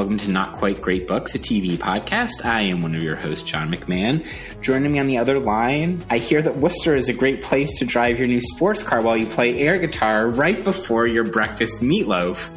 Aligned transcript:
Welcome 0.00 0.16
to 0.16 0.30
Not 0.30 0.54
Quite 0.54 0.80
Great 0.80 1.06
Books, 1.06 1.34
a 1.34 1.38
TV 1.38 1.76
podcast. 1.76 2.42
I 2.42 2.62
am 2.62 2.80
one 2.80 2.94
of 2.94 3.02
your 3.02 3.16
hosts, 3.16 3.44
John 3.44 3.70
McMahon. 3.70 4.26
Joining 4.62 4.92
me 4.92 4.98
on 4.98 5.08
the 5.08 5.18
other 5.18 5.38
line, 5.38 6.02
I 6.08 6.16
hear 6.16 6.40
that 6.40 6.56
Worcester 6.56 6.96
is 6.96 7.10
a 7.10 7.12
great 7.12 7.42
place 7.42 7.78
to 7.80 7.84
drive 7.84 8.18
your 8.18 8.26
new 8.26 8.40
sports 8.40 8.82
car 8.82 9.02
while 9.02 9.14
you 9.14 9.26
play 9.26 9.58
air 9.58 9.78
guitar 9.78 10.26
right 10.30 10.64
before 10.64 11.06
your 11.06 11.24
breakfast 11.24 11.82
meatloaf. 11.82 12.48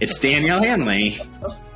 It's 0.00 0.18
Danielle 0.18 0.60
Hanley. 0.60 1.18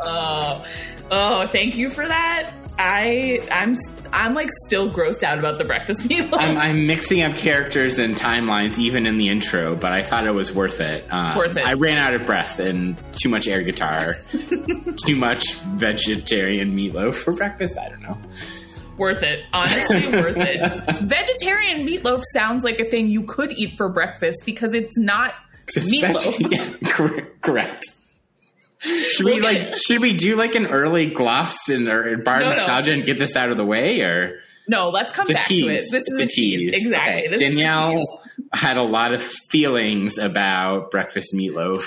Oh, 0.00 0.66
oh, 1.12 1.46
thank 1.52 1.76
you 1.76 1.90
for 1.90 2.04
that. 2.04 2.52
I, 2.76 3.46
I'm, 3.52 3.76
I'm 4.12 4.34
like 4.34 4.48
still 4.66 4.90
grossed 4.90 5.22
out 5.22 5.38
about 5.38 5.58
the 5.58 5.64
breakfast 5.64 6.00
meatloaf. 6.08 6.36
I'm, 6.38 6.56
I'm 6.58 6.86
mixing 6.86 7.22
up 7.22 7.34
characters 7.36 7.98
and 7.98 8.14
timelines 8.16 8.78
even 8.78 9.06
in 9.06 9.18
the 9.18 9.28
intro, 9.28 9.74
but 9.74 9.92
I 9.92 10.02
thought 10.02 10.26
it 10.26 10.34
was 10.34 10.52
worth 10.54 10.80
it. 10.80 11.04
Um, 11.12 11.36
Worth 11.36 11.56
it. 11.56 11.66
I 11.66 11.74
ran 11.74 11.98
out 11.98 12.14
of 12.14 12.26
breath 12.26 12.58
and 12.58 12.96
too 13.20 13.28
much 13.28 13.48
air 13.48 13.62
guitar, 13.62 14.16
too 15.06 15.16
much 15.16 15.54
vegetarian 15.54 16.76
meatloaf 16.76 17.14
for 17.14 17.32
breakfast. 17.32 17.78
I 17.78 17.88
don't 17.88 18.02
know. 18.02 18.18
worth 18.98 19.22
it, 19.22 19.44
honestly, 19.52 20.06
worth 20.12 20.36
it. 20.36 21.00
Vegetarian 21.02 21.86
meatloaf 21.86 22.22
sounds 22.34 22.64
like 22.64 22.78
a 22.80 22.84
thing 22.88 23.08
you 23.08 23.22
could 23.24 23.52
eat 23.52 23.76
for 23.76 23.88
breakfast 23.88 24.42
because 24.44 24.72
it's 24.74 24.98
not 24.98 25.32
meatloaf. 25.76 26.14
Especially- 26.16 26.56
yeah, 26.56 26.74
cor- 26.92 27.28
correct. 27.40 27.86
Should 28.82 29.26
we 29.26 29.40
like? 29.40 29.74
Should 29.74 30.00
we 30.00 30.16
do 30.16 30.36
like 30.36 30.54
an 30.54 30.66
early 30.66 31.06
gloss 31.06 31.68
and 31.68 31.88
or 31.88 32.16
bar 32.18 32.40
No, 32.40 32.52
no. 32.52 32.66
and 32.92 33.04
get 33.06 33.18
this 33.18 33.36
out 33.36 33.50
of 33.50 33.56
the 33.56 33.64
way, 33.64 34.00
or 34.00 34.40
No, 34.68 34.88
let's 34.90 35.12
come 35.12 35.26
back 35.26 35.44
to 35.46 35.54
it. 35.54 35.78
tease? 35.78 35.90
This 35.90 36.06
it's 36.08 36.10
is 36.12 36.20
a 36.20 36.26
tease. 36.26 36.74
Exactly. 36.74 37.12
Okay. 37.12 37.28
This 37.28 37.40
is 37.42 37.48
a 37.48 37.50
tease. 37.50 37.58
Danielle 37.58 38.22
had 38.52 38.76
a 38.76 38.82
lot 38.82 39.12
of 39.12 39.22
feelings 39.22 40.18
about 40.18 40.90
breakfast 40.90 41.32
meatloaf 41.34 41.84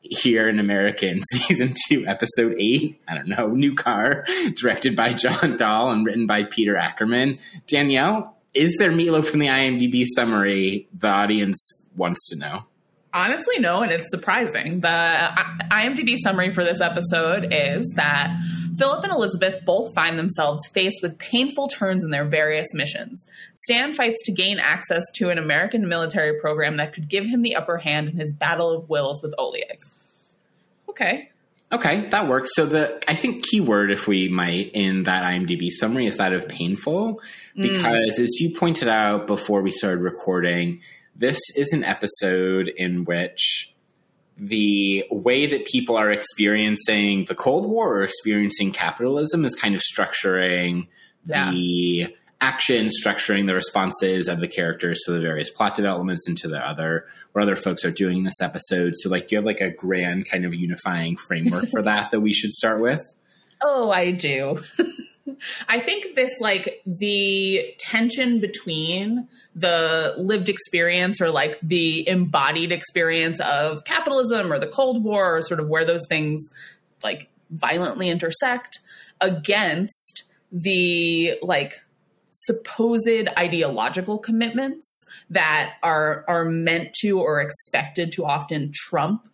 here 0.00 0.48
in 0.48 0.58
America 0.58 1.06
in 1.06 1.20
season 1.32 1.74
two, 1.88 2.06
episode 2.06 2.54
eight. 2.58 3.00
I 3.06 3.14
don't 3.14 3.28
know, 3.28 3.48
new 3.48 3.74
car, 3.74 4.24
directed 4.56 4.96
by 4.96 5.12
John 5.12 5.56
Dahl 5.56 5.90
and 5.90 6.06
written 6.06 6.26
by 6.26 6.44
Peter 6.44 6.76
Ackerman. 6.76 7.38
Danielle, 7.66 8.36
is 8.54 8.74
there 8.78 8.90
meatloaf 8.90 9.26
from 9.26 9.40
the 9.40 9.48
IMDb 9.48 10.04
summary? 10.06 10.88
The 10.94 11.08
audience 11.08 11.86
wants 11.94 12.28
to 12.30 12.36
know. 12.36 12.64
Honestly, 13.12 13.58
no, 13.58 13.80
and 13.80 13.90
it's 13.90 14.10
surprising. 14.10 14.80
The 14.80 15.30
IMDb 15.70 16.16
summary 16.22 16.50
for 16.50 16.62
this 16.62 16.80
episode 16.80 17.48
is 17.50 17.90
that 17.96 18.38
Philip 18.76 19.02
and 19.02 19.12
Elizabeth 19.12 19.64
both 19.64 19.94
find 19.94 20.18
themselves 20.18 20.66
faced 20.68 21.00
with 21.02 21.18
painful 21.18 21.68
turns 21.68 22.04
in 22.04 22.10
their 22.10 22.26
various 22.26 22.66
missions. 22.74 23.24
Stan 23.54 23.94
fights 23.94 24.18
to 24.26 24.32
gain 24.32 24.58
access 24.58 25.02
to 25.14 25.30
an 25.30 25.38
American 25.38 25.88
military 25.88 26.38
program 26.38 26.76
that 26.76 26.92
could 26.92 27.08
give 27.08 27.24
him 27.24 27.42
the 27.42 27.56
upper 27.56 27.78
hand 27.78 28.08
in 28.08 28.16
his 28.18 28.32
battle 28.32 28.70
of 28.70 28.88
wills 28.90 29.22
with 29.22 29.34
Oleg. 29.38 29.78
Okay. 30.90 31.30
Okay, 31.70 32.00
that 32.10 32.28
works. 32.28 32.50
So 32.54 32.64
the 32.64 33.02
I 33.08 33.14
think 33.14 33.44
keyword, 33.44 33.90
if 33.90 34.06
we 34.06 34.28
might, 34.28 34.70
in 34.72 35.04
that 35.04 35.24
IMDb 35.24 35.70
summary 35.70 36.06
is 36.06 36.16
that 36.16 36.32
of 36.32 36.48
painful, 36.48 37.20
hmm. 37.54 37.62
because 37.62 38.18
as 38.18 38.40
you 38.40 38.54
pointed 38.54 38.88
out 38.88 39.26
before 39.26 39.60
we 39.60 39.70
started 39.70 40.00
recording, 40.00 40.80
this 41.18 41.38
is 41.56 41.72
an 41.72 41.84
episode 41.84 42.68
in 42.76 43.04
which 43.04 43.74
the 44.36 45.04
way 45.10 45.46
that 45.46 45.66
people 45.66 45.96
are 45.96 46.10
experiencing 46.12 47.24
the 47.24 47.34
Cold 47.34 47.68
War 47.68 47.98
or 47.98 48.04
experiencing 48.04 48.70
capitalism 48.72 49.44
is 49.44 49.54
kind 49.56 49.74
of 49.74 49.82
structuring 49.82 50.86
Yeah. 51.24 51.50
the 51.50 52.14
action, 52.40 52.88
structuring 52.88 53.46
the 53.48 53.54
responses 53.54 54.28
of 54.28 54.38
the 54.38 54.46
characters 54.46 55.00
to 55.04 55.10
the 55.12 55.18
various 55.20 55.50
plot 55.50 55.74
developments 55.74 56.28
and 56.28 56.38
to 56.38 56.46
the 56.46 56.58
other 56.64 57.06
what 57.32 57.42
other 57.42 57.56
folks 57.56 57.84
are 57.84 57.90
doing 57.90 58.18
in 58.18 58.22
this 58.22 58.40
episode. 58.40 58.92
So 58.96 59.10
like 59.10 59.26
do 59.28 59.34
you 59.34 59.38
have 59.38 59.44
like 59.44 59.60
a 59.60 59.70
grand 59.70 60.30
kind 60.30 60.44
of 60.44 60.54
unifying 60.54 61.16
framework 61.16 61.68
for 61.70 61.82
that 61.82 62.12
that 62.12 62.20
we 62.20 62.32
should 62.32 62.52
start 62.52 62.80
with? 62.80 63.00
Oh, 63.60 63.90
I 63.90 64.12
do. 64.12 64.62
I 65.68 65.80
think 65.80 66.14
this, 66.14 66.32
like, 66.40 66.82
the 66.86 67.74
tension 67.78 68.40
between 68.40 69.28
the 69.58 70.14
lived 70.18 70.48
experience 70.48 71.20
or 71.20 71.30
like 71.30 71.58
the 71.62 72.08
embodied 72.08 72.70
experience 72.70 73.40
of 73.40 73.84
capitalism 73.84 74.52
or 74.52 74.60
the 74.60 74.68
Cold 74.68 75.02
War 75.02 75.36
or 75.36 75.42
sort 75.42 75.58
of 75.58 75.68
where 75.68 75.84
those 75.84 76.06
things 76.08 76.48
like 77.02 77.28
violently 77.50 78.08
intersect 78.08 78.78
against 79.20 80.22
the 80.52 81.34
like 81.42 81.82
supposed 82.30 83.28
ideological 83.36 84.18
commitments 84.18 85.02
that 85.30 85.74
are 85.82 86.24
are 86.28 86.44
meant 86.44 86.94
to 86.94 87.18
or 87.20 87.40
expected 87.40 88.12
to 88.12 88.24
often 88.24 88.70
trump 88.72 89.28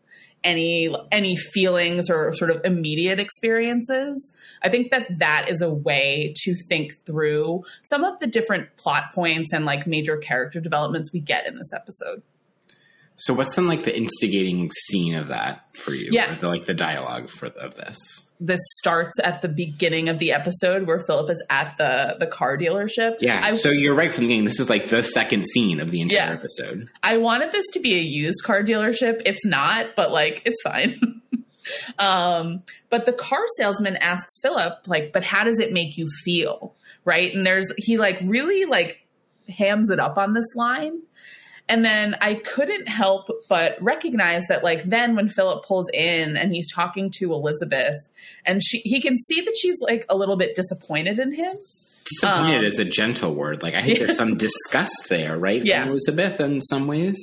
any 0.45 0.95
any 1.11 1.37
feelings 1.37 2.11
or 2.11 2.33
sort 2.33 2.51
of 2.51 2.61
immediate 2.65 3.19
experiences. 3.19 4.33
I 4.63 4.69
think 4.69 4.91
that 4.91 5.07
that 5.19 5.49
is 5.49 5.63
a 5.63 5.73
way 5.73 6.35
to 6.45 6.55
think 6.55 6.93
through 7.05 7.65
some 7.85 8.05
of 8.05 8.19
the 8.21 8.27
different 8.27 8.77
plot 8.77 9.13
points 9.15 9.53
and 9.53 9.65
like 9.65 9.87
major 9.87 10.17
character 10.17 10.61
developments 10.61 11.13
we 11.13 11.21
get 11.21 11.47
in 11.47 11.57
this 11.57 11.73
episode 11.73 12.23
So 13.17 13.33
what's 13.35 13.57
like 13.59 13.85
the 13.85 13.97
instigating 13.97 14.71
scene 14.87 15.15
of 15.15 15.29
that 15.29 15.65
for 15.79 15.93
you? 15.93 16.09
Yeah. 16.11 16.35
The, 16.37 16.49
like 16.49 16.67
the 16.67 16.75
dialogue 16.75 17.31
for 17.31 17.47
of 17.47 17.75
this. 17.77 17.97
this 18.41 18.61
starts 18.79 19.15
at 19.23 19.41
the 19.41 19.49
beginning 19.49 20.09
of 20.09 20.19
the 20.19 20.33
episode 20.33 20.87
where 20.89 20.99
philip 20.99 21.31
is 21.31 21.43
at 21.49 21.77
the 21.79 22.17
the 22.19 22.27
car 22.27 22.59
dealership 22.59 23.15
Yeah. 23.21 23.41
i, 23.45 23.57
so 23.57 23.71
you're 23.71 23.95
right 23.95 24.13
from 24.13 24.25
the 24.25 24.29
beginning. 24.29 24.45
This 24.47 24.59
is 24.59 24.69
like 24.69 24.89
the 24.89 25.03
second 25.05 25.47
scene 25.47 25.79
of 25.81 25.91
the 25.93 26.01
entire 26.01 26.19
Yeah. 26.19 26.33
episode. 26.33 26.89
I 27.05 27.19
wanted 27.19 27.53
this 27.53 27.65
to 27.75 27.81
be 27.81 27.95
a 27.95 28.01
used 28.03 28.43
car 28.43 28.63
dealership 28.65 29.23
it's 29.25 29.47
not 29.47 29.95
but 29.95 30.11
like 30.11 30.43
it's 30.45 30.61
fine 30.63 31.21
um 31.99 32.63
but 32.91 33.07
the 33.07 33.13
car 33.13 33.45
salesman 33.59 33.97
asks 33.97 34.39
philip 34.43 34.75
like 34.87 35.13
but 35.13 35.23
how 35.23 35.45
does 35.45 35.59
it 35.61 35.73
make 35.73 35.97
you 35.97 36.07
feel 36.25 36.75
right 37.05 37.33
and 37.35 37.47
there's 37.47 37.73
he 37.79 37.97
like 37.97 38.19
really 38.25 38.65
like 38.65 39.07
hams 39.49 39.91
it 39.91 40.01
up 40.01 40.19
on 40.19 40.33
this 40.35 40.45
line 40.57 41.01
and 41.69 41.85
then 41.85 42.17
I 42.21 42.35
couldn't 42.35 42.89
help 42.89 43.29
but 43.49 43.81
recognize 43.81 44.45
that, 44.49 44.63
like, 44.63 44.85
then 44.85 45.17
when 45.17 45.29
Philip 45.29 45.65
pulls 45.65 45.89
in 45.95 46.37
and 46.37 46.53
he's 46.53 46.71
talking 46.71 47.11
to 47.19 47.33
Elizabeth, 47.33 48.09
and 48.45 48.63
she 48.63 48.79
he 48.85 49.01
can 49.01 49.17
see 49.17 49.41
that 49.41 49.55
she's 49.61 49.81
like 49.81 50.05
a 50.09 50.17
little 50.17 50.37
bit 50.37 50.55
disappointed 50.55 51.19
in 51.19 51.33
him. 51.33 51.57
Disappointed 52.21 52.59
Um, 52.59 52.65
is 52.65 52.79
a 52.79 52.85
gentle 52.85 53.35
word. 53.35 53.63
Like 53.63 53.75
I 53.75 53.81
think 53.83 53.99
there's 53.99 54.17
some 54.17 54.37
disgust 54.39 55.09
there, 55.09 55.39
right? 55.39 55.65
Yeah. 55.65 55.87
Elizabeth 55.87 56.39
in 56.41 56.61
some 56.61 56.87
ways. 56.87 57.17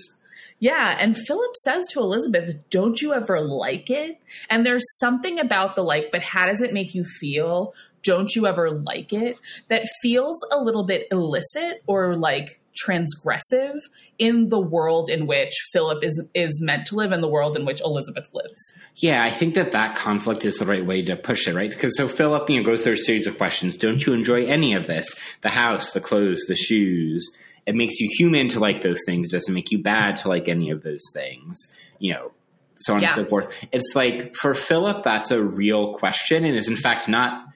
Yeah, 0.60 0.96
and 1.00 1.18
Philip 1.18 1.56
says 1.64 1.88
to 1.90 2.00
Elizabeth, 2.02 2.56
"Don't 2.70 3.02
you 3.02 3.14
ever 3.14 3.42
like 3.42 3.90
it?" 3.90 4.20
And 4.50 4.64
there's 4.66 4.86
something 5.00 5.40
about 5.40 5.76
the 5.76 5.82
like, 5.84 6.12
but 6.12 6.22
how 6.22 6.46
does 6.48 6.62
it 6.62 6.72
make 6.72 6.94
you 6.94 7.04
feel? 7.04 7.74
Don't 8.04 8.36
you 8.36 8.46
ever 8.48 8.70
like 8.72 9.12
it? 9.12 9.38
That 9.70 9.88
feels 10.04 10.38
a 10.52 10.58
little 10.60 10.84
bit 10.84 11.08
illicit 11.12 11.84
or 11.88 12.16
like 12.16 12.60
transgressive 12.76 13.80
in 14.18 14.50
the 14.50 14.60
world 14.60 15.10
in 15.10 15.28
which 15.28 15.54
Philip 15.72 16.04
is 16.04 16.22
is 16.34 16.60
meant 16.62 16.88
to 16.88 16.96
live 16.96 17.12
and 17.12 17.24
the 17.24 17.28
world 17.28 17.56
in 17.56 17.66
which 17.66 17.82
Elizabeth 17.82 18.28
lives. 18.34 18.60
Yeah, 18.96 19.24
I 19.24 19.30
think 19.30 19.56
that 19.56 19.72
that 19.72 19.96
conflict 19.96 20.46
is 20.46 20.58
the 20.58 20.66
right 20.66 20.86
way 20.86 21.02
to 21.04 21.16
push 21.16 21.48
it, 21.48 21.54
right? 21.56 21.70
Because 21.70 21.96
so 21.98 22.08
Philip, 22.08 22.50
you 22.50 22.58
know, 22.58 22.66
goes 22.66 22.84
through 22.84 22.94
a 22.94 22.98
series 22.98 23.28
of 23.28 23.38
questions. 23.38 23.76
Don't 23.78 24.06
you 24.06 24.14
enjoy 24.14 24.46
any 24.46 24.74
of 24.74 24.88
this? 24.88 25.18
The 25.42 25.50
house, 25.50 25.94
the 25.94 26.02
clothes, 26.02 26.42
the 26.48 26.56
shoes. 26.56 27.30
It 27.66 27.76
makes 27.76 28.00
you 28.00 28.10
human 28.18 28.50
to 28.50 28.60
like 28.60 28.82
those 28.82 29.00
things. 29.06 29.28
It 29.30 29.34
doesn't 29.34 29.54
make 29.54 29.72
you 29.72 29.82
bad 29.84 30.16
to 30.18 30.30
like 30.30 30.50
any 30.50 30.72
of 30.72 30.82
those 30.84 31.04
things. 31.14 31.58
You 32.00 32.14
know, 32.14 32.32
so 32.80 32.96
on 32.96 33.02
Yeah. 33.02 33.10
and 33.10 33.16
so 33.18 33.26
forth. 33.26 33.68
It's 33.72 33.92
like 33.96 34.34
for 34.36 34.54
Philip, 34.54 35.04
that's 35.04 35.30
a 35.32 35.44
real 35.44 35.94
question, 35.94 36.44
and 36.44 36.56
is 36.56 36.68
in 36.68 36.76
fact 36.76 37.08
not 37.08 37.48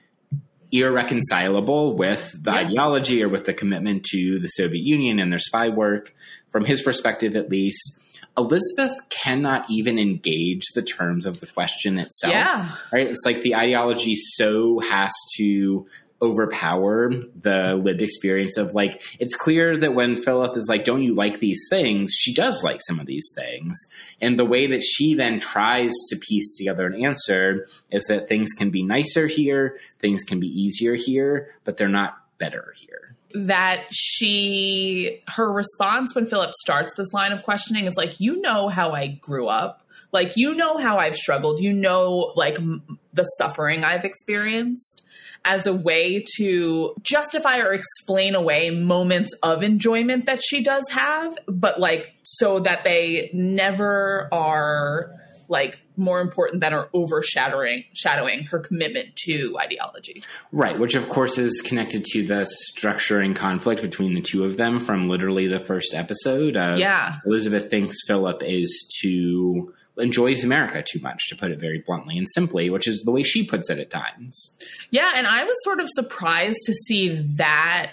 irreconcilable 0.72 1.96
with 1.96 2.32
the 2.42 2.50
Yeah. 2.52 2.58
ideology 2.58 3.22
or 3.22 3.28
with 3.28 3.44
the 3.44 3.54
commitment 3.54 4.04
to 4.12 4.38
the 4.38 4.48
Soviet 4.48 4.82
Union 4.84 5.18
and 5.18 5.30
their 5.32 5.38
spy 5.38 5.68
work, 5.68 6.14
from 6.50 6.64
his 6.64 6.82
perspective 6.82 7.36
at 7.36 7.50
least. 7.50 7.98
Elizabeth 8.38 9.00
cannot 9.08 9.64
even 9.70 9.98
engage 9.98 10.62
the 10.74 10.82
terms 10.82 11.24
of 11.24 11.40
the 11.40 11.46
question 11.46 11.98
itself. 11.98 12.34
Yeah. 12.34 12.72
Right? 12.92 13.06
It's 13.06 13.24
like 13.24 13.40
the 13.40 13.56
ideology 13.56 14.14
so 14.14 14.78
has 14.80 15.12
to 15.38 15.86
overpower 16.22 17.10
the 17.10 17.74
lived 17.74 18.00
experience 18.00 18.56
of 18.56 18.72
like 18.72 19.02
it's 19.20 19.34
clear 19.34 19.76
that 19.76 19.94
when 19.94 20.16
Philip 20.16 20.56
is 20.56 20.66
like 20.68 20.84
don't 20.84 21.02
you 21.02 21.14
like 21.14 21.38
these 21.38 21.66
things? 21.70 22.12
she 22.14 22.32
does 22.32 22.62
like 22.64 22.80
some 22.86 22.98
of 22.98 23.06
these 23.06 23.32
things. 23.34 23.78
And 24.20 24.38
the 24.38 24.44
way 24.44 24.66
that 24.68 24.82
she 24.82 25.14
then 25.14 25.40
tries 25.40 25.92
to 26.10 26.16
piece 26.16 26.56
together 26.56 26.86
an 26.86 27.04
answer 27.04 27.66
is 27.90 28.04
that 28.06 28.28
things 28.28 28.52
can 28.52 28.70
be 28.70 28.82
nicer 28.82 29.26
here 29.26 29.78
things 30.00 30.22
can 30.22 30.40
be 30.40 30.48
easier 30.48 30.94
here 30.94 31.54
but 31.64 31.76
they're 31.76 31.88
not 31.88 32.18
better 32.38 32.74
here. 32.76 33.16
That 33.34 33.84
she 33.90 35.22
her 35.28 35.52
response 35.52 36.14
when 36.14 36.26
Philip 36.26 36.52
starts 36.54 36.94
this 36.96 37.12
line 37.12 37.32
of 37.32 37.42
questioning 37.42 37.86
is 37.86 37.96
like 37.96 38.18
you 38.20 38.40
know 38.40 38.68
how 38.68 38.92
I 38.92 39.08
grew 39.08 39.46
up. 39.46 39.82
Like 40.12 40.36
you 40.36 40.54
know 40.54 40.78
how 40.78 40.96
I've 40.96 41.16
struggled. 41.16 41.60
You 41.60 41.72
know 41.72 42.32
like 42.36 42.56
m- 42.56 42.98
the 43.16 43.24
suffering 43.38 43.82
I've 43.82 44.04
experienced 44.04 45.02
as 45.44 45.66
a 45.66 45.72
way 45.72 46.24
to 46.36 46.94
justify 47.02 47.58
or 47.58 47.72
explain 47.72 48.34
away 48.34 48.70
moments 48.70 49.32
of 49.42 49.62
enjoyment 49.62 50.26
that 50.26 50.40
she 50.42 50.62
does 50.62 50.84
have 50.90 51.36
but 51.48 51.80
like 51.80 52.14
so 52.22 52.60
that 52.60 52.84
they 52.84 53.30
never 53.32 54.28
are 54.32 55.12
like 55.48 55.78
more 55.96 56.20
important 56.20 56.60
than 56.60 56.74
or 56.74 56.88
overshadowing 56.92 57.84
shadowing 57.94 58.44
her 58.44 58.58
commitment 58.58 59.14
to 59.16 59.56
ideology. 59.60 60.22
Right, 60.52 60.78
which 60.78 60.94
of 60.94 61.08
course 61.08 61.38
is 61.38 61.62
connected 61.62 62.04
to 62.06 62.26
the 62.26 62.48
structuring 62.76 63.34
conflict 63.34 63.82
between 63.82 64.14
the 64.14 64.20
two 64.20 64.44
of 64.44 64.56
them 64.56 64.78
from 64.78 65.08
literally 65.08 65.46
the 65.46 65.60
first 65.60 65.94
episode. 65.94 66.56
Of 66.56 66.78
Yeah. 66.78 67.16
Elizabeth 67.24 67.70
thinks 67.70 67.96
Philip 68.06 68.42
is 68.42 68.92
too 69.00 69.72
enjoys 69.98 70.44
America 70.44 70.82
too 70.82 71.00
much, 71.00 71.28
to 71.28 71.36
put 71.36 71.50
it 71.50 71.60
very 71.60 71.82
bluntly 71.86 72.18
and 72.18 72.26
simply, 72.28 72.70
which 72.70 72.86
is 72.86 73.02
the 73.02 73.12
way 73.12 73.22
she 73.22 73.44
puts 73.46 73.70
it 73.70 73.78
at 73.78 73.90
times. 73.90 74.52
Yeah, 74.90 75.12
and 75.16 75.26
I 75.26 75.44
was 75.44 75.56
sort 75.62 75.80
of 75.80 75.88
surprised 75.90 76.58
to 76.66 76.74
see 76.74 77.26
that 77.36 77.92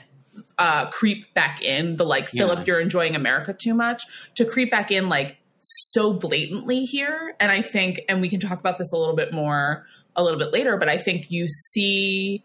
uh, 0.58 0.90
creep 0.90 1.34
back 1.34 1.62
in 1.62 1.96
the 1.96 2.06
like 2.06 2.30
Yeah. 2.34 2.46
Philip, 2.46 2.68
you're 2.68 2.80
enjoying 2.80 3.16
America 3.16 3.56
too 3.58 3.74
much 3.74 4.04
to 4.36 4.46
creep 4.46 4.72
back 4.72 4.92
in 4.92 5.10
like 5.10 5.38
so 5.60 6.14
blatantly 6.14 6.82
here. 6.84 7.36
And 7.40 7.52
I 7.52 7.62
think, 7.62 8.02
and 8.10 8.20
we 8.20 8.30
can 8.30 8.40
talk 8.40 8.60
about 8.60 8.78
this 8.78 8.92
a 8.94 8.98
little 8.98 9.16
bit 9.16 9.32
more 9.32 9.86
a 10.16 10.24
little 10.24 10.40
bit 10.40 10.52
later, 10.52 10.78
but 10.78 10.90
I 10.90 10.98
think 10.98 11.28
you 11.30 11.48
see 11.48 12.44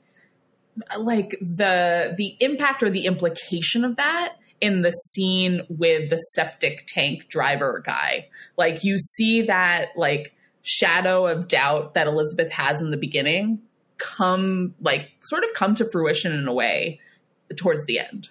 like 0.96 1.30
the 1.40 2.14
the 2.16 2.36
impact 2.40 2.82
or 2.82 2.90
the 2.90 3.06
implication 3.06 3.84
of 3.84 3.96
that 3.96 4.34
in 4.60 4.82
the 4.82 4.90
scene 4.90 5.62
with 5.68 6.10
the 6.10 6.16
septic 6.16 6.84
tank 6.86 7.28
driver 7.28 7.82
guy. 7.84 8.28
Like 8.56 8.84
you 8.84 8.98
see 8.98 9.42
that 9.42 9.90
like 9.96 10.34
shadow 10.62 11.26
of 11.26 11.48
doubt 11.48 11.94
that 11.94 12.06
Elizabeth 12.06 12.52
has 12.52 12.80
in 12.80 12.90
the 12.90 12.96
beginning 12.96 13.60
come 13.98 14.74
like 14.80 15.10
sort 15.22 15.44
of 15.44 15.52
come 15.54 15.74
to 15.76 15.90
fruition 15.90 16.32
in 16.32 16.46
a 16.46 16.52
way 16.52 17.00
towards 17.56 17.84
the 17.86 17.98
end. 17.98 18.28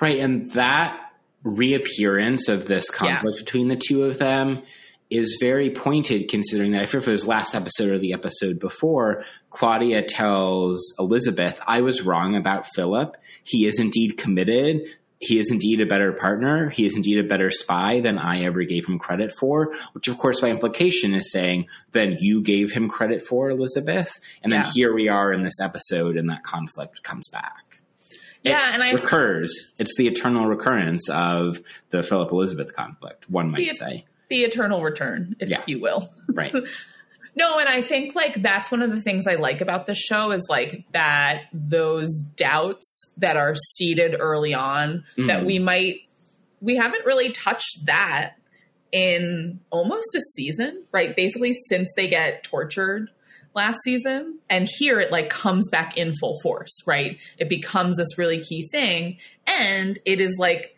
Right, 0.00 0.18
and 0.18 0.52
that 0.52 1.12
reappearance 1.44 2.48
of 2.48 2.66
this 2.66 2.90
conflict 2.90 3.38
between 3.38 3.68
the 3.68 3.76
two 3.76 4.04
of 4.04 4.18
them 4.18 4.62
is 5.10 5.38
very 5.40 5.70
pointed 5.70 6.28
considering 6.28 6.72
that 6.72 6.80
I 6.80 6.82
if 6.82 6.94
it 6.94 7.06
was 7.06 7.26
last 7.26 7.54
episode 7.54 7.90
or 7.90 7.98
the 7.98 8.12
episode 8.12 8.58
before, 8.58 9.24
Claudia 9.50 10.02
tells 10.02 10.94
Elizabeth, 10.98 11.58
I 11.66 11.80
was 11.80 12.02
wrong 12.02 12.36
about 12.36 12.66
Philip. 12.74 13.16
He 13.42 13.64
is 13.64 13.78
indeed 13.78 14.18
committed. 14.18 14.82
He 15.20 15.38
is 15.38 15.50
indeed 15.50 15.80
a 15.80 15.86
better 15.86 16.12
partner. 16.12 16.70
He 16.70 16.86
is 16.86 16.94
indeed 16.96 17.18
a 17.18 17.26
better 17.28 17.50
spy 17.50 18.00
than 18.00 18.18
I 18.18 18.44
ever 18.44 18.62
gave 18.62 18.86
him 18.86 18.98
credit 18.98 19.32
for, 19.32 19.72
which 19.92 20.06
of 20.08 20.16
course 20.16 20.40
by 20.40 20.48
implication 20.50 21.12
is 21.14 21.32
saying 21.32 21.66
then 21.92 22.14
you 22.20 22.40
gave 22.42 22.72
him 22.72 22.88
credit 22.88 23.22
for 23.26 23.50
Elizabeth. 23.50 24.20
And 24.42 24.52
then 24.52 24.60
Yeah. 24.60 24.72
here 24.72 24.94
we 24.94 25.08
are 25.08 25.32
in 25.32 25.42
this 25.42 25.60
episode 25.60 26.16
and 26.16 26.30
that 26.30 26.44
conflict 26.44 27.02
comes 27.02 27.28
back. 27.28 27.80
Yeah, 28.44 28.70
It 28.70 28.74
and 28.74 28.82
I 28.84 28.92
recurs. 28.92 29.72
It's 29.78 29.96
the 29.96 30.06
eternal 30.06 30.46
recurrence 30.46 31.08
of 31.10 31.60
the 31.90 32.04
Philip 32.04 32.30
Elizabeth 32.30 32.72
conflict, 32.76 33.28
one 33.28 33.50
might 33.50 33.58
The- 33.70 33.74
say. 33.74 34.04
the 34.28 34.44
eternal 34.44 34.84
return, 34.84 35.34
if 35.40 35.50
Yeah. 35.50 35.62
you 35.66 35.80
will. 35.80 36.12
Right. 36.28 36.54
No, 37.38 37.58
and 37.60 37.68
I 37.68 37.82
think 37.82 38.14
like 38.16 38.42
that's 38.42 38.70
one 38.70 38.82
of 38.82 38.90
the 38.90 39.00
things 39.00 39.26
I 39.28 39.36
like 39.36 39.60
about 39.60 39.86
the 39.86 39.94
show 39.94 40.32
is 40.32 40.44
like 40.50 40.84
that 40.92 41.42
those 41.52 42.20
doubts 42.34 43.12
that 43.18 43.36
are 43.36 43.54
seeded 43.54 44.16
early 44.18 44.54
on 44.54 45.04
that 45.16 45.42
Mhm. 45.42 45.46
we 45.46 45.58
might 45.60 46.00
we 46.60 46.74
haven't 46.74 47.06
really 47.06 47.30
touched 47.30 47.86
that 47.86 48.32
in 48.90 49.60
almost 49.70 50.08
a 50.16 50.20
season, 50.34 50.82
right? 50.90 51.14
Basically 51.14 51.52
since 51.68 51.88
they 51.94 52.08
get 52.08 52.42
tortured 52.42 53.08
last 53.54 53.78
season 53.84 54.38
and 54.50 54.68
here 54.78 54.98
it 54.98 55.12
like 55.12 55.30
comes 55.30 55.68
back 55.70 55.96
in 55.96 56.12
full 56.14 56.34
force, 56.42 56.72
right? 56.86 57.18
It 57.38 57.48
becomes 57.48 57.98
this 57.98 58.18
really 58.18 58.42
key 58.42 58.66
thing 58.72 59.18
and 59.46 59.96
it 60.04 60.20
is 60.20 60.34
like 60.38 60.74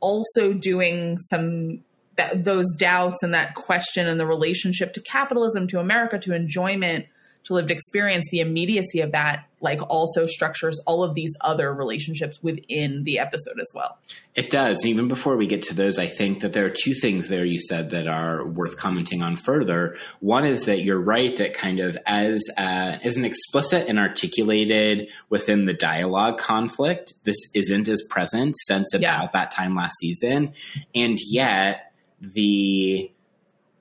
also 0.00 0.52
doing 0.52 1.18
some 1.18 1.82
that 2.16 2.44
those 2.44 2.72
doubts 2.74 3.22
and 3.22 3.32
that 3.34 3.54
question 3.54 4.06
and 4.06 4.18
the 4.18 4.26
relationship 4.26 4.92
to 4.94 5.00
capitalism, 5.02 5.66
to 5.68 5.80
America, 5.80 6.18
to 6.18 6.34
enjoyment, 6.34 7.06
to 7.44 7.54
lived 7.54 7.70
experience, 7.70 8.24
the 8.32 8.40
immediacy 8.40 9.00
of 9.00 9.12
that, 9.12 9.44
like 9.60 9.80
also 9.88 10.26
structures 10.26 10.80
all 10.84 11.04
of 11.04 11.14
these 11.14 11.32
other 11.42 11.72
relationships 11.72 12.42
within 12.42 13.04
the 13.04 13.20
episode 13.20 13.60
as 13.60 13.70
well. 13.72 13.98
It 14.34 14.50
does. 14.50 14.84
Even 14.84 15.06
before 15.06 15.36
we 15.36 15.46
get 15.46 15.62
to 15.62 15.74
those, 15.74 15.96
I 15.96 16.06
think 16.06 16.40
that 16.40 16.52
there 16.52 16.66
are 16.66 16.70
two 16.70 16.92
things 16.92 17.28
there 17.28 17.44
you 17.44 17.60
said 17.60 17.90
that 17.90 18.08
are 18.08 18.44
worth 18.44 18.76
commenting 18.76 19.22
on 19.22 19.36
further. 19.36 19.96
One 20.18 20.44
is 20.44 20.64
that 20.64 20.80
you're 20.80 21.00
right 21.00 21.36
that 21.36 21.54
kind 21.54 21.78
of 21.78 21.96
as 22.04 22.42
uh, 22.58 22.98
as 23.04 23.16
an 23.16 23.24
explicit 23.24 23.86
and 23.88 23.98
articulated 23.98 25.08
within 25.30 25.66
the 25.66 25.72
dialogue 25.74 26.38
conflict, 26.38 27.12
this 27.24 27.38
isn't 27.54 27.86
as 27.88 28.02
present 28.10 28.56
since 28.66 28.92
about 28.92 29.22
Yeah. 29.22 29.28
that 29.32 29.50
time 29.52 29.76
last 29.76 29.94
season, 30.00 30.52
and 30.96 31.18
yet 31.30 31.85
the 32.20 33.10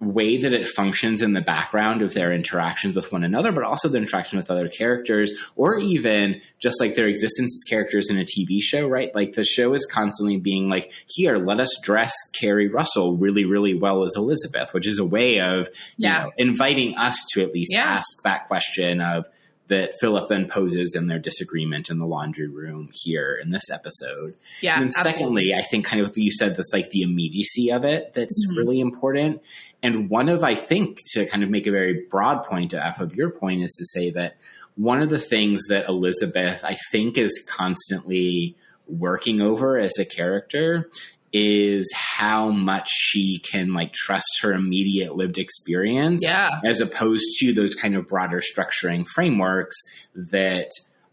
way 0.02 0.36
that 0.38 0.52
it 0.52 0.68
functions 0.68 1.22
in 1.22 1.32
the 1.34 1.42
background 1.42 2.02
of 2.02 2.14
their 2.14 2.34
interactions 2.34 2.94
with 2.96 3.12
one 3.14 3.24
another, 3.24 3.54
but 3.54 3.64
also 3.64 3.88
their 3.88 4.02
interaction 4.02 4.38
with 4.38 4.52
other 4.52 4.68
characters, 4.68 5.32
or 5.56 5.80
even 5.80 6.42
just 6.60 6.82
like 6.82 6.96
their 6.96 7.08
existence 7.08 7.52
as 7.56 7.64
characters 7.70 8.10
in 8.10 8.20
a 8.20 8.26
TV 8.26 8.60
show, 8.62 8.88
right? 8.88 9.16
Like 9.16 9.34
the 9.34 9.46
show 9.46 9.74
is 9.74 9.86
constantly 9.86 10.38
being 10.38 10.68
like, 10.70 10.92
here, 11.08 11.38
let 11.38 11.62
us 11.62 11.70
dress 11.82 12.14
Keri 12.34 12.68
Russell 12.68 13.16
really, 13.16 13.46
really 13.46 13.74
well 13.74 14.04
as 14.04 14.14
Elizabeth, 14.18 14.74
which 14.74 14.86
is 14.86 15.00
a 15.00 15.06
way 15.06 15.40
of 15.40 15.70
you 15.98 16.10
Yeah. 16.10 16.24
know, 16.24 16.32
inviting 16.38 16.98
us 16.98 17.18
to 17.34 17.42
at 17.42 17.54
least 17.54 17.74
Yeah. 17.74 17.86
ask 17.86 18.22
that 18.26 18.48
question 18.48 19.00
of 19.00 19.26
that 19.68 19.94
Philip 20.00 20.30
then 20.30 20.48
poses 20.48 20.96
in 20.96 21.08
their 21.08 21.18
disagreement 21.20 21.90
in 21.90 21.98
the 21.98 22.06
laundry 22.06 22.48
room 22.48 22.90
here 22.94 23.40
in 23.42 23.50
this 23.50 23.70
episode. 23.72 24.36
Yeah. 24.62 24.74
And 24.74 24.82
then 24.82 24.88
absolutely. 24.88 25.12
secondly, 25.14 25.54
I 25.56 25.62
think 25.62 25.86
kind 25.86 26.02
of 26.02 26.10
what 26.10 26.18
you 26.18 26.32
said 26.32 26.56
that's 26.56 26.72
like 26.74 26.92
the 26.92 27.02
immediacy 27.02 27.72
of 27.72 27.84
it 27.84 28.14
that's 28.14 28.48
Mhm. 28.52 28.58
really 28.58 28.80
important. 28.80 29.42
And 29.82 30.10
one 30.10 30.30
of 30.30 30.44
I 30.44 30.54
think 30.56 31.00
to 31.14 31.26
kind 31.26 31.44
of 31.44 31.50
make 31.50 31.66
a 31.68 31.72
very 31.72 32.06
broad 32.10 32.44
point 32.44 32.74
off 32.76 33.00
of 33.02 33.16
your 33.16 33.30
point 33.32 33.64
is 33.64 33.74
to 33.80 33.86
say 33.86 34.12
that 34.12 34.38
one 34.76 35.02
of 35.02 35.10
the 35.10 35.20
things 35.20 35.62
that 35.70 35.88
Elizabeth 35.90 36.64
I 36.64 36.78
think 36.92 37.18
is 37.18 37.44
constantly 37.48 38.56
working 38.88 39.42
over 39.42 39.80
as 39.80 39.98
a 39.98 40.06
character 40.06 40.90
is 41.38 41.92
how 41.94 42.50
much 42.50 42.88
she 42.90 43.40
can 43.40 43.74
like 43.74 43.92
trust 43.92 44.40
her 44.42 44.54
immediate 44.54 45.18
lived 45.18 45.38
experience 45.38 46.22
Yeah. 46.24 46.62
as 46.64 46.80
opposed 46.80 47.26
to 47.40 47.52
those 47.54 47.76
kind 47.76 47.94
of 47.94 48.08
broader 48.08 48.42
structuring 48.42 49.06
frameworks 49.06 49.76
that 50.16 50.70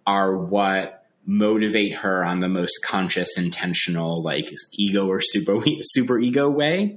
are 0.07 0.37
what 0.37 1.05
motivate 1.26 1.93
her 1.95 2.25
on 2.25 2.38
the 2.38 2.49
most 2.49 2.79
conscious 2.85 3.37
intentional 3.37 4.23
like 4.23 4.49
ego 4.73 5.07
or 5.09 5.21
super 5.21 5.61
super 5.83 6.19
ego 6.19 6.49
way 6.50 6.97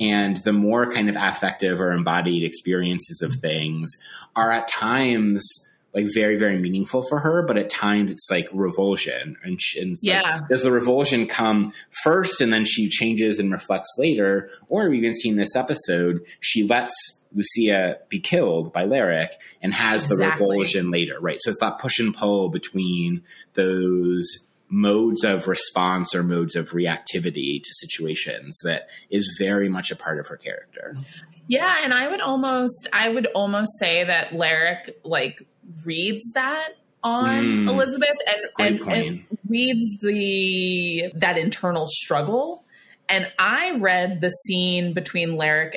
and 0.00 0.36
the 0.44 0.52
more 0.52 0.92
kind 0.92 1.08
of 1.10 1.16
affective 1.16 1.80
or 1.80 1.92
embodied 1.92 2.42
experiences 2.42 3.22
of 3.22 3.34
things 3.36 3.90
are 4.36 4.50
at 4.50 4.68
times 4.68 5.46
like 5.94 6.06
very 6.14 6.36
very 6.36 6.58
meaningful 6.58 7.02
for 7.08 7.20
her 7.20 7.44
but 7.46 7.58
at 7.58 7.68
times 7.70 8.10
it's 8.10 8.28
like 8.30 8.48
revulsion 8.52 9.36
and, 9.44 9.60
sh- 9.60 9.76
and 9.76 9.92
it's 9.92 10.04
like, 10.38 10.48
does 10.48 10.62
the 10.62 10.72
revulsion 10.72 11.26
come 11.26 11.72
first 12.02 12.40
and 12.40 12.52
then 12.52 12.64
she 12.64 12.88
changes 12.88 13.38
and 13.38 13.52
reflects 13.52 13.94
later? 13.98 14.50
Or 14.68 14.88
we've 14.88 14.98
even 15.00 15.14
seen 15.14 15.36
this 15.36 15.54
episode 15.56 16.20
she 16.40 16.64
lets 16.64 16.94
lucia 17.34 17.98
be 18.08 18.20
killed 18.20 18.72
by 18.72 18.84
Larrick 18.84 19.30
and 19.62 19.72
has 19.72 20.08
the 20.08 20.16
revulsion 20.16 20.90
later 20.90 21.18
right? 21.20 21.38
So 21.40 21.50
it's 21.50 21.60
that 21.60 21.78
push 21.78 21.98
and 21.98 22.14
pull 22.14 22.48
between 22.48 23.22
those 23.54 24.26
modes 24.68 25.22
of 25.22 25.48
response 25.48 26.14
or 26.14 26.22
modes 26.22 26.56
of 26.56 26.70
reactivity 26.70 27.60
to 27.62 27.74
situations 27.74 28.58
that 28.64 28.88
is 29.10 29.36
very 29.38 29.68
much 29.68 29.90
a 29.90 29.96
part 29.96 30.18
of 30.18 30.26
her 30.28 30.36
character 30.38 30.96
Yeah, 31.48 31.76
and 31.82 31.92
I 31.92 32.08
would 32.08 32.20
almost 32.20 32.88
I 32.92 33.08
would 33.08 33.26
almost 33.34 33.78
say 33.78 34.04
that 34.04 34.30
Larrick 34.30 34.90
like 35.04 35.42
reads 35.84 36.32
that 36.32 36.70
on 37.04 37.42
Mm. 37.42 37.68
Elizabeth 37.68 38.16
and 38.58 38.80
and, 38.82 38.92
and 38.92 39.26
reads 39.48 39.98
the 40.00 41.12
that 41.16 41.36
internal 41.38 41.86
struggle. 41.88 42.64
And 43.08 43.30
I 43.38 43.72
read 43.78 44.20
the 44.20 44.30
scene 44.30 44.94
between 44.94 45.30
Larrick 45.30 45.76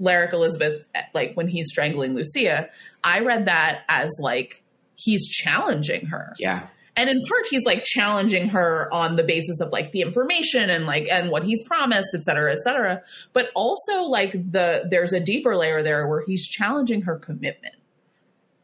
Larrick 0.00 0.32
Elizabeth 0.32 0.86
like 1.12 1.34
when 1.34 1.48
he's 1.48 1.68
strangling 1.68 2.14
Lucia. 2.14 2.70
I 3.02 3.20
read 3.20 3.46
that 3.46 3.82
as 3.88 4.10
like 4.20 4.62
he's 4.96 5.28
challenging 5.28 6.06
her 6.06 6.34
yeah 6.38 6.68
and 6.96 7.10
in 7.10 7.22
part 7.22 7.44
he's 7.50 7.64
like 7.64 7.84
challenging 7.84 8.48
her 8.50 8.88
on 8.92 9.16
the 9.16 9.24
basis 9.24 9.60
of 9.60 9.70
like 9.70 9.92
the 9.92 10.00
information 10.00 10.70
and 10.70 10.86
like 10.86 11.08
and 11.10 11.30
what 11.30 11.44
he's 11.44 11.62
promised 11.62 12.08
et 12.14 12.24
cetera 12.24 12.52
et 12.52 12.58
cetera. 12.60 13.02
But 13.32 13.48
also 13.54 14.04
like 14.04 14.32
the 14.32 14.86
there's 14.90 15.12
a 15.12 15.20
deeper 15.20 15.56
layer 15.56 15.82
there 15.82 16.06
where 16.08 16.22
he's 16.26 16.46
challenging 16.46 17.02
her 17.02 17.18
commitment. 17.18 17.74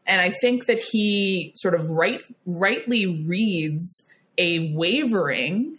And 0.07 0.19
i 0.19 0.29
think 0.29 0.65
that 0.65 0.79
he 0.79 1.53
sort 1.55 1.75
of 1.75 1.89
right 1.89 2.23
rightly 2.45 3.25
reads 3.27 4.03
a 4.37 4.73
wavering 4.75 5.77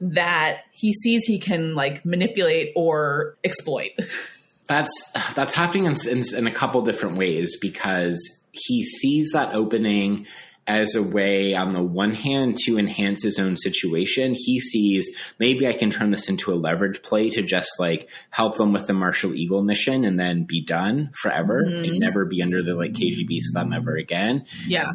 that 0.00 0.60
he 0.72 0.92
sees 0.92 1.24
he 1.24 1.38
can 1.38 1.74
like 1.74 2.04
manipulate 2.04 2.72
or 2.76 3.36
exploit. 3.44 3.90
That's 4.68 4.90
that's 5.34 5.54
happening 5.54 5.86
in, 5.86 5.96
in, 6.08 6.22
in 6.36 6.46
a 6.46 6.50
couple 6.50 6.82
different 6.82 7.16
ways 7.16 7.56
because 7.58 8.18
he 8.52 8.84
sees 8.84 9.30
that 9.32 9.54
opening 9.54 10.26
as 10.68 10.94
a 10.94 11.02
way, 11.02 11.54
on 11.54 11.72
the 11.72 11.82
one 11.82 12.12
hand, 12.14 12.58
to 12.66 12.78
enhance 12.78 13.22
his 13.22 13.38
own 13.40 13.56
situation. 13.56 14.34
He 14.36 14.60
sees 14.60 15.08
maybe 15.40 15.66
I 15.66 15.72
can 15.72 15.90
turn 15.90 16.10
this 16.12 16.28
into 16.28 16.52
a 16.52 16.56
leverage 16.56 17.02
play 17.02 17.30
to 17.30 17.42
just 17.42 17.70
like 17.80 18.08
help 18.30 18.56
them 18.58 18.72
with 18.72 18.86
the 18.86 18.92
Martial 18.92 19.34
Eagle 19.34 19.62
mission 19.62 20.04
and 20.04 20.20
then 20.20 20.44
be 20.44 20.60
done 20.62 21.10
forever 21.20 21.64
Mhm. 21.64 21.88
and 21.88 21.98
never 21.98 22.24
be 22.26 22.42
under 22.42 22.62
the 22.62 22.74
like 22.74 22.92
KGB's 22.92 23.50
thumb 23.54 23.72
ever 23.72 23.96
again 23.96 24.44
Yeah. 24.66 24.92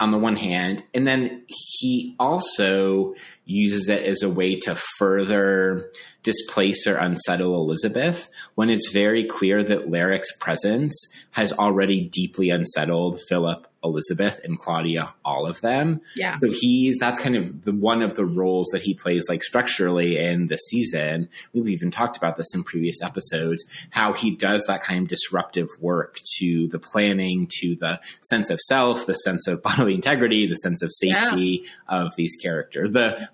on 0.00 0.10
the 0.10 0.18
one 0.18 0.36
hand, 0.36 0.82
and 0.94 1.06
then 1.06 1.42
he 1.46 2.16
also 2.18 3.14
uses 3.50 3.88
it 3.88 4.02
as 4.04 4.22
a 4.22 4.30
way 4.30 4.58
to 4.60 4.74
further 4.98 5.90
displace 6.22 6.86
or 6.86 6.96
unsettle 6.96 7.54
Elizabeth 7.54 8.28
when 8.54 8.70
it's 8.70 8.90
very 8.90 9.24
clear 9.24 9.62
that 9.62 9.90
Larrick's 9.90 10.36
presence 10.36 10.94
has 11.30 11.52
already 11.52 12.00
deeply 12.00 12.50
unsettled 12.50 13.20
Philip, 13.28 13.66
Elizabeth, 13.82 14.40
and 14.44 14.58
Claudia, 14.58 15.14
all 15.24 15.46
of 15.46 15.60
them. 15.62 16.02
Yeah. 16.14 16.36
So 16.36 16.50
he's 16.50 16.98
that's 16.98 17.18
kind 17.18 17.36
of 17.36 17.62
the 17.62 17.72
one 17.72 18.02
of 18.02 18.14
the 18.16 18.26
roles 18.26 18.68
that 18.72 18.82
he 18.82 18.92
plays 18.94 19.28
like 19.28 19.42
structurally 19.42 20.18
in 20.18 20.48
the 20.48 20.58
season. 20.58 21.28
We've 21.54 21.68
even 21.68 21.90
talked 21.90 22.18
about 22.18 22.36
this 22.36 22.54
in 22.54 22.64
previous 22.64 23.02
episodes, 23.02 23.64
how 23.90 24.12
he 24.12 24.36
does 24.36 24.66
that 24.66 24.82
kind 24.82 25.02
of 25.02 25.08
disruptive 25.08 25.68
work 25.80 26.18
to 26.38 26.68
the 26.68 26.78
planning, 26.78 27.48
to 27.60 27.76
the 27.76 28.00
sense 28.22 28.50
of 28.50 28.58
self, 28.60 29.06
the 29.06 29.14
sense 29.14 29.46
of 29.46 29.62
bodily 29.62 29.94
integrity, 29.94 30.46
the 30.46 30.56
sense 30.56 30.82
of 30.82 30.90
safety 30.92 31.64
of 31.88 32.14
these 32.16 32.36
characters, 32.36 32.90
the 32.90 33.30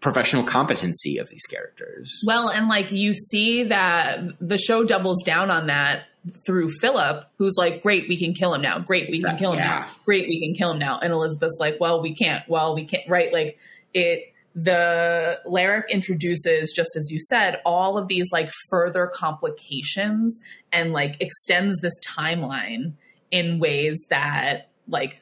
professional 0.00 0.42
competency 0.44 1.18
of 1.18 1.28
these 1.28 1.44
characters. 1.46 2.22
Well, 2.26 2.48
and 2.48 2.68
like 2.68 2.86
you 2.90 3.14
see 3.14 3.64
that 3.64 4.20
the 4.40 4.58
show 4.58 4.84
doubles 4.84 5.22
down 5.22 5.50
on 5.50 5.66
that 5.68 6.04
through 6.44 6.68
Philip, 6.80 7.24
who's 7.38 7.54
like, 7.56 7.82
"Great, 7.82 8.08
we 8.08 8.16
can 8.18 8.34
kill 8.34 8.52
him 8.54 8.62
now. 8.62 8.78
Great, 8.80 9.10
we 9.10 9.22
can 9.22 9.36
kill 9.36 9.52
him 9.52 9.58
Yeah. 9.60 9.66
now. 9.66 9.86
Great, 10.04 10.26
we 10.28 10.40
can 10.40 10.54
kill 10.54 10.72
him 10.72 10.78
now." 10.78 10.98
And 10.98 11.12
Elizabeth's 11.12 11.58
like, 11.60 11.76
"Well, 11.80 12.02
we 12.02 12.14
can't. 12.14 12.46
Well, 12.48 12.74
we 12.74 12.84
can't." 12.84 13.08
Right? 13.08 13.32
Like 13.32 13.58
it. 13.94 14.32
The 14.58 15.38
Larrick 15.46 15.90
introduces, 15.90 16.72
just 16.74 16.96
as 16.96 17.10
you 17.10 17.20
said, 17.20 17.60
all 17.66 17.98
of 17.98 18.08
these 18.08 18.24
like 18.32 18.50
further 18.70 19.06
complications 19.06 20.40
and 20.72 20.94
like 20.94 21.16
extends 21.20 21.76
this 21.82 21.92
timeline 22.08 22.94
in 23.30 23.58
ways 23.58 24.06
that 24.08 24.68
like 24.88 25.18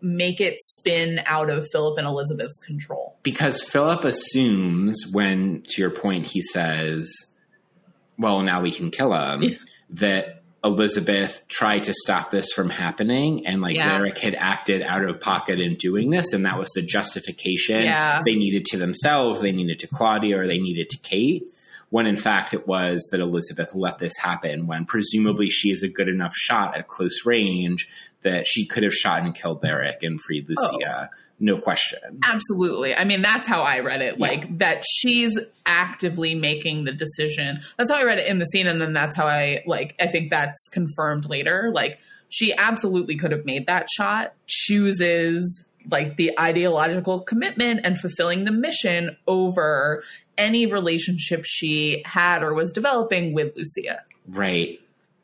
make 0.00 0.40
it 0.40 0.54
spin 0.58 1.20
out 1.26 1.50
of 1.50 1.66
Philip 1.72 1.98
and 1.98 2.06
Elizabeth's 2.06 2.58
control. 2.58 3.16
because 3.22 3.62
Philip 3.62 4.04
assumes 4.04 5.04
when, 5.12 5.62
to 5.68 5.80
your 5.80 5.90
point, 5.90 6.26
he 6.26 6.40
says, 6.42 7.12
"Well, 8.18 8.42
now 8.42 8.62
we 8.62 8.70
can 8.70 8.90
kill 8.90 9.12
him," 9.12 9.42
Yeah. 9.42 9.50
that 9.90 10.42
Elizabeth 10.64 11.44
tried 11.48 11.84
to 11.84 11.94
stop 11.94 12.30
this 12.30 12.52
from 12.52 12.68
happening, 12.70 13.46
and 13.46 13.62
like 13.62 13.76
Yeah. 13.76 13.90
Derek 13.98 14.18
had 14.18 14.34
acted 14.34 14.82
out 14.82 15.04
of 15.04 15.20
pocket 15.20 15.60
in 15.60 15.76
doing 15.76 16.10
this, 16.10 16.32
and 16.32 16.44
that 16.44 16.58
was 16.58 16.68
the 16.74 16.82
justification 16.82 17.84
Yeah. 17.84 18.22
they 18.24 18.34
needed 18.34 18.64
to 18.66 18.76
themselves, 18.76 19.40
they 19.40 19.52
needed 19.52 19.78
to 19.80 19.86
Claudia, 19.86 20.40
or 20.40 20.46
they 20.46 20.58
needed 20.58 20.90
to 20.90 20.98
Kate. 20.98 21.44
When 21.90 22.06
in 22.06 22.16
fact 22.16 22.52
it 22.52 22.66
was 22.66 23.08
that 23.12 23.20
Elizabeth 23.20 23.74
let 23.74 23.98
this 23.98 24.16
happen 24.18 24.66
when 24.66 24.84
presumably 24.84 25.48
she 25.48 25.70
is 25.70 25.82
a 25.82 25.88
good 25.88 26.08
enough 26.08 26.34
shot 26.34 26.76
at 26.76 26.88
close 26.88 27.24
range 27.24 27.88
that 28.22 28.46
she 28.46 28.66
could 28.66 28.82
have 28.82 28.94
shot 28.94 29.22
and 29.22 29.34
killed 29.34 29.62
Derek 29.62 30.02
and 30.02 30.20
freed 30.20 30.48
oh. 30.58 30.70
Lucia. 30.72 31.10
No 31.40 31.58
question. 31.58 32.18
Absolutely. 32.24 32.96
I 32.96 33.04
mean, 33.04 33.22
that's 33.22 33.46
how 33.46 33.62
I 33.62 33.78
read 33.78 34.02
it. 34.02 34.18
Yeah. 34.18 34.26
Like 34.26 34.58
that 34.58 34.84
she's 34.84 35.38
actively 35.64 36.34
making 36.34 36.84
the 36.84 36.92
decision. 36.92 37.60
That's 37.76 37.90
how 37.90 37.96
I 37.96 38.02
read 38.02 38.18
it 38.18 38.26
in 38.26 38.38
the 38.38 38.44
scene, 38.44 38.66
and 38.66 38.80
then 38.80 38.92
that's 38.92 39.14
how 39.14 39.26
I 39.26 39.62
like. 39.64 39.94
I 40.00 40.08
think 40.08 40.30
that's 40.30 40.68
confirmed 40.72 41.28
later. 41.28 41.70
Like 41.72 42.00
she 42.28 42.52
absolutely 42.52 43.16
could 43.16 43.30
have 43.30 43.44
made 43.44 43.68
that 43.68 43.88
shot. 43.88 44.34
Chooses 44.48 45.64
like 45.90 46.16
the 46.16 46.38
ideological 46.38 47.20
commitment 47.20 47.80
and 47.84 47.98
fulfilling 47.98 48.44
the 48.44 48.52
mission 48.52 49.16
over 49.26 50.02
any 50.36 50.66
relationship 50.66 51.44
she 51.44 52.02
had 52.04 52.42
or 52.42 52.54
was 52.54 52.72
developing 52.72 53.32
with 53.34 53.54
Lucia. 53.56 54.04
Right. 54.26 54.80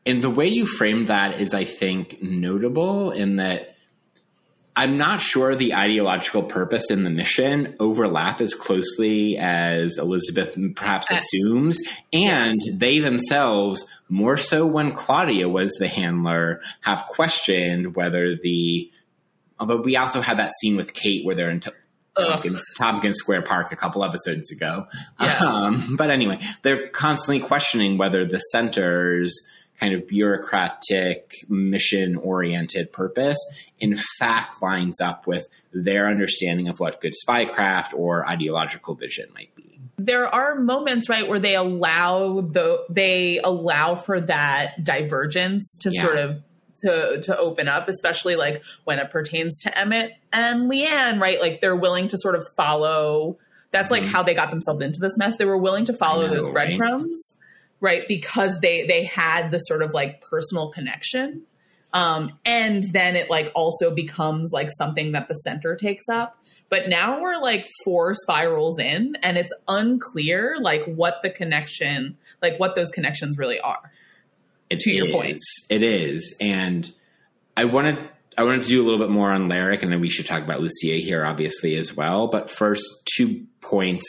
And 0.06 0.23
the 0.23 0.30
way 0.30 0.49
you 0.49 0.66
framed 0.66 1.09
that 1.09 1.40
is, 1.40 1.54
I 1.54 1.64
think, 1.64 2.23
notable 2.23 3.11
in 3.11 3.37
that 3.37 3.76
I'm 4.76 4.99
not 4.99 5.21
sure 5.21 5.54
the 5.54 5.75
ideological 5.75 6.42
purpose 6.42 6.90
and 6.90 7.06
the 7.06 7.11
mission 7.11 7.76
overlap 7.78 8.40
as 8.40 8.54
closely 8.54 9.38
as 9.38 9.99
Elizabeth 9.99 10.59
perhaps 10.75 11.11
Uh, 11.11 11.14
assumes. 11.14 11.80
And 12.12 12.61
they 12.73 12.99
themselves, 12.99 13.87
more 14.09 14.37
so 14.37 14.66
when 14.66 14.92
Claudia 14.92 15.49
was 15.49 15.76
the 15.78 15.88
handler, 15.88 16.61
have 16.80 17.06
questioned 17.06 17.94
whether 17.94 18.37
the. 18.37 18.90
Although 19.64 19.80
we 19.83 19.97
also 19.97 20.21
had 20.21 20.37
that 20.38 20.52
scene 20.61 20.76
with 20.76 20.92
Kate 20.92 21.25
where 21.25 21.35
they're 21.35 21.49
in. 21.50 21.61
T- 21.61 21.71
Tompkins, 22.16 22.62
Tompkins 22.78 23.16
Square 23.16 23.42
Park 23.42 23.73
a 23.73 23.76
couple 23.76 24.04
episodes 24.04 24.52
ago. 24.52 24.87
Yeah. 25.21 25.37
Um, 25.40 25.97
but 25.97 26.11
anyway, 26.11 26.38
they're 26.62 26.87
constantly 26.90 27.40
questioning 27.44 27.99
whether 27.99 28.25
the 28.25 28.38
center's 28.38 29.37
kind 29.80 29.94
of 29.94 30.06
bureaucratic, 30.06 31.33
mission 31.49 32.14
oriented 32.16 32.92
purpose 32.92 33.38
in 33.80 33.97
fact 34.18 34.62
lines 34.62 35.00
up 35.00 35.26
with 35.26 35.49
their 35.73 36.06
understanding 36.06 36.68
of 36.68 36.78
what 36.78 37.00
good 37.00 37.14
spycraft 37.26 37.92
or 37.94 38.25
ideological 38.28 38.94
vision 38.94 39.26
might 39.35 39.52
be. 39.56 39.80
there 39.99 40.26
are 40.33 40.54
moments 40.54 41.09
right 41.09 41.28
where 41.28 41.40
they 41.40 41.56
allow 41.56 42.40
the 42.42 42.85
they 42.90 43.40
allow 43.42 43.94
for 43.97 44.21
that 44.21 44.85
divergence 44.85 45.76
to 45.80 45.90
Yeah. 45.92 46.00
sort 46.02 46.16
of 46.18 46.42
to 46.78 47.21
to 47.23 47.37
open 47.38 47.69
up 47.69 47.88
especially 47.88 48.37
like 48.37 48.62
when 48.85 48.99
it 48.99 49.11
pertains 49.11 49.59
to 49.61 49.78
Emmett 49.78 50.12
and 50.33 50.71
Leanne 50.71 51.21
right? 51.21 51.40
Like 51.40 51.61
they're 51.61 51.76
willing 51.76 52.09
to 52.09 52.19
sort 52.19 52.35
of 52.35 52.47
follow 52.57 53.38
that's 53.71 53.90
like 53.90 54.04
Mhm. 54.04 54.07
how 54.07 54.23
they 54.23 54.35
got 54.35 54.50
themselves 54.50 54.81
into 54.83 55.00
this 55.00 55.16
mess. 55.16 55.37
They 55.37 55.45
were 55.45 55.59
willing 55.59 55.85
to 55.87 55.93
follow 55.93 56.26
know, 56.26 56.35
those 56.35 56.47
right? 56.50 56.78
breadcrumbs 56.78 57.35
right? 57.81 58.02
Because 58.09 58.59
they 58.61 58.87
they 58.87 59.04
had 59.04 59.50
the 59.50 59.59
sort 59.59 59.83
of 59.83 59.93
like 59.93 60.21
personal 60.23 60.71
connection. 60.71 61.43
Um 61.93 62.38
and 62.45 62.85
then 62.93 63.14
it 63.16 63.28
like 63.31 63.50
also 63.54 63.90
becomes 63.95 64.52
like 64.52 64.71
something 64.78 65.12
that 65.12 65.28
the 65.28 65.35
center 65.35 65.76
takes 65.76 66.09
up. 66.09 66.38
But 66.71 66.88
now 66.88 67.21
we're 67.21 67.37
like 67.40 67.69
four 67.85 68.14
spirals 68.14 68.78
in 68.81 69.16
and 69.23 69.37
it's 69.37 69.52
unclear 69.69 70.57
like 70.61 70.85
what 70.87 71.16
the 71.23 71.31
connection 71.31 72.16
like 72.43 72.59
what 72.59 72.75
those 72.75 72.90
connections 72.90 73.38
really 73.38 73.61
are 73.61 73.93
to 74.81 74.90
your 74.90 75.11
point 75.11 75.37
is. 75.37 75.66
It 75.71 75.83
is. 75.83 76.37
And 76.40 76.90
I 77.57 77.64
wanted 77.66 77.99
I 78.37 78.45
wanted 78.45 78.64
to 78.64 78.69
do 78.69 78.83
a 78.83 78.85
little 78.85 78.99
bit 78.99 79.11
more 79.11 79.31
on 79.31 79.49
Larrick, 79.49 79.83
and 79.83 79.93
then 79.93 80.00
we 80.00 80.11
should 80.11 80.26
talk 80.26 80.43
about 80.43 80.61
Lucia 80.61 80.97
here, 80.97 81.25
obviously, 81.25 81.76
as 81.76 81.97
well. 81.97 82.28
But 82.28 82.50
first, 82.50 82.85
two 83.16 83.47
points, 83.61 84.04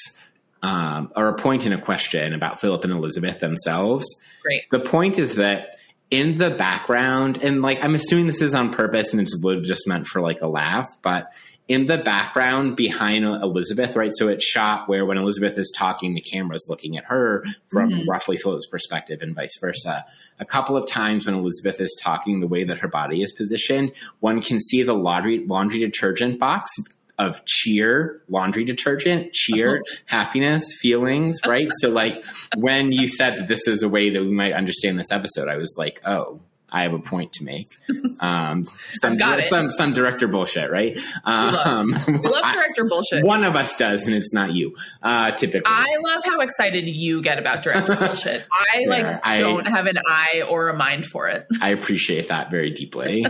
um, 0.63 1.11
or 1.15 1.27
a 1.27 1.35
point 1.35 1.65
and 1.65 1.73
a 1.73 1.77
question 1.77 2.33
about 2.33 2.59
Philip 2.59 2.83
and 2.83 2.93
Elizabeth 2.93 3.39
themselves. 3.39 4.05
great 4.41 4.63
The 4.71 4.79
point 4.79 5.19
is 5.19 5.35
that 5.35 5.77
in 6.11 6.37
the 6.37 6.49
background, 6.49 7.39
and 7.43 7.61
like 7.61 7.83
I'm 7.83 7.95
assuming 7.95 8.27
this 8.27 8.41
is 8.41 8.53
on 8.53 8.71
purpose 8.71 9.13
and 9.13 9.21
it's 9.21 9.37
just 9.63 9.87
meant 9.87 10.07
for 10.07 10.21
like 10.21 10.41
a 10.41 10.47
laugh, 10.47 10.87
but 11.01 11.31
in 11.67 11.87
the 11.87 11.97
background 11.97 12.75
behind 12.75 13.25
Elizabeth, 13.25 13.95
right? 13.95 14.11
So 14.13 14.27
it's 14.27 14.45
shot 14.45 14.87
where 14.87 15.03
when 15.05 15.17
Elizabeth 15.17 15.57
is 15.57 15.73
talking, 15.75 16.13
the 16.13 16.21
camera's 16.21 16.67
looking 16.69 16.95
at 16.95 17.05
her 17.05 17.43
from 17.71 17.89
Mhm. 17.89 18.07
roughly 18.07 18.37
Philip's 18.37 18.67
perspective 18.67 19.19
and 19.21 19.33
vice 19.35 19.57
versa. 19.59 20.05
A 20.39 20.45
couple 20.45 20.77
of 20.77 20.87
times 20.87 21.25
when 21.25 21.33
Elizabeth 21.33 21.81
is 21.81 21.99
talking, 22.03 22.39
the 22.39 22.47
way 22.47 22.63
that 22.65 22.77
her 22.79 22.87
body 22.87 23.23
is 23.23 23.31
positioned, 23.31 23.91
one 24.19 24.41
can 24.41 24.59
see 24.59 24.83
the 24.83 24.93
laundry 24.93 25.43
laundry 25.47 25.79
detergent 25.79 26.39
box 26.39 26.69
of 27.17 27.43
cheer 27.45 28.21
laundry 28.27 28.65
detergent 28.65 29.31
cheer 29.31 29.81
happiness 30.05 30.73
feelings 30.81 31.39
right 31.47 31.69
so 31.79 31.89
like 31.89 32.21
when 32.57 32.91
you 32.91 33.07
said 33.07 33.37
that 33.37 33.47
this 33.47 33.69
is 33.69 33.81
a 33.83 33.87
way 33.87 34.09
that 34.09 34.21
we 34.21 34.29
might 34.31 34.51
understand 34.51 34.99
this 34.99 35.09
episode 35.13 35.47
i 35.47 35.55
was 35.55 35.73
like 35.77 36.01
oh 36.05 36.41
I 36.75 36.81
have 36.83 36.93
a 36.93 36.99
point 36.99 37.33
to 37.33 37.43
make. 37.43 37.69
Um, 38.21 38.63
some, 38.95 39.17
some 39.43 39.69
some 39.69 39.93
director 39.93 40.27
bullshit, 40.27 40.71
right? 40.71 40.97
Um, 41.25 41.87
we 42.07 42.13
love 42.13 42.41
I- 42.43 42.53
director 42.55 42.85
bullshit 42.85 43.23
one 43.25 43.43
of 43.43 43.55
us 43.57 43.75
does, 43.77 44.07
and 44.07 44.15
it's 44.15 44.33
not 44.33 44.53
you. 44.53 44.73
Uh, 45.03 45.31
typically, 45.31 45.63
I 45.65 45.97
love 46.01 46.23
how 46.23 46.39
excited 46.39 46.85
you 46.87 47.21
get 47.21 47.37
about 47.39 47.61
director 47.61 47.95
bullshit. 47.99 48.45
I 48.51 48.79
Yeah, 48.79 48.89
like 48.89 49.19
I- 49.23 49.37
don't 49.39 49.65
have 49.65 49.85
an 49.85 49.97
eye 50.07 50.43
or 50.49 50.69
a 50.69 50.73
mind 50.77 51.05
for 51.05 51.27
it. 51.27 51.45
I 51.61 51.69
appreciate 51.69 52.29
that 52.29 52.49
very 52.51 52.71
deeply. 52.71 53.25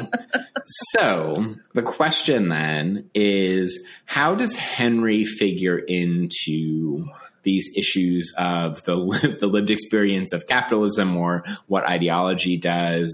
so 0.94 1.56
the 1.74 1.82
question 1.84 2.50
then 2.50 3.10
is 3.14 3.84
how 4.06 4.36
does 4.36 4.56
Henry 4.56 5.25
figure 5.25 5.78
into 5.80 7.08
these 7.44 7.70
issues 7.75 8.34
of 8.38 8.84
the 8.86 9.38
the 9.40 9.48
lived 9.48 9.70
experience 9.72 10.32
of 10.34 10.48
capitalism 10.48 11.16
or 11.18 11.44
what 11.68 11.84
ideology 11.86 12.58
does 12.58 13.12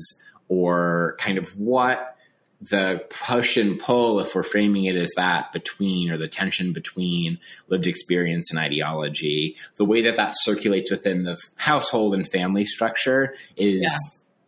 or 0.51 1.15
kind 1.17 1.37
of 1.37 1.57
what 1.57 2.17
the 2.59 3.03
push 3.09 3.55
and 3.55 3.79
pull 3.79 4.19
if 4.19 4.35
we're 4.35 4.43
framing 4.43 4.83
it 4.83 4.97
as 4.97 5.09
that 5.15 5.51
between 5.53 6.11
or 6.11 6.17
the 6.17 6.27
tension 6.27 6.73
between 6.73 7.39
lived 7.69 7.87
experience 7.87 8.51
and 8.51 8.59
ideology 8.59 9.55
the 9.77 9.85
way 9.85 10.01
that 10.01 10.17
that 10.17 10.33
circulates 10.41 10.91
within 10.91 11.23
the 11.23 11.37
household 11.57 12.13
and 12.13 12.27
family 12.27 12.65
structure 12.65 13.33
is 13.55 13.81
Yeah. 13.81 13.89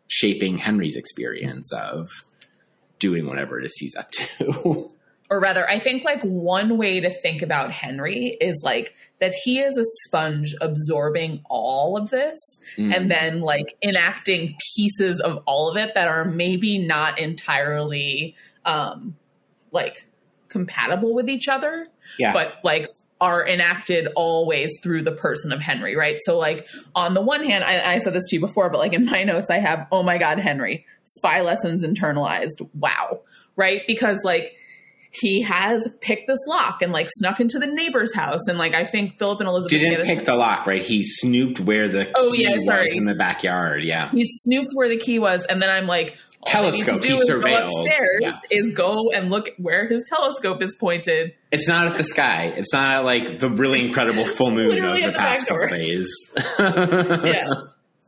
shaping 0.09 0.57
henry's 0.57 0.97
experience 0.97 1.71
of 1.73 2.09
doing 2.99 3.25
whatever 3.25 3.57
it 3.59 3.65
is 3.65 3.73
he's 3.77 3.95
up 3.95 4.11
to. 4.11 4.89
or 5.33 5.39
rather, 5.39 5.67
I 5.67 5.79
think 5.79 6.03
like 6.03 6.21
one 6.21 6.77
way 6.77 6.99
to 6.99 7.09
think 7.21 7.41
about 7.41 7.71
Henry 7.71 8.37
is 8.39 8.61
like 8.63 8.93
that 9.19 9.33
he 9.33 9.59
is 9.59 9.75
a 9.79 9.83
sponge 10.05 10.53
absorbing 10.61 11.41
all 11.49 11.97
of 11.97 12.11
this 12.11 12.37
Mm. 12.77 12.95
and 12.95 13.09
then 13.09 13.41
like 13.41 13.75
enacting 13.83 14.55
pieces 14.75 15.19
of 15.19 15.39
all 15.47 15.71
of 15.71 15.77
it 15.77 15.95
that 15.95 16.07
are 16.07 16.23
maybe 16.23 16.77
not 16.77 17.19
entirely 17.19 18.35
um 18.63 19.15
like 19.71 20.07
compatible 20.49 21.15
with 21.15 21.29
each 21.29 21.47
other 21.47 21.87
yeah. 22.19 22.31
but 22.31 22.53
like 22.63 22.87
are 23.19 23.47
enacted 23.47 24.07
always 24.15 24.71
through 24.83 25.01
the 25.01 25.13
person 25.13 25.53
of 25.53 25.61
Henry, 25.61 25.95
right? 25.95 26.17
So, 26.25 26.37
like, 26.37 26.67
on 26.93 27.13
the 27.13 27.21
one 27.21 27.41
hand, 27.41 27.63
I, 27.63 27.93
I 27.93 27.99
said 27.99 28.13
this 28.13 28.27
to 28.29 28.35
you 28.35 28.41
before, 28.41 28.69
but 28.69 28.79
like 28.79 28.91
in 28.91 29.05
my 29.05 29.23
notes, 29.23 29.49
I 29.49 29.59
have, 29.59 29.87
oh 29.93 30.03
my 30.03 30.17
God, 30.17 30.39
Henry, 30.39 30.85
spy 31.05 31.39
lessons 31.39 31.85
internalized. 31.85 32.67
Wow. 32.73 33.21
Right? 33.55 33.83
Because, 33.87 34.19
like, 34.25 34.57
he 35.21 35.41
has 35.43 35.87
picked 36.01 36.27
this 36.27 36.39
lock 36.47 36.81
and 36.81 36.91
like 36.91 37.07
snuck 37.09 37.39
into 37.39 37.59
the 37.59 37.67
neighbor's 37.67 38.13
house. 38.15 38.47
And 38.47 38.57
like, 38.57 38.75
I 38.75 38.83
think 38.83 39.19
Philip 39.19 39.39
and 39.41 39.47
Elizabeth 39.49 39.71
didn't 39.79 40.05
pick 40.05 40.25
the 40.25 40.35
lock, 40.35 40.65
right? 40.65 40.81
He 40.81 41.03
snooped 41.03 41.59
where 41.59 41.87
the 41.87 42.11
oh, 42.15 42.31
key 42.31 42.45
Oh, 42.47 42.49
yeah, 42.49 42.55
was 42.55 42.65
sorry. 42.65 42.97
in 42.97 43.05
the 43.05 43.13
backyard. 43.13 43.83
Yeah. 43.83 44.09
he 44.09 44.25
snooped 44.25 44.71
where 44.73 44.89
the 44.89 44.97
key 44.97 45.19
was. 45.19 45.45
And 45.45 45.61
then 45.61 45.69
I'm 45.69 45.85
like, 45.85 46.17
all 46.45 46.51
Telescope, 46.51 47.01
to 47.01 47.07
he 47.07 47.15
do 47.15 47.21
is 47.21 47.29
go 47.29 47.39
surveilled. 47.39 47.85
upstairs, 47.85 48.21
Yeah. 48.21 48.39
is 48.49 48.71
go 48.71 49.11
and 49.11 49.29
look 49.29 49.49
where 49.57 49.87
his 49.87 50.03
telescope 50.09 50.61
is 50.63 50.75
pointed. 50.79 51.33
It's 51.51 51.67
not 51.67 51.85
at 51.87 51.95
the 51.97 52.03
sky. 52.03 52.51
It's 52.57 52.73
not 52.73 52.91
at, 52.91 53.05
like 53.05 53.37
the 53.39 53.49
really 53.49 53.85
incredible 53.85 54.25
full 54.25 54.49
moon 54.51 54.83
of 54.83 54.95
the 54.95 55.05
the 55.07 55.13
past 55.13 55.47
couple 55.47 55.67
days. 55.67 56.11
yeah. 56.59 57.49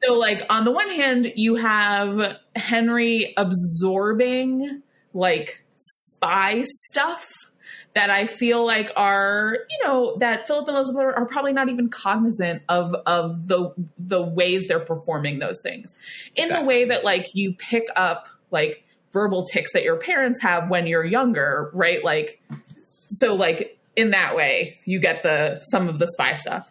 So, 0.04 0.14
like, 0.16 0.42
on 0.50 0.66
the 0.66 0.72
one 0.72 0.90
hand, 0.90 1.32
you 1.36 1.56
have 1.56 2.38
Henry 2.56 3.34
absorbing 3.38 4.82
like 5.14 5.64
spy 5.86 6.64
stuff 6.88 7.26
that 7.94 8.10
I 8.10 8.26
feel 8.26 8.66
like 8.66 8.92
are, 8.96 9.58
you 9.70 9.88
know, 9.88 10.16
that 10.18 10.48
Philip 10.48 10.68
and 10.68 10.78
Elizabeth 10.78 11.14
are 11.16 11.26
probably 11.26 11.54
not 11.54 11.70
even 11.70 11.90
cognizant 11.90 12.62
of 12.68 12.94
of 13.06 13.48
the 13.48 13.74
the 13.98 14.22
ways 14.22 14.68
they're 14.68 14.80
performing 14.80 15.40
those 15.40 15.60
things. 15.62 15.94
In 16.36 16.46
Exactly. 16.46 16.64
the 16.64 16.68
way 16.68 16.86
that 16.86 17.04
like 17.04 17.30
you 17.34 17.54
pick 17.54 17.86
up 17.96 18.28
like 18.52 18.84
verbal 19.14 19.46
tics 19.46 19.72
that 19.74 19.84
your 19.84 19.98
parents 19.98 20.42
have 20.42 20.70
when 20.70 20.88
you're 20.88 21.06
younger, 21.06 21.72
right? 21.74 22.04
Like 22.04 22.42
so 23.10 23.36
like 23.36 23.78
in 23.96 24.12
that 24.12 24.36
way, 24.36 24.78
you 24.84 25.00
get 25.00 25.24
the 25.24 25.62
some 25.72 25.88
of 25.88 26.00
the 26.00 26.08
spy 26.08 26.34
stuff 26.34 26.70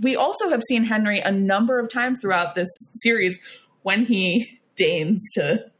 we 0.00 0.16
also 0.16 0.48
have 0.48 0.62
seen 0.62 0.84
Henry 0.84 1.20
a 1.20 1.30
number 1.30 1.78
of 1.78 1.88
times 1.88 2.18
throughout 2.20 2.54
this 2.54 2.68
series 2.94 3.38
when 3.82 4.04
he 4.04 4.60
deigns 4.76 5.22
to 5.34 5.70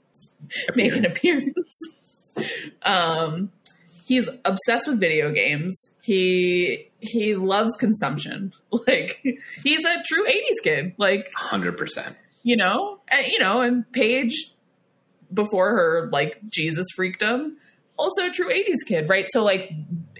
make 0.74 0.94
an 0.94 1.04
appearance. 1.06 1.54
Um, 2.82 3.50
he's 4.06 4.28
obsessed 4.44 4.88
with 4.88 4.98
video 5.00 5.32
games. 5.32 5.74
He 6.02 6.88
he 7.00 7.34
loves 7.34 7.76
consumption. 7.78 8.52
Like 8.86 9.20
he's 9.62 9.84
a 9.84 10.02
true 10.06 10.26
'80s 10.26 10.64
kid. 10.64 10.94
Like 10.98 11.30
Hundred 11.34 11.76
percent. 11.76 12.16
you 12.42 12.56
know, 12.56 12.98
and, 13.08 13.26
you 13.26 13.38
know, 13.38 13.60
and 13.60 13.90
Paige 13.92 14.52
before 15.32 15.70
her 15.70 16.08
like 16.12 16.38
Jesus 16.48 16.86
freakdom, 16.98 17.52
also 17.96 18.26
a 18.26 18.30
true 18.30 18.50
'80s 18.52 18.86
kid, 18.86 19.08
right? 19.08 19.26
So 19.30 19.44
like, 19.44 19.70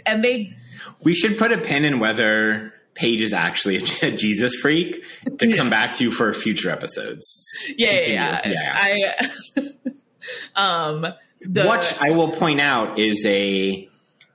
and 0.07 0.23
they 0.23 0.55
We 1.03 1.15
should 1.15 1.39
put 1.39 1.51
a 1.53 1.59
pin 1.59 1.85
in 1.85 1.99
whether 1.99 2.73
Paige 2.95 3.23
is 3.23 3.33
actually 3.33 3.77
a 4.03 4.11
Jesus 4.17 4.55
freak 4.57 5.03
to 5.39 5.49
Yeah. 5.49 5.57
come 5.57 5.71
back 5.71 5.95
to 5.95 6.05
you 6.05 6.11
for 6.11 6.33
future 6.35 6.71
episodes. 6.71 7.25
yeah, 7.77 7.89
Continue. 7.95 8.15
yeah, 8.15 8.49
yeah. 8.49 9.13
I 10.55 10.55
um 10.57 11.07
the 11.47 11.65
What 11.65 11.99
I 12.01 12.11
will 12.11 12.31
point 12.31 12.61
out 12.61 12.99
is 12.99 13.25
a 13.27 13.89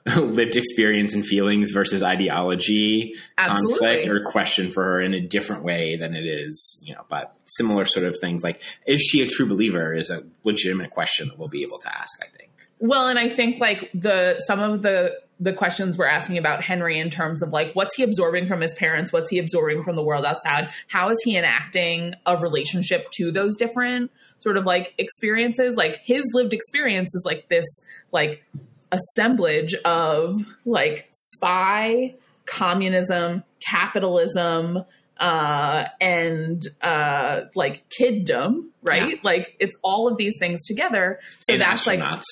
lived 0.15 0.55
experience 0.55 1.13
and 1.13 1.25
feelings 1.25 1.71
versus 1.71 2.01
ideology 2.01 3.15
conflict 3.37 4.07
or 4.07 4.23
question 4.23 4.71
for 4.71 4.83
her 4.83 5.01
in 5.01 5.13
a 5.13 5.19
different 5.19 5.63
way 5.63 5.97
than 5.97 6.15
it 6.15 6.25
is, 6.25 6.81
you 6.85 6.93
know, 6.93 7.05
but 7.09 7.35
similar 7.45 7.83
sort 7.83 8.05
of 8.05 8.17
things 8.19 8.43
like 8.43 8.61
is 8.85 9.01
she 9.01 9.21
a 9.21 9.27
true 9.27 9.47
believer 9.47 9.93
is 9.93 10.09
a 10.09 10.23
legitimate 10.43 10.91
question 10.91 11.27
that 11.27 11.37
we'll 11.37 11.49
be 11.49 11.63
able 11.63 11.79
to 11.79 11.93
ask, 11.93 12.23
I 12.23 12.27
think. 12.37 12.46
Well, 12.79 13.07
and 13.07 13.17
I 13.17 13.29
think 13.29 13.59
like 13.59 13.89
the 13.93 14.41
some 14.45 14.59
of 14.59 14.81
the 14.81 15.17
the 15.39 15.53
questions 15.53 15.97
we're 15.97 16.07
asking 16.07 16.37
about 16.37 16.63
Henry 16.63 16.99
in 16.99 17.09
terms 17.09 17.43
of 17.43 17.49
like 17.49 17.73
what's 17.73 17.95
he 17.95 18.03
absorbing 18.03 18.47
from 18.47 18.61
his 18.61 18.73
parents, 18.73 19.13
what's 19.13 19.29
he 19.29 19.39
absorbing 19.39 19.83
from 19.83 19.95
the 19.95 20.03
world 20.03 20.25
outside, 20.25 20.69
how 20.87 21.09
is 21.09 21.17
he 21.23 21.37
enacting 21.37 22.15
a 22.25 22.37
relationship 22.37 23.07
to 23.13 23.31
those 23.31 23.55
different 23.55 24.11
sort 24.39 24.57
of 24.57 24.65
like 24.65 24.93
experiences? 24.97 25.75
Like 25.75 25.97
his 26.03 26.23
lived 26.33 26.53
experience 26.53 27.13
is 27.13 27.23
like 27.25 27.47
this 27.49 27.65
like 28.11 28.43
assemblage 28.91 29.75
of 29.85 30.41
like 30.65 31.07
spy, 31.11 32.15
communism, 32.45 33.43
capitalism, 33.59 34.83
uh, 35.19 35.85
and 35.99 36.63
uh, 36.81 37.41
like 37.55 37.83
kiddom, 37.89 38.69
right? 38.81 39.23
Like 39.23 39.55
it's 39.59 39.75
all 39.83 40.07
of 40.07 40.17
these 40.17 40.33
things 40.39 40.65
together. 40.65 41.19
So 41.41 41.53
And 41.53 41.61
that's 41.61 41.85
like 41.85 41.99
astronauts. 41.99 42.23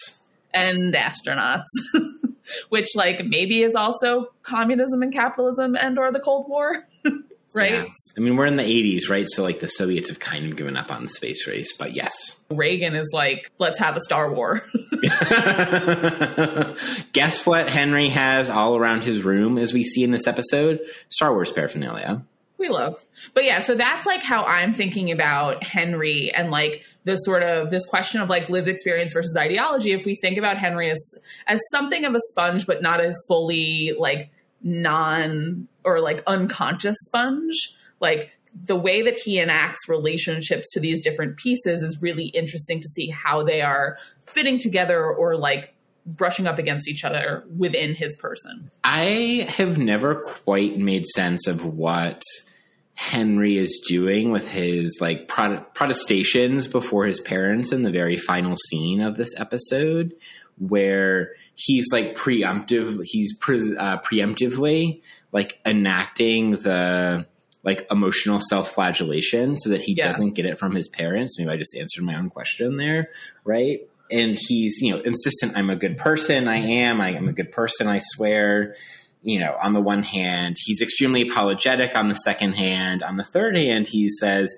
And 0.55 0.93
astronauts 0.93 1.65
which 2.69 2.95
like 2.95 3.25
maybe 3.25 3.61
is 3.61 3.75
also 3.75 4.27
communism 4.43 5.01
and 5.01 5.13
capitalism 5.13 5.75
and 5.75 5.99
or 5.99 6.11
the 6.11 6.19
cold 6.19 6.47
war 6.47 6.87
right 7.53 7.73
Yeah. 7.73 7.85
I 8.17 8.19
mean, 8.19 8.35
we're 8.35 8.45
in 8.45 8.57
the 8.57 8.63
80s, 8.63 9.09
right? 9.09 9.27
So, 9.29 9.43
like, 9.43 9.59
the 9.59 9.67
Soviets 9.67 10.09
have 10.09 10.19
kind 10.19 10.45
of 10.49 10.57
given 10.57 10.75
up 10.77 10.91
on 10.91 11.03
the 11.03 11.09
space 11.09 11.47
race, 11.47 11.73
but 11.73 11.93
yes. 11.95 12.37
reagan 12.49 12.95
is 12.95 13.09
like 13.13 13.51
let's 13.59 13.79
have 13.79 13.95
a 13.95 14.01
star 14.01 14.31
war 14.33 14.61
Guess 17.13 17.45
what 17.45 17.69
Henry 17.69 18.09
has 18.09 18.49
all 18.49 18.75
around 18.77 19.03
his 19.03 19.21
room, 19.23 19.57
as 19.57 19.73
we 19.73 19.83
see 19.83 20.03
in 20.03 20.11
this 20.11 20.27
episode? 20.27 20.79
Star 21.09 21.33
Wars 21.33 21.51
paraphernalia. 21.51 22.23
We 22.57 22.69
love. 22.69 23.03
But 23.33 23.43
yeah 23.45 23.59
so 23.59 23.75
that's 23.75 24.05
like 24.05 24.21
how 24.21 24.43
i'm 24.43 24.73
thinking 24.73 25.11
about 25.11 25.63
henry 25.63 26.31
and 26.33 26.51
like 26.51 26.83
the 27.03 27.15
sort 27.17 27.43
of 27.43 27.69
this 27.69 27.85
question 27.85 28.21
of 28.21 28.29
like 28.29 28.49
lived 28.49 28.67
experience 28.67 29.13
versus 29.13 29.35
ideology. 29.37 29.91
If 29.91 30.05
we 30.05 30.15
think 30.15 30.37
about 30.37 30.57
henry 30.57 30.89
as 30.89 31.15
as 31.47 31.59
something 31.71 32.05
of 32.05 32.13
a 32.13 32.19
sponge 32.29 32.65
but 32.65 32.81
not 32.81 32.99
a 32.99 33.13
fully 33.27 33.93
like 33.97 34.31
non 34.61 35.67
or 35.83 35.99
like 35.99 36.23
unconscious 36.27 36.97
sponge 37.05 37.75
like 37.99 38.31
the 38.63 38.75
way 38.75 39.01
that 39.03 39.17
he 39.17 39.39
enacts 39.39 39.87
relationships 39.89 40.71
to 40.71 40.79
these 40.79 41.01
different 41.01 41.37
pieces 41.37 41.81
is 41.81 42.01
really 42.01 42.27
interesting 42.27 42.79
to 42.79 42.87
see 42.87 43.09
how 43.09 43.43
they 43.43 43.61
are 43.61 43.97
fitting 44.25 44.59
together 44.59 45.05
or 45.05 45.35
like 45.35 45.73
brushing 46.05 46.47
up 46.47 46.59
against 46.59 46.87
each 46.87 47.03
other 47.03 47.43
within 47.57 47.95
his 47.95 48.15
person. 48.15 48.69
I 48.83 49.47
have 49.57 49.77
never 49.77 50.15
quite 50.15 50.77
made 50.77 51.05
sense 51.05 51.47
of 51.47 51.65
what 51.65 52.21
Henry 52.95 53.57
is 53.57 53.83
doing 53.87 54.31
with 54.31 54.49
his 54.49 54.97
like 55.01 55.27
prot- 55.27 55.73
protestations 55.75 56.67
before 56.67 57.05
his 57.05 57.19
parents 57.19 57.71
in 57.71 57.83
the 57.83 57.91
very 57.91 58.17
final 58.17 58.55
scene 58.69 59.01
of 59.01 59.17
this 59.17 59.37
episode, 59.39 60.13
where 60.57 61.33
he's 61.55 61.85
like 61.91 62.15
preemptive, 62.15 63.01
he's 63.03 63.35
pre- 63.37 63.75
uh, 63.77 63.97
preemptively 63.99 65.01
like 65.31 65.59
enacting 65.65 66.51
the 66.51 67.25
like 67.63 67.87
emotional 67.91 68.39
self-flagellation 68.39 69.57
so 69.57 69.71
that 69.71 69.81
he 69.81 69.93
Yeah. 69.97 70.05
doesn't 70.05 70.31
get 70.35 70.45
it 70.45 70.57
from 70.57 70.75
his 70.75 70.87
parents. 70.87 71.37
Maybe 71.39 71.49
I 71.49 71.57
just 71.57 71.75
answered 71.75 72.03
my 72.03 72.15
own 72.15 72.29
question 72.29 72.77
there, 72.77 73.09
right? 73.43 73.79
And 74.11 74.37
he's 74.39 74.79
you 74.81 74.91
know 74.93 74.99
insistent. 75.01 75.53
I'm 75.57 75.69
a 75.69 75.75
good 75.75 75.97
person. 75.97 76.47
I 76.47 76.57
am. 76.57 77.01
I 77.01 77.13
am 77.13 77.27
a 77.27 77.33
good 77.33 77.51
person. 77.51 77.87
I 77.87 77.99
swear 78.01 78.75
you 79.25 79.39
know, 79.39 79.57
on 79.61 79.73
the 79.73 79.81
one 79.81 80.03
hand, 80.03 80.55
he's 80.63 80.81
extremely 80.81 81.21
apologetic. 81.23 81.97
On 81.97 82.07
the 82.07 82.15
second 82.15 82.53
hand, 82.53 83.03
on 83.03 83.17
the 83.17 83.23
third 83.23 83.57
hand, 83.57 83.87
he 83.87 84.07
says 84.07 84.53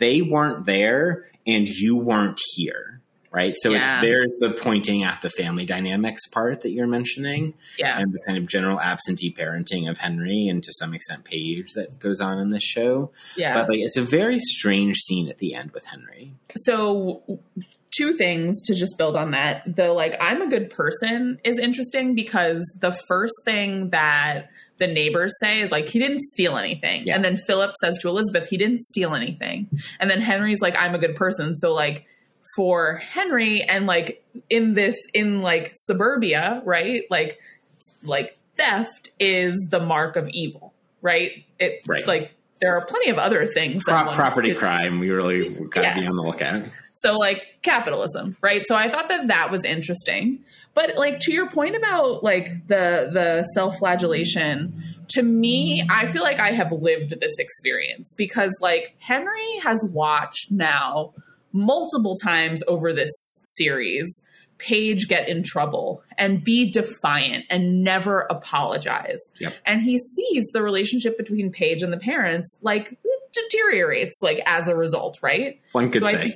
they 0.00 0.22
weren't 0.22 0.64
there 0.66 1.28
and 1.46 1.68
you 1.68 1.96
weren't 1.96 2.40
here, 2.54 3.00
right? 3.30 3.54
So 3.56 3.70
Yeah. 3.70 3.96
it's, 3.98 4.02
there's 4.02 4.38
the 4.40 4.50
pointing 4.58 5.04
at 5.04 5.20
the 5.22 5.28
family 5.30 5.64
dynamics 5.66 6.26
part 6.28 6.62
that 6.62 6.70
you're 6.70 6.86
mentioning, 6.86 7.54
yeah 7.78 8.00
and 8.00 8.10
the 8.12 8.18
kind 8.26 8.38
of 8.38 8.48
general 8.48 8.80
absentee 8.80 9.32
parenting 9.32 9.88
of 9.88 9.98
Henry 9.98 10.48
and 10.48 10.62
to 10.64 10.72
some 10.72 10.94
extent 10.94 11.24
Paige 11.24 11.74
that 11.74 11.98
goes 12.00 12.18
on 12.18 12.38
in 12.38 12.50
this 12.50 12.64
show. 12.64 13.12
yeah 13.36 13.52
But 13.54 13.68
like, 13.68 13.80
it's 13.80 13.98
a 13.98 14.02
very 14.02 14.38
strange 14.40 14.96
scene 14.96 15.28
at 15.28 15.38
the 15.38 15.54
end 15.54 15.72
with 15.72 15.84
Henry. 15.84 16.32
so 16.56 17.22
two 17.96 18.14
things 18.14 18.62
to 18.62 18.74
just 18.74 18.96
build 18.98 19.16
on 19.16 19.30
that 19.32 19.62
the 19.76 19.92
like 19.92 20.14
i'm 20.20 20.42
a 20.42 20.48
good 20.48 20.70
person 20.70 21.38
is 21.44 21.58
interesting 21.58 22.14
because 22.14 22.62
the 22.80 22.92
first 23.08 23.34
thing 23.44 23.90
that 23.90 24.48
the 24.78 24.86
neighbors 24.86 25.32
say 25.40 25.60
is 25.60 25.70
like 25.70 25.88
he 25.88 25.98
didn't 25.98 26.20
steal 26.20 26.56
anything 26.56 27.04
Yeah. 27.06 27.14
and 27.14 27.24
then 27.24 27.36
philip 27.36 27.74
says 27.80 27.98
to 28.00 28.08
elizabeth 28.08 28.48
he 28.48 28.56
didn't 28.56 28.80
steal 28.80 29.14
anything 29.14 29.68
and 30.00 30.10
then 30.10 30.20
henry's 30.20 30.60
like 30.60 30.76
i'm 30.78 30.94
a 30.94 30.98
good 30.98 31.16
person 31.16 31.54
so 31.54 31.72
like 31.72 32.04
for 32.56 32.96
henry 32.96 33.62
and 33.62 33.86
like 33.86 34.24
in 34.50 34.74
this 34.74 34.96
in 35.14 35.40
like 35.42 35.72
suburbia 35.76 36.62
right 36.64 37.02
like 37.10 37.38
like 38.02 38.36
theft 38.56 39.10
is 39.20 39.54
the 39.70 39.80
mark 39.80 40.16
of 40.16 40.28
evil 40.30 40.72
right 41.02 41.44
it 41.58 41.80
Right. 41.86 42.06
like 42.06 42.32
there 42.60 42.74
are 42.74 42.86
plenty 42.86 43.10
of 43.10 43.18
other 43.18 43.44
things. 43.44 43.84
Pro- 43.84 44.12
property 44.14 44.48
could, 44.52 44.58
crime. 44.60 44.98
We 44.98 45.10
really 45.10 45.46
got 45.66 45.82
to 45.82 45.88
yeah. 45.88 46.00
be 46.00 46.06
on 46.06 46.16
the 46.16 46.22
lookout. 46.22 46.62
So, 46.96 47.16
like 47.16 47.42
capitalism, 47.62 48.36
right? 48.40 48.66
So, 48.66 48.74
I 48.74 48.90
thought 48.90 49.08
that 49.08 49.28
that 49.28 49.50
was 49.50 49.64
interesting. 49.64 50.40
But, 50.74 50.96
like 50.96 51.20
to 51.20 51.32
your 51.32 51.50
point 51.50 51.76
about 51.76 52.22
like 52.22 52.66
the 52.68 53.10
the 53.12 53.44
self 53.54 53.78
flagellation, 53.78 54.82
to 55.08 55.22
me, 55.22 55.86
I 55.88 56.06
feel 56.06 56.22
like 56.22 56.40
I 56.40 56.52
have 56.52 56.72
lived 56.72 57.18
this 57.20 57.38
experience 57.38 58.14
because, 58.16 58.56
like, 58.60 58.96
Henry 58.98 59.58
has 59.62 59.84
watched 59.92 60.50
now 60.50 61.14
multiple 61.52 62.16
times 62.16 62.62
over 62.66 62.92
this 62.92 63.10
series 63.42 64.22
Paige 64.58 65.08
get 65.08 65.28
in 65.28 65.42
trouble 65.42 66.02
and 66.16 66.42
be 66.42 66.70
defiant 66.70 67.44
and 67.50 67.82
never 67.82 68.26
apologize. 68.30 69.20
Yep. 69.38 69.54
And 69.66 69.82
he 69.82 69.98
sees 69.98 70.46
the 70.52 70.62
relationship 70.62 71.18
between 71.18 71.50
Paige 71.50 71.82
and 71.82 71.92
the 71.92 71.98
parents 71.98 72.56
like 72.62 72.98
deteriorates 73.32 74.20
like 74.22 74.40
as 74.46 74.68
a 74.68 74.76
result, 74.76 75.18
right? 75.22 75.60
One 75.72 75.90
could 75.90 76.02
so 76.02 76.08
say. 76.08 76.34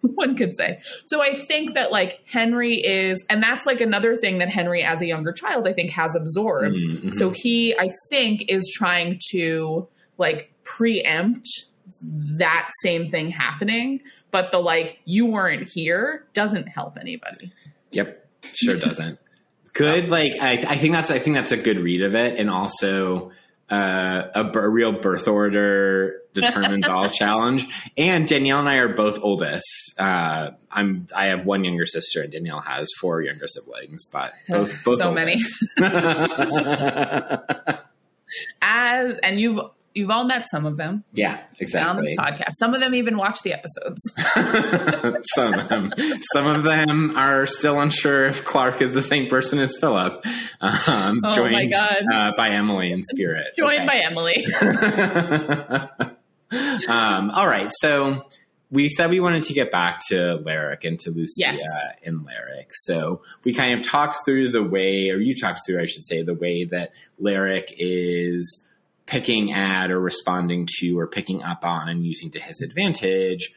one 0.14 0.36
could 0.36 0.56
say. 0.56 0.80
So 1.06 1.22
I 1.22 1.32
think 1.34 1.74
that 1.74 1.90
like 1.90 2.20
Henry 2.26 2.74
is, 2.76 3.24
and 3.28 3.42
that's 3.42 3.66
like 3.66 3.80
another 3.80 4.16
thing 4.16 4.38
that 4.38 4.48
Henry 4.48 4.82
as 4.82 5.00
a 5.00 5.06
younger 5.06 5.32
child, 5.32 5.66
I 5.66 5.72
think 5.72 5.90
has 5.90 6.14
absorbed. 6.14 6.76
Mm-hmm. 6.76 7.10
So 7.12 7.30
he, 7.30 7.74
I 7.78 7.88
think, 8.10 8.44
is 8.48 8.70
trying 8.74 9.20
to 9.30 9.88
like 10.18 10.52
preempt 10.64 11.48
that 12.00 12.70
same 12.82 13.10
thing 13.10 13.30
happening 13.30 14.00
but 14.30 14.52
the 14.52 14.58
like 14.58 14.98
you 15.04 15.26
weren't 15.26 15.68
here 15.68 16.26
doesn't 16.34 16.66
help 16.66 16.98
anybody. 16.98 17.52
Yep, 17.92 18.28
sure 18.54 18.76
doesn't. 18.80 19.18
Good, 19.72 20.08
like 20.08 20.32
I, 20.40 20.64
I, 20.68 20.76
think 20.76 20.92
that's 20.92 21.10
I 21.10 21.18
think 21.18 21.36
that's 21.36 21.52
a 21.52 21.56
good 21.56 21.80
read 21.80 22.02
of 22.02 22.14
it, 22.14 22.38
and 22.38 22.50
also 22.50 23.32
uh, 23.70 24.28
a, 24.34 24.58
a 24.58 24.68
real 24.68 24.92
birth 24.92 25.28
order 25.28 26.20
determines 26.34 26.86
all 26.86 27.08
challenge. 27.08 27.66
And 27.96 28.26
Danielle 28.26 28.60
and 28.60 28.68
I 28.68 28.76
are 28.76 28.88
both 28.88 29.18
oldest. 29.22 29.94
Uh, 29.98 30.52
I'm 30.70 31.06
I 31.14 31.26
have 31.26 31.44
one 31.44 31.64
younger 31.64 31.86
sister, 31.86 32.22
and 32.22 32.32
Danielle 32.32 32.60
has 32.60 32.88
four 33.00 33.20
younger 33.22 33.46
siblings, 33.46 34.04
but 34.06 34.32
both 34.48 34.74
both 34.84 34.98
so 34.98 35.08
oldest. 35.08 35.54
many. 35.76 35.98
As 38.62 39.16
and 39.18 39.40
you've 39.40 39.58
you've 39.98 40.10
all 40.10 40.24
met 40.24 40.48
some 40.48 40.64
of 40.64 40.76
them. 40.76 41.02
Yeah, 41.12 41.40
exactly. 41.58 41.90
On 41.90 41.96
this 41.96 42.16
podcast, 42.16 42.52
some 42.58 42.72
of 42.72 42.80
them 42.80 42.94
even 42.94 43.16
watch 43.16 43.42
the 43.42 43.52
episodes. 43.52 44.00
some 45.34 45.54
of 45.54 45.68
them, 45.68 45.92
some 46.32 46.46
of 46.46 46.62
them 46.62 47.16
are 47.16 47.46
still 47.46 47.80
unsure 47.80 48.26
if 48.26 48.44
Clark 48.44 48.80
is 48.80 48.94
the 48.94 49.02
same 49.02 49.26
person 49.26 49.58
as 49.58 49.76
Philip. 49.76 50.24
Um, 50.60 51.22
oh 51.24 51.34
joined, 51.34 51.52
my 51.52 51.66
god! 51.66 52.04
Uh, 52.10 52.32
by 52.36 52.50
Emily 52.50 52.92
in 52.92 53.02
spirit. 53.02 53.48
Joined 53.58 53.80
okay. 53.80 53.86
by 53.86 53.96
Emily. 53.98 54.46
um, 56.88 57.30
all 57.30 57.48
right, 57.48 57.70
so 57.80 58.24
we 58.70 58.88
said 58.88 59.10
we 59.10 59.18
wanted 59.18 59.42
to 59.44 59.52
get 59.52 59.72
back 59.72 60.00
to 60.08 60.40
Larrick 60.44 60.84
and 60.84 61.00
to 61.00 61.10
Lucia 61.10 61.32
yes. 61.38 61.58
and 62.04 62.20
Larrick. 62.20 62.68
So 62.70 63.22
we 63.44 63.52
kind 63.52 63.76
of 63.78 63.86
talked 63.86 64.16
through 64.24 64.50
the 64.50 64.62
way, 64.62 65.10
or 65.10 65.16
you 65.16 65.34
talked 65.34 65.66
through, 65.66 65.80
I 65.80 65.86
should 65.86 66.04
say, 66.04 66.22
the 66.22 66.34
way 66.34 66.66
that 66.66 66.92
Larrick 67.20 67.72
is 67.76 68.64
picking 69.08 69.52
at 69.52 69.90
or 69.90 69.98
responding 69.98 70.68
to 70.68 70.98
or 70.98 71.06
picking 71.06 71.42
up 71.42 71.64
on 71.64 71.88
and 71.88 72.04
using 72.04 72.30
to 72.30 72.38
his 72.38 72.60
advantage 72.60 73.50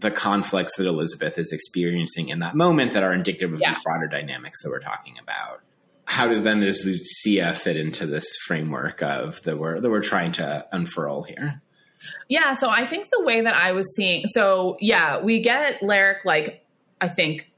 the 0.00 0.10
conflicts 0.10 0.76
that 0.76 0.86
Elizabeth 0.86 1.38
is 1.38 1.50
experiencing 1.52 2.28
in 2.28 2.40
that 2.40 2.54
moment 2.54 2.92
that 2.92 3.02
are 3.02 3.12
indicative 3.12 3.52
of 3.52 3.60
yeah. 3.60 3.70
these 3.70 3.82
broader 3.82 4.06
dynamics 4.06 4.62
that 4.62 4.70
we're 4.70 4.80
talking 4.80 5.16
about. 5.20 5.60
How 6.04 6.26
does 6.26 6.42
then 6.42 6.60
does 6.60 6.84
Lucia 6.84 7.54
fit 7.54 7.76
into 7.76 8.06
this 8.06 8.36
framework 8.46 9.02
of 9.02 9.42
that 9.42 9.58
we're 9.58 9.80
that 9.80 9.88
we're 9.88 10.02
trying 10.02 10.32
to 10.32 10.66
unfurl 10.72 11.22
here? 11.22 11.62
Yeah, 12.28 12.54
so 12.54 12.68
I 12.68 12.84
think 12.84 13.08
the 13.10 13.22
way 13.22 13.42
that 13.42 13.54
I 13.54 13.72
was 13.72 13.94
seeing 13.94 14.26
so 14.26 14.76
yeah, 14.80 15.22
we 15.22 15.40
get 15.40 15.80
Larrick 15.80 16.24
like 16.24 16.64
I 17.00 17.08
think 17.08 17.50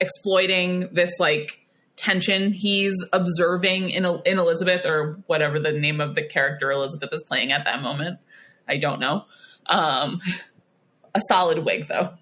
exploiting 0.00 0.88
this 0.92 1.10
like 1.18 1.67
tension 1.98 2.52
he's 2.52 2.94
observing 3.12 3.90
in 3.90 4.06
in 4.24 4.38
Elizabeth 4.38 4.86
or 4.86 5.20
whatever 5.26 5.58
the 5.58 5.72
name 5.72 6.00
of 6.00 6.14
the 6.14 6.22
character 6.22 6.70
Elizabeth 6.70 7.10
is 7.12 7.22
playing 7.24 7.52
at 7.52 7.64
that 7.64 7.82
moment. 7.82 8.18
I 8.66 8.78
don't 8.78 9.00
know. 9.00 9.24
Um, 9.66 10.20
a 11.14 11.20
solid 11.28 11.64
wig 11.64 11.88
though. 11.88 12.14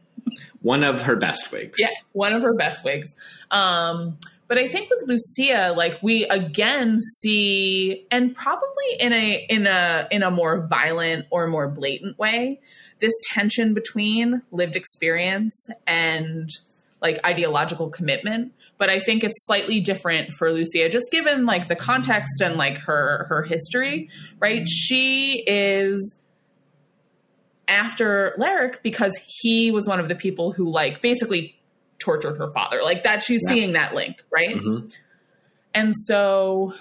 One 0.62 0.82
of 0.82 1.02
her 1.02 1.14
best 1.14 1.52
wigs. 1.52 1.78
Yeah, 1.78 1.90
one 2.12 2.32
of 2.32 2.42
her 2.42 2.54
best 2.54 2.84
wigs. 2.84 3.14
Um, 3.50 4.18
but 4.48 4.58
I 4.58 4.68
think 4.68 4.90
with 4.90 5.04
Lucia, 5.06 5.74
like 5.76 6.02
we 6.02 6.24
again 6.24 6.98
see, 7.18 8.06
and 8.10 8.34
probably 8.34 8.96
in 8.98 9.12
a 9.12 9.46
in 9.48 9.66
a 9.66 10.08
in 10.10 10.22
a 10.22 10.30
more 10.30 10.66
violent 10.66 11.26
or 11.30 11.46
more 11.48 11.68
blatant 11.68 12.18
way, 12.18 12.60
this 13.00 13.12
tension 13.28 13.74
between 13.74 14.42
lived 14.50 14.76
experience 14.76 15.68
and 15.86 16.50
like 17.02 17.24
ideological 17.26 17.90
commitment 17.90 18.52
but 18.78 18.88
i 18.90 18.98
think 18.98 19.22
it's 19.22 19.44
slightly 19.44 19.80
different 19.80 20.32
for 20.32 20.52
lucia 20.52 20.88
just 20.88 21.10
given 21.10 21.44
like 21.46 21.68
the 21.68 21.76
context 21.76 22.40
and 22.40 22.56
like 22.56 22.78
her 22.78 23.26
her 23.28 23.42
history 23.42 24.08
right 24.40 24.68
she 24.68 25.42
is 25.46 26.16
after 27.68 28.36
Larrick 28.38 28.82
because 28.82 29.12
he 29.26 29.70
was 29.70 29.88
one 29.88 30.00
of 30.00 30.08
the 30.08 30.14
people 30.14 30.52
who 30.52 30.70
like 30.70 31.02
basically 31.02 31.56
tortured 31.98 32.36
her 32.36 32.52
father 32.52 32.80
like 32.82 33.02
that 33.02 33.22
she's 33.22 33.40
yeah. 33.44 33.54
seeing 33.54 33.72
that 33.72 33.94
link 33.94 34.22
right 34.30 34.54
mm-hmm. 34.54 34.86
and 35.74 35.92
so 35.96 36.72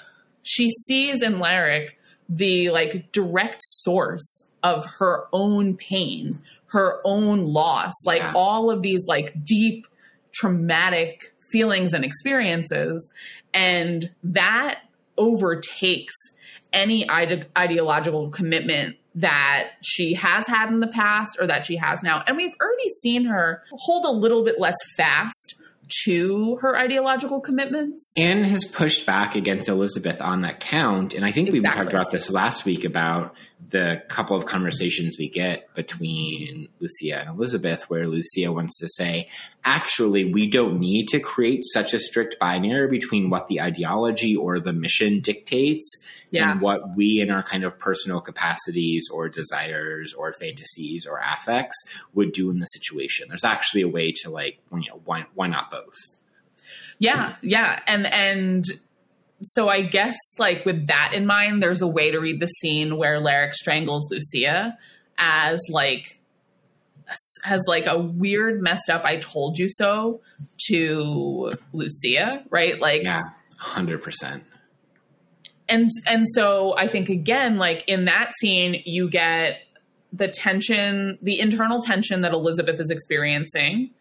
she 0.43 0.69
sees 0.69 1.23
in 1.23 1.35
Larrick 1.35 1.91
the 2.29 2.69
like 2.69 3.11
direct 3.11 3.59
source 3.61 4.45
of 4.63 4.85
her 4.99 5.25
own 5.31 5.75
pain 5.75 6.37
her 6.67 6.99
own 7.05 7.45
loss 7.45 7.93
like 8.05 8.21
yeah. 8.21 8.33
all 8.35 8.69
of 8.69 8.81
these 8.81 9.05
like 9.07 9.33
deep 9.43 9.87
traumatic 10.35 11.33
feelings 11.49 11.93
and 11.93 12.03
experiences. 12.03 13.09
And 13.53 14.09
that 14.23 14.81
overtakes 15.17 16.13
any 16.73 17.07
ide- 17.09 17.47
ideological 17.57 18.29
commitment 18.29 18.97
that 19.15 19.71
she 19.81 20.13
has 20.13 20.45
had 20.47 20.69
in 20.69 20.81
the 20.81 20.87
past 20.87 21.37
or 21.39 21.47
that 21.47 21.65
she 21.65 21.77
has 21.77 22.03
now. 22.03 22.21
And 22.27 22.35
we've 22.35 22.53
already 22.61 22.89
seen 23.01 23.25
her 23.25 23.63
hold 23.71 24.03
a 24.05 24.11
little 24.11 24.43
bit 24.43 24.59
less 24.59 24.75
fast 24.97 25.55
to 26.05 26.57
her 26.61 26.77
ideological 26.77 27.39
commitments. 27.39 28.13
And 28.17 28.45
has 28.45 28.65
pushed 28.65 29.05
back 29.05 29.35
against 29.35 29.69
Elizabeth 29.69 30.21
on 30.21 30.41
that 30.41 30.59
count. 30.59 31.13
And 31.13 31.25
I 31.25 31.31
think 31.31 31.49
exactly. 31.49 31.59
we 31.59 31.75
talked 31.75 31.93
about 31.93 32.11
this 32.11 32.29
last 32.29 32.65
week 32.65 32.85
about 32.85 33.35
the 33.69 34.03
couple 34.09 34.37
of 34.37 34.45
conversations 34.45 35.17
we 35.17 35.29
get 35.29 35.73
between 35.73 36.69
Lucia 36.79 37.19
and 37.19 37.29
Elizabeth, 37.29 37.89
where 37.89 38.07
Lucia 38.07 38.51
wants 38.51 38.79
to 38.79 38.87
say, 38.87 39.29
actually, 39.63 40.31
we 40.31 40.47
don't 40.47 40.79
need 40.79 41.07
to 41.09 41.19
create 41.19 41.63
such 41.63 41.93
a 41.93 41.99
strict 41.99 42.37
binary 42.39 42.87
between 42.89 43.29
what 43.29 43.47
the 43.47 43.61
ideology 43.61 44.35
or 44.35 44.59
the 44.59 44.73
mission 44.73 45.19
dictates 45.19 46.03
yeah. 46.35 46.51
and 46.51 46.61
what 46.61 46.95
we 46.95 47.21
in 47.21 47.31
our 47.31 47.43
kind 47.43 47.63
of 47.63 47.77
personal 47.77 48.21
capacities 48.21 49.07
or 49.13 49.29
desires 49.29 50.13
or 50.13 50.33
fantasies 50.33 51.05
or 51.05 51.19
affects 51.19 51.77
would 52.13 52.31
do 52.31 52.49
in 52.49 52.59
the 52.59 52.65
situation. 52.65 53.27
There's 53.29 53.43
actually 53.43 53.81
a 53.81 53.87
way 53.87 54.11
to 54.23 54.29
like, 54.29 54.59
you 54.71 54.89
know, 54.89 55.01
why, 55.05 55.25
why 55.33 55.47
not 55.47 55.71
both? 55.71 55.95
Yeah, 56.99 57.35
yeah. 57.41 57.79
And, 57.87 58.05
and, 58.05 58.65
so 59.41 59.67
I 59.67 59.81
guess 59.81 60.15
like 60.39 60.65
with 60.65 60.87
that 60.87 61.11
in 61.13 61.25
mind, 61.25 61.61
there's 61.61 61.81
a 61.81 61.87
way 61.87 62.11
to 62.11 62.19
read 62.19 62.39
the 62.39 62.47
scene 62.47 62.97
where 62.97 63.19
Larrick 63.19 63.53
strangles 63.53 64.07
Lucia 64.09 64.77
as 65.17 65.59
like 65.69 66.19
has 67.43 67.61
like 67.67 67.85
a 67.85 67.97
weird 67.97 68.61
messed 68.61 68.89
up 68.89 69.05
I 69.05 69.17
told 69.17 69.59
you 69.59 69.67
so 69.69 70.21
to 70.67 71.53
Lucia, 71.73 72.43
right? 72.49 72.79
Like 72.79 73.03
Yeah, 73.03 73.21
100%. 73.61 74.41
And 75.67 75.89
and 76.05 76.25
so 76.27 76.75
I 76.77 76.87
think 76.87 77.09
again 77.09 77.57
like 77.57 77.87
in 77.87 78.05
that 78.05 78.33
scene 78.39 78.81
you 78.85 79.09
get 79.09 79.61
the 80.13 80.27
tension, 80.27 81.17
the 81.21 81.39
internal 81.39 81.81
tension 81.81 82.21
that 82.21 82.33
Elizabeth 82.33 82.79
is 82.79 82.89
experiencing 82.89 83.91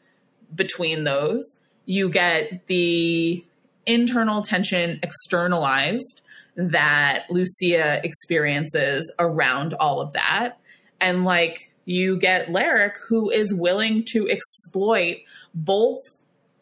between 0.54 1.04
those. 1.04 1.56
You 1.86 2.08
get 2.10 2.66
the 2.66 3.44
internal 3.86 4.42
tension 4.42 5.00
externalized 5.02 6.22
that 6.56 7.24
Lucia 7.30 8.00
experiences 8.04 9.12
around 9.18 9.74
all 9.74 10.00
of 10.00 10.12
that. 10.12 10.58
And 11.00 11.24
like 11.24 11.72
you 11.84 12.18
get 12.18 12.46
Larrick, 12.48 12.96
who 13.08 13.30
is 13.30 13.52
willing 13.52 14.04
to 14.12 14.28
exploit 14.30 15.16
both 15.54 15.98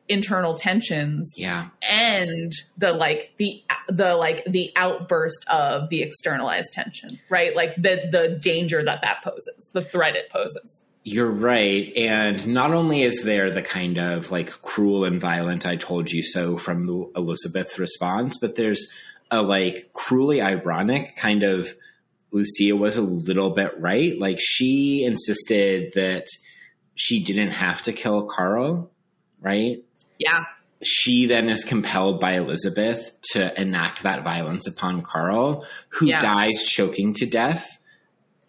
internal 0.08 0.54
tensions 0.54 1.32
yeah 1.36 1.68
and 1.88 2.52
the 2.76 2.92
like 2.92 3.32
the 3.38 3.62
the 3.88 4.16
like 4.16 4.44
the 4.44 4.72
outburst 4.76 5.44
of 5.48 5.88
the 5.90 6.02
externalized 6.02 6.72
tension 6.72 7.18
right 7.28 7.54
like 7.56 7.74
the 7.76 8.08
the 8.10 8.38
danger 8.40 8.82
that 8.82 9.02
that 9.02 9.22
poses 9.22 9.70
the 9.72 9.82
threat 9.82 10.16
it 10.16 10.30
poses 10.30 10.82
you're 11.04 11.30
right. 11.30 11.92
And 11.96 12.46
not 12.46 12.72
only 12.72 13.02
is 13.02 13.24
there 13.24 13.50
the 13.50 13.62
kind 13.62 13.98
of 13.98 14.30
like 14.30 14.50
cruel 14.62 15.04
and 15.04 15.20
violent 15.20 15.66
I 15.66 15.76
told 15.76 16.10
you 16.10 16.22
so 16.22 16.56
from 16.56 16.86
the 16.86 17.10
Elizabeth 17.16 17.78
response, 17.78 18.38
but 18.38 18.54
there's 18.54 18.88
a 19.30 19.42
like 19.42 19.92
cruelly 19.94 20.40
ironic 20.40 21.16
kind 21.16 21.42
of 21.42 21.74
Lucia 22.30 22.76
was 22.76 22.96
a 22.96 23.02
little 23.02 23.50
bit 23.50 23.78
right. 23.80 24.18
Like 24.18 24.38
she 24.40 25.04
insisted 25.04 25.92
that 25.94 26.28
she 26.94 27.22
didn't 27.22 27.50
have 27.50 27.82
to 27.82 27.92
kill 27.92 28.26
Carl, 28.26 28.90
right? 29.40 29.84
Yeah. 30.18 30.44
She 30.82 31.26
then 31.26 31.48
is 31.48 31.64
compelled 31.64 32.20
by 32.20 32.32
Elizabeth 32.36 33.12
to 33.32 33.60
enact 33.60 34.02
that 34.02 34.24
violence 34.24 34.66
upon 34.66 35.02
Carl, 35.02 35.64
who 35.90 36.06
Yeah. 36.06 36.20
dies 36.20 36.62
choking 36.64 37.14
to 37.14 37.26
death 37.26 37.78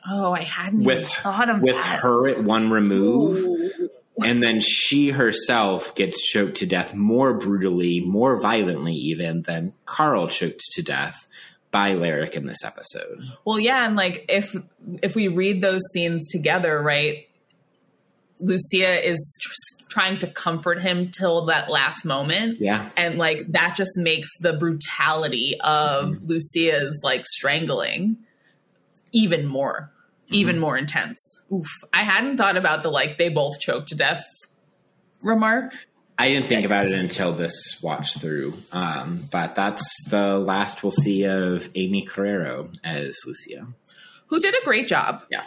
Oh, 0.05 0.33
I 0.33 0.41
hadn't 0.41 0.83
With- 0.83 1.07
thought 1.07 1.49
of 1.49 1.61
with 1.61 1.75
that. 1.75 1.99
her 2.01 2.27
at 2.27 2.43
one 2.43 2.69
remove. 2.69 3.37
Ooh. 3.39 3.89
And 4.21 4.43
then 4.43 4.59
she 4.59 5.11
herself 5.11 5.95
gets 5.95 6.21
choked 6.21 6.55
to 6.57 6.65
death 6.65 6.93
more 6.93 7.33
brutally, 7.33 8.01
more 8.01 8.37
violently, 8.37 8.93
even 8.93 9.43
than 9.43 9.71
Carl 9.85 10.27
choked 10.27 10.59
to 10.73 10.81
death 10.83 11.25
by 11.71 11.91
Larrick 11.95 12.33
in 12.33 12.45
this 12.45 12.65
episode. 12.65 13.21
Well, 13.45 13.57
yeah, 13.59 13.85
and 13.85 13.95
like 13.95 14.25
if 14.27 14.53
if 15.01 15.15
we 15.15 15.29
read 15.29 15.61
those 15.61 15.81
scenes 15.93 16.29
together, 16.29 16.81
right? 16.81 17.27
Lucia 18.43 19.07
is 19.07 19.37
tr- 19.41 19.85
trying 19.89 20.19
to 20.19 20.27
comfort 20.27 20.81
him 20.81 21.11
till 21.11 21.45
that 21.45 21.69
last 21.69 22.03
moment. 22.03 22.59
Yeah. 22.59 22.89
And 22.97 23.17
like 23.17 23.51
that 23.53 23.75
just 23.75 23.91
makes 23.97 24.29
the 24.39 24.53
brutality 24.53 25.55
of 25.61 26.09
Mm-hmm. 26.09 26.25
Lucia's 26.27 26.99
like 27.03 27.25
strangling 27.25 28.17
even 29.11 29.45
more, 29.45 29.91
Mm-hmm. 30.25 30.35
even 30.35 30.59
more 30.59 30.77
intense. 30.77 31.19
Oof. 31.51 31.67
I 31.93 32.03
hadn't 32.03 32.37
thought 32.37 32.57
about 32.57 32.81
the 32.83 32.89
like 32.89 33.17
they 33.17 33.29
both 33.29 33.59
choked 33.59 33.89
to 33.89 33.95
death 33.95 34.23
remark. 35.21 35.73
I 36.17 36.29
didn't 36.29 36.45
think 36.47 36.65
about 36.65 36.85
it 36.85 36.93
until 36.93 37.33
this 37.33 37.79
watch 37.81 38.17
through. 38.19 38.53
Um, 38.71 39.27
but 39.31 39.55
that's 39.55 39.83
the 40.09 40.37
last 40.37 40.83
we'll 40.83 40.91
see 40.91 41.23
of 41.25 41.69
Amy 41.75 42.05
Carrero 42.05 42.73
as 42.83 43.17
Lucia. 43.25 43.67
Who 44.27 44.39
did 44.39 44.53
a 44.53 44.63
great 44.63 44.87
job. 44.87 45.23
Yeah. 45.31 45.43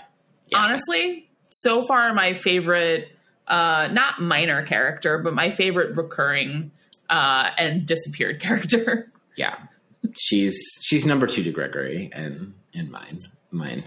Yeah. 0.48 0.58
honestly 0.58 1.25
so 1.58 1.82
far 1.82 2.12
my 2.14 2.34
favorite 2.34 3.08
uh 3.48 3.88
not 3.92 4.20
minor 4.20 4.64
character 4.66 5.18
but 5.18 5.32
my 5.34 5.50
favorite 5.50 5.96
recurring 5.96 6.70
uh 7.08 7.48
and 7.58 7.86
disappeared 7.86 8.40
character 8.46 9.10
Yeah. 9.36 9.56
She's 10.18 10.56
she's 10.82 11.04
number 11.06 11.26
two 11.26 11.42
to 11.44 11.50
Gregory 11.50 12.10
and 12.12 12.54
in 12.72 12.90
mine. 12.90 13.20
Mine. 13.50 13.82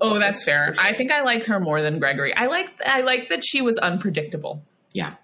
oh 0.00 0.18
that's 0.18 0.44
fair 0.44 0.72
i 0.78 0.92
think 0.94 1.10
i 1.10 1.22
like 1.22 1.44
her 1.46 1.58
more 1.58 1.80
than 1.82 1.98
gregory 1.98 2.32
i 2.36 2.46
like 2.46 2.68
i 2.86 3.00
like 3.00 3.28
that 3.30 3.42
she 3.44 3.60
was 3.62 3.76
unpredictable 3.78 4.62
Yeah. 4.92 5.14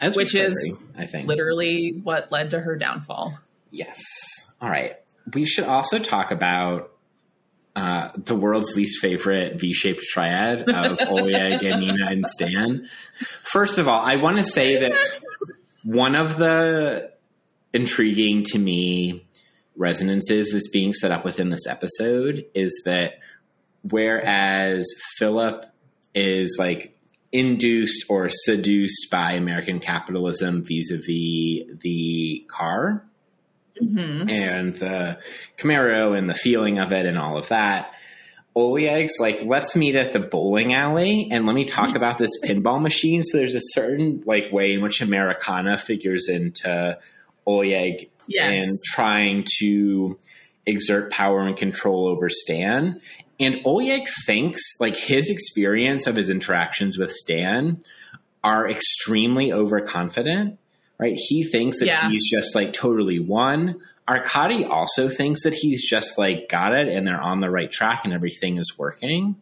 As 0.00 0.14
Which 0.16 0.32
was 0.34 0.52
is 0.52 0.78
I 0.96 1.06
think. 1.06 1.26
literally 1.26 2.00
what 2.02 2.30
led 2.32 2.50
to 2.52 2.60
her 2.60 2.76
downfall 2.76 3.38
Yes. 3.72 4.00
All 4.60 4.70
right. 4.70 4.96
We 5.34 5.44
should 5.44 5.64
also 5.64 5.98
talk 5.98 6.30
about 6.30 6.92
uh, 7.76 8.08
the 8.16 8.34
world's 8.34 8.74
least 8.74 9.00
favorite 9.00 9.60
V-shaped 9.60 10.00
triad 10.00 10.62
of 10.62 10.98
Oleg, 11.08 11.60
Nina, 11.60 12.06
and 12.06 12.26
Stan. 12.26 12.88
First 13.42 13.76
of 13.76 13.86
all, 13.86 14.00
I 14.00 14.16
want 14.16 14.38
to 14.38 14.42
say 14.42 14.76
that 14.76 14.94
one 15.84 16.14
of 16.14 16.38
the 16.38 17.12
intriguing 17.74 18.44
to 18.44 18.58
me 18.58 19.26
resonances 19.76 20.52
that's 20.52 20.68
being 20.70 20.94
set 20.94 21.12
up 21.12 21.22
within 21.22 21.50
this 21.50 21.66
episode 21.66 22.46
is 22.54 22.82
that 22.86 23.18
whereas 23.82 24.86
Philip 25.18 25.66
is 26.14 26.56
like 26.58 26.98
induced 27.30 28.06
or 28.08 28.30
seduced 28.30 29.10
by 29.10 29.32
American 29.32 29.80
capitalism 29.80 30.64
vis-a-vis 30.64 31.78
the 31.82 32.46
car, 32.48 33.04
mm-hmm. 33.82 34.28
and 34.28 34.74
the 34.76 35.18
Camaro 35.56 36.16
and 36.16 36.28
the 36.28 36.34
feeling 36.34 36.78
of 36.78 36.92
it 36.92 37.06
and 37.06 37.18
all 37.18 37.38
of 37.38 37.48
that. 37.48 37.92
Oleg's 38.54 39.20
like, 39.20 39.42
let's 39.44 39.76
meet 39.76 39.96
at 39.96 40.14
the 40.14 40.20
bowling 40.20 40.72
alley 40.72 41.28
and 41.30 41.44
let 41.44 41.54
me 41.54 41.66
talk 41.66 41.94
about 41.94 42.16
this 42.16 42.30
pinball 42.42 42.80
machine. 42.80 43.22
So 43.22 43.36
there's 43.36 43.54
a 43.54 43.60
certain 43.60 44.22
like 44.24 44.50
way 44.50 44.72
in 44.72 44.80
which 44.80 45.02
Americana 45.02 45.76
figures 45.76 46.28
into 46.28 46.98
Oleg 47.46 48.08
Yes. 48.28 48.68
and 48.68 48.82
trying 48.82 49.46
to 49.60 50.18
exert 50.64 51.12
power 51.12 51.46
and 51.46 51.56
control 51.56 52.08
over 52.08 52.28
Stan. 52.28 53.00
And 53.38 53.60
Oleg 53.64 54.08
thinks 54.24 54.62
like 54.80 54.96
his 54.96 55.30
experience 55.30 56.06
of 56.06 56.16
his 56.16 56.30
interactions 56.30 56.98
with 56.98 57.12
Stan 57.12 57.82
are 58.42 58.68
extremely 58.68 59.52
overconfident, 59.52 60.58
right? 60.98 61.14
He 61.16 61.44
thinks 61.44 61.78
that 61.80 61.86
Yeah. 61.86 62.08
he's 62.10 62.28
just 62.30 62.54
like 62.54 62.72
totally 62.72 63.18
won. 63.18 63.80
Arkady 64.08 64.64
also 64.64 65.08
thinks 65.08 65.42
that 65.42 65.52
he's 65.54 65.88
just 65.88 66.16
like 66.18 66.48
got 66.48 66.74
it 66.74 66.88
and 66.88 67.06
they're 67.06 67.20
on 67.20 67.40
the 67.40 67.50
right 67.50 67.70
track 67.70 68.04
and 68.04 68.12
everything 68.12 68.56
is 68.58 68.74
working. 68.78 69.36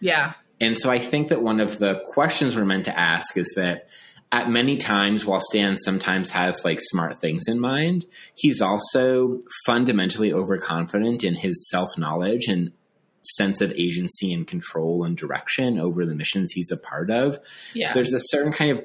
yeah 0.00 0.34
And 0.60 0.76
so 0.78 0.90
I 0.90 0.98
think 0.98 1.28
that 1.28 1.42
one 1.42 1.60
of 1.60 1.78
the 1.78 2.02
questions 2.12 2.56
we're 2.56 2.64
meant 2.64 2.86
to 2.86 2.98
ask 2.98 3.36
is 3.36 3.52
that 3.56 3.88
at 4.30 4.50
many 4.50 4.76
times, 4.76 5.24
while 5.24 5.40
Stan 5.40 5.76
sometimes 5.76 6.30
has 6.30 6.62
like 6.64 6.80
smart 6.82 7.18
things 7.20 7.44
in 7.48 7.58
mind, 7.60 8.04
he's 8.34 8.60
also 8.60 9.40
fundamentally 9.64 10.32
overconfident 10.34 11.24
in 11.24 11.34
his 11.34 11.66
self 11.70 11.96
knowledge 11.96 12.46
and 12.48 12.72
sense 13.22 13.60
of 13.60 13.72
agency 13.72 14.32
and 14.32 14.46
control 14.46 15.04
and 15.04 15.16
direction 15.16 15.78
over 15.78 16.04
the 16.04 16.14
missions 16.14 16.50
he's 16.52 16.70
a 16.70 16.76
part 16.76 17.10
of. 17.10 17.38
yeah 17.72 17.86
So 17.88 17.94
there's 17.94 18.12
a 18.12 18.20
certain 18.20 18.52
kind 18.52 18.70
of 18.78 18.84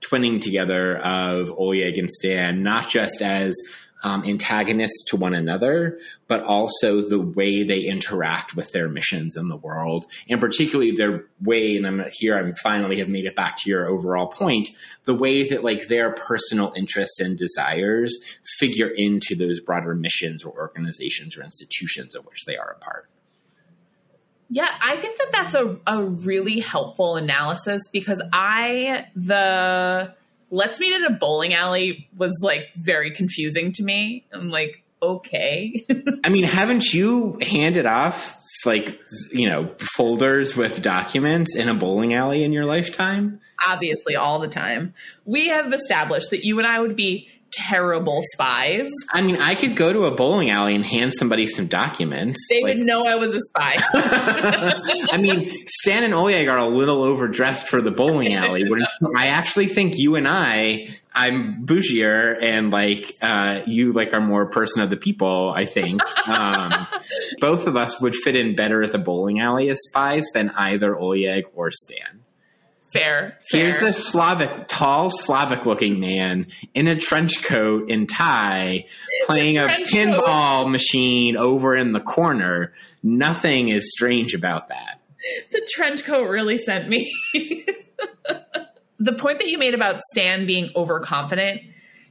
twinning 0.00 0.40
together 0.40 0.98
of 0.98 1.52
Oleg 1.56 1.98
and 1.98 2.10
Stan, 2.10 2.62
not 2.62 2.88
just 2.88 3.22
as 3.22 3.56
um, 4.02 4.24
antagonists 4.24 5.04
to 5.08 5.16
one 5.16 5.34
another, 5.34 5.98
but 6.28 6.42
also 6.44 7.00
the 7.00 7.18
way 7.18 7.64
they 7.64 7.80
interact 7.80 8.54
with 8.54 8.70
their 8.72 8.88
missions 8.88 9.36
in 9.36 9.48
the 9.48 9.56
world, 9.56 10.06
and 10.28 10.40
particularly 10.40 10.92
their 10.92 11.24
way. 11.40 11.76
And 11.76 11.86
I'm 11.86 12.04
here. 12.12 12.38
I'm 12.38 12.54
finally 12.56 12.98
have 12.98 13.08
made 13.08 13.24
it 13.24 13.34
back 13.34 13.56
to 13.58 13.70
your 13.70 13.88
overall 13.88 14.28
point. 14.28 14.68
The 15.04 15.14
way 15.14 15.48
that 15.48 15.64
like 15.64 15.88
their 15.88 16.12
personal 16.12 16.72
interests 16.76 17.18
and 17.20 17.36
desires 17.36 18.16
figure 18.58 18.92
into 18.94 19.34
those 19.34 19.60
broader 19.60 19.94
missions 19.94 20.44
or 20.44 20.52
organizations 20.52 21.36
or 21.36 21.42
institutions 21.42 22.14
of 22.14 22.24
which 22.26 22.44
they 22.44 22.56
are 22.56 22.76
a 22.78 22.84
part. 22.84 23.08
Yeah, 24.48 24.68
I 24.80 24.96
think 24.96 25.18
that 25.18 25.32
that's 25.32 25.54
a, 25.54 25.76
a 25.86 26.04
really 26.04 26.60
helpful 26.60 27.16
analysis 27.16 27.82
because 27.92 28.22
I, 28.32 29.06
the 29.16 30.14
let's 30.50 30.78
meet 30.78 30.94
at 30.94 31.10
a 31.10 31.14
bowling 31.14 31.54
alley 31.54 32.08
was 32.16 32.32
like 32.42 32.72
very 32.76 33.10
confusing 33.10 33.72
to 33.72 33.82
me. 33.82 34.24
I'm 34.32 34.50
like, 34.50 34.84
okay. 35.02 35.84
I 36.24 36.28
mean, 36.28 36.44
haven't 36.44 36.92
you 36.92 37.38
handed 37.42 37.86
off 37.86 38.36
like 38.64 39.00
you 39.32 39.48
know 39.48 39.74
folders 39.94 40.56
with 40.56 40.82
documents 40.82 41.56
in 41.56 41.68
a 41.68 41.74
bowling 41.74 42.14
alley 42.14 42.44
in 42.44 42.52
your 42.52 42.64
lifetime? 42.64 43.40
Obviously, 43.66 44.16
all 44.16 44.38
the 44.38 44.48
time. 44.48 44.94
We 45.24 45.48
have 45.48 45.72
established 45.72 46.30
that 46.30 46.44
you 46.44 46.58
and 46.58 46.66
I 46.66 46.78
would 46.78 46.94
be 46.94 47.28
terrible 47.56 48.22
spies. 48.32 48.88
I 49.12 49.22
mean, 49.22 49.36
I 49.36 49.54
could 49.54 49.76
go 49.76 49.92
to 49.92 50.04
a 50.04 50.10
bowling 50.10 50.50
alley 50.50 50.74
and 50.74 50.84
hand 50.84 51.12
somebody 51.14 51.46
some 51.46 51.66
documents. 51.66 52.38
They 52.50 52.62
like- 52.62 52.76
would 52.76 52.86
know 52.86 53.04
I 53.04 53.16
was 53.16 53.34
a 53.34 53.40
spy. 53.40 53.74
I 55.12 55.18
mean, 55.18 55.64
Stan 55.66 56.04
and 56.04 56.14
Oleg 56.14 56.48
are 56.48 56.58
a 56.58 56.66
little 56.66 57.02
overdressed 57.02 57.66
for 57.68 57.80
the 57.80 57.90
bowling 57.90 58.34
alley. 58.34 58.64
I 59.16 59.28
actually 59.28 59.66
think 59.66 59.94
you 59.96 60.16
and 60.16 60.28
I, 60.28 60.88
I'm 61.14 61.64
bougier, 61.64 62.36
and 62.42 62.70
like 62.70 63.16
uh, 63.22 63.62
you, 63.66 63.92
like 63.92 64.12
are 64.12 64.20
more 64.20 64.46
person 64.46 64.82
of 64.82 64.90
the 64.90 64.98
people. 64.98 65.50
I 65.54 65.64
think 65.64 66.02
um, 66.28 66.86
both 67.40 67.66
of 67.66 67.74
us 67.76 68.00
would 68.02 68.14
fit 68.14 68.36
in 68.36 68.54
better 68.54 68.82
at 68.82 68.92
the 68.92 68.98
bowling 68.98 69.40
alley 69.40 69.70
as 69.70 69.80
spies 69.88 70.26
than 70.34 70.50
either 70.50 70.94
Oleg 70.96 71.46
or 71.54 71.70
Stan. 71.70 72.20
Fair. 72.98 73.38
Here's 73.50 73.78
this 73.78 74.06
Slavic, 74.08 74.68
tall 74.68 75.10
Slavic-looking 75.10 76.00
man 76.00 76.46
in 76.74 76.88
a 76.88 76.96
trench 76.96 77.42
coat 77.42 77.90
and 77.90 78.08
tie, 78.08 78.86
playing 79.26 79.58
a 79.58 79.66
trench 79.66 79.90
pinball 79.90 80.70
machine 80.70 81.36
over 81.36 81.76
in 81.76 81.92
the 81.92 82.00
corner. 82.00 82.72
Nothing 83.02 83.68
is 83.68 83.92
strange 83.92 84.34
about 84.34 84.68
that. 84.68 85.00
the 85.50 85.66
trench 85.74 86.04
coat 86.04 86.28
really 86.28 86.56
sent 86.58 86.88
me. 86.88 87.12
the 88.98 89.12
point 89.12 89.38
that 89.38 89.48
you 89.48 89.58
made 89.58 89.74
about 89.74 90.00
Stan 90.12 90.46
being 90.46 90.70
overconfident 90.74 91.60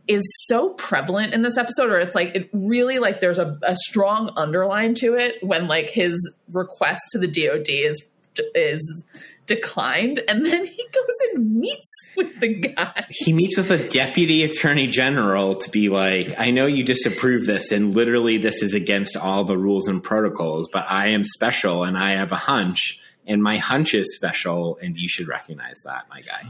is 0.08 0.22
so 0.48 0.70
prevalent 0.70 1.34
in 1.34 1.42
this 1.42 1.58
episode 1.58 1.90
or 1.90 2.00
it's 2.00 2.14
like 2.14 2.36
it 2.36 2.50
really 2.54 3.00
like 3.00 3.22
there's 3.22 3.40
a, 3.40 3.58
a 3.64 3.76
strong 3.76 4.32
underline 4.38 4.94
to 4.94 5.16
it 5.16 5.36
when 5.42 5.68
like 5.68 5.90
his 5.90 6.14
request 6.54 7.02
to 7.12 7.18
the 7.18 7.28
DOD 7.28 7.66
is 7.70 8.06
is 8.54 9.04
declined 9.46 10.22
and 10.28 10.46
then 10.46 10.66
he 10.66 10.88
goes 10.94 11.34
and 11.34 11.60
meets 11.60 11.92
with 12.16 12.40
the 12.40 12.48
guy. 12.48 13.06
He 13.10 13.34
meets 13.34 13.58
with 13.58 13.72
a 13.72 13.88
deputy 13.88 14.44
attorney 14.44 14.88
general 14.88 15.56
to 15.56 15.70
be 15.70 15.90
like, 15.90 16.34
I 16.38 16.52
know 16.52 16.66
you 16.66 16.84
disapprove 16.84 17.46
this, 17.46 17.72
and 17.72 17.94
literally 17.94 18.38
this 18.38 18.62
is 18.62 18.74
against 18.74 19.18
all 19.18 19.44
the 19.44 19.58
rules 19.58 19.88
and 19.88 20.04
protocols, 20.04 20.70
but 20.72 20.86
I 20.90 21.10
am 21.10 21.24
special 21.26 21.84
and 21.84 21.98
I 21.98 22.14
have 22.14 22.32
a 22.32 22.38
hunch, 22.38 23.00
and 23.26 23.42
my 23.42 23.58
hunch 23.58 23.94
is 23.94 24.16
special, 24.16 24.78
and 24.82 24.98
you 24.98 25.08
should 25.08 25.28
recognize 25.28 25.82
that, 25.86 26.06
my 26.10 26.22
guy. 26.22 26.44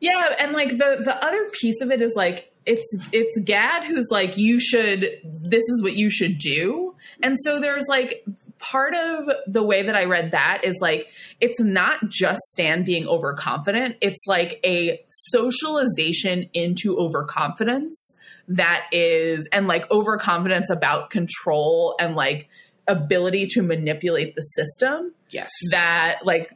Yeah, 0.00 0.34
and 0.38 0.52
like 0.52 0.70
the 0.70 0.98
the 1.02 1.16
other 1.24 1.48
piece 1.52 1.80
of 1.80 1.90
it 1.90 2.02
is 2.02 2.12
like 2.14 2.52
it's 2.66 2.96
it's 3.12 3.38
Gaad 3.40 3.84
who's 3.84 4.08
like 4.10 4.36
you 4.36 4.60
should 4.60 5.00
this 5.22 5.62
is 5.62 5.82
what 5.82 5.94
you 5.94 6.10
should 6.10 6.38
do. 6.38 6.94
And 7.22 7.36
so 7.38 7.60
there's 7.60 7.86
like 7.88 8.24
part 8.70 8.94
of 8.94 9.28
the 9.46 9.62
way 9.62 9.82
that 9.82 9.94
I 9.94 10.04
read 10.04 10.32
that 10.32 10.62
is 10.64 10.76
like 10.80 11.08
it's 11.40 11.60
not 11.60 12.08
just 12.08 12.40
Stan 12.50 12.84
being 12.84 13.06
overconfident, 13.06 13.96
it's 14.00 14.24
like 14.26 14.60
a 14.64 15.00
socialization 15.08 16.48
into 16.54 16.96
overconfidence 16.96 18.14
that 18.48 18.86
is 18.92 19.48
and 19.52 19.66
like 19.66 19.90
overconfidence 19.90 20.70
about 20.70 21.10
control 21.10 21.94
and 22.00 22.14
like 22.14 22.48
ability 22.86 23.46
to 23.50 23.62
manipulate 23.62 24.34
the 24.34 24.40
system. 24.40 25.12
Yes. 25.30 25.50
That 25.70 26.20
like 26.24 26.50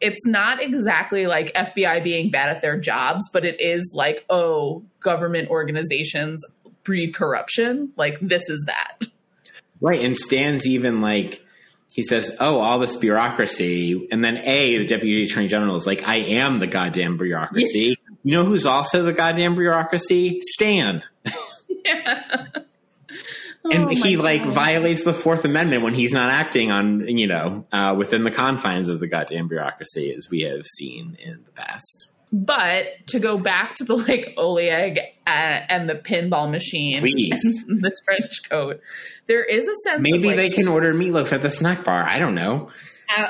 it's 0.00 0.26
not 0.26 0.62
exactly 0.62 1.26
like 1.26 1.52
FBI 1.54 2.04
being 2.04 2.30
bad 2.30 2.48
at 2.48 2.62
their 2.62 2.78
jobs, 2.78 3.28
but 3.32 3.44
it 3.44 3.60
is 3.60 3.92
like, 3.94 4.24
oh, 4.30 4.84
government 5.00 5.50
organizations 5.50 6.42
breed 6.84 7.14
corruption. 7.14 7.92
Like 7.96 8.20
this 8.20 8.48
is 8.48 8.62
that. 8.66 8.98
Right. 9.80 10.00
And 10.00 10.16
Stan's 10.16 10.66
even 10.66 11.00
like, 11.00 11.43
he 11.94 12.02
says, 12.02 12.36
Oh, 12.40 12.58
all 12.58 12.80
this 12.80 12.96
bureaucracy. 12.96 14.08
And 14.10 14.22
then 14.22 14.38
A, 14.38 14.78
the 14.78 14.84
deputy 14.84 15.24
attorney 15.24 15.46
general 15.46 15.76
is 15.76 15.86
like, 15.86 16.02
I 16.08 16.16
am 16.16 16.58
the 16.58 16.66
goddamn 16.66 17.18
bureaucracy. 17.18 17.96
Yeah. 18.00 18.14
You 18.24 18.32
know 18.32 18.44
who's 18.44 18.66
also 18.66 19.04
the 19.04 19.12
goddamn 19.12 19.54
bureaucracy? 19.54 20.40
Stan. 20.42 21.02
Yeah. 21.86 22.46
and 23.70 23.84
oh 23.84 23.88
he 23.88 24.16
like 24.16 24.40
violates 24.42 25.04
the 25.04 25.12
Fourth 25.12 25.44
Amendment 25.44 25.82
when 25.82 25.92
he's 25.92 26.14
not 26.14 26.30
acting 26.30 26.70
on, 26.70 27.06
you 27.06 27.26
know, 27.26 27.66
uh, 27.70 27.94
within 27.94 28.24
the 28.24 28.30
confines 28.30 28.88
of 28.88 29.00
the 29.00 29.06
goddamn 29.06 29.48
bureaucracy, 29.48 30.14
as 30.14 30.30
we 30.30 30.40
have 30.44 30.64
seen 30.64 31.18
in 31.22 31.44
the 31.44 31.50
past. 31.50 32.08
But 32.36 32.86
to 33.10 33.20
go 33.20 33.38
back 33.38 33.76
to 33.76 33.84
the 33.84 33.94
like 33.94 34.34
Oleg 34.36 34.98
uh, 35.24 35.30
and 35.30 35.88
the 35.88 35.94
pinball 35.94 36.50
machine, 36.50 36.98
please, 36.98 37.64
the 37.68 37.96
trench 38.04 38.50
coat, 38.50 38.80
there 39.26 39.44
is 39.44 39.68
a 39.68 39.74
sense. 39.84 40.00
Maybe 40.00 40.28
like, 40.28 40.36
they 40.36 40.50
can 40.50 40.66
order 40.66 40.92
meatloaf 40.92 41.32
at 41.32 41.42
the 41.42 41.50
snack 41.52 41.84
bar. 41.84 42.04
I 42.04 42.18
don't 42.18 42.34
know. 42.34 42.70
Uh, 43.16 43.28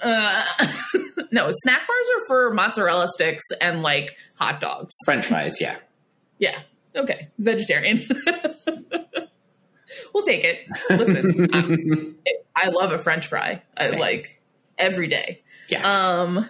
uh, 0.00 0.44
no, 1.32 1.50
snack 1.50 1.80
bars 1.88 2.06
are 2.14 2.24
for 2.28 2.54
mozzarella 2.54 3.08
sticks 3.08 3.42
and 3.60 3.82
like 3.82 4.16
hot 4.36 4.60
dogs, 4.60 4.94
French 5.04 5.26
fries. 5.26 5.60
Yeah, 5.60 5.74
yeah. 6.38 6.60
Okay, 6.94 7.26
vegetarian. 7.38 8.06
we'll 10.14 10.24
take 10.24 10.44
it. 10.44 10.60
Listen, 10.90 11.48
um, 11.52 12.14
I 12.54 12.68
love 12.68 12.92
a 12.92 12.98
French 12.98 13.26
fry. 13.26 13.64
I 13.76 13.96
like 13.96 14.40
every 14.78 15.08
day. 15.08 15.42
Yeah. 15.68 15.82
Um, 15.82 16.48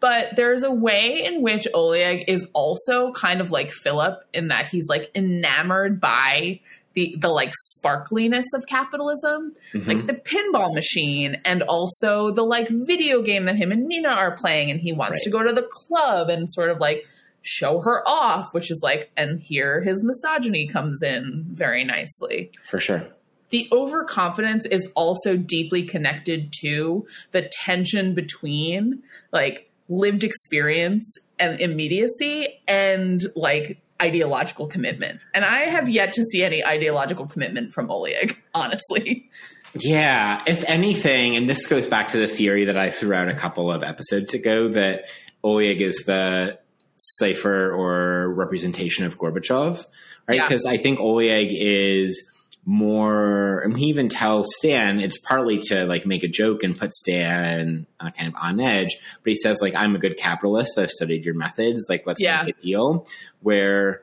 but 0.00 0.36
there's 0.36 0.62
a 0.62 0.70
way 0.70 1.22
in 1.24 1.42
which 1.42 1.66
Oleg 1.74 2.24
is 2.28 2.46
also 2.52 3.12
kind 3.12 3.40
of 3.40 3.50
like 3.50 3.70
Philip 3.70 4.22
in 4.32 4.48
that 4.48 4.68
he's 4.68 4.86
like 4.88 5.10
enamored 5.14 6.00
by 6.00 6.60
the 6.94 7.14
the 7.18 7.28
like 7.28 7.52
sparkliness 7.78 8.46
of 8.54 8.66
capitalism, 8.66 9.54
mm-hmm. 9.72 9.88
like 9.88 10.06
the 10.06 10.14
pinball 10.14 10.74
machine, 10.74 11.36
and 11.44 11.62
also 11.62 12.32
the 12.32 12.42
like 12.42 12.68
video 12.68 13.22
game 13.22 13.44
that 13.44 13.56
him 13.56 13.70
and 13.72 13.86
Nina 13.86 14.08
are 14.08 14.36
playing, 14.36 14.70
and 14.70 14.80
he 14.80 14.92
wants 14.92 15.18
right. 15.18 15.24
to 15.24 15.30
go 15.30 15.42
to 15.42 15.52
the 15.52 15.68
club 15.70 16.28
and 16.28 16.50
sort 16.50 16.70
of 16.70 16.78
like 16.78 17.06
show 17.42 17.80
her 17.80 18.06
off, 18.06 18.52
which 18.52 18.70
is 18.70 18.80
like, 18.82 19.10
and 19.16 19.40
here 19.40 19.80
his 19.82 20.02
misogyny 20.02 20.66
comes 20.66 21.02
in 21.02 21.46
very 21.52 21.84
nicely. 21.84 22.50
For 22.64 22.80
sure. 22.80 23.06
The 23.50 23.68
overconfidence 23.72 24.66
is 24.66 24.88
also 24.94 25.36
deeply 25.36 25.82
connected 25.82 26.52
to 26.60 27.06
the 27.32 27.50
tension 27.52 28.14
between 28.14 29.02
like 29.32 29.70
lived 29.88 30.24
experience 30.24 31.18
and 31.38 31.60
immediacy 31.60 32.60
and 32.68 33.22
like 33.34 33.78
ideological 34.00 34.66
commitment. 34.66 35.20
And 35.34 35.44
I 35.44 35.64
have 35.64 35.88
yet 35.88 36.12
to 36.14 36.24
see 36.24 36.42
any 36.42 36.64
ideological 36.64 37.26
commitment 37.26 37.74
from 37.74 37.90
Oleg, 37.90 38.36
honestly. 38.54 39.28
Yeah, 39.74 40.42
if 40.46 40.68
anything, 40.68 41.36
and 41.36 41.48
this 41.48 41.66
goes 41.66 41.86
back 41.86 42.08
to 42.08 42.18
the 42.18 42.28
theory 42.28 42.64
that 42.64 42.76
I 42.76 42.90
threw 42.90 43.14
out 43.14 43.28
a 43.28 43.34
couple 43.34 43.70
of 43.70 43.82
episodes 43.82 44.34
ago 44.34 44.68
that 44.68 45.04
Oleg 45.44 45.80
is 45.80 46.04
the 46.06 46.58
cipher 46.96 47.72
or 47.72 48.32
representation 48.34 49.04
of 49.06 49.16
Gorbachev, 49.18 49.84
right? 50.26 50.40
Because 50.40 50.64
yeah. 50.64 50.72
I 50.72 50.76
think 50.76 51.00
Oleg 51.00 51.48
is 51.52 52.29
more. 52.64 53.62
I 53.64 53.68
mean, 53.68 53.76
he 53.76 53.86
even 53.86 54.08
tells 54.08 54.54
Stan 54.56 55.00
it's 55.00 55.18
partly 55.18 55.58
to 55.68 55.84
like 55.86 56.06
make 56.06 56.22
a 56.22 56.28
joke 56.28 56.62
and 56.62 56.78
put 56.78 56.92
Stan 56.92 57.86
uh, 57.98 58.10
kind 58.10 58.28
of 58.28 58.34
on 58.40 58.60
edge, 58.60 58.96
but 59.22 59.30
he 59.30 59.34
says 59.34 59.60
like 59.60 59.74
I'm 59.74 59.94
a 59.94 59.98
good 59.98 60.16
capitalist. 60.16 60.78
I've 60.78 60.90
studied 60.90 61.24
your 61.24 61.34
methods. 61.34 61.86
Like 61.88 62.06
let's 62.06 62.20
yeah. 62.20 62.42
make 62.42 62.56
a 62.56 62.60
deal. 62.60 63.06
Where 63.40 64.02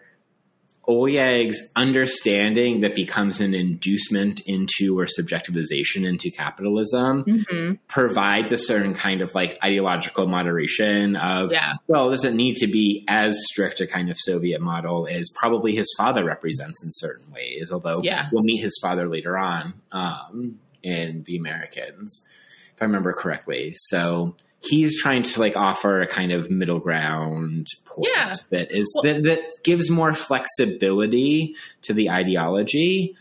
Oleg's 0.88 1.70
understanding 1.76 2.82
that 2.82 2.96
becomes 2.96 3.42
an 3.42 3.54
inducement 3.54 4.40
into 4.42 4.98
or 4.98 5.06
subjectivization 5.06 6.08
into 6.08 6.32
capitalism 6.32 7.26
mm-hmm. 7.26 7.74
provides 7.88 8.54
a 8.54 8.58
certain 8.58 8.94
kind 8.94 9.22
of 9.22 9.36
like 9.36 9.58
ideological 9.64 10.28
moderation 10.28 11.18
of, 11.18 11.52
yeah. 11.52 11.74
well, 11.88 12.10
doesn't 12.10 12.38
need 12.38 12.56
to 12.56 12.68
be 12.68 13.04
as 13.08 13.38
strict 13.52 13.82
a 13.82 13.88
kind 13.88 14.10
of 14.10 14.18
Soviet 14.18 14.62
model 14.62 15.08
as 15.12 15.30
probably 15.36 15.76
his 15.76 15.94
father 15.98 16.24
represents 16.24 16.82
in 16.84 16.90
certain 16.94 17.32
ways, 17.32 17.70
although 17.72 18.02
yeah. 18.02 18.30
we'll 18.32 18.44
meet 18.44 18.62
his 18.62 18.80
father 18.82 19.10
later 19.10 19.38
on 19.38 19.74
um, 19.92 20.60
in 20.84 21.24
The 21.24 21.36
Americans, 21.36 22.26
if 22.74 22.82
I 22.82 22.86
remember 22.86 23.12
correctly. 23.12 23.74
So 23.76 24.36
he's 24.62 25.02
trying 25.02 25.24
to 25.24 25.40
like 25.40 25.56
offer 25.56 26.02
a 26.02 26.08
kind 26.08 26.32
of 26.32 26.50
middle 26.50 26.80
ground 26.80 27.68
point 27.86 28.10
yeah. 28.14 28.34
that 28.50 28.72
is 28.72 28.92
well, 28.96 29.14
that, 29.14 29.24
that 29.24 29.64
gives 29.64 29.90
more 29.90 30.14
flexibility 30.14 31.56
to 31.84 31.94
the 31.94 32.10
ideology. 32.10 33.16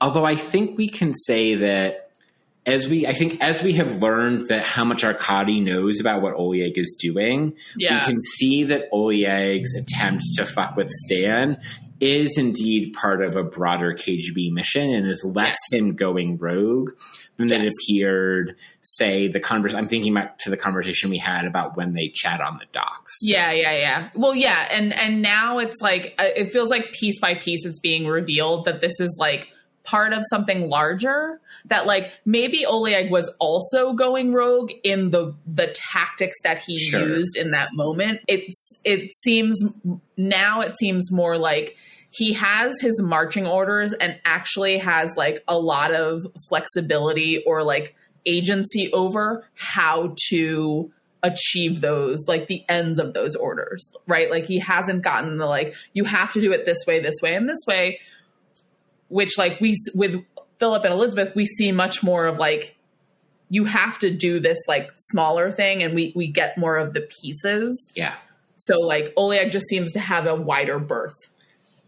Although 0.00 0.24
I 0.24 0.36
think 0.36 0.78
we 0.78 0.88
can 0.88 1.12
say 1.14 1.56
that 1.56 2.10
as 2.66 2.88
we 2.88 3.06
I 3.06 3.12
think 3.12 3.40
as 3.42 3.62
we 3.62 3.72
have 3.74 4.02
learned 4.02 4.48
that 4.48 4.62
how 4.62 4.84
much 4.84 5.02
Arkady 5.04 5.60
knows 5.60 6.00
about 6.00 6.22
what 6.22 6.34
Oleg 6.34 6.76
is 6.76 6.96
doing, 7.00 7.54
yeah. 7.76 7.94
we 7.94 8.12
can 8.12 8.20
see 8.20 8.64
that 8.64 8.88
Oleg's 8.92 9.74
attempt 9.74 10.24
to 10.36 10.44
fuck 10.44 10.76
with 10.76 10.90
Stan 10.90 11.60
is 12.00 12.38
indeed 12.38 12.92
part 12.92 13.22
of 13.22 13.36
a 13.36 13.42
broader 13.42 13.92
KGB 13.92 14.52
mission 14.52 14.90
and 14.90 15.10
is 15.10 15.24
less 15.24 15.56
yes. 15.72 15.80
him 15.80 15.96
going 15.96 16.38
rogue 16.38 16.90
than 17.38 17.48
yes. 17.48 17.60
it 17.60 17.72
appeared, 17.72 18.56
say, 18.82 19.28
the 19.28 19.40
converse. 19.40 19.74
I'm 19.74 19.86
thinking 19.86 20.14
back 20.14 20.38
to 20.40 20.50
the 20.50 20.56
conversation 20.56 21.10
we 21.10 21.18
had 21.18 21.44
about 21.44 21.76
when 21.76 21.94
they 21.94 22.10
chat 22.14 22.40
on 22.40 22.58
the 22.58 22.66
docks. 22.72 23.16
Yeah, 23.22 23.52
yeah, 23.52 23.76
yeah. 23.76 24.10
Well, 24.14 24.34
yeah, 24.34 24.66
and 24.70 24.92
and 24.92 25.22
now 25.22 25.58
it's 25.58 25.80
like 25.80 26.14
uh, 26.18 26.24
it 26.36 26.52
feels 26.52 26.70
like 26.70 26.92
piece 26.92 27.18
by 27.20 27.34
piece 27.34 27.64
it's 27.64 27.80
being 27.80 28.06
revealed 28.06 28.64
that 28.66 28.80
this 28.80 29.00
is 29.00 29.16
like 29.18 29.48
part 29.88 30.12
of 30.12 30.22
something 30.28 30.68
larger 30.68 31.40
that 31.66 31.86
like 31.86 32.12
maybe 32.26 32.66
Oleg 32.66 33.10
was 33.10 33.30
also 33.38 33.94
going 33.94 34.32
rogue 34.32 34.70
in 34.84 35.10
the 35.10 35.34
the 35.46 35.74
tactics 35.92 36.36
that 36.44 36.58
he 36.58 36.78
sure. 36.78 37.00
used 37.00 37.36
in 37.36 37.52
that 37.52 37.70
moment. 37.72 38.20
It's 38.28 38.72
it 38.84 39.12
seems 39.14 39.62
now 40.16 40.60
it 40.60 40.76
seems 40.78 41.10
more 41.10 41.38
like 41.38 41.76
he 42.10 42.34
has 42.34 42.80
his 42.80 43.00
marching 43.02 43.46
orders 43.46 43.92
and 43.92 44.18
actually 44.24 44.78
has 44.78 45.14
like 45.16 45.42
a 45.48 45.58
lot 45.58 45.92
of 45.92 46.22
flexibility 46.48 47.42
or 47.46 47.62
like 47.62 47.94
agency 48.26 48.92
over 48.92 49.44
how 49.54 50.14
to 50.28 50.90
achieve 51.22 51.80
those 51.80 52.28
like 52.28 52.46
the 52.46 52.62
ends 52.68 52.98
of 52.98 53.12
those 53.12 53.34
orders 53.34 53.90
right 54.06 54.30
like 54.30 54.44
he 54.44 54.58
hasn't 54.58 55.02
gotten 55.02 55.36
the 55.38 55.46
like 55.46 55.74
you 55.92 56.04
have 56.04 56.32
to 56.32 56.40
do 56.40 56.52
it 56.52 56.64
this 56.64 56.78
way 56.86 57.00
this 57.00 57.16
way 57.22 57.34
and 57.34 57.48
this 57.48 57.58
way 57.66 57.98
which 59.08 59.36
like 59.38 59.60
we 59.60 59.74
with 59.94 60.22
philip 60.58 60.84
and 60.84 60.92
elizabeth 60.92 61.34
we 61.34 61.44
see 61.44 61.72
much 61.72 62.02
more 62.02 62.26
of 62.26 62.38
like 62.38 62.76
you 63.50 63.64
have 63.64 63.98
to 63.98 64.10
do 64.14 64.38
this 64.40 64.58
like 64.68 64.90
smaller 64.96 65.50
thing 65.50 65.82
and 65.82 65.94
we 65.94 66.12
we 66.14 66.26
get 66.26 66.56
more 66.58 66.76
of 66.76 66.92
the 66.94 67.08
pieces 67.20 67.90
yeah 67.94 68.14
so 68.56 68.78
like 68.80 69.12
oleg 69.16 69.50
just 69.50 69.66
seems 69.68 69.92
to 69.92 70.00
have 70.00 70.26
a 70.26 70.34
wider 70.34 70.78
berth 70.78 71.28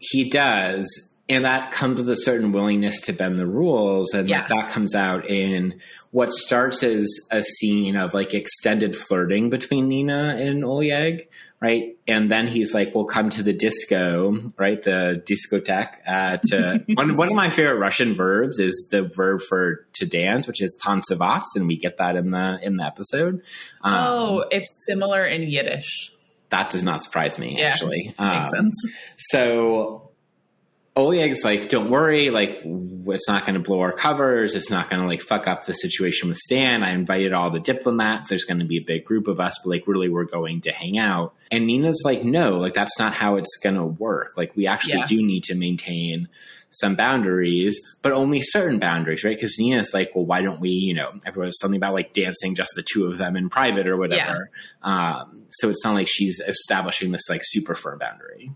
he 0.01 0.29
does. 0.29 1.15
And 1.29 1.45
that 1.45 1.71
comes 1.71 1.99
with 1.99 2.09
a 2.09 2.17
certain 2.17 2.51
willingness 2.51 3.03
to 3.03 3.13
bend 3.13 3.39
the 3.39 3.47
rules. 3.47 4.13
And 4.15 4.29
yeah. 4.29 4.41
like, 4.41 4.49
that 4.49 4.71
comes 4.71 4.97
out 4.97 5.31
in 5.31 5.79
what 6.11 6.31
starts 6.31 6.83
as 6.83 7.09
a 7.31 7.45
scene 7.45 7.97
of 7.97 8.15
like 8.15 8.35
extended 8.35 8.97
flirting 8.97 9.49
between 9.49 9.87
Nina 9.87 10.37
and 10.41 10.65
Oleg, 10.65 11.29
right? 11.61 11.97
And 12.07 12.31
then 12.31 12.47
he's 12.47 12.73
like, 12.73 12.95
we'll 12.95 13.05
come 13.05 13.31
to 13.31 13.43
the 13.43 13.53
disco, 13.53 14.53
right? 14.57 14.83
The 14.83 15.23
discotheque. 15.27 15.97
Uh, 16.07 16.39
to 16.49 16.85
one, 16.95 17.17
one 17.17 17.29
of 17.29 17.35
my 17.35 17.51
favorite 17.51 17.79
Russian 17.79 18.15
verbs 18.15 18.59
is 18.59 18.89
the 18.91 19.03
verb 19.03 19.43
for 19.43 19.87
to 19.95 20.07
dance, 20.07 20.47
which 20.47 20.63
is 20.63 20.75
tansevats, 20.85 21.57
and 21.57 21.67
we 21.67 21.77
get 21.77 21.99
that 21.99 22.17
in 22.17 22.31
the 22.31 22.59
in 22.63 22.77
the 22.77 22.85
episode. 22.85 23.43
Um, 23.83 23.95
oh, 23.95 24.45
it's 24.51 24.73
similar 24.87 25.25
in 25.27 25.43
Yiddish 25.43 26.13
that 26.51 26.71
does 26.71 26.85
not 26.85 27.03
surprise 27.03 27.39
me 27.39 27.57
yeah, 27.59 27.69
actually 27.69 28.13
um, 28.19 28.39
makes 28.39 28.51
sense 28.51 28.75
so 29.17 30.10
Oleg's 30.97 31.45
like, 31.45 31.69
don't 31.69 31.89
worry, 31.89 32.31
like 32.31 32.63
it's 32.65 33.29
not 33.29 33.47
going 33.47 33.55
to 33.55 33.61
blow 33.61 33.81
our 33.81 33.93
covers. 33.93 34.55
It's 34.55 34.71
not 34.71 34.91
going 34.91 35.01
to 35.01 35.07
like 35.09 35.21
fuck 35.21 35.47
up 35.47 35.65
the 35.65 35.73
situation 35.73 36.29
with 36.29 36.39
Stan. 36.39 36.83
I 36.83 36.91
invited 36.93 37.33
all 37.33 37.51
the 37.51 37.61
diplomats. 37.61 38.29
There's 38.29 38.45
going 38.45 38.59
to 38.59 38.67
be 38.67 38.79
a 38.79 38.85
big 38.85 39.05
group 39.05 39.29
of 39.29 39.39
us, 39.41 39.57
but 39.63 39.71
like 39.71 39.87
really 39.87 40.09
we're 40.09 40.25
going 40.25 40.63
to 40.63 40.73
hang 40.73 40.99
out. 40.99 41.35
And 41.51 41.67
Nina's 41.67 42.03
like, 42.05 42.25
no, 42.25 42.59
like 42.59 42.75
that's 42.75 42.99
not 42.99 43.15
how 43.15 43.37
it's 43.37 43.57
going 43.63 43.77
to 43.77 43.85
work. 43.85 44.33
Like 44.37 44.55
we 44.57 44.67
actually 44.67 44.99
Yeah. 44.99 45.07
do 45.07 45.23
need 45.23 45.45
to 45.45 45.55
maintain 45.55 46.29
some 46.73 46.95
boundaries, 46.97 47.81
but 48.03 48.13
only 48.13 48.41
certain 48.43 48.79
boundaries, 48.79 49.25
right? 49.25 49.37
Because 49.37 49.57
Nina's 49.59 49.93
like, 49.95 50.11
well, 50.15 50.27
why 50.27 50.43
don't 50.43 50.61
we, 50.61 50.71
you 50.71 50.95
know, 50.95 51.13
everyone's 51.25 51.59
something 51.61 51.77
about 51.79 51.95
like 51.95 52.13
dancing 52.13 52.55
just 52.55 52.73
the 52.77 52.83
two 52.85 53.07
of 53.07 53.17
them 53.19 53.37
in 53.37 53.49
private 53.49 53.89
or 53.89 53.97
whatever. 53.97 54.51
Um, 54.83 55.45
so 55.51 55.69
it's 55.71 55.85
not 55.85 55.95
like 55.95 56.09
she's 56.09 56.41
establishing 56.41 57.11
this 57.13 57.29
like 57.29 57.41
super 57.45 57.75
firm 57.75 57.99
boundary. 57.99 58.53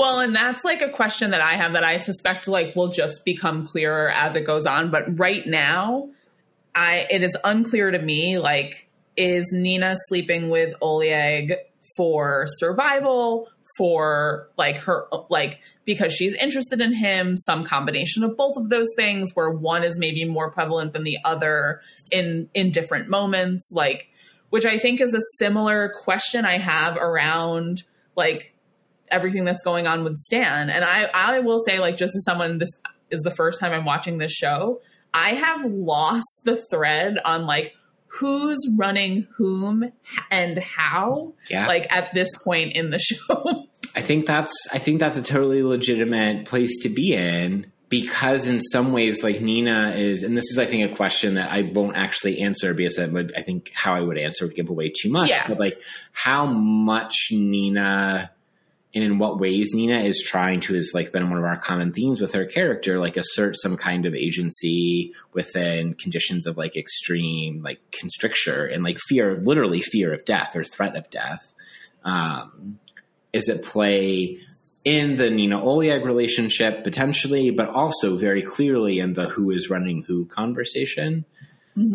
Well, 0.00 0.20
and 0.20 0.34
that's 0.34 0.64
like 0.64 0.80
a 0.80 0.88
question 0.88 1.32
that 1.32 1.42
I 1.42 1.56
have 1.56 1.74
that 1.74 1.84
I 1.84 1.98
suspect 1.98 2.48
like 2.48 2.74
will 2.74 2.88
just 2.88 3.22
become 3.22 3.66
clearer 3.66 4.10
as 4.10 4.34
it 4.34 4.46
goes 4.46 4.64
on. 4.64 4.90
But 4.90 5.18
right 5.18 5.46
now, 5.46 6.08
I 6.74 7.06
it 7.10 7.22
is 7.22 7.36
unclear 7.44 7.90
to 7.90 7.98
me 7.98 8.38
like 8.38 8.88
is 9.18 9.52
Nina 9.52 9.96
sleeping 10.08 10.48
with 10.48 10.74
Oleg 10.80 11.52
for 11.98 12.46
survival, 12.48 13.50
for 13.76 14.48
like 14.56 14.78
her 14.78 15.06
like 15.28 15.60
because 15.84 16.14
she's 16.14 16.34
interested 16.34 16.80
in 16.80 16.94
him, 16.94 17.36
some 17.36 17.62
combination 17.64 18.24
of 18.24 18.38
both 18.38 18.56
of 18.56 18.70
those 18.70 18.88
things 18.96 19.32
where 19.34 19.50
one 19.50 19.84
is 19.84 19.98
maybe 19.98 20.24
more 20.24 20.50
prevalent 20.50 20.94
than 20.94 21.04
the 21.04 21.18
other 21.26 21.82
in 22.10 22.48
in 22.54 22.70
different 22.70 23.10
moments, 23.10 23.70
like 23.74 24.08
which 24.48 24.64
I 24.64 24.78
think 24.78 25.02
is 25.02 25.12
a 25.12 25.20
similar 25.36 25.92
question 26.04 26.46
I 26.46 26.56
have 26.56 26.96
around 26.96 27.82
like 28.16 28.54
everything 29.10 29.44
that's 29.44 29.62
going 29.62 29.86
on 29.86 30.04
with 30.04 30.16
Stan. 30.16 30.70
And 30.70 30.84
I, 30.84 31.04
I 31.12 31.38
will 31.40 31.58
say, 31.60 31.78
like, 31.78 31.96
just 31.96 32.14
as 32.16 32.24
someone, 32.24 32.58
this 32.58 32.70
is 33.10 33.20
the 33.22 33.30
first 33.30 33.60
time 33.60 33.72
I'm 33.72 33.84
watching 33.84 34.18
this 34.18 34.32
show, 34.32 34.80
I 35.12 35.30
have 35.34 35.64
lost 35.64 36.42
the 36.44 36.56
thread 36.70 37.18
on 37.24 37.46
like 37.46 37.74
who's 38.06 38.58
running 38.76 39.26
whom 39.36 39.90
and 40.30 40.58
how, 40.58 41.34
Yeah. 41.48 41.66
like 41.66 41.92
at 41.94 42.12
this 42.14 42.28
point 42.44 42.72
in 42.74 42.90
the 42.90 42.98
show. 43.00 43.66
I 43.96 44.02
think 44.02 44.26
that's 44.26 44.52
I 44.72 44.78
think 44.78 45.00
that's 45.00 45.16
a 45.16 45.22
totally 45.22 45.62
legitimate 45.64 46.46
place 46.46 46.78
to 46.82 46.88
be 46.88 47.12
in 47.14 47.72
because 47.88 48.46
in 48.46 48.60
some 48.60 48.92
ways 48.92 49.24
like 49.24 49.40
Nina 49.40 49.94
is 49.96 50.22
and 50.22 50.36
this 50.36 50.44
is 50.52 50.58
I 50.60 50.64
think 50.66 50.92
a 50.92 50.94
question 50.94 51.34
that 51.34 51.50
I 51.50 51.62
won't 51.62 51.96
actually 51.96 52.38
answer 52.40 52.72
because 52.72 53.00
I 53.00 53.06
would 53.06 53.32
I 53.36 53.42
think 53.42 53.72
how 53.74 53.94
I 53.94 54.00
would 54.00 54.16
answer 54.16 54.46
would 54.46 54.54
give 54.54 54.70
away 54.70 54.92
too 54.96 55.10
much 55.10 55.28
Yeah. 55.28 55.48
but 55.48 55.58
like 55.58 55.80
how 56.12 56.46
much 56.46 57.14
Nina 57.32 58.30
and 58.94 59.04
in 59.04 59.18
what 59.18 59.38
ways 59.38 59.72
Nina 59.74 60.00
is 60.00 60.22
trying 60.22 60.60
to 60.62 60.74
has 60.74 60.92
like 60.94 61.12
been 61.12 61.30
one 61.30 61.38
of 61.38 61.44
our 61.44 61.56
common 61.56 61.92
themes 61.92 62.20
with 62.20 62.34
her 62.34 62.44
character 62.44 62.98
like 62.98 63.16
assert 63.16 63.56
some 63.56 63.76
kind 63.76 64.06
of 64.06 64.14
agency 64.14 65.12
within 65.32 65.94
conditions 65.94 66.46
of 66.46 66.56
like 66.56 66.76
extreme 66.76 67.62
like 67.62 67.80
constricture 67.92 68.66
and 68.66 68.82
like 68.82 68.98
fear 68.98 69.36
literally 69.36 69.80
fear 69.80 70.12
of 70.12 70.24
death 70.24 70.56
or 70.56 70.64
threat 70.64 70.96
of 70.96 71.08
death 71.10 71.54
um 72.04 72.78
is 73.32 73.48
at 73.48 73.62
play 73.62 74.38
in 74.84 75.16
the 75.16 75.30
Nina 75.30 75.62
Oleg 75.62 76.04
relationship 76.04 76.84
potentially, 76.84 77.50
but 77.50 77.68
also 77.68 78.16
very 78.16 78.42
clearly 78.42 78.98
in 78.98 79.12
the 79.12 79.26
who 79.26 79.50
is 79.50 79.68
running 79.68 80.02
who 80.06 80.24
conversation. 80.26 81.24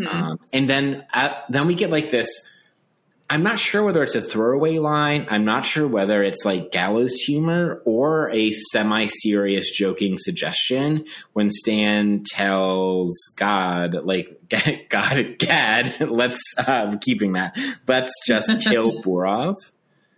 Um, 0.07 0.39
and 0.53 0.69
then 0.69 1.05
uh, 1.13 1.33
then 1.49 1.67
we 1.67 1.75
get 1.75 1.89
like 1.89 2.11
this. 2.11 2.51
I'm 3.27 3.41
not 3.41 3.57
sure 3.57 3.83
whether 3.83 4.03
it's 4.03 4.13
a 4.13 4.21
throwaway 4.21 4.77
line. 4.77 5.25
I'm 5.29 5.45
not 5.45 5.65
sure 5.65 5.87
whether 5.87 6.21
it's 6.21 6.45
like 6.45 6.71
gallows 6.71 7.13
humor 7.13 7.81
or 7.83 8.29
a 8.29 8.51
semi-serious 8.51 9.71
joking 9.71 10.17
suggestion 10.19 11.05
when 11.33 11.49
Stan 11.49 12.23
tells 12.23 13.17
God, 13.35 13.95
like 14.03 14.39
God, 14.89 15.37
Gaad, 15.39 16.01
let's 16.07 16.41
uh, 16.59 16.97
keeping 17.01 17.33
that. 17.33 17.57
Let's 17.87 18.13
just 18.27 18.61
kill 18.67 19.01
Burov. 19.01 19.55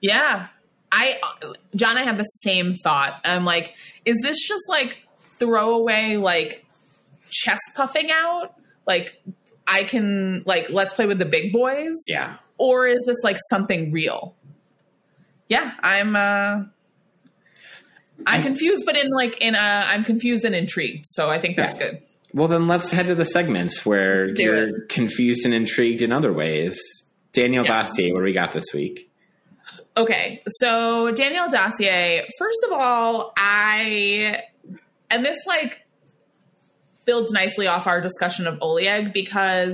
yeah. 0.01 0.47
I, 0.89 1.19
John, 1.75 1.97
I 1.97 2.03
have 2.03 2.17
the 2.17 2.23
same 2.23 2.73
thought. 2.73 3.19
I'm 3.25 3.43
like, 3.43 3.75
is 4.05 4.17
this 4.23 4.41
just 4.41 4.69
like 4.69 5.05
throwaway, 5.37 6.15
like 6.15 6.65
chest 7.29 7.61
puffing 7.75 8.09
out? 8.09 8.53
Like, 8.85 9.21
I 9.67 9.83
can, 9.83 10.43
like, 10.45 10.69
let's 10.69 10.93
play 10.93 11.05
with 11.05 11.19
the 11.19 11.25
big 11.25 11.51
boys? 11.51 11.93
Yeah. 12.07 12.37
Or 12.57 12.87
is 12.87 13.01
this 13.05 13.17
like 13.23 13.37
something 13.49 13.91
real? 13.91 14.35
Yeah, 15.49 15.73
I'm 15.81 16.15
uh 16.15 16.63
I'm 18.25 18.41
confused, 18.43 18.83
but 18.85 18.97
in 18.97 19.09
like 19.09 19.37
in 19.41 19.55
uh 19.55 19.85
I'm 19.87 20.03
confused 20.03 20.43
and 20.45 20.55
intrigued. 20.55 21.05
So 21.05 21.29
I 21.29 21.39
think 21.39 21.55
that's 21.55 21.75
Yeah. 21.77 21.83
good. 21.91 22.01
Well, 22.33 22.47
then 22.47 22.67
let's 22.67 22.91
head 22.91 23.07
to 23.07 23.15
the 23.15 23.25
segments 23.25 23.85
where 23.85 24.27
Do 24.33 24.43
you're 24.43 24.81
confused 24.87 25.45
and 25.45 25.53
intrigued 25.53 26.01
in 26.01 26.11
other 26.11 26.33
ways. 26.33 26.77
Danielle 27.31 27.65
Yeah. 27.65 27.83
Dossier, 27.83 28.11
what 28.11 28.19
do 28.19 28.23
we 28.25 28.33
got 28.33 28.51
this 28.51 28.65
week? 28.73 29.09
Okay, 29.95 30.43
so 30.47 31.11
Danielle 31.11 31.49
Dossier, 31.49 32.27
first 32.37 32.59
of 32.67 32.71
all, 32.73 33.33
I 33.37 34.41
and 35.09 35.25
this 35.25 35.37
like 35.47 35.81
builds 37.05 37.31
nicely 37.31 37.67
off 37.67 37.87
our 37.87 38.01
discussion 38.01 38.45
of 38.47 38.57
Oleg 38.61 39.13
because 39.13 39.73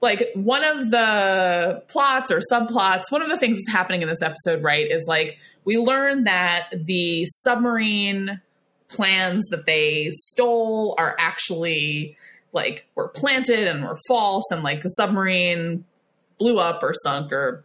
like 0.00 0.28
one 0.34 0.62
of 0.64 0.90
the 0.90 1.82
plots 1.88 2.30
or 2.30 2.40
subplots, 2.52 3.04
one 3.10 3.22
of 3.22 3.28
the 3.28 3.36
things 3.36 3.56
that's 3.56 3.76
happening 3.76 4.02
in 4.02 4.08
this 4.08 4.22
episode, 4.22 4.62
right, 4.62 4.90
is 4.90 5.04
like 5.06 5.38
we 5.64 5.78
learn 5.78 6.24
that 6.24 6.68
the 6.72 7.24
submarine 7.26 8.40
plans 8.88 9.44
that 9.50 9.66
they 9.66 10.10
stole 10.12 10.94
are 10.98 11.16
actually 11.18 12.16
like 12.52 12.86
were 12.94 13.08
planted 13.08 13.66
and 13.66 13.82
were 13.82 13.98
false 14.06 14.44
and 14.50 14.62
like 14.62 14.82
the 14.82 14.88
submarine 14.90 15.84
blew 16.38 16.58
up 16.58 16.82
or 16.82 16.92
sunk 17.02 17.32
or 17.32 17.64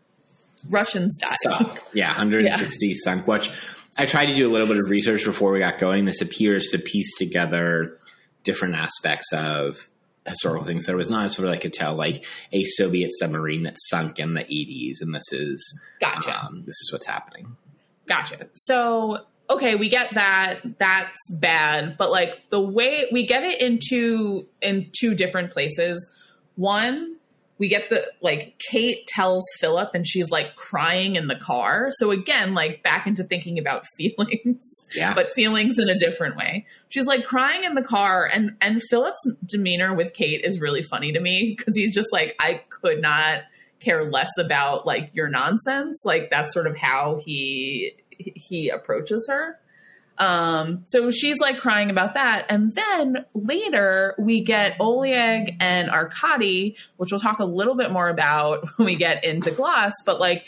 Russians 0.69 1.17
died. 1.19 1.38
Sunk. 1.43 1.79
Yeah, 1.93 2.07
160 2.07 2.93
sunk, 2.95 3.27
which 3.27 3.51
I 3.97 4.05
tried 4.05 4.27
to 4.27 4.36
do 4.36 4.49
a 4.49 4.51
little 4.51 4.67
bit 4.67 4.77
of 4.77 4.89
research 4.89 5.25
before 5.25 5.51
we 5.51 5.59
got 5.59 5.79
going. 5.79 6.05
This 6.05 6.21
appears 6.21 6.69
to 6.69 6.79
piece 6.79 7.17
together 7.17 7.97
different 8.43 8.75
aspects 8.75 9.34
of 9.34 9.88
historical 10.26 10.65
things. 10.65 10.86
There 10.86 10.97
was 10.97 11.09
not 11.09 11.32
sort 11.32 11.47
of 11.47 11.53
I 11.53 11.57
could 11.57 11.74
tell 11.74 11.95
like 11.95 12.26
a 12.51 12.63
Soviet 12.65 13.11
submarine 13.19 13.63
that 13.63 13.76
sunk 13.89 14.19
in 14.19 14.34
the 14.34 14.43
80s, 14.43 15.01
and 15.01 15.13
this 15.13 15.32
is 15.32 15.80
Gotcha. 15.99 16.45
um, 16.45 16.63
this 16.65 16.76
is 16.82 16.89
what's 16.91 17.05
happening. 17.05 17.55
Gotcha. 18.07 18.47
So, 18.53 19.19
okay, 19.49 19.76
we 19.76 19.89
get 19.89 20.13
that. 20.15 20.59
That's 20.80 21.19
bad, 21.32 21.97
but 21.97 22.11
like 22.11 22.49
the 22.49 22.59
way 22.59 23.05
we 23.11 23.26
get 23.26 23.43
it 23.43 23.61
into 23.61 24.47
in 24.61 24.91
two 24.97 25.15
different 25.15 25.51
places. 25.51 26.09
One, 26.55 27.15
we 27.62 27.68
get 27.70 27.89
the 27.89 28.03
like 28.22 28.59
Kate 28.72 29.05
tells 29.05 29.43
Philip 29.59 29.91
and 29.93 30.05
she's 30.07 30.32
like 30.32 30.55
crying 30.55 31.16
in 31.16 31.28
the 31.28 31.36
car. 31.36 31.89
So 31.91 32.09
again, 32.09 32.55
like 32.55 32.82
back 32.82 33.05
into 33.05 33.24
thinking 33.24 33.59
about 33.59 33.86
feelings, 33.97 34.66
Yeah. 34.95 35.14
but 35.14 35.32
feelings 35.36 35.78
in 35.78 35.88
a 35.88 35.97
different 35.97 36.38
way. 36.38 36.66
She's 36.89 37.05
like 37.05 37.24
crying 37.24 37.64
in 37.64 37.76
the 37.76 37.84
car 37.84 38.26
and 38.26 38.57
and 38.62 38.82
Philip's 38.89 39.20
demeanor 39.45 39.93
with 39.93 40.14
Kate 40.16 40.41
is 40.43 40.59
really 40.59 40.82
funny 40.82 41.12
to 41.14 41.20
me 41.20 41.53
because 41.55 41.78
he's 41.78 41.93
just 41.93 42.09
like 42.12 42.36
I 42.39 42.62
could 42.70 42.99
not 42.99 43.43
care 43.80 44.03
less 44.05 44.32
about 44.39 44.88
like 44.88 45.12
your 45.14 45.30
nonsense. 45.30 46.01
Like 46.03 46.32
that's 46.32 46.53
sort 46.55 46.66
of 46.66 46.76
how 46.76 47.20
he 47.24 47.93
he 48.18 48.70
approaches 48.70 49.28
her. 49.30 49.59
Um, 50.22 50.84
so 50.86 51.09
she's 51.09 51.39
like 51.39 51.57
crying 51.57 51.89
about 51.89 52.13
that. 52.13 52.45
And 52.47 52.76
then 52.76 53.26
later 53.34 54.13
we 54.19 54.43
get 54.43 54.76
Oleg 54.80 55.55
and 55.59 55.89
Arkady, 55.89 56.78
which 56.97 57.11
we'll 57.11 57.19
talk 57.19 57.39
a 57.39 57.45
little 57.45 57.76
bit 57.76 57.91
more 57.91 58.07
about 58.07 58.67
when 58.78 58.86
we 58.86 58.95
get 58.95 59.24
into 59.24 59.49
Gloss, 59.49 59.93
but 60.05 60.19
like 60.19 60.45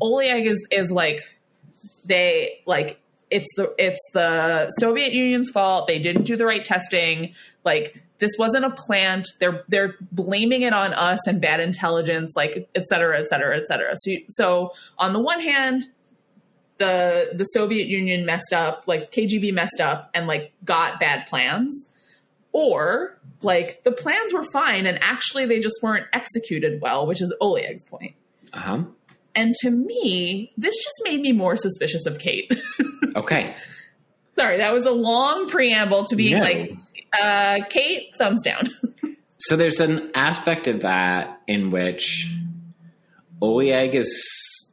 Oleg 0.00 0.46
is 0.46 0.64
is 0.70 0.92
like 0.92 1.20
they 2.04 2.60
like 2.64 3.00
it's 3.28 3.48
the 3.56 3.74
it's 3.76 4.00
the 4.14 4.68
Soviet 4.78 5.12
Union's 5.12 5.50
fault. 5.50 5.88
They 5.88 5.98
didn't 5.98 6.22
do 6.22 6.36
the 6.36 6.46
right 6.46 6.64
testing. 6.64 7.34
Like 7.64 8.00
this 8.20 8.30
wasn't 8.38 8.66
a 8.66 8.70
plant. 8.70 9.26
They're 9.40 9.64
they're 9.66 9.96
blaming 10.12 10.62
it 10.62 10.72
on 10.72 10.94
us 10.94 11.26
and 11.26 11.40
bad 11.40 11.58
intelligence, 11.58 12.34
like 12.36 12.68
et 12.76 12.86
cetera, 12.86 13.18
et 13.18 13.26
cetera, 13.26 13.56
et 13.56 13.66
cetera. 13.66 13.94
So 13.96 14.12
so 14.28 14.70
on 14.96 15.12
the 15.12 15.20
one 15.20 15.40
hand, 15.40 15.88
the 16.78 17.30
the 17.34 17.44
Soviet 17.44 17.86
Union 17.88 18.24
messed 18.26 18.52
up, 18.52 18.84
like 18.86 19.12
KGB 19.12 19.52
messed 19.52 19.80
up 19.80 20.10
and 20.14 20.26
like 20.26 20.52
got 20.64 20.98
bad 21.00 21.26
plans, 21.26 21.90
or 22.52 23.18
like 23.42 23.82
the 23.84 23.92
plans 23.92 24.32
were 24.32 24.44
fine 24.52 24.86
and 24.86 24.98
actually 25.02 25.46
they 25.46 25.60
just 25.60 25.76
weren't 25.82 26.06
executed 26.12 26.80
well, 26.80 27.06
which 27.06 27.20
is 27.22 27.34
Oleg's 27.40 27.84
point. 27.84 28.14
Uh 28.52 28.58
huh. 28.60 28.82
And 29.34 29.54
to 29.62 29.70
me, 29.70 30.52
this 30.56 30.74
just 30.76 30.96
made 31.04 31.20
me 31.20 31.32
more 31.32 31.56
suspicious 31.56 32.06
of 32.06 32.18
Kate. 32.18 32.50
Okay. 33.16 33.56
Sorry, 34.38 34.58
that 34.58 34.72
was 34.72 34.86
a 34.86 34.90
long 34.92 35.48
preamble 35.48 36.04
to 36.04 36.14
being 36.14 36.34
No. 36.34 36.42
like, 36.42 36.72
uh, 37.18 37.58
Kate, 37.68 38.14
thumbs 38.16 38.42
down. 38.42 38.64
So 39.40 39.56
there's 39.56 39.80
an 39.80 40.10
aspect 40.14 40.66
of 40.68 40.80
that 40.82 41.40
in 41.46 41.70
which 41.70 42.26
Oleg 43.40 43.94
is 43.94 44.67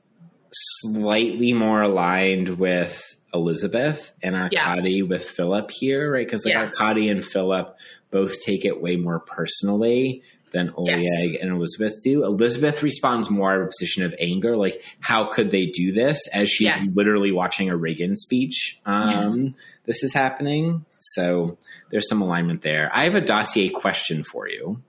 slightly 0.81 1.53
more 1.53 1.81
aligned 1.81 2.57
with 2.57 3.01
Elizabeth 3.33 4.13
and 4.23 4.49
Yeah. 4.51 4.69
Arkady 4.69 5.01
with 5.03 5.23
Philip 5.23 5.69
here, 5.71 6.11
right? 6.11 6.25
Because 6.25 6.45
like 6.45 6.53
Yeah. 6.53 6.61
Arkady 6.65 7.09
and 7.09 7.23
Philip 7.23 7.75
both 8.11 8.41
take 8.41 8.63
it 8.65 8.81
way 8.81 8.95
more 8.95 9.19
personally 9.19 10.21
than 10.51 10.71
Oleg 10.77 11.01
Yes. 11.03 11.41
and 11.41 11.51
Elizabeth 11.51 12.01
do. 12.01 12.23
Elizabeth 12.23 12.81
responds 12.81 13.29
more 13.29 13.51
out 13.51 13.59
of 13.59 13.65
a 13.65 13.69
position 13.69 14.03
of 14.03 14.15
anger, 14.19 14.55
like 14.55 14.81
how 15.01 15.25
could 15.25 15.51
they 15.51 15.65
do 15.65 15.91
this? 15.91 16.27
As 16.29 16.49
she's 16.49 16.67
Yes. 16.67 16.87
literally 16.95 17.33
watching 17.33 17.69
a 17.69 17.75
Reagan 17.75 18.15
speech. 18.15 18.79
Um, 18.85 19.55
This 19.85 20.01
is 20.01 20.13
happening, 20.13 20.83
so 20.99 21.57
there's 21.91 22.09
some 22.09 22.19
alignment 22.21 22.61
there. 22.63 22.89
I 22.91 23.03
have 23.03 23.13
a 23.13 23.21
dossier 23.21 23.69
question 23.69 24.23
for 24.23 24.47
you. 24.49 24.81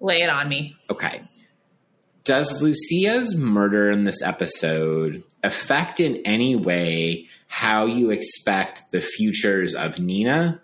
Lay 0.00 0.20
it 0.22 0.28
on 0.28 0.46
me. 0.48 0.76
Okay. 0.90 1.22
Does 2.24 2.62
Lucia's 2.62 3.36
murder 3.36 3.90
in 3.90 4.04
this 4.04 4.22
episode 4.22 5.24
affect 5.42 5.98
in 5.98 6.22
any 6.24 6.54
way 6.54 7.28
how 7.48 7.86
you 7.86 8.10
expect 8.10 8.82
the 8.92 9.00
futures 9.00 9.74
of 9.74 9.98
Nina, 9.98 10.60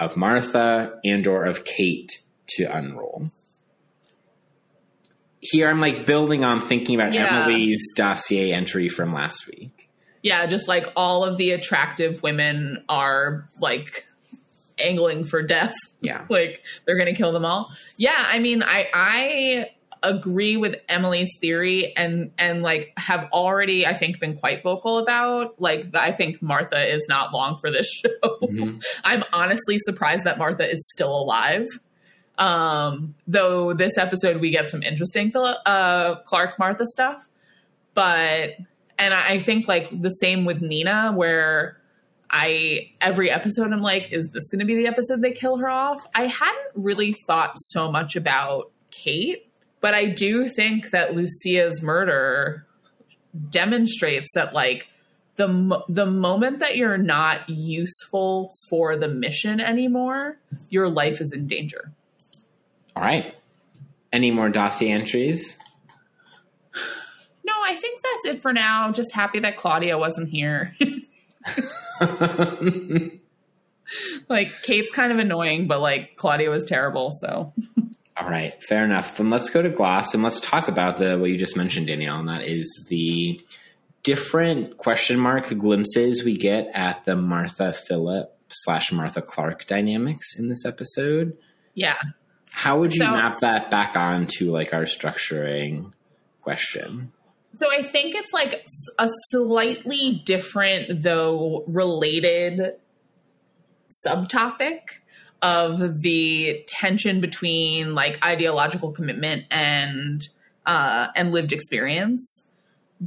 of 0.00 0.16
Martha, 0.16 0.98
and 1.04 1.26
or 1.26 1.44
of 1.44 1.64
Kate 1.64 2.20
to 2.56 2.64
unroll? 2.64 3.30
Here 5.40 5.68
I'm 5.68 5.80
like 5.80 6.06
building 6.06 6.42
on 6.44 6.60
thinking 6.60 6.94
about 6.96 7.12
Yeah. 7.12 7.44
Emily's 7.44 7.92
dossier 7.94 8.52
entry 8.52 8.88
from 8.88 9.12
last 9.12 9.46
week. 9.46 9.88
Yeah, 10.22 10.46
just 10.46 10.68
like 10.68 10.86
all 10.96 11.22
of 11.24 11.36
the 11.36 11.50
attractive 11.50 12.22
women 12.22 12.82
are 12.88 13.46
like 13.60 14.06
angling 14.78 15.24
for 15.26 15.42
death. 15.42 15.76
Yeah. 16.00 16.24
like 16.30 16.64
they're 16.84 16.98
gonna 16.98 17.14
kill 17.14 17.32
them 17.32 17.44
all. 17.44 17.70
Yeah, 17.96 18.16
I 18.16 18.38
mean, 18.38 18.62
I 18.62 18.86
I 18.94 19.66
agree 20.04 20.56
with 20.56 20.76
Emily's 20.88 21.30
theory 21.40 21.96
and 21.96 22.30
and 22.38 22.62
like 22.62 22.92
have 22.96 23.28
already 23.32 23.86
I 23.86 23.94
think 23.94 24.20
been 24.20 24.36
quite 24.36 24.62
vocal 24.62 24.98
about 24.98 25.60
like 25.60 25.86
I 25.94 26.12
think 26.12 26.40
Martha 26.42 26.80
is 26.94 27.06
not 27.08 27.32
long 27.32 27.56
for 27.58 27.70
this 27.70 27.86
show. 27.90 28.38
Mhm. 28.42 28.82
I'm 29.04 29.24
honestly 29.32 29.78
surprised 29.78 30.24
that 30.24 30.38
Martha 30.38 30.70
is 30.70 30.88
still 30.92 31.14
alive. 31.16 31.66
Um, 32.36 33.14
though 33.26 33.74
this 33.74 33.96
episode 33.96 34.40
we 34.40 34.50
get 34.50 34.68
some 34.68 34.82
interesting 34.82 35.32
uh, 35.36 36.16
Clark 36.26 36.58
Martha 36.58 36.86
stuff, 36.86 37.28
but 37.94 38.50
and 38.98 39.14
I 39.14 39.34
I 39.34 39.38
think 39.40 39.68
like 39.68 39.88
the 40.00 40.10
same 40.10 40.44
with 40.44 40.60
Nina, 40.60 41.12
where 41.14 41.80
I 42.30 42.90
every 43.00 43.30
episode 43.30 43.72
I'm 43.72 43.80
like, 43.80 44.12
is 44.12 44.28
this 44.32 44.50
going 44.50 44.58
to 44.58 44.64
be 44.64 44.74
the 44.74 44.88
episode 44.88 45.22
they 45.22 45.30
kill 45.32 45.58
her 45.58 45.68
off? 45.68 46.04
I 46.14 46.26
hadn't 46.26 46.72
really 46.74 47.12
thought 47.26 47.52
so 47.56 47.90
much 47.90 48.16
about 48.16 48.72
Kate, 48.90 49.43
but 49.84 49.92
I 49.92 50.06
do 50.06 50.48
think 50.48 50.92
that 50.92 51.14
Lucia's 51.14 51.82
murder 51.82 52.64
demonstrates 53.50 54.30
that 54.34 54.54
like 54.54 54.88
the 55.36 55.82
the 55.90 56.06
moment 56.06 56.60
that 56.60 56.78
you're 56.78 56.96
not 56.96 57.50
useful 57.50 58.50
for 58.70 58.96
the 58.96 59.08
mission 59.08 59.60
anymore, 59.60 60.38
your 60.70 60.88
life 60.88 61.20
is 61.20 61.34
in 61.34 61.46
danger. 61.46 61.92
All 62.96 63.02
right. 63.02 63.34
Any 64.10 64.30
more 64.30 64.48
dossier 64.48 64.90
entries? 64.90 65.58
No, 67.44 67.52
I 67.62 67.74
think 67.74 68.00
that's 68.00 68.36
it 68.36 68.40
for 68.40 68.54
now. 68.54 68.90
Just 68.90 69.12
happy 69.12 69.40
that 69.40 69.58
Claudia 69.58 69.98
wasn't 69.98 70.30
here. 70.30 70.74
like 74.30 74.50
Kate's 74.62 74.92
kind 74.94 75.12
of 75.12 75.18
annoying, 75.18 75.66
but 75.66 75.80
like 75.80 76.16
Claudia 76.16 76.48
was 76.48 76.64
terrible, 76.64 77.10
so 77.10 77.52
All 78.16 78.28
right, 78.28 78.54
fair 78.62 78.84
enough. 78.84 79.16
Then 79.16 79.28
let's 79.30 79.50
go 79.50 79.60
to 79.62 79.70
Gloss 79.70 80.14
and 80.14 80.22
let's 80.22 80.40
talk 80.40 80.68
about 80.68 80.98
the 80.98 81.18
what 81.18 81.30
you 81.30 81.36
just 81.38 81.56
mentioned, 81.56 81.88
Danielle, 81.88 82.20
and 82.20 82.28
that 82.28 82.42
is 82.46 82.86
the 82.88 83.40
different 84.04 84.76
question 84.76 85.18
mark 85.18 85.48
glimpses 85.58 86.22
we 86.24 86.36
get 86.36 86.68
at 86.74 87.04
the 87.06 87.16
Martha 87.16 87.72
Philip 87.72 88.30
slash 88.48 88.92
Martha 88.92 89.20
Clark 89.22 89.66
dynamics 89.66 90.38
in 90.38 90.48
this 90.48 90.64
episode. 90.64 91.36
yeah. 91.74 91.96
How 92.52 92.78
would 92.78 92.92
you 92.94 92.98
So- 93.04 93.10
map 93.10 93.40
that 93.40 93.68
back 93.72 93.96
on 93.96 94.28
to 94.38 94.52
like 94.52 94.72
our 94.72 94.84
structuring 94.84 95.92
question? 96.40 97.10
So 97.54 97.66
I 97.68 97.82
think 97.82 98.14
it's 98.14 98.32
like 98.32 98.64
a 98.96 99.08
slightly 99.30 100.22
different, 100.24 101.02
though 101.02 101.64
related 101.66 102.74
subtopic 104.06 104.80
of 105.44 106.00
the 106.00 106.64
tension 106.66 107.20
between 107.20 107.94
like 107.94 108.24
ideological 108.24 108.90
commitment 108.92 109.44
and 109.50 110.26
uh, 110.64 111.08
and 111.14 111.30
lived 111.32 111.52
experience. 111.52 112.44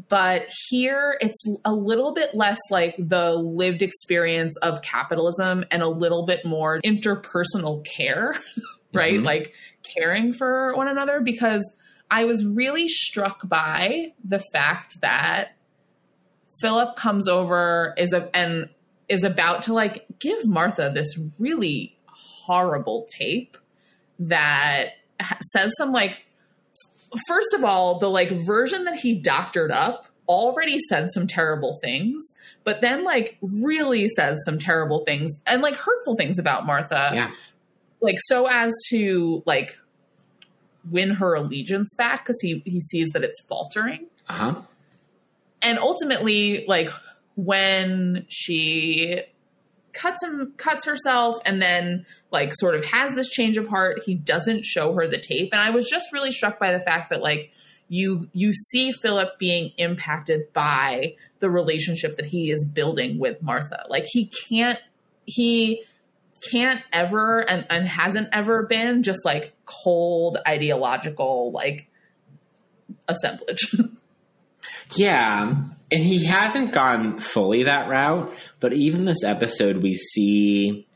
But 0.10 0.44
here 0.70 1.18
it's 1.20 1.44
a 1.66 1.74
little 1.74 2.14
bit 2.14 2.36
less 2.36 2.60
like 2.70 2.96
the 3.00 3.34
lived 3.34 3.82
experience 3.82 4.56
of 4.62 4.84
capitalism 4.84 5.66
and 5.72 5.82
a 5.82 5.88
little 5.90 6.28
bit 6.28 6.46
more 6.46 6.80
interpersonal 6.86 7.84
care, 7.84 8.36
right? 8.94 9.20
Mhm. 9.20 9.26
Like 9.26 9.54
caring 9.82 10.32
for 10.32 10.76
one 10.76 10.88
another 10.88 11.22
because 11.22 11.64
I 12.12 12.26
was 12.26 12.46
really 12.46 12.88
struck 12.88 13.50
by 13.50 14.14
the 14.24 14.40
fact 14.54 15.02
that 15.02 15.54
Philip 16.62 16.96
comes 16.96 17.28
over 17.28 17.96
is 17.98 18.14
a 18.14 18.30
and 18.36 18.70
is 19.10 19.24
about 19.24 19.64
to 19.64 19.74
like 19.74 20.06
give 20.20 20.46
Martha 20.46 20.92
this 20.94 21.18
really 21.40 21.97
horrible 22.48 23.08
tape 23.12 23.58
that 24.20 24.92
says 25.54 25.70
some 25.78 25.92
like 25.92 26.26
first 27.28 27.54
of 27.54 27.64
all 27.64 28.00
the 28.00 28.10
like 28.10 28.32
version 28.32 28.86
that 28.86 28.96
he 28.96 29.14
doctored 29.14 29.72
up 29.72 30.08
already 30.28 30.78
said 30.90 31.08
some 31.12 31.26
terrible 31.28 31.78
things 31.84 32.22
but 32.64 32.82
then 32.82 33.04
like 33.04 33.38
really 33.62 34.08
says 34.10 34.38
some 34.46 34.60
terrible 34.60 35.04
things 35.06 35.34
and 35.46 35.62
like 35.62 35.76
hurtful 35.76 36.16
things 36.16 36.38
about 36.40 36.66
Martha 36.66 37.12
yeah. 37.14 37.32
like 38.02 38.18
so 38.26 38.46
as 38.48 38.74
to 38.90 39.42
like 39.46 39.78
win 40.90 41.10
her 41.12 41.34
allegiance 41.36 41.94
back 41.98 42.24
because 42.24 42.38
he 42.42 42.62
he 42.66 42.80
sees 42.82 43.10
that 43.10 43.24
it's 43.24 43.42
faltering 43.48 44.06
Uh 44.30 44.34
huh. 44.34 44.62
and 45.62 45.80
ultimately 45.80 46.66
like 46.68 46.90
when 47.36 48.26
she 48.30 49.22
cuts 49.98 50.24
him 50.24 50.54
cuts 50.58 50.86
herself 50.86 51.38
and 51.46 51.62
then 51.62 52.06
like 52.32 52.54
sort 52.54 52.76
of 52.76 52.86
has 52.86 53.14
this 53.14 53.28
change 53.30 53.58
of 53.58 53.68
heart. 53.68 54.02
He 54.06 54.14
doesn't 54.16 54.64
show 54.64 54.94
her 54.94 55.08
the 55.08 55.20
tape. 55.20 55.50
And 55.52 55.62
i 55.62 55.72
was 55.72 55.90
just 55.90 56.12
really 56.14 56.32
struck 56.32 56.60
by 56.60 56.72
the 56.72 56.80
fact 56.80 57.10
that 57.10 57.22
like 57.22 57.52
you 57.90 58.30
you 58.34 58.52
see 58.54 58.92
philip 58.92 59.40
being 59.40 59.72
impacted 59.78 60.54
by 60.54 61.16
the 61.40 61.50
relationship 61.50 62.18
that 62.18 62.26
he 62.26 62.52
is 62.52 62.66
building 62.66 63.20
with 63.20 63.42
martha. 63.42 63.86
Like 63.90 64.06
he 64.08 64.32
can't 64.48 64.80
he 65.26 65.84
can't 66.52 66.82
ever 66.94 67.40
and, 67.40 67.66
and 67.70 67.88
hasn't 67.88 68.30
ever 68.32 68.64
been 68.64 69.04
just 69.04 69.26
like 69.26 69.54
cold 69.66 70.38
ideological 70.48 71.52
like 71.52 71.90
assemblage 73.08 73.76
Yeah, 74.96 75.56
and 75.92 76.04
he 76.04 76.26
hasn't 76.26 76.72
gone 76.72 77.20
fully 77.20 77.64
that 77.64 77.90
route, 77.90 78.32
but 78.60 78.74
even 78.74 79.06
this 79.06 79.24
episode, 79.24 79.78
we 79.78 79.96
see 79.96 80.88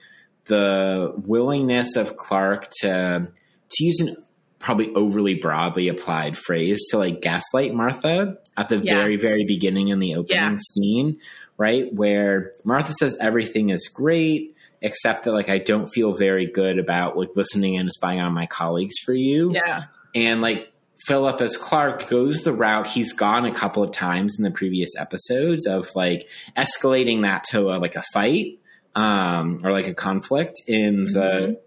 the 0.45 1.13
willingness 1.25 1.95
of 1.95 2.17
Clark 2.17 2.69
to 2.81 3.27
to 3.73 3.83
use 3.85 3.99
an 4.01 4.15
probably 4.59 4.93
overly 4.95 5.35
broadly 5.35 5.87
applied 5.87 6.37
phrase 6.37 6.79
to 6.91 6.97
like 6.97 7.21
gaslight 7.21 7.73
Martha 7.73 8.37
at 8.57 8.69
the 8.69 8.77
Yeah. 8.77 8.95
very 8.95 9.15
very 9.15 9.45
beginning 9.45 9.87
in 9.89 9.99
the 9.99 10.15
opening 10.15 10.37
Yeah. 10.53 10.57
scene, 10.59 11.19
right 11.57 11.91
where 11.93 12.51
Martha 12.63 12.93
says 12.93 13.17
everything 13.19 13.69
is 13.69 13.87
great. 13.87 14.55
Except 14.83 15.25
that, 15.25 15.33
like, 15.33 15.47
I 15.47 15.59
don't 15.59 15.89
feel 15.89 16.11
very 16.15 16.47
good 16.47 16.79
about 16.79 17.15
like 17.15 17.29
listening 17.35 17.77
and 17.77 17.87
spying 17.91 18.19
on 18.19 18.33
my 18.33 18.47
colleagues 18.47 18.95
for 19.05 19.13
you. 19.13 19.51
yeah 19.53 19.83
And 20.15 20.41
like 20.41 20.70
Philip 21.05 21.41
as 21.41 21.57
Clark 21.57 22.09
goes 22.09 22.43
the 22.43 22.53
route 22.53 22.87
he's 22.87 23.13
gone 23.13 23.45
a 23.45 23.53
couple 23.53 23.83
of 23.83 23.91
times 23.91 24.35
in 24.37 24.43
the 24.43 24.51
previous 24.51 24.89
episodes 24.99 25.65
of 25.65 25.87
like 25.95 26.27
escalating 26.55 27.21
that 27.21 27.43
to 27.45 27.69
a, 27.69 27.77
like 27.77 27.95
a 27.95 28.03
fight 28.13 28.59
um, 28.95 29.61
or 29.63 29.71
like 29.71 29.87
a 29.87 29.93
conflict 29.93 30.61
in 30.67 31.05
the 31.05 31.59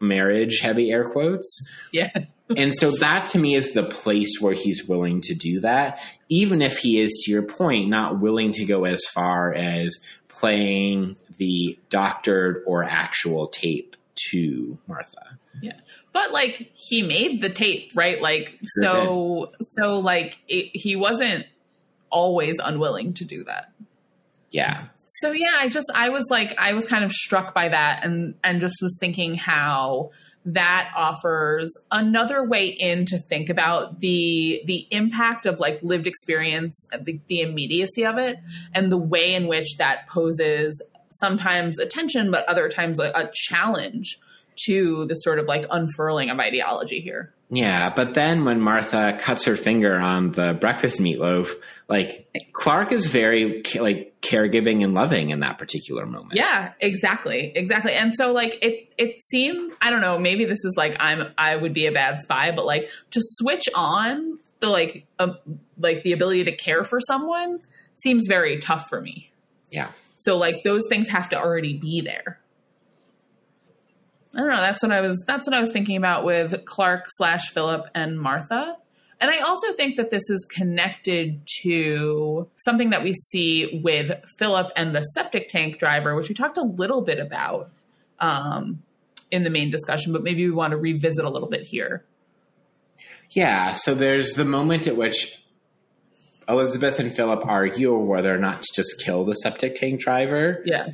marriage, 0.00 0.60
heavy 0.60 0.90
air 0.90 1.10
quotes. 1.10 1.66
yeah 1.92 2.10
And 2.56 2.74
so 2.74 2.90
that 2.98 3.28
to 3.28 3.38
me 3.38 3.54
is 3.54 3.72
the 3.72 3.84
place 3.84 4.40
where 4.40 4.54
he's 4.54 4.84
willing 4.84 5.20
to 5.22 5.34
do 5.34 5.60
that, 5.60 6.02
even 6.28 6.60
if 6.60 6.78
he 6.78 7.00
is, 7.00 7.22
to 7.24 7.30
your 7.30 7.44
point, 7.44 7.88
not 7.88 8.20
willing 8.20 8.52
to 8.52 8.64
go 8.64 8.84
as 8.84 9.02
far 9.14 9.54
as 9.54 9.96
playing 10.28 11.16
the 11.38 11.78
doctored 11.88 12.62
or 12.66 12.84
actual 12.84 13.46
tape 13.46 13.96
to 14.30 14.78
Martha. 14.86 15.31
But 16.12 16.32
like 16.32 16.70
he 16.74 17.02
made 17.02 17.40
the 17.40 17.50
tape 17.50 17.92
right? 17.94 18.20
Like 18.20 18.58
so 18.80 19.52
so 19.60 19.98
like 20.00 20.38
it, 20.48 20.70
he 20.72 20.96
wasn't 20.96 21.46
always 22.10 22.56
unwilling 22.62 23.14
to 23.14 23.24
do 23.24 23.44
that. 23.44 23.72
Yeah. 24.50 24.88
So 24.96 25.32
yeah, 25.32 25.54
I 25.58 25.68
just 25.68 25.90
I 25.94 26.10
was 26.10 26.26
like 26.30 26.54
I 26.58 26.74
was 26.74 26.84
kind 26.84 27.04
of 27.04 27.12
struck 27.12 27.54
by 27.54 27.68
that 27.68 28.04
and 28.04 28.34
and 28.44 28.60
just 28.60 28.76
was 28.82 28.96
thinking 29.00 29.34
how 29.34 30.10
that 30.44 30.90
offers 30.96 31.72
another 31.90 32.46
way 32.46 32.66
in 32.66 33.06
to 33.06 33.18
think 33.18 33.48
about 33.48 34.00
the 34.00 34.62
the 34.66 34.86
impact 34.90 35.46
of 35.46 35.60
like 35.60 35.82
lived 35.82 36.06
experience, 36.06 36.86
the, 37.00 37.20
the 37.28 37.40
immediacy 37.40 38.04
of 38.04 38.18
it, 38.18 38.36
and 38.74 38.90
the 38.90 38.98
way 38.98 39.34
in 39.34 39.46
which 39.46 39.76
that 39.78 40.08
poses 40.08 40.82
sometimes 41.10 41.78
a 41.78 41.86
tension, 41.86 42.30
but 42.30 42.44
other 42.48 42.68
times 42.68 42.98
a, 42.98 43.10
a 43.14 43.30
challenge 43.32 44.18
to 44.66 45.06
the 45.06 45.14
sort 45.14 45.38
of 45.38 45.46
like 45.46 45.66
unfurling 45.70 46.30
of 46.30 46.38
ideology 46.38 47.00
here. 47.00 47.32
Yeah, 47.54 47.90
but 47.90 48.14
then 48.14 48.46
when 48.46 48.62
Martha 48.62 49.18
cuts 49.20 49.44
her 49.44 49.56
finger 49.56 49.98
on 49.98 50.32
the 50.32 50.56
breakfast 50.58 51.00
meatloaf, 51.00 51.50
like 51.86 52.26
Clark 52.52 52.92
is 52.92 53.06
very 53.06 53.62
like 53.78 54.14
caregiving 54.22 54.82
and 54.82 54.94
loving 54.94 55.30
in 55.30 55.40
that 55.40 55.58
particular 55.58 56.06
moment. 56.06 56.32
Yeah, 56.34 56.72
exactly, 56.80 57.52
exactly. 57.54 57.92
And 57.92 58.14
so 58.14 58.32
like 58.32 58.58
it 58.62 58.90
it 58.96 59.22
seemed 59.24 59.72
I 59.82 59.90
don't 59.90 60.00
know 60.00 60.18
maybe 60.18 60.46
this 60.46 60.64
is 60.64 60.74
like 60.78 60.96
I'm 60.98 61.34
I 61.36 61.54
would 61.54 61.74
be 61.74 61.86
a 61.86 61.92
bad 61.92 62.20
spy, 62.20 62.52
but 62.56 62.64
like 62.64 62.88
to 63.10 63.20
switch 63.20 63.68
on 63.74 64.38
the 64.60 64.68
like 64.68 65.04
um, 65.18 65.36
like 65.78 66.02
the 66.04 66.12
ability 66.12 66.44
to 66.44 66.56
care 66.56 66.84
for 66.84 67.00
someone 67.00 67.58
seems 68.02 68.26
very 68.28 68.60
tough 68.60 68.88
for 68.88 69.00
me. 69.00 69.30
Yeah. 69.70 69.88
So 70.20 70.38
like 70.38 70.62
those 70.64 70.86
things 70.88 71.08
have 71.08 71.28
to 71.30 71.36
already 71.36 71.76
be 71.76 72.00
there. 72.00 72.38
I 74.34 74.40
don't 74.40 74.50
know. 74.50 74.60
That's 74.60 74.82
what 74.82 74.92
I 74.92 75.00
was. 75.00 75.22
That's 75.26 75.46
what 75.46 75.54
I 75.54 75.60
was 75.60 75.70
thinking 75.72 75.96
about 75.96 76.24
with 76.24 76.64
Clark 76.64 77.04
slash 77.08 77.52
Philip 77.52 77.86
and 77.94 78.18
Martha. 78.18 78.76
And 79.20 79.30
I 79.30 79.38
also 79.38 79.72
think 79.74 79.96
that 79.98 80.10
this 80.10 80.28
is 80.30 80.44
connected 80.52 81.42
to 81.62 82.48
something 82.56 82.90
that 82.90 83.04
we 83.04 83.12
see 83.12 83.80
with 83.84 84.10
Philip 84.38 84.72
and 84.74 84.94
the 84.94 85.00
septic 85.00 85.48
tank 85.48 85.78
driver, 85.78 86.16
which 86.16 86.28
we 86.28 86.34
talked 86.34 86.58
a 86.58 86.64
little 86.64 87.02
bit 87.02 87.20
about 87.20 87.70
um, 88.18 88.82
in 89.30 89.44
the 89.44 89.50
main 89.50 89.70
discussion, 89.70 90.12
but 90.12 90.24
maybe 90.24 90.44
we 90.44 90.50
want 90.50 90.72
to 90.72 90.76
revisit 90.76 91.24
a 91.24 91.30
little 91.30 91.48
bit 91.48 91.62
here. 91.62 92.04
Yeah. 93.30 93.74
So 93.74 93.94
there's 93.94 94.32
the 94.32 94.44
moment 94.44 94.88
at 94.88 94.96
which 94.96 95.40
Elizabeth 96.48 96.98
and 96.98 97.12
Philip 97.12 97.46
argue 97.46 97.96
whether 97.96 98.34
or 98.34 98.38
not 98.38 98.62
to 98.62 98.68
just 98.74 99.00
kill 99.04 99.24
the 99.24 99.34
septic 99.34 99.76
tank 99.76 100.00
driver. 100.00 100.62
Yeah. 100.66 100.88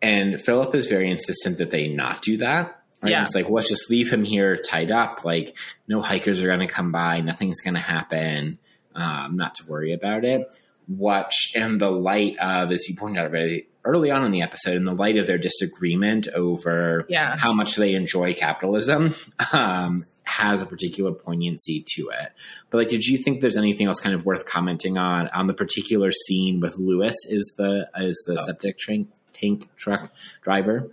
And 0.00 0.40
Philip 0.40 0.74
is 0.74 0.86
very 0.86 1.10
insistent 1.10 1.58
that 1.58 1.70
they 1.70 1.88
not 1.88 2.22
do 2.22 2.38
that. 2.38 2.80
Right? 3.04 3.10
Yeah. 3.12 3.22
It's 3.22 3.34
like, 3.34 3.44
well, 3.46 3.54
let's 3.54 3.68
just 3.68 3.90
leave 3.90 4.12
him 4.12 4.24
here 4.24 4.56
tied 4.56 4.90
up. 4.90 5.24
Like, 5.24 5.56
no 5.86 6.02
hikers 6.02 6.42
are 6.42 6.46
going 6.48 6.60
to 6.60 6.66
come 6.66 6.90
by. 6.92 7.20
Nothing's 7.20 7.60
going 7.60 7.74
to 7.74 7.80
happen. 7.80 8.58
Um, 8.94 9.36
not 9.36 9.54
to 9.56 9.66
worry 9.68 9.92
about 9.92 10.24
it. 10.24 10.52
Watch 10.88 11.52
in 11.54 11.78
the 11.78 11.90
light 11.90 12.36
of, 12.38 12.70
as 12.72 12.88
you 12.88 12.96
pointed 12.96 13.20
out 13.24 13.30
very 13.30 13.68
early 13.84 14.10
on 14.10 14.24
in 14.24 14.30
the 14.32 14.42
episode, 14.42 14.76
in 14.76 14.84
the 14.84 14.94
light 14.94 15.16
of 15.16 15.26
their 15.26 15.38
disagreement 15.38 16.28
over 16.28 17.06
Yeah. 17.08 17.36
how 17.36 17.52
much 17.52 17.76
they 17.76 17.94
enjoy 17.94 18.34
capitalism, 18.34 19.14
um, 19.52 20.04
has 20.24 20.62
a 20.62 20.66
particular 20.66 21.12
poignancy 21.12 21.84
to 21.96 22.08
it. 22.10 22.32
But 22.70 22.78
like, 22.78 22.88
did 22.88 23.04
you 23.04 23.18
think 23.18 23.40
there's 23.40 23.56
anything 23.56 23.86
else 23.88 24.00
kind 24.00 24.14
of 24.14 24.24
worth 24.24 24.46
commenting 24.46 24.96
on 24.98 25.28
on 25.28 25.46
the 25.46 25.54
particular 25.54 26.10
scene 26.12 26.60
with 26.60 26.78
Lewis? 26.78 27.16
Is 27.28 27.52
the 27.58 27.88
is 27.98 28.22
the 28.26 28.38
septic 28.38 28.78
tank 28.78 29.08
tank 29.34 29.68
truck 29.76 30.12
driver? 30.42 30.90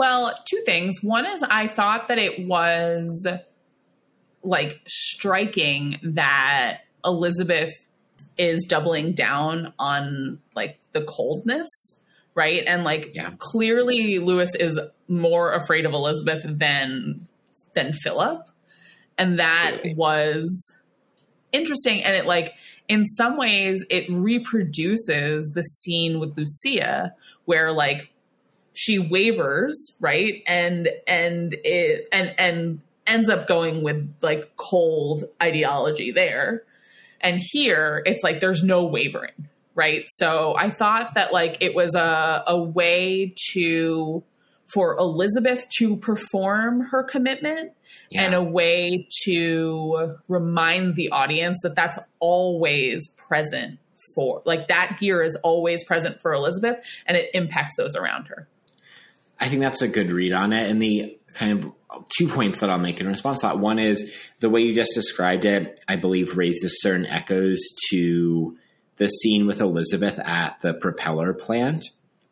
Well, 0.00 0.34
two 0.48 0.62
things. 0.64 1.02
One 1.02 1.26
is 1.26 1.42
I 1.42 1.66
thought 1.66 2.08
that 2.08 2.16
it 2.16 2.48
was 2.48 3.26
like 4.42 4.80
striking 4.88 5.98
that 6.02 6.78
Elizabeth 7.04 7.74
is 8.38 8.64
doubling 8.66 9.12
down 9.12 9.74
on 9.78 10.38
like 10.54 10.80
the 10.92 11.02
coldness, 11.02 11.68
right? 12.34 12.62
And 12.66 12.82
like 12.82 13.10
Yeah. 13.14 13.32
clearly 13.36 14.18
Lewis 14.18 14.54
is 14.54 14.80
more 15.06 15.52
afraid 15.52 15.84
of 15.84 15.92
Elizabeth 15.92 16.44
than 16.46 17.28
than 17.74 17.92
Philip. 17.92 18.48
And 19.18 19.38
that 19.38 19.80
Clearly. 19.82 19.94
was 19.98 20.76
interesting 21.52 22.02
and 22.04 22.16
it 22.16 22.24
like 22.24 22.54
in 22.88 23.04
some 23.04 23.36
ways 23.36 23.84
it 23.90 24.06
reproduces 24.08 25.50
the 25.54 25.62
scene 25.62 26.18
with 26.20 26.38
Lucia 26.38 27.12
where 27.44 27.70
like 27.70 28.10
she 28.74 28.98
wavers 28.98 29.96
right? 30.00 30.42
And 30.46 30.88
and 31.06 31.54
it 31.64 32.08
and 32.12 32.34
and 32.38 32.80
ends 33.06 33.28
up 33.28 33.46
going 33.48 33.82
with 33.82 34.14
like 34.22 34.56
cold 34.56 35.24
ideology 35.42 36.12
there. 36.12 36.62
And 37.20 37.40
here 37.52 38.02
it's 38.06 38.22
like 38.22 38.40
there's 38.40 38.62
no 38.62 38.86
wavering 38.86 39.48
right? 39.76 40.04
So 40.08 40.54
i 40.56 40.68
thought 40.68 41.14
that 41.14 41.32
like 41.32 41.58
it 41.60 41.74
was 41.74 41.94
a, 41.94 42.42
a 42.46 42.60
way 42.60 43.34
to 43.52 44.22
for 44.74 44.96
elizabeth 44.98 45.64
to 45.78 45.96
perform 45.96 46.80
her 46.90 47.02
commitment 47.04 47.72
Yeah. 48.10 48.22
and 48.22 48.34
a 48.34 48.42
way 48.42 49.06
to 49.24 50.14
remind 50.28 50.96
the 50.96 51.10
audience 51.10 51.58
that 51.62 51.74
that's 51.76 51.98
always 52.18 53.08
present 53.16 53.78
for 54.14 54.42
like 54.44 54.68
that 54.68 54.98
gear 54.98 55.22
is 55.22 55.36
always 55.42 55.84
present 55.84 56.20
for 56.20 56.32
elizabeth 56.32 56.84
and 57.06 57.16
it 57.16 57.30
impacts 57.34 57.74
those 57.76 57.94
around 57.96 58.26
her 58.26 58.48
I 59.40 59.48
think 59.48 59.62
that's 59.62 59.82
a 59.82 59.88
good 59.88 60.12
read 60.12 60.32
on 60.32 60.52
it. 60.52 60.68
And 60.70 60.80
the 60.80 61.18
kind 61.34 61.64
of 61.64 61.72
two 62.16 62.28
points 62.28 62.60
that 62.60 62.70
I'll 62.70 62.78
make 62.78 63.00
in 63.00 63.06
response 63.06 63.40
to 63.40 63.46
that 63.46 63.58
one 63.58 63.78
is 63.78 64.12
the 64.40 64.50
way 64.50 64.60
you 64.62 64.74
just 64.74 64.94
described 64.94 65.44
it, 65.44 65.80
I 65.88 65.96
believe 65.96 66.36
raises 66.36 66.80
certain 66.82 67.06
echoes 67.06 67.60
to 67.90 68.58
the 68.96 69.08
scene 69.08 69.46
with 69.46 69.60
Elizabeth 69.60 70.18
at 70.18 70.60
the 70.60 70.74
propeller 70.74 71.32
plant, 71.32 71.86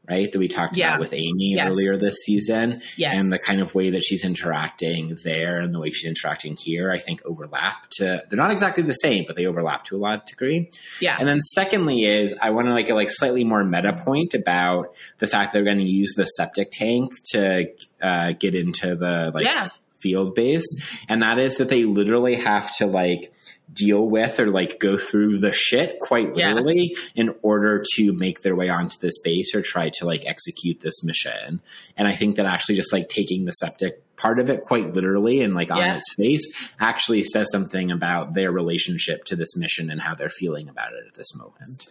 right? 0.09 0.31
That 0.33 0.39
we 0.39 0.49
talked 0.49 0.77
Yeah. 0.77 0.89
about 0.89 1.01
with 1.01 1.13
Amy 1.13 1.55
Yes. 1.57 1.67
earlier 1.69 1.97
this 1.97 2.17
season. 2.25 2.81
Yes. 2.97 3.15
And 3.17 3.33
the 3.33 3.39
kind 3.39 3.61
of 3.61 3.75
way 3.75 3.91
that 3.91 4.03
she's 4.03 4.25
interacting 4.25 5.19
there 5.25 5.61
and 5.61 5.75
the 5.75 5.79
way 5.81 5.91
she's 5.91 6.09
interacting 6.09 6.57
here, 6.59 6.91
I 6.91 6.99
think 6.99 7.23
overlap 7.25 7.91
to, 7.99 8.25
they're 8.29 8.37
not 8.37 8.51
exactly 8.51 8.83
the 8.85 8.93
same, 8.95 9.25
but 9.27 9.37
they 9.37 9.47
overlap 9.47 9.85
to 9.87 9.97
a 9.97 9.99
lot 9.99 10.19
of 10.21 10.25
degree. 10.27 10.71
yeah 11.01 11.17
And 11.19 11.29
then 11.29 11.41
secondly 11.41 12.05
is 12.05 12.35
I 12.41 12.51
want 12.51 12.67
to 12.69 12.73
like 12.73 12.91
a 12.91 12.95
like 12.95 13.11
slightly 13.11 13.45
more 13.45 13.65
meta 13.65 13.93
point 13.93 14.35
about 14.35 14.95
the 15.19 15.27
fact 15.27 15.53
that 15.53 15.59
they're 15.59 15.65
going 15.75 15.85
to 15.85 15.91
use 15.91 16.15
the 16.17 16.25
septic 16.25 16.71
tank 16.73 17.13
to 17.33 17.69
uh, 18.03 18.33
get 18.39 18.55
into 18.55 18.95
the 18.97 19.31
like 19.35 19.45
yeah 19.45 19.69
field 19.99 20.33
base, 20.37 20.65
and 21.09 21.25
that 21.25 21.41
is 21.41 21.57
that 21.57 21.69
they 21.69 21.83
literally 21.83 22.37
have 22.37 22.73
to 22.77 22.87
like 22.87 23.33
deal 23.73 24.09
with 24.09 24.41
or 24.41 24.47
like 24.49 24.81
go 24.81 24.97
through 24.97 25.39
the 25.39 25.53
shit 25.53 25.99
quite 26.01 26.35
Yeah. 26.37 26.49
literally 26.55 26.97
in 27.15 27.35
order 27.43 27.85
to 27.97 28.13
make 28.13 28.41
their 28.43 28.57
way 28.57 28.69
onto 28.71 28.97
this 28.99 29.19
base 29.21 29.55
or 29.55 29.63
try 29.63 29.91
to 29.99 30.07
like 30.07 30.27
execute 30.27 30.81
this 30.81 31.05
mission. 31.05 31.61
And 31.97 32.09
I 32.09 32.13
think 32.13 32.37
that 32.37 32.47
actually 32.47 32.77
just 32.77 32.93
like 32.93 33.09
taking 33.09 33.45
the 33.45 33.53
septic 33.53 34.03
part 34.17 34.41
of 34.41 34.51
it 34.51 34.63
quite 34.63 34.95
literally 34.95 35.43
and 35.43 35.55
like 35.55 35.71
on 35.71 35.81
its 35.83 36.15
face 36.17 36.43
actually 36.81 37.23
says 37.23 37.47
something 37.53 37.91
about 37.93 38.35
their 38.35 38.51
relationship 38.51 39.25
to 39.27 39.37
this 39.37 39.57
mission 39.57 39.91
and 39.91 40.01
how 40.01 40.15
they're 40.15 40.29
feeling 40.31 40.69
about 40.69 40.93
it 40.93 41.05
at 41.07 41.15
this 41.15 41.37
moment. 41.37 41.87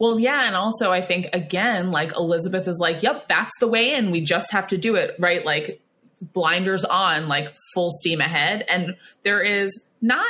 Well, 0.00 0.18
yeah, 0.18 0.46
and 0.46 0.56
also 0.56 0.90
I 0.90 1.02
think 1.02 1.28
again, 1.32 1.90
like 1.90 2.12
Elizabeth 2.16 2.66
is 2.68 2.78
like, 2.80 3.02
"Yep, 3.02 3.28
that's 3.28 3.52
the 3.58 3.66
way 3.66 3.94
in. 3.94 4.12
We 4.12 4.20
just 4.20 4.52
have 4.52 4.68
to 4.68 4.78
do 4.78 4.94
it." 4.94 5.14
Right? 5.18 5.44
Like 5.44 5.80
blinders 6.32 6.84
on, 6.84 7.28
like 7.28 7.52
full 7.74 7.90
steam 7.90 8.20
ahead. 8.20 8.64
And 8.68 8.96
there 9.24 9.42
is 9.42 9.76
not 10.00 10.24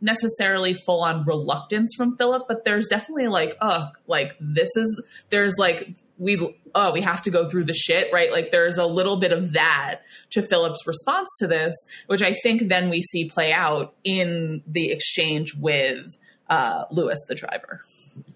necessarily 0.00 0.74
full 0.74 1.02
on 1.02 1.24
reluctance 1.24 1.94
from 1.96 2.16
Philip, 2.16 2.44
but 2.48 2.64
there's 2.64 2.86
definitely 2.88 3.28
like, 3.28 3.56
"Oh, 3.60 3.88
like 4.06 4.36
this 4.40 4.70
is 4.76 5.02
there's 5.30 5.54
like 5.58 5.94
we 6.18 6.36
oh, 6.74 6.92
we 6.92 7.00
have 7.00 7.22
to 7.22 7.30
go 7.30 7.48
through 7.48 7.64
the 7.64 7.74
shit, 7.74 8.12
right? 8.12 8.30
Like 8.30 8.50
there's 8.50 8.76
a 8.76 8.86
little 8.86 9.16
bit 9.16 9.32
of 9.32 9.52
that 9.52 10.00
to 10.30 10.42
Philip's 10.42 10.86
response 10.86 11.28
to 11.38 11.46
this, 11.46 11.74
which 12.06 12.22
I 12.22 12.32
think 12.32 12.68
then 12.68 12.90
we 12.90 13.00
see 13.02 13.28
play 13.28 13.52
out 13.52 13.94
in 14.04 14.62
the 14.66 14.90
exchange 14.90 15.54
with 15.54 16.16
uh, 16.48 16.84
Lewis, 16.90 17.18
the 17.28 17.34
driver. 17.34 17.82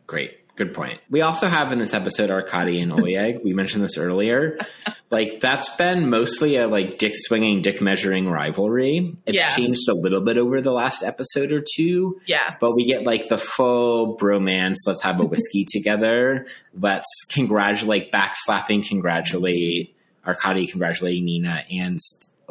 Great. 0.07 0.39
Good 0.55 0.75
point. 0.75 1.01
We 1.09 1.23
also 1.23 1.49
have 1.49 1.73
in 1.73 1.79
this 1.79 1.95
episode 1.95 2.31
Arkady 2.31 2.81
and 2.81 2.93
Oleg. 2.93 3.41
we 3.43 3.55
mentioned 3.55 3.83
this 3.85 3.97
earlier. 3.99 4.59
Like 5.11 5.41
that's 5.41 5.69
been 5.77 6.09
mostly 6.09 6.57
a 6.57 6.67
like 6.67 6.97
dick 6.97 7.13
swinging, 7.15 7.61
dick 7.61 7.83
measuring 7.83 8.31
rivalry. 8.31 9.15
It's 9.27 9.37
Yeah. 9.37 9.55
changed 9.55 9.87
a 9.91 9.95
little 9.95 10.23
bit 10.23 10.39
over 10.39 10.63
the 10.63 10.73
last 10.73 11.03
episode 11.03 11.53
or 11.53 11.63
two, 11.63 12.19
Yeah. 12.25 12.55
but 12.63 12.75
we 12.75 12.87
get 12.87 13.05
like 13.05 13.29
the 13.29 13.37
full 13.37 14.17
bromance. 14.17 14.77
Let's 14.87 15.03
have 15.03 15.21
a 15.21 15.27
whiskey 15.27 15.67
together. 15.71 16.47
Let's 16.73 17.07
congratulate, 17.31 18.11
backslapping, 18.11 18.89
congratulate 18.89 19.95
Arkady, 20.27 20.67
congratulating 20.67 21.27
Nina 21.27 21.63
and 21.71 21.99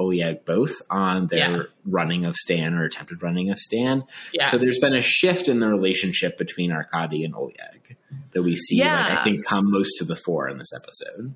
Oleg 0.02 0.46
both 0.46 0.82
on 0.90 1.28
their 1.28 1.38
Yeah. 1.40 1.64
running 1.86 2.26
of 2.26 2.36
Stan 2.36 2.74
or 2.74 2.84
attempted 2.84 3.22
running 3.22 3.50
of 3.50 3.58
Stan. 3.60 4.04
Yeah. 4.34 4.48
So 4.48 4.58
there's 4.58 4.80
been 4.80 4.94
a 4.94 5.02
shift 5.02 5.48
in 5.48 5.60
the 5.60 5.68
relationship 5.68 6.38
between 6.38 6.72
Arkady 6.72 7.24
and 7.24 7.36
Oleg 7.36 7.96
that 8.32 8.42
we 8.44 8.56
see, 8.56 8.80
like, 8.80 9.12
I 9.12 9.24
think, 9.24 9.46
come 9.46 9.72
most 9.72 9.98
to 10.00 10.06
the 10.06 10.16
fore 10.16 10.50
in 10.50 10.58
this 10.58 10.72
episode. 10.76 11.36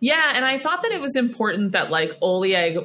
Yeah, 0.00 0.32
and 0.34 0.44
I 0.44 0.58
thought 0.58 0.82
that 0.82 0.92
it 0.92 1.00
was 1.00 1.16
important 1.16 1.72
that 1.72 1.90
like 1.90 2.16
Oleg 2.20 2.78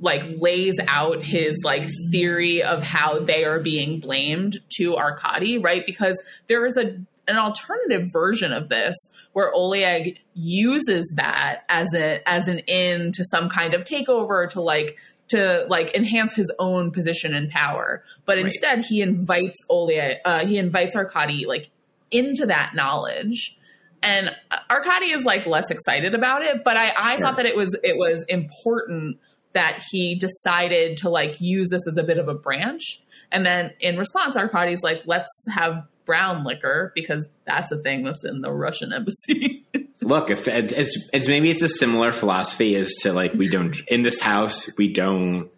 like 0.00 0.22
lays 0.38 0.78
out 0.88 1.22
his 1.22 1.60
like 1.64 1.86
theory 2.10 2.62
of 2.62 2.82
how 2.82 3.20
they 3.20 3.44
are 3.44 3.58
being 3.58 4.00
blamed 4.00 4.58
to 4.76 4.96
Arkady, 4.96 5.58
right? 5.58 5.84
Because 5.84 6.20
there 6.46 6.64
is 6.66 6.76
a 6.76 6.98
an 7.28 7.36
alternative 7.36 8.10
version 8.12 8.52
of 8.52 8.68
this 8.68 8.94
where 9.32 9.52
Oleg 9.52 10.18
uses 10.34 11.12
that 11.16 11.62
as 11.68 11.92
a 11.94 12.20
as 12.28 12.48
an 12.48 12.60
in 12.60 13.12
to 13.12 13.24
some 13.24 13.48
kind 13.48 13.74
of 13.74 13.84
takeover 13.84 14.48
to 14.50 14.60
like 14.60 14.96
to 15.28 15.66
like 15.68 15.92
enhance 15.94 16.34
his 16.36 16.52
own 16.58 16.92
position 16.92 17.34
and 17.34 17.50
power. 17.50 18.04
But 18.26 18.36
Right. 18.36 18.46
instead, 18.46 18.84
he 18.84 19.00
invites 19.02 19.58
Oleg, 19.68 20.18
uh, 20.24 20.46
he 20.46 20.56
invites 20.58 20.94
Arkady 20.94 21.46
like 21.46 21.70
into 22.12 22.46
that 22.46 22.74
knowledge. 22.74 23.58
And 24.02 24.30
Arkady 24.70 25.10
is 25.10 25.24
like 25.24 25.46
less 25.46 25.70
excited 25.70 26.14
about 26.14 26.42
it, 26.42 26.62
but 26.64 26.76
I, 26.76 26.92
I 26.96 27.12
Sure. 27.16 27.22
thought 27.22 27.36
that 27.38 27.46
it 27.46 27.56
was 27.56 27.76
it 27.82 27.96
was 27.96 28.24
important 28.28 29.18
that 29.52 29.82
he 29.90 30.14
decided 30.14 30.98
to 30.98 31.08
like 31.08 31.40
use 31.40 31.70
this 31.70 31.88
as 31.88 31.96
a 31.98 32.04
bit 32.04 32.18
of 32.18 32.28
a 32.28 32.34
branch. 32.34 33.00
And 33.32 33.44
then 33.44 33.72
in 33.80 33.96
response, 33.96 34.36
Arkady's 34.36 34.82
like, 34.82 35.02
let's 35.06 35.30
have 35.56 35.80
brown 36.06 36.44
liquor 36.44 36.92
because 36.94 37.26
that's 37.44 37.70
a 37.70 37.76
thing 37.76 38.04
that's 38.04 38.24
in 38.24 38.40
the 38.40 38.52
Russian 38.52 38.92
embassy. 38.92 39.66
Look, 40.00 40.30
if 40.30 40.48
it's 40.48 41.08
it's 41.12 41.28
maybe 41.28 41.50
it's 41.50 41.62
a 41.62 41.68
similar 41.68 42.12
philosophy 42.12 42.76
as 42.76 42.94
to 43.02 43.12
like 43.12 43.34
we 43.34 43.48
don't 43.48 43.76
in 43.88 44.02
this 44.02 44.20
house 44.20 44.70
we 44.78 44.92
don't 44.92 45.50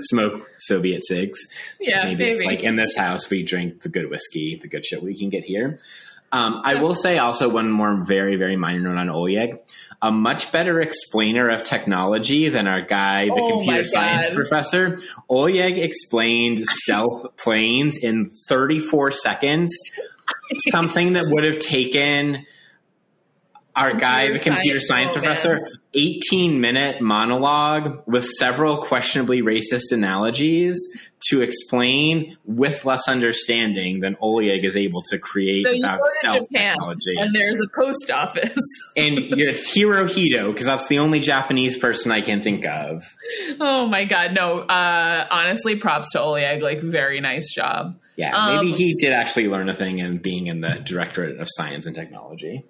smoke 0.00 0.48
Soviet 0.58 1.02
cigs. 1.04 1.40
yeah, 1.80 2.04
maybe, 2.04 2.24
it's 2.24 2.44
like 2.44 2.62
in 2.62 2.76
this 2.76 2.96
house 2.96 3.28
we 3.30 3.42
drink 3.42 3.82
the 3.82 3.88
good 3.88 4.08
whiskey, 4.10 4.58
the 4.60 4.68
good 4.68 4.84
shit 4.84 5.02
we 5.02 5.18
can 5.18 5.30
get 5.30 5.44
here. 5.44 5.80
Um, 6.34 6.62
I 6.64 6.82
will 6.82 6.96
say 6.96 7.18
also 7.18 7.48
one 7.48 7.70
more 7.70 8.04
very 8.04 8.34
very 8.34 8.56
minor 8.56 8.80
note 8.80 8.98
on 8.98 9.08
Oleg. 9.08 9.60
A 10.02 10.10
much 10.10 10.50
better 10.50 10.80
explainer 10.80 11.48
of 11.48 11.62
technology 11.62 12.48
than 12.48 12.66
our 12.66 12.82
guy, 12.82 13.26
the 13.26 13.40
Oh 13.40 13.50
computer 13.52 13.84
science 13.84 14.30
professor. 14.30 14.98
Oleg 15.30 15.78
explained 15.78 16.58
stealth 16.66 17.36
planes 17.36 17.98
in 17.98 18.26
34 18.48 19.12
seconds, 19.12 19.72
something 20.70 21.12
that 21.12 21.26
would 21.28 21.44
have 21.44 21.60
taken 21.60 22.44
our 23.76 23.92
guy, 23.94 24.32
the 24.32 24.38
computer 24.38 24.80
science, 24.80 25.12
professor, 25.14 25.68
18 25.94 26.60
minute 26.60 27.00
monologue 27.00 28.02
with 28.06 28.24
several 28.24 28.76
questionably 28.78 29.42
racist 29.42 29.92
analogies 29.92 30.78
to 31.28 31.40
explain 31.40 32.36
with 32.44 32.84
less 32.84 33.08
understanding 33.08 34.00
than 34.00 34.16
Oleg 34.20 34.64
is 34.64 34.76
able 34.76 35.00
to 35.02 35.18
create 35.18 35.66
so 35.66 35.74
about 35.78 36.00
go 36.00 36.06
to 36.06 36.14
stealth 36.16 36.48
Japan 36.52 36.74
technology. 36.74 37.16
and 37.16 37.34
there's 37.34 37.60
a 37.60 37.68
post 37.74 38.10
office. 38.10 38.58
and 38.96 39.18
it's 39.18 39.74
Hirohito 39.74 40.52
because 40.52 40.66
that's 40.66 40.88
the 40.88 40.98
only 40.98 41.20
Japanese 41.20 41.78
person 41.78 42.12
I 42.12 42.20
can 42.20 42.42
think 42.42 42.66
of. 42.66 43.02
oh 43.60 43.86
my 43.86 44.04
god, 44.04 44.34
no! 44.34 44.60
Uh, 44.60 45.26
honestly, 45.30 45.76
props 45.76 46.12
to 46.12 46.20
Oleg. 46.20 46.62
Like, 46.62 46.80
very 46.80 47.20
nice 47.20 47.52
job. 47.52 47.98
Yeah, 48.16 48.36
Um, 48.36 48.56
maybe 48.56 48.72
he 48.72 48.94
did 48.94 49.12
actually 49.12 49.48
learn 49.48 49.68
a 49.68 49.74
thing 49.74 49.98
in 49.98 50.18
being 50.18 50.46
in 50.46 50.60
the 50.60 50.80
Directorate 50.84 51.40
of 51.40 51.48
Science 51.50 51.86
and 51.86 51.96
Technology. 51.96 52.64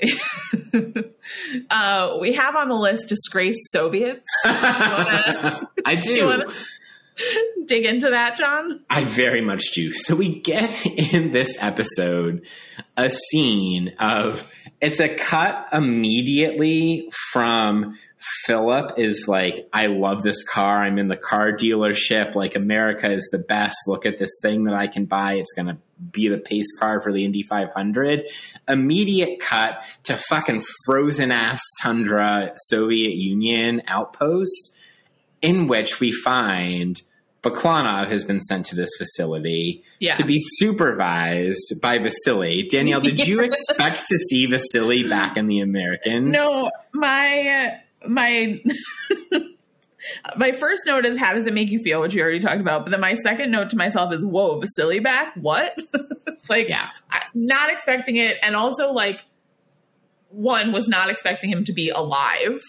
uh, 1.70 2.16
we 2.20 2.32
have 2.34 2.56
on 2.56 2.68
the 2.68 2.74
list 2.74 3.08
disgraced 3.08 3.70
Soviets. 3.70 4.24
I 4.44 5.66
You 5.86 6.00
do. 6.02 6.26
wanna 6.26 6.44
dig 7.66 7.84
into 7.84 8.10
that, 8.10 8.36
John? 8.36 8.80
I 8.90 9.04
very 9.04 9.40
much 9.40 9.72
do. 9.74 9.92
So 9.92 10.14
we 10.14 10.40
get 10.40 10.70
in 11.12 11.32
this 11.32 11.56
episode 11.60 12.42
a 12.96 13.10
scene 13.10 13.94
of 13.98 14.52
it's 14.80 15.00
a 15.00 15.08
cut 15.08 15.68
immediately 15.72 17.10
from 17.32 17.98
Philip 18.18 18.98
is 18.98 19.26
like, 19.28 19.68
I 19.72 19.86
love 19.86 20.22
this 20.22 20.42
car. 20.46 20.78
I'm 20.82 20.98
in 20.98 21.08
the 21.08 21.16
car 21.16 21.52
dealership. 21.52 22.34
Like 22.34 22.56
America 22.56 23.12
is 23.12 23.28
the 23.30 23.38
best. 23.38 23.76
Look 23.86 24.06
at 24.06 24.18
this 24.18 24.38
thing 24.42 24.64
that 24.64 24.74
I 24.74 24.86
can 24.86 25.04
buy. 25.04 25.34
It's 25.34 25.52
gonna 25.54 25.78
be 26.12 26.28
the 26.28 26.38
pace 26.38 26.76
car 26.78 27.00
for 27.00 27.12
the 27.12 27.24
Indy 27.24 27.42
500. 27.42 28.24
Immediate 28.68 29.40
cut 29.40 29.82
to 30.04 30.16
fucking 30.16 30.62
frozen 30.84 31.30
ass 31.30 31.60
tundra 31.80 32.52
Soviet 32.56 33.14
Union 33.14 33.82
outpost 33.86 34.74
in 35.42 35.68
which 35.68 36.00
we 36.00 36.10
find 36.12 37.00
Baklanov 37.42 38.08
has 38.08 38.24
been 38.24 38.40
sent 38.40 38.66
to 38.66 38.74
this 38.76 38.90
facility 38.98 39.84
Yeah. 40.00 40.14
to 40.14 40.24
be 40.24 40.40
supervised 40.40 41.74
by 41.80 41.98
Vasily. 41.98 42.66
Danielle, 42.68 43.00
did 43.00 43.26
you 43.26 43.40
expect 43.42 44.06
to 44.08 44.16
see 44.18 44.46
Vasily 44.46 45.04
back 45.04 45.36
in 45.36 45.46
the 45.46 45.60
Americans? 45.60 46.30
No, 46.32 46.70
my 46.92 47.48
uh, 47.48 47.78
my 48.06 48.60
my 50.36 50.52
first 50.52 50.82
note 50.86 51.04
is 51.04 51.18
how 51.18 51.34
does 51.34 51.46
it 51.46 51.54
make 51.54 51.70
you 51.70 51.78
feel, 51.80 52.00
which 52.00 52.14
we 52.14 52.22
already 52.22 52.40
talked 52.40 52.60
about. 52.60 52.84
But 52.84 52.90
then 52.90 53.00
my 53.00 53.14
second 53.14 53.50
note 53.50 53.70
to 53.70 53.76
myself 53.76 54.12
is, 54.12 54.24
whoa, 54.24 54.60
Vasily 54.60 55.00
back? 55.00 55.34
What? 55.36 55.78
like, 56.48 56.68
Yeah. 56.68 56.88
I, 57.10 57.22
not 57.34 57.70
expecting 57.70 58.16
it, 58.16 58.36
and 58.42 58.56
also 58.56 58.92
like 58.92 59.24
one 60.30 60.72
was 60.72 60.88
not 60.88 61.10
expecting 61.10 61.50
him 61.50 61.64
to 61.64 61.72
be 61.72 61.90
alive, 61.90 62.60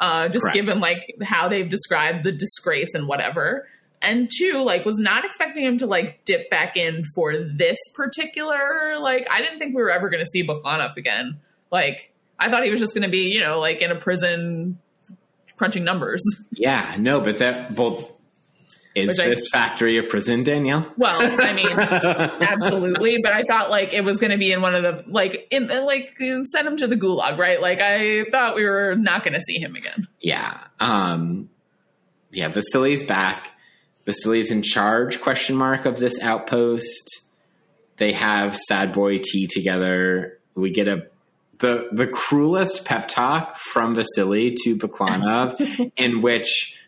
uh, 0.00 0.28
just 0.28 0.42
Correct. 0.42 0.54
given 0.54 0.80
like 0.80 1.14
how 1.22 1.48
they've 1.48 1.68
described 1.68 2.24
the 2.24 2.32
disgrace 2.32 2.94
and 2.94 3.06
whatever. 3.06 3.68
And 4.02 4.28
two, 4.30 4.62
like, 4.62 4.84
was 4.84 4.98
not 4.98 5.24
expecting 5.24 5.64
him 5.64 5.78
to 5.78 5.86
like 5.86 6.20
dip 6.26 6.50
back 6.50 6.76
in 6.76 7.04
for 7.14 7.38
this 7.38 7.78
particular. 7.94 8.98
Like, 9.00 9.26
I 9.30 9.40
didn't 9.40 9.58
think 9.58 9.74
we 9.74 9.82
were 9.82 9.90
ever 9.90 10.10
going 10.10 10.22
to 10.22 10.28
see 10.28 10.46
Baklanov 10.46 10.98
again. 10.98 11.40
Like, 11.72 12.12
I 12.38 12.50
thought 12.50 12.64
he 12.64 12.70
was 12.70 12.80
just 12.80 12.94
going 12.94 13.02
to 13.02 13.10
be, 13.10 13.28
you 13.32 13.40
know, 13.40 13.60
like 13.60 13.80
in 13.80 13.90
a 13.90 13.96
prison 13.96 14.78
crunching 15.56 15.84
numbers. 15.84 16.22
Yeah, 16.52 16.94
no, 16.98 17.20
but 17.20 17.38
that 17.38 17.72
well 17.72 18.10
is 18.94 19.08
Which 19.08 19.20
I- 19.20 19.28
this 19.30 19.48
factory 19.52 19.98
a 19.98 20.02
prison, 20.04 20.44
Danielle? 20.44 20.86
Well, 20.96 21.18
I 21.40 21.52
mean, 21.52 21.68
absolutely, 22.48 23.18
but 23.22 23.32
I 23.32 23.42
thought 23.42 23.70
like 23.70 23.92
it 23.92 24.04
was 24.04 24.18
going 24.18 24.30
to 24.32 24.38
be 24.38 24.52
in 24.52 24.62
one 24.62 24.74
of 24.74 24.82
the 24.82 25.04
like 25.10 25.46
in 25.50 25.66
like 25.68 26.14
you 26.20 26.44
send 26.44 26.66
him 26.68 26.76
to 26.78 26.86
the 26.86 26.96
gulag, 26.96 27.38
right? 27.38 27.60
Like 27.60 27.80
I 27.80 28.24
thought 28.30 28.54
we 28.56 28.64
were 28.64 28.94
not 28.96 29.24
going 29.24 29.34
to 29.34 29.40
see 29.40 29.58
him 29.58 29.74
again. 29.74 30.06
yeah. 30.20 30.60
Um 30.80 31.50
yeah, 32.32 32.48
Vasily's 32.48 33.04
back. 33.04 33.52
Vasily's 34.06 34.50
in 34.50 34.62
charge, 34.62 35.20
question 35.20 35.54
mark, 35.56 35.86
of 35.86 35.98
this 35.98 36.20
outpost. 36.20 37.22
They 37.96 38.10
have 38.12 38.56
sad 38.56 38.92
boy 38.92 39.18
tea 39.22 39.46
together. 39.46 40.38
We 40.56 40.70
get 40.70 40.88
a 40.88 41.06
the 41.58 41.88
the 41.92 42.06
cruelest 42.06 42.84
pep 42.84 43.08
talk 43.08 43.56
from 43.56 43.94
Vasily 43.94 44.56
to 44.64 44.76
Baklanov, 44.76 45.92
in 45.96 46.22
which 46.22 46.78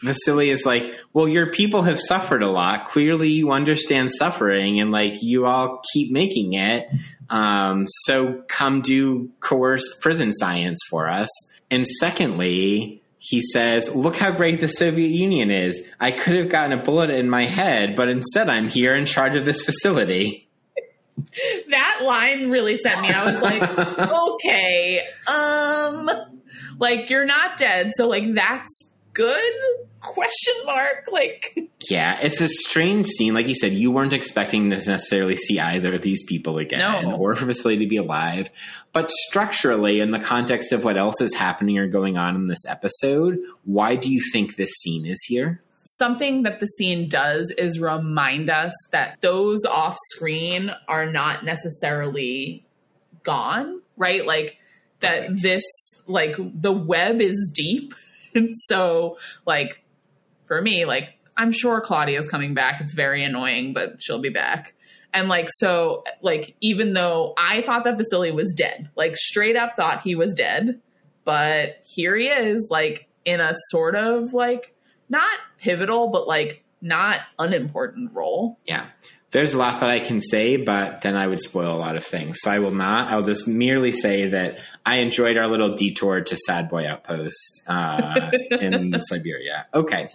Vasily 0.00 0.50
is 0.50 0.64
like, 0.64 0.94
"Well, 1.12 1.28
your 1.28 1.46
people 1.46 1.82
have 1.82 1.98
suffered 1.98 2.42
a 2.42 2.50
lot. 2.50 2.88
Clearly, 2.88 3.30
you 3.30 3.50
understand 3.50 4.10
suffering, 4.12 4.80
and 4.80 4.90
like 4.90 5.14
you 5.20 5.46
all 5.46 5.82
keep 5.92 6.12
making 6.12 6.54
it. 6.54 6.88
Um, 7.30 7.86
so 8.04 8.42
come 8.48 8.80
do 8.80 9.30
coerced 9.40 10.00
prison 10.00 10.32
science 10.32 10.78
for 10.88 11.08
us." 11.08 11.28
And 11.70 11.86
secondly, 11.86 13.02
he 13.18 13.42
says, 13.42 13.94
"Look 13.94 14.16
how 14.16 14.30
great 14.30 14.60
the 14.60 14.68
Soviet 14.68 15.10
Union 15.10 15.50
is. 15.50 15.86
I 16.00 16.12
could 16.12 16.36
have 16.36 16.48
gotten 16.48 16.78
a 16.78 16.82
bullet 16.82 17.10
in 17.10 17.28
my 17.28 17.44
head, 17.44 17.96
but 17.96 18.08
instead, 18.08 18.48
I'm 18.48 18.68
here 18.68 18.94
in 18.94 19.06
charge 19.06 19.36
of 19.36 19.44
this 19.44 19.62
facility." 19.62 20.47
That 21.70 22.00
line 22.02 22.50
really 22.50 22.76
sent 22.76 23.00
me. 23.02 23.10
I 23.10 23.32
was 23.32 23.42
like, 23.42 23.62
okay, 24.34 25.00
um, 25.32 26.10
like 26.78 27.10
you're 27.10 27.26
not 27.26 27.56
dead, 27.58 27.90
so 27.94 28.06
like 28.08 28.24
that's 28.34 28.88
good? 29.12 29.52
Question 30.00 30.54
mark. 30.64 31.08
Like, 31.10 31.58
Yeah, 31.90 32.18
it's 32.22 32.40
a 32.40 32.48
strange 32.48 33.06
scene. 33.08 33.34
Like 33.34 33.48
you 33.48 33.54
said, 33.54 33.72
you 33.72 33.90
weren't 33.90 34.12
expecting 34.12 34.70
to 34.70 34.76
necessarily 34.76 35.36
see 35.36 35.58
either 35.60 35.94
of 35.94 36.02
these 36.02 36.22
people 36.24 36.58
again 36.58 36.78
No. 37.02 37.16
or 37.16 37.34
for 37.34 37.44
Vasily 37.46 37.78
to 37.78 37.86
be 37.86 37.96
alive. 37.96 38.48
But 38.92 39.10
structurally, 39.10 40.00
in 40.00 40.10
the 40.12 40.18
context 40.20 40.72
of 40.72 40.84
what 40.84 40.96
else 40.96 41.20
is 41.20 41.34
happening 41.34 41.78
or 41.78 41.88
going 41.88 42.16
on 42.16 42.36
in 42.36 42.46
this 42.46 42.64
episode, 42.68 43.38
why 43.64 43.96
do 43.96 44.10
you 44.10 44.20
think 44.32 44.54
this 44.56 44.70
scene 44.70 45.04
is 45.04 45.22
here? 45.26 45.62
Something 45.96 46.42
that 46.42 46.60
the 46.60 46.66
scene 46.66 47.08
does 47.08 47.52
is 47.56 47.80
remind 47.80 48.50
us 48.50 48.72
that 48.90 49.20
those 49.20 49.64
off 49.64 49.96
screen 50.14 50.70
are 50.88 51.10
not 51.10 51.44
necessarily 51.44 52.64
gone, 53.22 53.80
right? 53.96 54.26
Like 54.26 54.58
that 55.00 55.40
this 55.40 55.62
like 56.06 56.36
the 56.38 56.72
web 56.72 57.20
is 57.20 57.50
deep. 57.54 57.94
And 58.34 58.54
so 58.66 59.16
like 59.46 59.82
for 60.46 60.60
me, 60.60 60.84
like 60.84 61.14
I'm 61.36 61.50
sure 61.50 61.80
Claudia's 61.80 62.28
coming 62.28 62.52
back. 62.52 62.80
It's 62.82 62.92
very 62.92 63.24
annoying, 63.24 63.72
but 63.72 64.02
she'll 64.02 64.20
be 64.20 64.28
back. 64.28 64.74
And 65.14 65.28
like 65.28 65.48
so 65.50 66.04
like 66.20 66.54
even 66.60 66.92
though 66.92 67.32
I 67.38 67.62
thought 67.62 67.84
that 67.84 67.96
Vasily 67.96 68.30
was 68.30 68.52
dead, 68.56 68.90
like 68.96 69.16
straight 69.16 69.56
up 69.56 69.76
thought 69.76 70.02
he 70.02 70.14
was 70.14 70.34
dead, 70.34 70.80
but 71.24 71.78
here 71.86 72.16
he 72.16 72.26
is 72.26 72.68
like 72.70 73.08
in 73.24 73.40
a 73.40 73.54
sort 73.70 73.94
of 73.94 74.34
like 74.34 74.74
not 75.08 75.38
pivotal, 75.58 76.08
but 76.08 76.26
like 76.28 76.62
not 76.80 77.20
unimportant 77.38 78.12
role. 78.14 78.58
Yeah. 78.66 78.86
There's 79.30 79.52
a 79.52 79.58
lot 79.58 79.80
that 79.80 79.90
I 79.90 80.00
can 80.00 80.22
say, 80.22 80.56
but 80.56 81.02
then 81.02 81.14
I 81.14 81.26
would 81.26 81.38
spoil 81.40 81.74
a 81.74 81.76
lot 81.76 81.96
of 81.96 82.04
things. 82.04 82.38
So 82.40 82.50
I 82.50 82.60
will 82.60 82.70
not. 82.70 83.08
I'll 83.12 83.22
just 83.22 83.46
merely 83.46 83.92
say 83.92 84.28
that 84.28 84.58
I 84.86 84.98
enjoyed 85.00 85.36
our 85.36 85.46
little 85.48 85.74
detour 85.76 86.22
to 86.22 86.36
Sad 86.36 86.70
Boy 86.70 86.88
Outpost 86.88 87.62
uh, 87.66 88.30
in 88.52 88.98
Siberia. 89.00 89.66
Okay. 89.74 90.08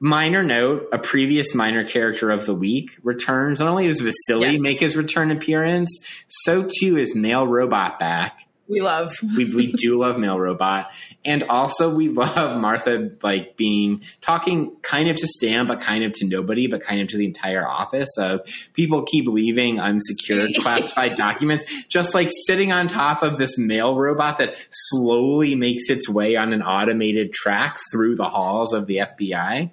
minor 0.00 0.42
note: 0.42 0.88
a 0.92 0.98
previous 0.98 1.54
minor 1.54 1.84
character 1.86 2.30
of 2.30 2.44
the 2.44 2.54
week 2.54 2.90
returns. 3.02 3.60
Not 3.60 3.68
only 3.70 3.88
does 3.88 4.00
Vasily 4.00 4.52
Yes. 4.52 4.60
make 4.60 4.80
his 4.80 4.94
return 4.96 5.30
appearance, 5.30 5.90
so 6.28 6.68
too 6.80 6.98
is 6.98 7.14
male 7.14 7.46
robot 7.46 7.98
back. 7.98 8.40
We 8.68 8.80
love. 8.80 9.10
we, 9.36 9.46
we 9.54 9.72
do 9.72 9.98
love 9.98 10.18
male 10.18 10.38
robot 10.38 10.92
and 11.24 11.42
also 11.44 11.94
we 11.94 12.08
love 12.08 12.60
martha 12.60 13.10
like 13.22 13.56
being 13.56 14.02
talking 14.20 14.74
kind 14.82 15.08
of 15.08 15.16
to 15.16 15.26
stan 15.26 15.66
but 15.66 15.80
kind 15.80 16.04
of 16.04 16.12
to 16.12 16.26
nobody 16.26 16.66
but 16.66 16.82
kind 16.82 17.00
of 17.00 17.08
to 17.08 17.16
the 17.16 17.24
entire 17.24 17.66
office 17.66 18.16
of 18.18 18.40
people 18.74 19.02
keep 19.02 19.26
leaving 19.26 19.80
unsecured 19.80 20.50
classified 20.58 21.14
documents 21.14 21.86
just 21.86 22.14
like 22.14 22.28
sitting 22.46 22.72
on 22.72 22.88
top 22.88 23.22
of 23.22 23.38
this 23.38 23.58
male 23.58 23.96
robot 23.96 24.38
that 24.38 24.56
slowly 24.70 25.54
makes 25.54 25.88
its 25.90 26.08
way 26.08 26.36
on 26.36 26.52
an 26.52 26.62
automated 26.62 27.32
track 27.32 27.78
through 27.90 28.16
the 28.16 28.28
halls 28.28 28.72
of 28.72 28.86
the 28.86 28.96
fbi 28.96 29.70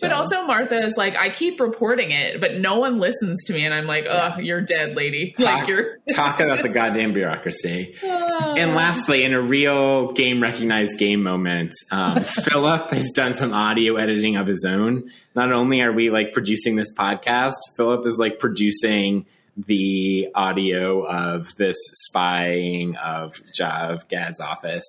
But 0.00 0.12
also, 0.12 0.44
Martha 0.44 0.78
is 0.84 0.96
like, 0.96 1.16
I 1.16 1.28
keep 1.28 1.60
reporting 1.60 2.10
it, 2.10 2.40
but 2.40 2.56
no 2.56 2.78
one 2.78 2.98
listens 2.98 3.44
to 3.44 3.52
me, 3.52 3.64
and 3.64 3.74
I'm 3.74 3.86
like, 3.86 4.06
oh, 4.08 4.38
you're 4.38 4.60
dead, 4.60 4.96
lady. 4.96 5.34
Like 5.42 5.60
talk, 5.60 5.68
you're. 5.68 5.98
talk 6.14 6.40
about 6.40 6.62
the 6.62 6.68
goddamn 6.68 7.14
bureaucracy 7.14 7.96
And 8.02 8.74
lastly, 8.76 9.24
in 9.24 9.34
a 9.34 9.42
real 9.42 10.12
game 10.12 10.40
recognized 10.40 10.98
game 10.98 11.22
moment, 11.22 11.72
um, 11.90 12.22
Philip 12.24 12.90
has 12.90 13.10
done 13.10 13.34
some 13.34 13.52
audio 13.52 13.96
editing 13.96 14.36
of 14.36 14.46
his 14.46 14.64
own. 14.64 15.10
Not 15.34 15.52
only 15.52 15.82
are 15.82 15.92
we 15.92 16.10
like 16.10 16.32
producing 16.32 16.76
this 16.76 16.94
podcast, 16.94 17.54
Philip 17.76 18.06
is 18.06 18.18
like 18.18 18.38
producing 18.38 19.26
the 19.56 20.28
audio 20.34 21.04
of 21.04 21.54
this 21.56 21.76
spying 22.06 22.96
of 22.96 23.40
Jav 23.54 24.08
Gaad's 24.08 24.40
office. 24.40 24.84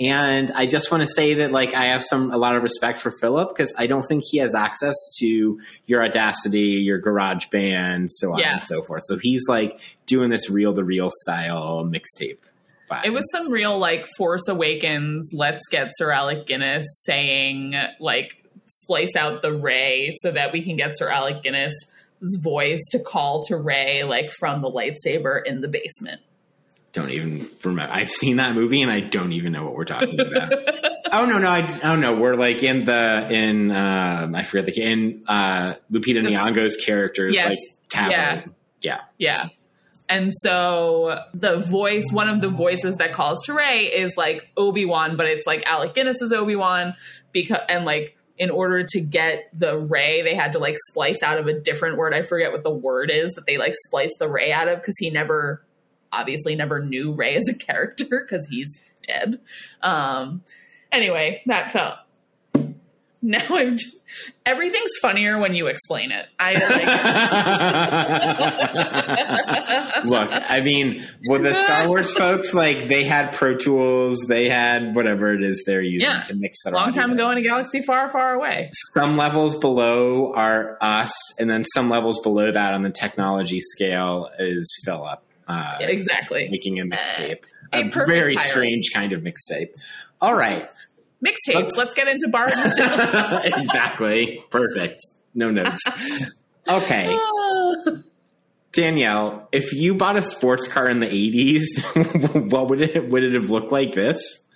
And 0.00 0.50
I 0.52 0.64
just 0.66 0.90
want 0.90 1.02
to 1.02 1.06
say 1.06 1.34
that 1.34 1.52
like 1.52 1.74
I 1.74 1.86
have 1.86 2.02
some 2.02 2.32
a 2.32 2.38
lot 2.38 2.56
of 2.56 2.62
respect 2.62 2.98
for 2.98 3.10
Philip 3.10 3.50
because 3.50 3.74
I 3.76 3.86
don't 3.86 4.02
think 4.02 4.24
he 4.30 4.38
has 4.38 4.54
access 4.54 4.94
to 5.18 5.60
your 5.86 6.02
Audacity, 6.02 6.80
your 6.82 6.98
Garage 6.98 7.46
Band, 7.48 8.10
so 8.10 8.32
on 8.32 8.38
Yeah. 8.38 8.52
and 8.52 8.62
so 8.62 8.82
forth. 8.82 9.02
So 9.04 9.18
he's 9.18 9.46
like 9.48 9.78
doing 10.06 10.30
this 10.30 10.48
reel 10.48 10.74
to 10.74 10.82
reel 10.82 11.10
style 11.24 11.84
mixtape. 11.84 12.38
It 13.04 13.10
was 13.10 13.24
some 13.30 13.52
real 13.52 13.78
like 13.78 14.08
Force 14.16 14.48
Awakens. 14.48 15.30
Let's 15.32 15.62
get 15.70 15.90
Sir 15.96 16.10
Alec 16.10 16.46
Guinness 16.46 16.86
saying 17.04 17.74
like 18.00 18.30
splice 18.66 19.14
out 19.16 19.42
the 19.42 19.52
Rey 19.52 20.12
so 20.22 20.32
that 20.32 20.52
we 20.52 20.62
can 20.64 20.76
get 20.76 20.96
Sir 20.96 21.08
Alec 21.08 21.42
Guinness' 21.44 21.74
voice 22.42 22.80
to 22.90 22.98
call 22.98 23.44
to 23.44 23.56
Rey 23.56 24.02
like 24.02 24.32
from 24.32 24.60
the 24.62 24.70
lightsaber 24.70 25.40
in 25.44 25.60
the 25.60 25.68
basement. 25.68 26.20
Don't 26.92 27.10
even 27.10 27.48
remember. 27.62 27.92
I've 27.92 28.10
seen 28.10 28.36
that 28.36 28.54
movie 28.54 28.82
and 28.82 28.90
I 28.90 29.00
don't 29.00 29.32
even 29.32 29.52
know 29.52 29.64
what 29.64 29.74
we're 29.74 29.84
talking 29.84 30.18
about. 30.18 30.52
oh 31.12 31.24
no, 31.26 31.38
no, 31.38 31.48
I 31.48 31.80
oh 31.84 31.96
no, 31.96 32.14
we're 32.16 32.34
like 32.34 32.62
in 32.64 32.84
the 32.84 33.28
in 33.30 33.70
um, 33.70 34.34
I 34.34 34.42
forget 34.42 34.66
the 34.66 34.82
in 34.82 35.22
uh, 35.28 35.74
Lupita 35.92 36.20
Nyong'o's 36.20 36.76
characters 36.76 37.36
Yes. 37.36 37.50
like 37.50 37.58
tavern. 37.88 38.54
Yeah. 38.80 38.98
yeah. 38.98 39.00
Yeah. 39.18 39.48
And 40.08 40.32
so 40.34 41.20
the 41.34 41.58
voice, 41.58 42.10
one 42.10 42.28
of 42.28 42.40
the 42.40 42.48
voices 42.48 42.96
that 42.96 43.12
calls 43.12 43.44
to 43.44 43.54
Rey 43.54 43.84
is 43.84 44.16
like 44.16 44.50
Obi 44.56 44.84
Wan, 44.84 45.16
but 45.16 45.26
it's 45.26 45.46
like 45.46 45.62
Alec 45.70 45.94
Guinness's 45.94 46.32
Obi 46.32 46.56
Wan 46.56 46.96
because 47.30 47.60
and 47.68 47.84
like 47.84 48.16
in 48.36 48.50
order 48.50 48.82
to 48.82 49.00
get 49.00 49.50
the 49.52 49.78
Rey, 49.78 50.22
they 50.22 50.34
had 50.34 50.54
to 50.54 50.58
like 50.58 50.74
splice 50.88 51.22
out 51.22 51.38
of 51.38 51.46
a 51.46 51.60
different 51.60 51.98
word. 51.98 52.12
I 52.14 52.22
forget 52.22 52.50
what 52.50 52.64
the 52.64 52.70
word 52.72 53.10
is 53.12 53.30
that 53.34 53.46
they 53.46 53.58
like 53.58 53.74
splice 53.86 54.10
the 54.18 54.28
Rey 54.28 54.50
out 54.50 54.66
of 54.66 54.80
because 54.80 54.96
he 54.98 55.10
never, 55.10 55.62
obviously, 56.12 56.54
never 56.56 56.84
knew 56.84 57.12
Rey 57.12 57.36
as 57.36 57.48
a 57.48 57.54
character 57.54 58.24
because 58.28 58.46
he's 58.50 58.80
dead. 59.06 59.40
Um. 59.82 60.42
Anyway, 60.92 61.42
that 61.46 61.70
felt. 61.72 61.94
Now 63.22 63.44
I'm. 63.50 63.76
Just, 63.76 63.96
everything's 64.46 64.92
funnier 65.02 65.38
when 65.38 65.52
you 65.54 65.66
explain 65.66 66.10
it. 66.10 66.26
I 66.38 66.54
like. 66.54 66.86
Look, 70.04 70.28
I 70.32 70.60
mean, 70.60 71.04
with 71.28 71.42
the 71.42 71.54
Star 71.54 71.86
Wars 71.86 72.12
folks, 72.16 72.54
like 72.54 72.88
they 72.88 73.04
had 73.04 73.32
Pro 73.32 73.56
Tools, 73.56 74.20
they 74.28 74.48
had 74.48 74.94
whatever 74.96 75.32
it 75.34 75.42
is 75.42 75.62
they're 75.66 75.82
using 75.82 76.08
Yeah. 76.08 76.22
to 76.22 76.34
mix 76.34 76.58
their 76.64 76.72
long 76.72 76.92
time 76.92 77.12
ago 77.12 77.30
in 77.30 77.38
a 77.38 77.42
galaxy 77.42 77.82
far, 77.82 78.10
far 78.10 78.34
away. 78.34 78.70
Some 78.94 79.16
levels 79.16 79.56
below 79.56 80.32
are 80.34 80.78
us, 80.80 81.12
and 81.38 81.48
then 81.50 81.64
some 81.74 81.90
levels 81.90 82.20
below 82.22 82.50
that 82.50 82.74
on 82.74 82.82
the 82.82 82.90
technology 82.90 83.60
scale 83.60 84.30
is 84.38 84.68
Philip. 84.84 85.20
Uh, 85.50 85.76
Exactly. 85.80 86.48
making 86.50 86.78
a 86.80 86.84
mixtape. 86.84 87.40
A 87.72 87.80
A, 87.86 87.88
very 88.06 88.34
pirate. 88.36 88.38
strange 88.50 88.90
kind 88.92 89.12
of 89.12 89.22
mixtape. 89.22 89.68
All 90.20 90.34
right. 90.34 90.68
Mixtapes. 91.24 91.54
Let's- 91.54 91.76
Let's, 91.76 91.94
get 91.94 92.08
into 92.08 92.28
bars 92.28 92.52
exactly. 93.44 94.42
Perfect. 94.50 95.00
No 95.34 95.50
notes. 95.50 95.80
Okay. 96.68 97.16
Danielle, 98.72 99.48
if 99.50 99.72
you 99.72 99.94
bought 99.96 100.16
a 100.16 100.22
sports 100.22 100.68
car 100.68 100.88
in 100.88 101.00
the 101.00 101.06
80s, 101.06 102.50
what 102.50 102.68
would 102.68 102.80
it 102.80 103.08
would 103.10 103.24
it 103.24 103.34
have 103.34 103.50
looked 103.50 103.72
like 103.72 103.92
this? 103.94 104.46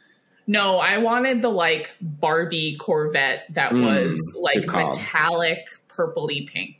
no, 0.47 0.77
I 0.79 0.99
wanted 0.99 1.41
the 1.43 1.49
like 1.49 1.93
Barbie 2.01 2.77
Corvette 2.79 3.47
that 3.55 3.73
Mm, 3.73 3.83
was 4.11 4.21
like 4.39 4.67
metallic 4.67 5.67
purpley 5.89 6.47
pink. 6.47 6.77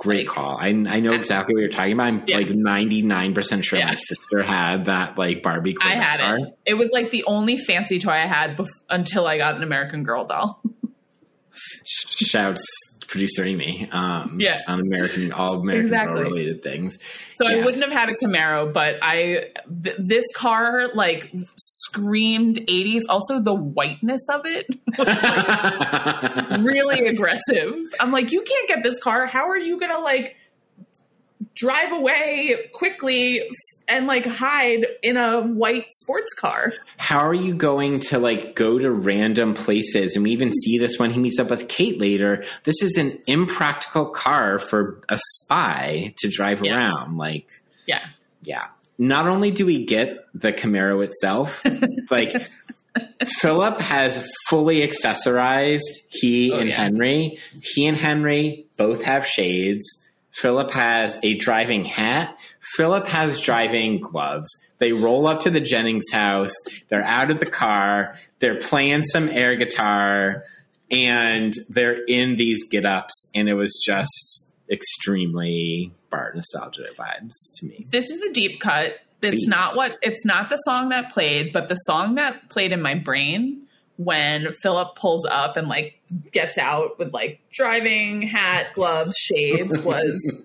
Great 0.00 0.26
call. 0.26 0.56
I, 0.58 0.68
I 0.68 1.00
know 1.00 1.12
exactly 1.12 1.54
what 1.54 1.60
you're 1.60 1.68
talking 1.68 1.92
about. 1.92 2.06
I'm 2.06 2.24
Yeah. 2.26 2.38
like 2.38 2.48
99% 2.48 3.62
sure 3.62 3.78
Yeah. 3.78 3.86
my 3.88 3.94
sister 3.96 4.42
had 4.42 4.86
that 4.86 5.18
like 5.18 5.42
Barbie 5.42 5.76
I 5.82 5.94
had 5.96 6.20
car. 6.20 6.38
it. 6.38 6.58
It 6.64 6.74
was 6.74 6.90
like 6.90 7.10
the 7.10 7.24
only 7.24 7.56
fancy 7.58 7.98
toy 7.98 8.12
I 8.12 8.26
had 8.26 8.56
bef- 8.56 8.66
until 8.88 9.26
I 9.26 9.36
got 9.36 9.56
an 9.56 9.62
American 9.62 10.02
Girl 10.02 10.24
doll. 10.24 10.62
Shouts 11.84 12.64
producer 13.10 13.44
Amy. 13.44 13.88
Um, 13.92 14.36
Yeah. 14.40 14.60
On 14.68 14.80
American, 14.80 15.32
all 15.32 15.60
American 15.60 15.86
Exactly. 15.86 16.22
related 16.22 16.62
things. 16.62 16.98
So 17.34 17.46
I 17.46 17.56
wouldn't 17.64 17.82
have 17.82 17.92
had 17.92 18.08
a 18.08 18.14
Camaro, 18.14 18.72
but 18.72 18.96
I 19.02 19.50
th- 19.84 19.96
this 19.98 20.24
car 20.34 20.88
like 20.94 21.30
screamed 21.56 22.56
80s. 22.68 23.02
Also, 23.08 23.40
the 23.40 23.52
whiteness 23.54 24.24
of 24.32 24.42
it 24.46 24.66
was 24.98 25.06
like 25.06 26.50
really 26.60 27.06
aggressive. 27.08 27.74
I'm 27.98 28.12
like, 28.12 28.30
you 28.32 28.42
can't 28.42 28.68
get 28.68 28.82
this 28.82 28.98
car. 29.02 29.26
How 29.26 29.48
are 29.48 29.58
you 29.58 29.78
gonna 29.80 29.98
like 30.00 30.36
drive 31.54 31.92
away 31.92 32.68
quickly 32.72 33.42
and 33.88 34.06
like 34.06 34.24
hide 34.26 34.86
in 35.02 35.16
a 35.16 35.40
white 35.40 35.86
sports 35.90 36.32
car? 36.34 36.72
how 36.98 37.18
are 37.20 37.34
you 37.34 37.54
going 37.54 37.98
to 38.00 38.18
like 38.18 38.54
go 38.54 38.78
to 38.78 38.90
random 38.90 39.54
places 39.54 40.14
and 40.16 40.22
we 40.22 40.30
even 40.30 40.52
see 40.52 40.78
this 40.78 40.98
when 40.98 41.10
he 41.10 41.18
meets 41.20 41.38
up 41.38 41.50
with 41.50 41.66
kate 41.68 41.98
later 41.98 42.44
this 42.64 42.82
is 42.82 42.96
an 42.98 43.18
impractical 43.26 44.06
car 44.10 44.58
for 44.58 45.00
a 45.08 45.18
spy 45.18 46.14
to 46.18 46.28
drive 46.28 46.62
Yeah. 46.64 46.76
around 46.76 47.16
like 47.16 47.48
Yeah, 47.86 48.04
yeah 48.42 48.66
not 48.98 49.26
only 49.26 49.50
do 49.50 49.64
we 49.66 49.84
get 49.86 50.26
the 50.34 50.52
camaro 50.52 51.02
itself 51.04 51.62
like 52.10 52.34
philip 53.40 53.78
has 53.80 54.28
fully 54.48 54.86
accessorized 54.86 55.80
he 56.10 56.52
Oh, 56.52 56.58
and 56.58 56.68
yeah. 56.68 56.76
henry 56.76 57.38
he 57.74 57.86
and 57.86 57.96
henry 57.96 58.66
both 58.76 59.02
have 59.04 59.26
shades 59.26 59.84
philip 60.32 60.70
has 60.70 61.18
a 61.22 61.34
driving 61.36 61.84
hat. 61.84 62.36
Philip 62.76 63.06
has 63.06 63.40
driving 63.40 64.00
gloves. 64.00 64.48
They 64.78 64.92
roll 64.92 65.26
up 65.26 65.40
to 65.40 65.50
the 65.50 65.60
jennings 65.60 66.10
house. 66.12 66.54
They're 66.88 67.04
out 67.04 67.30
of 67.30 67.40
the 67.40 67.46
car. 67.46 68.16
They're 68.38 68.58
playing 68.58 69.02
some 69.04 69.28
air 69.28 69.56
guitar. 69.56 70.44
And 70.90 71.54
they're 71.68 72.04
in 72.04 72.36
these 72.36 72.66
get 72.68 72.84
ups 72.84 73.30
and 73.34 73.48
it 73.48 73.54
was 73.54 73.80
just 73.84 74.52
extremely 74.68 75.92
bart 76.10 76.34
nostalgia 76.34 76.86
vibes 76.96 77.34
to 77.56 77.66
me. 77.66 77.86
This 77.90 78.10
is 78.10 78.22
a 78.22 78.32
deep 78.32 78.60
cut. 78.60 78.94
It's 79.22 79.44
Please. 79.44 79.48
not 79.48 79.76
what 79.76 79.98
it's 80.02 80.24
not 80.24 80.48
the 80.48 80.56
song 80.56 80.88
that 80.88 81.12
played, 81.12 81.52
but 81.52 81.68
the 81.68 81.74
song 81.74 82.14
that 82.14 82.48
played 82.48 82.72
in 82.72 82.80
my 82.80 82.94
brain 82.94 83.66
when 84.02 84.50
Philip 84.54 84.96
pulls 84.96 85.26
up 85.26 85.58
and 85.58 85.68
like 85.68 86.00
gets 86.32 86.56
out 86.56 86.98
with 86.98 87.12
like 87.12 87.38
driving 87.50 88.22
hat, 88.22 88.72
gloves, 88.72 89.14
shades 89.14 89.78
was 89.84 90.42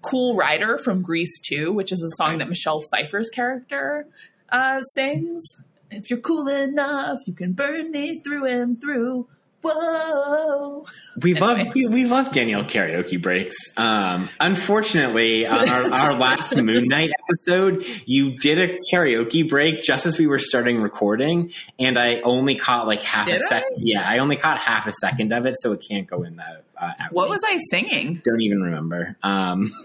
Cool 0.00 0.36
Rider 0.36 0.78
from 0.78 1.02
Grease 1.02 1.38
2, 1.40 1.70
which 1.70 1.92
is 1.92 2.02
a 2.02 2.16
song 2.16 2.38
that 2.38 2.48
Michelle 2.48 2.80
Pfeiffer's 2.80 3.28
character 3.28 4.06
uh, 4.48 4.80
sings. 4.80 5.44
If 5.90 6.08
you're 6.08 6.20
cool 6.20 6.48
enough, 6.48 7.18
you 7.26 7.34
can 7.34 7.52
burn 7.52 7.90
me 7.90 8.20
through 8.20 8.46
and 8.46 8.80
through. 8.80 9.28
Whoa. 9.64 10.84
We 11.22 11.30
Anyway. 11.36 11.46
love 11.64 11.74
we, 11.74 11.86
we 11.86 12.04
love 12.06 12.32
Danielle 12.32 12.64
karaoke 12.64 13.20
breaks. 13.20 13.56
Um, 13.78 14.28
unfortunately, 14.40 15.46
on 15.46 15.68
our, 15.68 15.92
our 15.92 16.12
last 16.18 16.56
Moon 16.56 16.88
Knight 16.88 17.10
episode, 17.28 17.84
you 18.06 18.36
did 18.38 18.58
a 18.58 18.78
karaoke 18.92 19.48
break 19.48 19.82
just 19.82 20.06
as 20.06 20.18
we 20.18 20.26
were 20.26 20.38
starting 20.40 20.80
recording, 20.82 21.52
and 21.78 21.98
I 21.98 22.20
only 22.22 22.56
caught 22.56 22.86
like 22.86 23.02
half 23.02 23.26
Did 23.26 23.36
a 23.36 23.40
second. 23.40 23.76
Yeah, 23.78 24.02
I 24.08 24.18
only 24.18 24.36
caught 24.36 24.58
half 24.58 24.86
a 24.86 24.92
second 24.92 25.32
of 25.32 25.46
it, 25.46 25.54
so 25.58 25.72
it 25.72 25.84
can't 25.88 26.06
go 26.06 26.22
in 26.24 26.36
the. 26.36 26.62
Uh, 26.76 26.90
What 27.12 27.28
was 27.28 27.42
I 27.48 27.58
singing? 27.70 28.20
Don't 28.24 28.40
even 28.42 28.60
remember. 28.62 29.16
Um, 29.22 29.70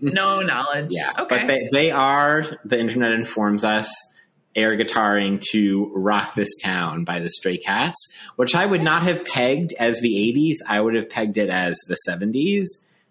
No 0.00 0.40
knowledge. 0.42 0.88
yeah, 0.92 1.12
Okay. 1.18 1.38
but 1.38 1.46
they 1.48 1.68
they 1.72 1.90
are 1.90 2.46
the 2.64 2.78
internet 2.78 3.12
informs 3.12 3.64
us 3.64 3.92
air 4.54 4.76
guitaring 4.76 5.40
to 5.52 5.90
Rock 5.94 6.34
This 6.34 6.50
Town 6.62 7.04
by 7.04 7.20
the 7.20 7.30
Stray 7.30 7.56
Cats, 7.56 7.96
which 8.36 8.54
I 8.54 8.66
would 8.66 8.82
not 8.82 9.02
have 9.02 9.24
pegged 9.24 9.72
as 9.78 10.00
the 10.00 10.14
80s. 10.34 10.56
I 10.68 10.80
would 10.80 10.94
have 10.94 11.08
pegged 11.08 11.38
it 11.38 11.48
as 11.48 11.78
the 11.88 11.96
70s. 12.08 12.66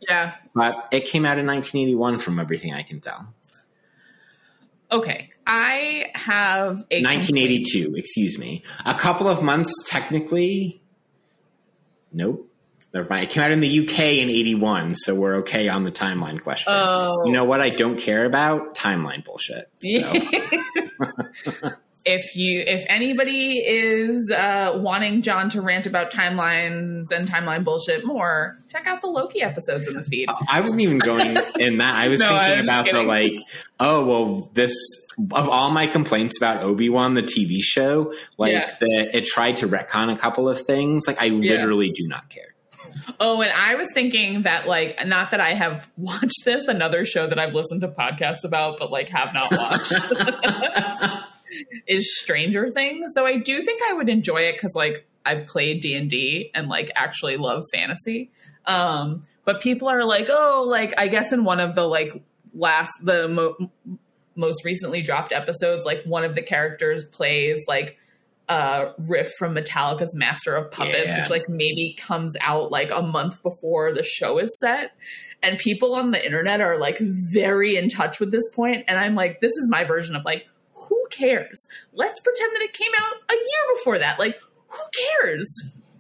Yeah. 0.08 0.36
But 0.54 0.88
it 0.92 1.06
came 1.06 1.26
out 1.26 1.38
in 1.39 1.46
1981 1.46 2.20
from 2.20 2.39
everything 2.39 2.74
I 2.74 2.84
can 2.84 3.00
tell. 3.02 3.34
Okay. 4.92 5.30
I 5.48 6.12
have 6.16 6.86
a 6.92 7.02
1982, 7.02 7.84
complete- 7.84 8.00
excuse 8.00 8.38
me. 8.38 8.64
A 8.86 8.94
couple 8.94 9.28
of 9.28 9.42
months 9.42 9.74
technically. 9.88 10.82
Nope. 12.12 12.51
Never 12.94 13.08
mind. 13.10 13.24
It 13.24 13.30
came 13.30 13.44
out 13.44 13.52
in 13.52 13.62
the 13.62 13.80
UK 13.80 14.00
in 14.00 14.30
81, 14.30 14.96
so 14.96 15.16
we're 15.16 15.36
okay 15.38 15.70
on 15.70 15.84
the 15.84 15.92
timeline 15.92 16.42
question. 16.42 16.74
Oh. 16.76 17.26
You 17.26 17.32
know 17.32 17.46
what 17.46 17.62
I 17.62 17.70
don't 17.70 17.98
care 17.98 18.26
about? 18.26 18.76
Timeline 18.76 19.24
bullshit. 19.24 19.70
So. 19.78 20.14
if 22.06 22.36
you 22.36 22.64
if 22.66 22.84
anybody 22.88 23.58
is 23.60 24.32
uh, 24.32 24.74
wanting 24.76 25.22
John 25.22 25.50
to 25.52 25.62
rant 25.62 25.86
about 25.86 26.12
timelines 26.12 27.12
and 27.12 27.28
timeline 27.28 27.64
bullshit 27.64 28.06
more, 28.06 28.58
check 28.70 28.88
out 28.88 29.02
the 29.02 29.08
Loki 29.08 29.42
episodes 29.42 29.88
in 29.88 29.94
the 29.94 30.04
feed. 30.04 30.28
I 30.50 30.62
wasn't 30.62 30.82
even 30.82 31.00
going 31.00 31.38
in 31.60 31.78
that. 31.78 31.96
I 31.96 32.08
was 32.08 32.20
no, 32.20 32.28
thinking 32.28 32.64
about 32.64 32.86
the 32.92 33.04
like, 33.04 33.34
oh 33.80 34.06
well, 34.06 34.52
this 34.54 34.76
of 35.32 35.50
all 35.50 35.70
my 35.70 35.88
complaints 35.88 36.38
about 36.38 36.64
Obi 36.64 36.89
Wan, 36.89 37.14
the 37.14 37.24
TV 37.24 37.58
show, 37.62 38.14
like 38.38 38.54
yeah. 38.54 38.76
that 38.80 39.16
it 39.16 39.26
tried 39.26 39.58
to 39.58 39.68
retcon 39.68 40.12
a 40.12 40.18
couple 40.18 40.50
of 40.50 40.62
things. 40.62 41.06
Like 41.08 41.22
I 41.22 41.28
literally 41.28 41.88
yeah. 41.88 41.94
do 41.96 42.08
not 42.08 42.30
care. 42.30 42.51
Oh, 43.20 43.42
and 43.42 43.52
I 43.52 43.76
was 43.76 43.88
thinking 43.94 44.44
that 44.44 44.68
like 44.68 45.06
not 45.06 45.32
that 45.32 45.39
I 45.39 45.54
have 45.54 45.89
watched 45.98 46.46
this, 46.46 46.64
another 46.68 47.06
show 47.06 47.28
that 47.28 47.39
I've 47.39 47.54
listened 47.54 47.82
to 47.82 47.88
podcasts 47.88 48.44
about, 48.44 48.78
but 48.80 48.92
like 48.92 49.10
have 49.10 49.34
not 49.34 49.52
watched. 49.52 49.94
is 51.88 52.20
Stranger 52.20 52.70
Things, 52.72 53.14
though 53.14 53.26
I 53.26 53.38
do 53.38 53.62
think 53.62 53.82
I 53.89 53.94
would 53.94 54.10
enjoy 54.10 54.44
it 54.44 54.54
because 54.54 54.72
like 54.76 55.06
I've 55.26 55.48
played 55.48 55.82
D 55.82 55.96
and 55.96 56.10
D 56.10 56.52
and 56.54 56.68
like 56.68 56.92
actually 56.96 57.38
love 57.38 57.64
fantasy. 57.74 58.32
Um, 58.66 59.24
but 59.46 59.62
people 59.62 59.89
are 59.89 60.06
like, 60.06 60.28
oh, 60.30 60.66
like 60.68 60.94
I 61.00 61.08
guess 61.08 61.34
in 61.34 61.44
one 61.44 61.60
of 61.60 61.76
the 61.76 61.84
like 61.84 62.24
last 62.54 62.92
the 63.02 63.28
mo- 63.28 63.72
most 64.36 64.64
recently 64.64 65.02
dropped 65.02 65.32
episodes, 65.32 65.86
like 65.86 66.04
one 66.06 66.24
of 66.24 66.36
the 66.36 66.42
characters 66.42 67.04
plays 67.04 67.64
like 67.68 67.98
uh, 68.52 68.91
riff 69.08 69.32
from 69.38 69.56
Metallica's 69.56 70.14
Master 70.14 70.54
of 70.54 70.70
Puppets, 70.72 71.08
yeah. 71.08 71.22
which 71.22 71.30
like 71.30 71.47
maybe 71.47 71.95
comes 71.97 72.36
out 72.41 72.70
like 72.70 72.91
a 72.91 73.02
month 73.02 73.41
before 73.43 73.93
the 73.93 74.04
show 74.04 74.39
is 74.39 74.54
set. 74.60 74.91
And 75.41 75.58
people 75.58 75.95
on 75.95 76.12
the 76.12 76.24
internet 76.24 76.60
are 76.60 76.78
like 76.78 76.99
very 76.99 77.78
in 77.78 77.88
touch 77.88 78.20
with 78.20 78.34
this 78.34 78.43
point, 78.54 78.84
and 78.89 78.99
I'm 78.99 79.16
like, 79.16 79.39
this 79.39 79.54
is 79.54 79.70
my 79.70 79.86
version 79.86 80.18
of 80.18 80.26
like, 80.26 80.47
who 80.74 81.02
cares? 81.12 81.66
Let's 81.93 82.20
pretend 82.20 82.52
that 82.56 82.62
it 82.62 82.74
came 82.74 82.91
out 82.97 83.14
a 83.32 83.36
year 83.36 83.76
before 83.76 83.99
that. 83.99 84.20
Like, 84.20 84.38
who 84.68 84.84
cares? 85.22 85.47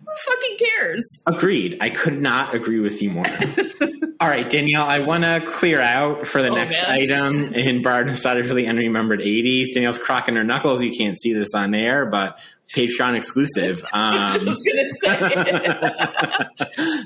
Who 0.05 0.13
fucking 0.25 0.57
cares? 0.57 1.19
Agreed. 1.27 1.77
I 1.79 1.89
could 1.89 2.19
not 2.19 2.53
agree 2.53 2.79
with 2.79 3.01
you 3.01 3.11
more. 3.11 3.25
All 4.19 4.27
right, 4.27 4.49
Danielle, 4.49 4.85
I 4.85 4.99
want 4.99 5.23
to 5.23 5.41
clear 5.45 5.79
out 5.79 6.27
for 6.27 6.41
the 6.41 6.49
oh, 6.49 6.55
next 6.55 6.81
man. 6.83 6.91
item 6.91 7.53
in 7.53 7.81
Bard 7.81 8.07
Decided 8.07 8.47
for 8.47 8.53
the 8.53 8.65
Unremembered 8.65 9.19
80s. 9.19 9.73
Danielle's 9.73 9.97
crocking 9.97 10.35
her 10.35 10.43
knuckles. 10.43 10.83
You 10.83 10.91
can't 10.95 11.19
see 11.19 11.33
this 11.33 11.53
on 11.55 11.73
air, 11.73 12.05
but 12.05 12.39
Patreon 12.75 13.15
exclusive. 13.15 13.83
Um, 13.93 14.55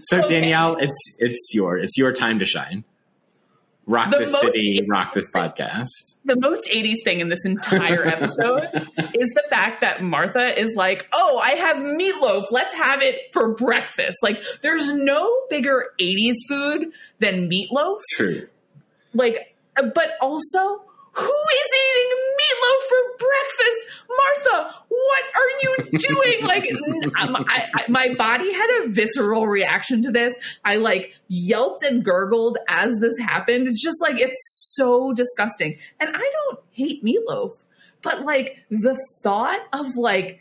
so 0.02 0.20
okay. 0.20 0.28
Danielle, 0.28 0.78
it's 0.78 1.18
it's 1.20 1.50
your 1.54 1.78
it's 1.78 1.98
your 1.98 2.12
time 2.12 2.40
to 2.40 2.46
shine 2.46 2.84
rock 3.86 4.12
the 4.12 4.20
this 4.20 4.40
city, 4.40 4.86
rock 4.88 5.14
this 5.14 5.32
podcast. 5.32 6.20
The 6.26 6.36
most 6.40 6.70
80s 6.70 7.04
thing 7.04 7.20
in 7.20 7.30
this 7.30 7.46
entire 7.46 8.06
episode 8.08 8.64
is 9.14 9.30
the 9.32 9.44
fact 9.50 9.82
that 9.82 10.02
Martha 10.02 10.60
is 10.60 10.74
like, 10.76 11.08
oh, 11.14 11.40
I 11.44 11.52
have 11.52 11.78
meatloaf. 11.78 12.46
Let's 12.52 12.74
have 12.74 13.02
it 13.02 13.16
for 13.34 13.54
breakfast. 13.56 14.18
Like, 14.22 14.44
there's 14.62 14.92
no 14.92 15.30
bigger 15.50 15.88
80s 16.00 16.36
food 16.48 16.94
than 17.20 17.50
meatloaf. 17.50 18.00
True. 18.12 18.48
Like, 19.14 19.56
uh, 19.78 19.84
but 19.94 20.12
also, 20.22 20.85
who 21.18 21.24
is 21.24 21.68
eating 21.86 22.12
meatloaf 22.40 22.82
for 22.90 23.26
breakfast? 23.26 23.86
Martha, 24.18 24.76
what 24.90 25.24
are 25.36 25.50
you 25.62 26.00
doing? 26.00 26.48
like, 26.48 26.68
um, 27.20 27.46
I, 27.48 27.68
I, 27.74 27.86
my 27.90 28.14
body 28.18 28.54
had 28.54 28.84
a 28.84 28.90
visceral 28.90 29.48
reaction 29.48 30.02
to 30.04 30.12
this. 30.12 30.36
I 30.64 30.78
like 30.78 31.18
yelped 31.28 31.84
and 31.84 32.04
gurgled 32.04 32.58
as 32.68 32.96
this 33.02 33.18
happened. 33.20 33.68
It's 33.68 33.82
just 33.82 34.02
like, 34.02 34.20
it's 34.20 34.74
so 34.76 35.14
disgusting. 35.14 35.78
And 36.00 36.10
I 36.14 36.32
don't 36.34 36.60
hate 36.72 37.04
meatloaf, 37.04 37.54
but 38.02 38.22
like 38.22 38.60
the 38.70 38.98
thought 39.22 39.62
of 39.74 39.96
like, 39.96 40.40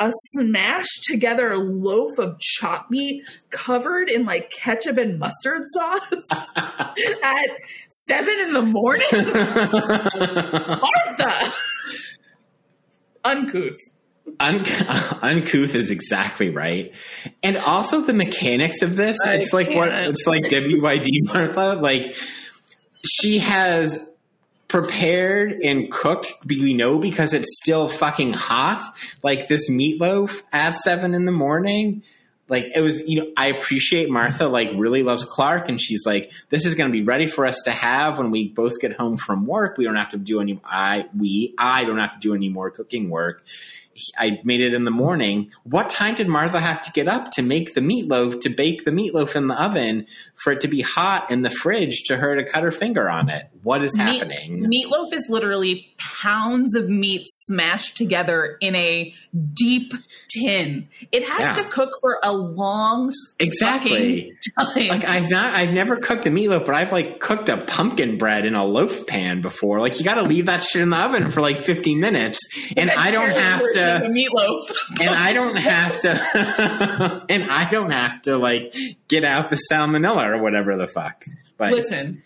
a 0.00 0.10
smashed 0.12 1.04
together 1.04 1.56
loaf 1.56 2.18
of 2.18 2.38
chopped 2.40 2.90
meat 2.90 3.22
covered 3.50 4.10
in 4.10 4.24
like 4.24 4.50
ketchup 4.50 4.98
and 4.98 5.18
mustard 5.18 5.62
sauce 5.68 6.00
at 6.56 7.50
seven 7.88 8.34
in 8.40 8.52
the 8.52 8.62
morning. 8.62 9.06
Martha, 10.82 11.54
uncouth. 13.24 13.78
Un- 14.40 14.64
uncouth 15.22 15.74
is 15.76 15.92
exactly 15.92 16.50
right, 16.50 16.92
and 17.44 17.56
also 17.56 18.00
the 18.00 18.12
mechanics 18.12 18.82
of 18.82 18.96
this. 18.96 19.18
I 19.24 19.34
it's 19.34 19.52
like 19.52 19.70
what 19.70 19.88
it's 19.88 20.26
like. 20.26 20.44
WYD 20.44 21.24
Martha, 21.24 21.74
like 21.74 22.16
she 23.04 23.38
has 23.38 24.10
prepared 24.76 25.52
and 25.64 25.90
cooked, 25.90 26.34
we 26.46 26.74
know 26.74 26.98
because 26.98 27.32
it's 27.32 27.58
still 27.62 27.88
fucking 27.88 28.34
hot. 28.34 28.82
Like 29.22 29.48
this 29.48 29.70
meatloaf 29.70 30.42
at 30.52 30.74
seven 30.74 31.14
in 31.14 31.24
the 31.24 31.32
morning. 31.32 32.02
Like 32.50 32.76
it 32.76 32.82
was, 32.82 33.08
you 33.08 33.22
know, 33.22 33.32
I 33.38 33.46
appreciate 33.46 34.10
Martha 34.10 34.48
like 34.48 34.70
really 34.76 35.02
loves 35.02 35.24
Clark 35.24 35.70
and 35.70 35.80
she's 35.80 36.04
like, 36.04 36.30
this 36.50 36.66
is 36.66 36.74
going 36.74 36.90
to 36.90 36.92
be 36.92 37.02
ready 37.02 37.26
for 37.26 37.46
us 37.46 37.62
to 37.64 37.70
have 37.70 38.18
when 38.18 38.30
we 38.30 38.48
both 38.48 38.78
get 38.78 38.92
home 38.92 39.16
from 39.16 39.46
work. 39.46 39.78
We 39.78 39.84
don't 39.84 39.96
have 39.96 40.10
to 40.10 40.18
do 40.18 40.42
any, 40.42 40.60
I, 40.62 41.06
we, 41.18 41.54
I 41.56 41.84
don't 41.84 41.98
have 41.98 42.12
to 42.12 42.20
do 42.20 42.34
any 42.34 42.50
more 42.50 42.70
cooking 42.70 43.08
work. 43.08 43.42
I 44.18 44.40
made 44.44 44.60
it 44.60 44.74
in 44.74 44.84
the 44.84 44.90
morning. 44.90 45.50
What 45.62 45.88
time 45.88 46.16
did 46.16 46.28
Martha 46.28 46.60
have 46.60 46.82
to 46.82 46.92
get 46.92 47.08
up 47.08 47.30
to 47.32 47.42
make 47.42 47.72
the 47.72 47.80
meatloaf, 47.80 48.42
to 48.42 48.50
bake 48.50 48.84
the 48.84 48.90
meatloaf 48.90 49.34
in 49.36 49.46
the 49.46 49.60
oven, 49.60 50.06
for 50.34 50.52
it 50.52 50.60
to 50.60 50.68
be 50.68 50.82
hot 50.82 51.30
in 51.30 51.40
the 51.40 51.50
fridge 51.50 52.04
to 52.08 52.18
her 52.18 52.36
to 52.36 52.44
cut 52.44 52.62
her 52.62 52.70
finger 52.70 53.08
on 53.08 53.30
it? 53.30 53.48
What 53.66 53.82
is 53.82 53.98
Meat, 53.98 54.18
happening? 54.20 54.62
Meatloaf 54.62 55.12
is 55.12 55.26
literally 55.28 55.92
pounds 55.98 56.76
of 56.76 56.88
meat 56.88 57.26
smashed 57.26 57.96
together 57.96 58.56
in 58.60 58.76
a 58.76 59.12
deep 59.54 59.92
tin. 60.30 60.86
It 61.10 61.28
has 61.28 61.40
yeah. 61.40 61.64
to 61.64 61.68
cook 61.68 61.90
for 62.00 62.20
a 62.22 62.30
long 62.32 63.12
exactly 63.40 64.36
time. 64.56 64.86
Like 64.86 65.04
I've 65.04 65.28
not, 65.28 65.52
I've 65.52 65.72
never 65.72 65.96
cooked 65.96 66.26
a 66.26 66.30
meatloaf, 66.30 66.64
but 66.64 66.76
I've 66.76 66.92
like 66.92 67.18
cooked 67.18 67.48
a 67.48 67.56
pumpkin 67.56 68.18
bread 68.18 68.46
in 68.46 68.54
a 68.54 68.64
loaf 68.64 69.04
pan 69.04 69.42
before. 69.42 69.80
Like 69.80 69.98
you 69.98 70.04
got 70.04 70.14
to 70.14 70.22
leave 70.22 70.46
that 70.46 70.62
shit 70.62 70.80
in 70.80 70.90
the 70.90 70.98
oven 70.98 71.32
for 71.32 71.40
like 71.40 71.58
15 71.58 71.98
minutes, 71.98 72.38
and 72.76 72.88
I 72.88 73.10
don't 73.10 73.30
have 73.30 73.62
to 73.62 74.08
meatloaf. 74.08 74.70
and 75.00 75.10
I 75.10 75.32
don't 75.32 75.56
have 75.56 75.98
to, 76.02 77.24
and 77.28 77.50
I 77.50 77.68
don't 77.68 77.90
have 77.90 78.22
to 78.22 78.38
like 78.38 78.76
get 79.08 79.24
out 79.24 79.50
the 79.50 79.60
salmonella 79.72 80.28
or 80.28 80.40
whatever 80.40 80.76
the 80.76 80.86
fuck. 80.86 81.24
But 81.58 81.72
listen, 81.72 82.22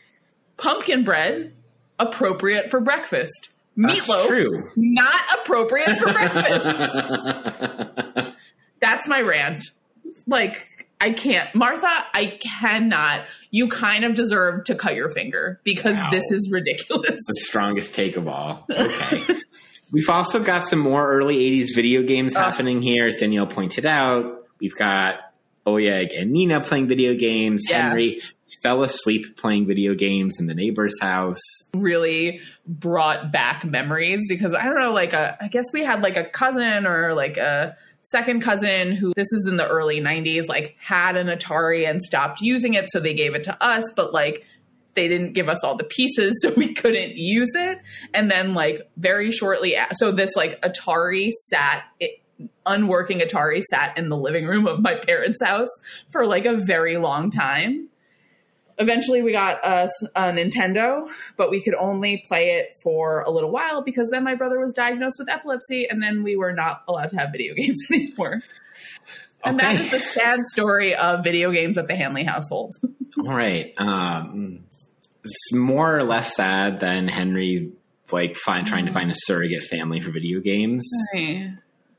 pumpkin 0.61 1.03
bread 1.05 1.53
appropriate 1.99 2.71
for 2.71 2.81
breakfast. 2.81 3.49
Meatloaf, 3.77 4.27
true. 4.27 4.69
not 4.77 5.23
appropriate 5.41 5.99
for 5.99 6.13
breakfast. 6.13 6.65
That's 8.81 9.09
my 9.09 9.21
rant. 9.21 9.71
Like, 10.27 10.87
I 11.01 11.13
can't. 11.13 11.55
Martha, 11.55 11.89
I 11.89 12.39
cannot. 12.41 13.27
You 13.51 13.69
kind 13.69 14.05
of 14.05 14.15
deserve 14.15 14.65
to 14.65 14.75
cut 14.75 14.95
your 14.95 15.09
finger 15.09 15.61
because 15.65 15.97
wow. 15.97 16.11
this 16.11 16.25
is 16.31 16.51
ridiculous. 16.53 17.21
The 17.27 17.35
strongest 17.37 17.95
take 17.95 18.17
of 18.17 18.29
all. 18.29 18.67
Okay. 18.77 19.41
We've 19.93 20.09
also 20.09 20.41
got 20.41 20.65
some 20.65 20.79
more 20.79 21.05
early 21.05 21.37
80s 21.37 21.75
video 21.75 22.05
games 22.05 22.37
uh, 22.37 22.45
happening 22.45 22.81
here, 22.81 23.09
as 23.09 23.17
Danielle 23.17 23.49
pointed 23.49 23.85
out. 23.85 24.45
We've 24.61 24.77
got 24.77 25.19
Oleg 25.67 26.13
and 26.13 26.31
Nina 26.31 26.61
playing 26.61 26.87
video 26.87 27.17
games. 27.17 27.67
Yeah. 27.69 27.89
Henry 27.89 28.21
fell 28.63 28.83
asleep 28.83 29.37
playing 29.37 29.67
video 29.67 29.95
games 29.95 30.39
in 30.39 30.47
the 30.47 30.55
neighbor's 30.55 30.99
house. 31.01 31.41
Really 31.75 32.41
brought 32.67 33.33
back 33.33 33.65
memories 33.65 34.21
because 34.29 34.55
I 34.55 34.65
don't 34.65 34.79
know, 34.79 34.93
like 34.93 35.13
a, 35.13 35.37
I 35.41 35.49
guess 35.49 35.67
we 35.73 35.85
had 35.85 36.03
like 36.03 36.17
a 36.17 36.25
cousin 36.25 36.87
or 36.87 37.15
like 37.15 37.37
a 37.37 37.77
second 38.03 38.41
cousin 38.41 38.93
who 38.93 39.13
this 39.15 39.33
is 39.33 39.47
in 39.49 39.57
the 39.57 39.67
early 39.67 40.01
90s, 40.01 40.49
like 40.49 40.77
had 40.79 41.17
an 41.17 41.27
Atari 41.29 41.89
and 41.89 42.03
stopped 42.03 42.41
using 42.41 42.75
it. 42.75 42.91
So 42.91 43.01
they 43.01 43.15
gave 43.15 43.35
it 43.35 43.45
to 43.45 43.63
us, 43.63 43.85
but 43.95 44.13
like 44.13 44.45
they 44.95 45.09
didn't 45.09 45.33
give 45.33 45.49
us 45.49 45.63
all 45.63 45.77
the 45.77 45.85
pieces 45.85 46.39
so 46.43 46.53
we 46.57 46.75
couldn't 46.75 47.17
use 47.17 47.51
it 47.55 47.81
and 48.15 48.31
then 48.31 48.55
like 48.55 48.91
very 48.97 49.31
shortly 49.31 49.77
so 49.93 50.11
this 50.13 50.35
like 50.35 50.61
atari 50.63 51.31
sat 51.31 51.85
it, 52.01 52.21
unworking 52.67 53.21
atari 53.21 53.63
sat 53.71 53.97
in 53.97 54.09
the 54.09 54.17
living 54.17 54.47
room 54.47 54.67
of 54.67 54.81
my 54.81 54.95
parents 54.95 55.39
house 55.45 55.69
for 56.11 56.27
like 56.27 56.47
a 56.47 56.57
very 56.67 56.97
long 56.97 57.31
time 57.31 57.89
Eventually, 58.81 59.23
we 59.23 59.31
got 59.33 59.59
a, 59.63 59.89
a 60.17 60.33
Nintendo, 60.33 61.09
but 61.37 61.51
we 61.51 61.63
could 61.63 61.75
only 61.75 62.25
play 62.27 62.57
it 62.57 62.75
for 62.83 63.21
a 63.23 63.31
little 63.31 63.51
while 63.51 63.83
because 63.83 64.09
then 64.11 64.25
my 64.25 64.35
brother 64.35 64.59
was 64.59 64.73
diagnosed 64.73 65.19
with 65.19 65.29
epilepsy, 65.29 65.87
and 65.89 66.03
then 66.03 66.23
we 66.23 66.35
were 66.37 66.53
not 66.53 66.83
allowed 66.89 67.11
to 67.11 67.17
have 67.19 67.31
video 67.31 67.55
games 67.57 67.79
anymore. 67.93 68.41
And 69.45 69.59
that 69.61 69.75
Okay. 69.75 69.85
is 69.85 69.91
the 69.91 70.01
sad 70.01 70.41
story 70.47 70.95
of 70.95 71.23
video 71.25 71.51
games 71.53 71.79
at 71.79 71.87
the 71.89 71.95
Hanley 71.97 72.25
household. 72.25 72.75
All 73.19 73.25
right. 73.37 73.73
Um, 73.79 74.65
it's 75.25 75.53
more 75.55 75.97
or 75.97 76.03
less 76.03 76.35
sad 76.37 76.81
than 76.81 77.07
Henry 77.09 77.73
like 78.13 78.35
find, 78.35 78.67
trying 78.67 78.87
to 78.87 78.93
find 78.93 79.11
a 79.11 79.15
surrogate 79.15 79.63
family 79.65 80.01
for 80.01 80.11
video 80.11 80.41
games. 80.41 80.89
His 81.15 81.51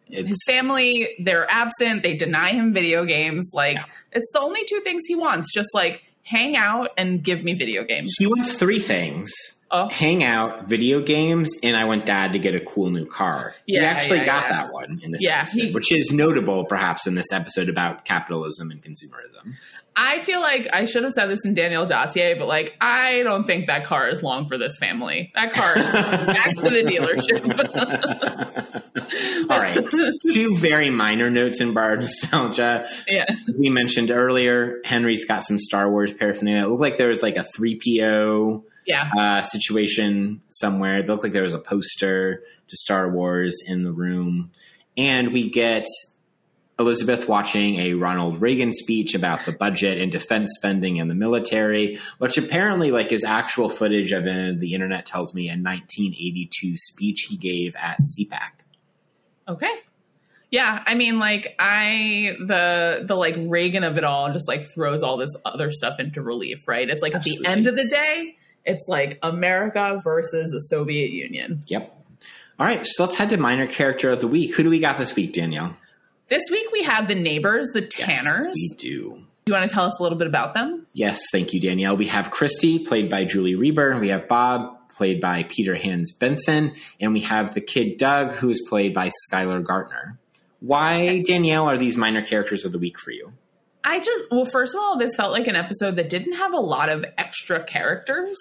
It's, 0.10 0.44
family, 0.46 1.16
they're 1.20 1.50
absent. 1.50 2.04
They 2.04 2.16
deny 2.18 2.52
him 2.52 2.74
video 2.74 3.06
games. 3.06 3.52
Like, 3.54 3.78
Yeah. 3.78 3.86
it's 4.12 4.30
the 4.34 4.42
only 4.42 4.62
two 4.68 4.82
things 4.82 5.04
he 5.08 5.16
wants. 5.16 5.54
Just 5.54 5.70
like 5.74 6.04
hang 6.24 6.56
out 6.56 6.90
and 6.98 7.24
give 7.24 7.44
me 7.44 7.54
video 7.54 7.84
games. 7.84 8.14
He 8.18 8.28
wants 8.28 8.54
three 8.56 8.80
things: 8.80 9.32
Oh, 9.72 9.90
hang 9.90 10.24
out, 10.24 10.68
video 10.68 11.02
games, 11.02 11.50
and 11.64 11.76
I 11.78 11.86
want 11.86 12.06
Dad 12.06 12.34
to 12.34 12.40
get 12.40 12.56
a 12.56 12.60
cool 12.60 12.90
new 12.90 13.06
car. 13.06 13.56
he 13.66 13.78
actually 13.78 14.20
yeah, 14.20 14.26
got 14.26 14.44
yeah. 14.44 14.50
that 14.64 14.74
one 14.74 15.00
in 15.04 15.12
this 15.12 15.22
Yeah, 15.24 15.42
episode, 15.42 15.62
he- 15.62 15.72
which 15.72 15.92
is 15.92 16.12
notable, 16.12 16.66
perhaps, 16.66 17.08
in 17.08 17.16
this 17.16 17.32
episode 17.32 17.70
about 17.70 18.04
capitalism 18.06 18.70
and 18.72 18.82
consumerism. 18.82 19.54
I 19.96 20.24
feel 20.24 20.40
like 20.40 20.68
I 20.72 20.86
should 20.86 21.04
have 21.04 21.12
said 21.12 21.28
this 21.28 21.44
in 21.46 21.54
Danielle 21.54 21.86
Dossier, 21.86 22.36
but 22.40 22.48
like, 22.48 22.76
I 22.80 23.24
don't 23.24 23.44
think 23.46 23.68
that 23.68 23.84
car 23.86 24.08
is 24.08 24.24
long 24.24 24.48
for 24.48 24.58
this 24.58 24.78
family. 24.78 25.32
That 25.36 25.52
car 25.54 25.78
is 25.78 25.84
back 25.92 26.56
to 26.56 26.62
the 26.62 26.84
dealership. 26.84 27.42
All 29.50 29.60
right. 29.60 29.78
Two 30.34 30.56
very 30.58 30.90
minor 30.90 31.30
notes 31.30 31.60
in 31.62 31.74
bar 31.74 31.96
nostalgia. 31.98 32.88
yeah. 33.08 33.26
We 33.58 33.70
mentioned 33.70 34.12
earlier, 34.12 34.80
Henry's 34.86 35.26
got 35.26 35.44
some 35.44 35.60
Star 35.60 35.90
Wars 35.92 36.14
paraphernalia. 36.14 36.66
It 36.66 36.70
looked 36.70 36.82
like 36.82 36.98
there 36.98 37.10
was 37.10 37.22
like 37.22 37.36
a 37.38 37.46
3PO 37.58 38.64
Yeah. 38.86 39.10
uh, 39.18 39.42
situation 39.44 40.42
somewhere. 40.50 41.00
It 41.00 41.08
looked 41.08 41.24
like 41.24 41.34
there 41.34 41.44
was 41.44 41.54
a 41.54 41.60
poster 41.60 42.44
to 42.68 42.78
Star 42.78 43.10
Wars 43.10 43.58
in 43.68 43.84
the 43.84 43.92
room. 43.92 44.52
And 44.98 45.32
we 45.34 45.50
get 45.50 45.86
Elizabeth 46.82 47.30
watching 47.30 47.80
a 47.80 47.94
Ronald 47.94 48.42
Reagan 48.42 48.74
speech 48.74 49.16
about 49.16 49.46
the 49.46 49.54
budget 49.54 50.00
and 50.00 50.12
defense 50.12 50.52
spending 50.58 51.00
and 51.00 51.10
the 51.10 51.16
military, 51.16 52.00
which 52.18 52.38
apparently 52.38 52.92
like 52.92 53.12
is 53.12 53.24
actual 53.24 53.70
footage 53.70 54.12
of 54.12 54.26
a, 54.26 54.54
the 54.58 54.74
internet 54.74 55.06
tells 55.06 55.34
me 55.34 55.48
a 55.48 55.54
1982 55.54 56.76
speech 56.76 57.28
he 57.30 57.38
gave 57.38 57.76
at 57.78 58.00
CPAC. 58.00 58.52
Okay. 59.48 59.74
Yeah, 60.50 60.84
I 60.86 60.96
mean, 60.96 61.18
like 61.18 61.56
I 61.60 62.36
the 62.40 63.06
the 63.08 63.16
like 63.16 63.36
Reagan 63.38 63.86
of 63.86 63.98
it 63.98 64.04
all 64.04 64.34
just 64.34 64.50
like 64.50 64.66
throws 64.66 65.02
all 65.02 65.16
this 65.16 65.34
other 65.46 65.72
stuff 65.72 65.98
into 65.98 66.22
relief, 66.22 66.68
right? 66.68 66.90
It's 66.90 67.02
like 67.02 67.16
at 67.16 67.24
the 67.24 67.46
end 67.46 67.68
of 67.68 67.78
the 67.78 67.86
day, 67.86 68.36
it's 68.66 68.86
like 68.90 69.18
America 69.24 70.02
versus 70.04 70.52
the 70.52 70.60
Soviet 70.60 71.12
Union. 71.12 71.64
Yep. 71.68 72.00
All 72.60 72.68
right, 72.68 72.86
so 72.86 73.06
let's 73.06 73.16
head 73.16 73.30
to 73.32 73.38
minor 73.38 73.66
character 73.66 74.12
of 74.12 74.20
the 74.20 74.28
week. 74.28 74.54
Who 74.56 74.64
do 74.64 74.70
we 74.70 74.80
got 74.80 74.98
this 75.00 75.16
week, 75.16 75.34
Danielle? 75.34 75.76
This 76.32 76.44
week 76.50 76.72
we 76.72 76.84
have 76.84 77.10
the 77.10 77.16
neighbors, 77.16 77.68
the 77.74 77.82
Tanners. 77.82 78.46
Yes, 78.46 78.56
we 78.56 78.76
do. 78.78 79.22
Do 79.44 79.52
you 79.52 79.54
want 79.54 79.70
to 79.70 79.76
tell 79.76 79.84
us 79.84 80.00
a 80.00 80.02
little 80.02 80.18
bit 80.18 80.28
about 80.28 80.54
them? 80.54 80.88
Yes, 80.94 81.22
thank 81.30 81.54
you, 81.54 81.60
Danielle. 81.60 81.98
We 81.98 82.06
have 82.06 82.32
Christy, 82.32 82.80
played 82.80 83.10
by 83.10 83.26
Julie 83.26 83.56
Reber. 83.56 84.00
We 84.00 84.08
have 84.08 84.30
Bob, 84.30 84.88
played 84.96 85.20
by 85.20 85.44
Peter 85.44 85.76
Hans 85.76 86.14
Benson. 86.14 86.74
And 87.02 87.12
we 87.12 87.20
have 87.20 87.54
the 87.54 87.60
kid 87.60 87.98
Doug, 87.98 88.32
who 88.32 88.50
is 88.50 88.66
played 88.70 88.94
by 88.94 89.12
Skylar 89.30 89.62
Gaertner. 89.62 90.20
Why, 90.62 91.22
Danielle, 91.22 91.66
are 91.66 91.78
these 91.78 91.98
minor 91.98 92.22
characters 92.22 92.64
of 92.64 92.72
the 92.72 92.80
week 92.80 92.98
for 92.98 93.12
you? 93.12 93.34
I 93.84 94.00
just 94.00 94.24
well, 94.32 94.46
first 94.46 94.74
of 94.74 94.80
all, 94.80 94.98
this 94.98 95.14
felt 95.18 95.34
like 95.34 95.48
an 95.48 95.58
episode 95.58 95.98
that 95.98 96.10
didn't 96.10 96.38
have 96.38 96.54
a 96.54 96.62
lot 96.62 96.88
of 96.88 97.04
extra 97.18 97.62
characters. 97.62 98.38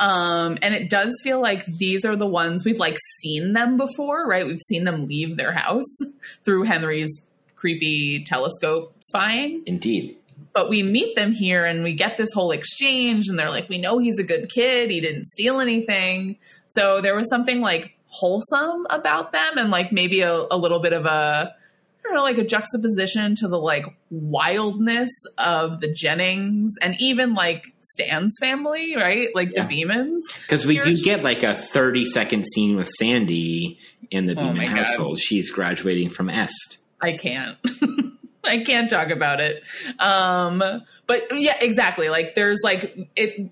Um, 0.00 0.56
and 0.62 0.74
it 0.74 0.88
does 0.88 1.20
feel 1.22 1.42
like 1.42 1.66
these 1.66 2.06
are 2.06 2.16
the 2.16 2.26
ones 2.26 2.64
we've 2.64 2.78
like 2.78 2.96
seen 3.20 3.52
them 3.52 3.76
before, 3.76 4.26
right? 4.26 4.46
We've 4.46 4.58
seen 4.66 4.84
them 4.84 5.06
leave 5.06 5.36
their 5.36 5.52
house 5.52 5.94
through 6.44 6.64
Henry's 6.64 7.24
creepy 7.54 8.24
telescope 8.24 8.96
spying. 9.00 9.62
Indeed. 9.66 10.16
But 10.54 10.70
we 10.70 10.82
meet 10.82 11.14
them 11.16 11.32
here 11.32 11.66
and 11.66 11.84
we 11.84 11.92
get 11.92 12.16
this 12.16 12.32
whole 12.32 12.50
exchange, 12.50 13.28
and 13.28 13.38
they're 13.38 13.50
like, 13.50 13.68
we 13.68 13.78
know 13.78 13.98
he's 13.98 14.18
a 14.18 14.24
good 14.24 14.48
kid. 14.48 14.90
He 14.90 15.00
didn't 15.00 15.26
steal 15.26 15.60
anything. 15.60 16.38
So 16.68 17.02
there 17.02 17.14
was 17.14 17.28
something 17.28 17.60
like 17.60 17.94
wholesome 18.06 18.86
about 18.88 19.32
them 19.32 19.58
and 19.58 19.70
like 19.70 19.92
maybe 19.92 20.22
a, 20.22 20.32
a 20.32 20.56
little 20.56 20.80
bit 20.80 20.94
of 20.94 21.04
a, 21.04 21.54
I 21.54 22.02
don't 22.02 22.14
know, 22.14 22.22
like 22.22 22.38
a 22.38 22.44
juxtaposition 22.44 23.34
to 23.36 23.48
the 23.48 23.58
like 23.58 23.84
wildness 24.10 25.10
of 25.36 25.78
the 25.80 25.92
Jennings 25.92 26.74
and 26.80 26.96
even 26.98 27.34
like 27.34 27.69
Stan's 27.82 28.36
family, 28.40 28.94
right? 28.96 29.28
Like 29.34 29.50
Yeah. 29.54 29.66
the 29.66 29.74
Beemans. 29.84 30.20
Because 30.42 30.66
we 30.66 30.74
do 30.76 30.84
Here's- 30.84 31.02
get 31.02 31.22
like 31.22 31.42
a 31.42 31.54
30 31.54 32.04
second 32.06 32.44
scene 32.46 32.76
with 32.76 32.88
Sandy 32.88 33.78
in 34.10 34.26
the 34.26 34.32
Oh 34.32 34.52
Beeman 34.52 34.66
God. 34.68 34.78
household. 34.78 35.18
She's 35.18 35.50
graduating 35.50 36.10
from 36.10 36.28
EST. 36.30 36.78
I 37.00 37.16
can't. 37.16 37.56
I 38.44 38.64
can't 38.64 38.88
talk 38.90 39.10
about 39.10 39.40
it. 39.40 39.62
Um, 39.98 40.62
but 41.06 41.24
yeah, 41.32 41.56
exactly. 41.60 42.08
Like 42.08 42.34
there's 42.34 42.58
like 42.64 42.96
it. 43.16 43.50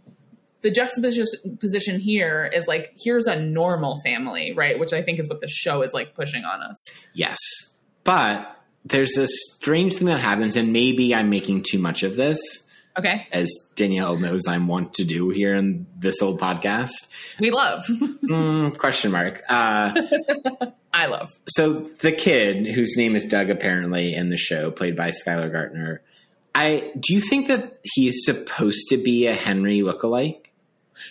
The 0.61 0.70
juxtaposition 0.72 2.01
here 2.01 2.51
is 2.53 2.66
like 2.66 2.93
here's 2.99 3.26
a 3.26 3.37
normal 3.39 4.01
family, 4.01 4.53
right? 4.55 4.79
Which 4.79 4.93
I 4.93 5.03
think 5.03 5.20
is 5.20 5.29
what 5.29 5.41
the 5.41 5.47
show 5.49 5.83
is 5.83 5.93
like 5.95 6.14
pushing 6.14 6.45
on 6.45 6.62
us. 6.62 6.85
Yes. 7.14 7.39
But 8.05 8.57
there's 8.85 9.12
this 9.14 9.31
strange 9.55 9.95
thing 9.97 10.09
that 10.09 10.18
happens, 10.20 10.57
and 10.57 10.72
maybe 10.72 11.14
I'm 11.14 11.31
making 11.31 11.64
too 11.70 11.79
much 11.79 12.03
of 12.03 12.16
this, 12.16 12.41
Okay, 12.99 13.28
as 13.30 13.53
Danielle 13.76 14.16
knows 14.18 14.46
I'm 14.49 14.66
wont 14.66 14.94
to 14.94 15.05
do 15.05 15.30
here 15.30 15.55
in 15.55 15.86
this 15.96 16.20
old 16.20 16.40
podcast. 16.40 17.09
we 17.40 17.51
love. 17.51 17.84
Mm, 18.28 18.76
question 18.76 19.11
mark. 19.12 19.40
Uh, 19.49 19.94
I 20.92 21.07
love. 21.07 21.32
so 21.46 21.88
the 22.01 22.12
kid 22.12 22.70
whose 22.72 22.94
name 22.96 23.16
is 23.16 23.24
Doug 23.24 23.49
apparently 23.49 24.14
in 24.14 24.28
the 24.28 24.36
show, 24.36 24.70
played 24.70 24.96
by 24.96 25.12
Skylar 25.12 25.51
Gaertner. 25.51 26.01
I 26.55 26.92
do 26.99 27.14
you 27.14 27.20
think 27.20 27.46
that 27.49 27.78
he's 27.94 28.24
supposed 28.24 28.88
to 28.88 28.99
be 28.99 29.26
a 29.28 29.34
Henry 29.34 29.78
lookalike? 29.80 30.47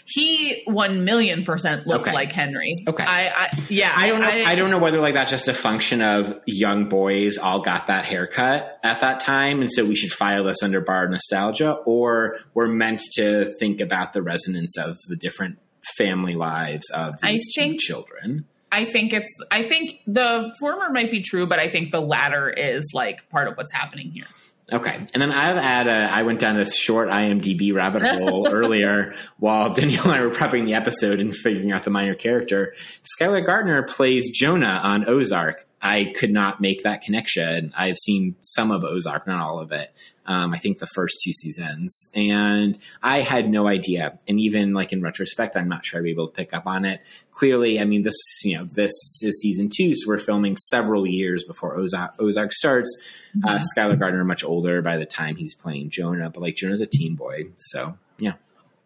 He 0.05 0.63
one 0.65 1.03
million 1.05 1.43
percent 1.43 1.87
looked 1.87 2.05
Okay. 2.07 2.13
like 2.13 2.31
Henry. 2.31 2.83
Okay. 2.87 3.03
I, 3.03 3.27
I 3.29 3.63
yeah. 3.69 3.91
I 3.95 4.07
don't 4.07 4.21
know. 4.21 4.27
I, 4.27 4.55
don't 4.55 4.71
know 4.71 4.79
whether 4.79 4.99
like 4.99 5.13
that's 5.13 5.31
just 5.31 5.47
a 5.47 5.53
function 5.53 6.01
of 6.01 6.39
young 6.45 6.89
boys 6.89 7.37
all 7.37 7.59
got 7.61 7.87
that 7.87 8.05
haircut 8.05 8.79
at 8.83 9.01
that 9.01 9.19
time, 9.19 9.61
and 9.61 9.71
so 9.71 9.85
we 9.85 9.95
should 9.95 10.11
file 10.11 10.43
this 10.43 10.63
under 10.63 10.81
bar 10.81 11.07
nostalgia, 11.07 11.73
or 11.85 12.37
we're 12.53 12.67
meant 12.67 13.01
to 13.15 13.45
think 13.59 13.81
about 13.81 14.13
the 14.13 14.21
resonance 14.21 14.77
of 14.77 14.97
the 15.09 15.15
different 15.15 15.57
family 15.97 16.35
lives 16.35 16.89
of 16.91 17.15
I 17.23 17.33
these 17.33 17.45
think- 17.55 17.79
children. 17.79 18.45
I 18.69 18.83
think 18.83 19.13
it's. 19.13 19.33
I 19.49 19.63
think 19.63 20.01
the 20.07 20.53
former 20.59 20.89
might 20.91 21.09
be 21.09 21.21
true, 21.21 21.47
but 21.47 21.57
I 21.57 21.69
think 21.69 21.91
the 21.91 22.01
latter 22.01 22.49
is 22.49 22.91
like 22.93 23.29
part 23.29 23.47
of 23.47 23.55
what's 23.55 23.71
happening 23.71 24.11
here. 24.11 24.25
Okay, 24.71 24.95
and 24.95 25.21
then 25.21 25.31
I've 25.31 25.55
had 25.55 25.87
a, 25.87 26.11
I 26.11 26.23
went 26.23 26.39
down 26.39 26.57
a 26.57 26.65
short 26.65 27.09
IMDb 27.09 27.73
rabbit 27.73 28.03
hole 28.17 28.49
earlier 28.49 29.13
while 29.37 29.73
Danielle 29.73 30.03
and 30.03 30.11
I 30.11 30.21
were 30.21 30.29
prepping 30.29 30.65
the 30.65 30.73
episode 30.73 31.21
and 31.21 31.33
figuring 31.33 31.71
out 31.71 31.83
the 31.83 31.89
minor 31.89 32.15
character. 32.15 32.73
Skylar 33.19 33.45
Gaertner 33.45 33.87
plays 33.87 34.29
Jonah 34.31 34.81
on 34.83 35.07
Ozark. 35.07 35.66
I 35.81 36.05
could 36.15 36.31
not 36.31 36.59
make 36.59 36.83
that 36.83 37.01
connection. 37.01 37.71
I've 37.77 37.97
seen 37.97 38.35
some 38.41 38.71
of 38.71 38.83
Ozark, 38.83 39.27
not 39.27 39.41
all 39.41 39.59
of 39.59 39.71
it. 39.71 39.93
Um, 40.25 40.53
I 40.53 40.57
think 40.57 40.79
the 40.79 40.87
first 40.87 41.19
two 41.23 41.31
seasons, 41.31 42.11
and 42.13 42.77
I 43.01 43.21
had 43.21 43.49
no 43.49 43.67
idea. 43.67 44.17
And 44.27 44.39
even 44.39 44.73
like 44.73 44.91
in 44.91 45.01
retrospect, 45.01 45.55
I'm 45.55 45.69
not 45.69 45.85
sure 45.85 45.99
I'd 45.99 46.03
be 46.03 46.11
able 46.11 46.27
to 46.27 46.33
pick 46.33 46.53
up 46.53 46.67
on 46.67 46.83
it. 46.83 46.99
Clearly, 47.31 47.79
I 47.79 47.85
mean, 47.85 48.01
this 48.01 48.17
you 48.43 48.57
know 48.57 48.65
this 48.65 48.91
is 49.21 49.39
season 49.41 49.69
two, 49.73 49.95
so 49.95 50.07
we're 50.07 50.17
filming 50.17 50.57
several 50.57 51.07
years 51.07 51.45
before 51.45 51.77
Ozark, 51.77 52.15
Ozark 52.19 52.51
starts. 52.51 53.01
Uh, 53.45 53.59
Skylar 53.59 53.97
Gaertner 53.97 54.25
much 54.25 54.43
older 54.43 54.81
by 54.81 54.97
the 54.97 55.05
time 55.05 55.37
he's 55.37 55.53
playing 55.53 55.91
Jonah, 55.91 56.29
but 56.29 56.41
like 56.41 56.55
Jonah's 56.55 56.81
a 56.81 56.87
teen 56.87 57.15
boy, 57.15 57.45
so 57.57 57.97
yeah. 58.19 58.33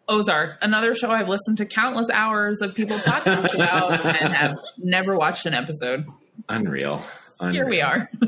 Ozark, 0.08 0.58
another 0.62 0.94
show 0.94 1.10
I've 1.10 1.30
listened 1.30 1.58
to 1.60 1.66
countless 1.66 2.10
hours 2.12 2.62
of 2.62 2.76
people 2.76 2.98
podcast 2.98 3.54
about 3.56 3.94
and 4.22 4.34
have 4.34 4.58
never 4.78 5.16
watched 5.16 5.46
an 5.46 5.54
episode. 5.54 6.05
Unreal. 6.49 7.03
Unreal. 7.39 7.53
Here 7.53 7.70
we 7.70 7.82
are. 7.82 8.09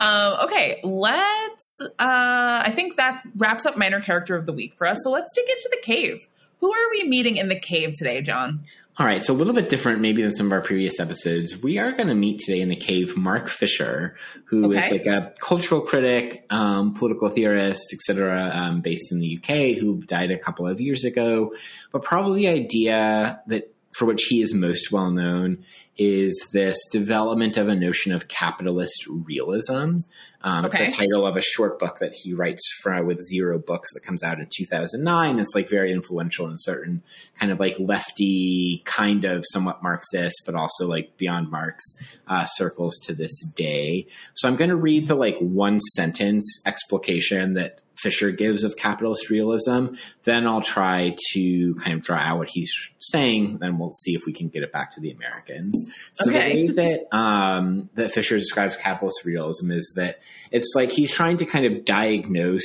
um, 0.00 0.34
okay, 0.44 0.80
let's. 0.82 1.80
Uh, 1.82 2.62
I 2.66 2.72
think 2.74 2.96
that 2.96 3.22
wraps 3.36 3.66
up 3.66 3.76
minor 3.76 4.00
character 4.00 4.36
of 4.36 4.46
the 4.46 4.52
week 4.52 4.74
for 4.76 4.86
us. 4.86 4.98
So 5.02 5.10
let's 5.10 5.32
dig 5.34 5.48
into 5.48 5.68
the 5.70 5.80
cave. 5.82 6.26
Who 6.60 6.72
are 6.72 6.90
we 6.90 7.04
meeting 7.08 7.36
in 7.36 7.48
the 7.48 7.58
cave 7.58 7.92
today, 7.96 8.22
John? 8.22 8.64
All 8.96 9.04
right, 9.04 9.24
so 9.24 9.32
a 9.32 9.34
little 9.34 9.52
bit 9.54 9.68
different 9.68 10.00
maybe 10.00 10.22
than 10.22 10.32
some 10.32 10.46
of 10.46 10.52
our 10.52 10.60
previous 10.60 11.00
episodes. 11.00 11.60
We 11.60 11.78
are 11.78 11.90
going 11.92 12.06
to 12.06 12.14
meet 12.14 12.38
today 12.38 12.60
in 12.60 12.68
the 12.68 12.76
cave 12.76 13.16
Mark 13.16 13.48
Fisher, 13.48 14.14
who 14.44 14.70
is 14.70 14.84
Okay. 14.84 14.98
like 14.98 15.06
a 15.06 15.32
cultural 15.40 15.80
critic, 15.80 16.46
um, 16.50 16.94
political 16.94 17.28
theorist, 17.28 17.92
etc., 17.92 18.52
um, 18.54 18.82
based 18.82 19.10
in 19.10 19.18
the 19.18 19.36
UK, 19.36 19.76
who 19.80 20.00
died 20.04 20.30
a 20.30 20.38
couple 20.38 20.68
of 20.68 20.80
years 20.80 21.02
ago. 21.04 21.52
But 21.90 22.04
probably 22.04 22.42
the 22.42 22.48
idea 22.48 23.40
that 23.48 23.74
for 23.92 24.04
which 24.04 24.24
he 24.28 24.42
is 24.42 24.54
most 24.54 24.92
well 24.92 25.10
known 25.10 25.64
is 25.96 26.48
this 26.52 26.78
development 26.90 27.56
of 27.56 27.68
a 27.68 27.74
notion 27.74 28.12
of 28.12 28.28
capitalist 28.28 29.06
realism. 29.08 29.98
Um, 30.42 30.66
Okay. 30.66 30.84
It's 30.84 30.96
the 30.96 31.06
title 31.06 31.26
of 31.26 31.36
a 31.36 31.42
short 31.42 31.78
book 31.78 32.00
that 32.00 32.12
he 32.14 32.34
writes 32.34 32.62
for, 32.82 33.02
with 33.04 33.20
Zero 33.26 33.58
Books 33.58 33.92
that 33.94 34.02
comes 34.02 34.22
out 34.22 34.40
in 34.40 34.48
2009. 34.54 35.38
It's 35.38 35.54
like 35.54 35.68
very 35.68 35.92
influential 35.92 36.48
in 36.48 36.56
certain 36.58 37.02
kind 37.38 37.50
of 37.50 37.60
like 37.60 37.76
lefty, 37.78 38.82
kind 38.84 39.24
of 39.24 39.44
somewhat 39.52 39.82
Marxist, 39.82 40.42
but 40.44 40.54
also 40.54 40.86
like 40.86 41.16
beyond 41.16 41.50
Marx 41.50 41.82
uh, 42.26 42.44
circles 42.44 42.98
to 43.04 43.14
this 43.14 43.44
day. 43.54 44.06
So 44.34 44.48
I'm 44.48 44.56
going 44.56 44.70
to 44.70 44.76
read 44.76 45.06
the 45.06 45.14
like 45.14 45.38
one 45.38 45.80
sentence 45.80 46.60
explication 46.66 47.54
that 47.54 47.80
Fisher 47.96 48.30
gives 48.30 48.64
of 48.64 48.76
capitalist 48.76 49.30
realism. 49.30 49.94
Then 50.24 50.46
I'll 50.46 50.60
try 50.60 51.16
to 51.32 51.74
kind 51.76 51.96
of 51.96 52.02
draw 52.02 52.18
out 52.18 52.38
what 52.38 52.50
he's 52.50 52.70
saying. 52.98 53.58
Then 53.58 53.78
we'll 53.78 53.92
see 53.92 54.14
if 54.14 54.26
we 54.26 54.32
can 54.32 54.48
get 54.48 54.62
it 54.62 54.72
back 54.72 54.92
to 54.92 55.00
the 55.00 55.10
Americans. 55.10 55.83
So 56.14 56.30
Okay. 56.30 56.66
the 56.66 56.72
way 56.72 56.74
that 56.74 57.16
um, 57.16 57.90
that 57.94 58.12
Fisher 58.12 58.36
describes 58.38 58.76
capitalist 58.76 59.24
realism 59.24 59.70
is 59.70 59.92
that 59.96 60.18
it's 60.50 60.72
like 60.74 60.90
he's 60.90 61.12
trying 61.12 61.36
to 61.38 61.46
kind 61.46 61.66
of 61.66 61.84
diagnose 61.84 62.64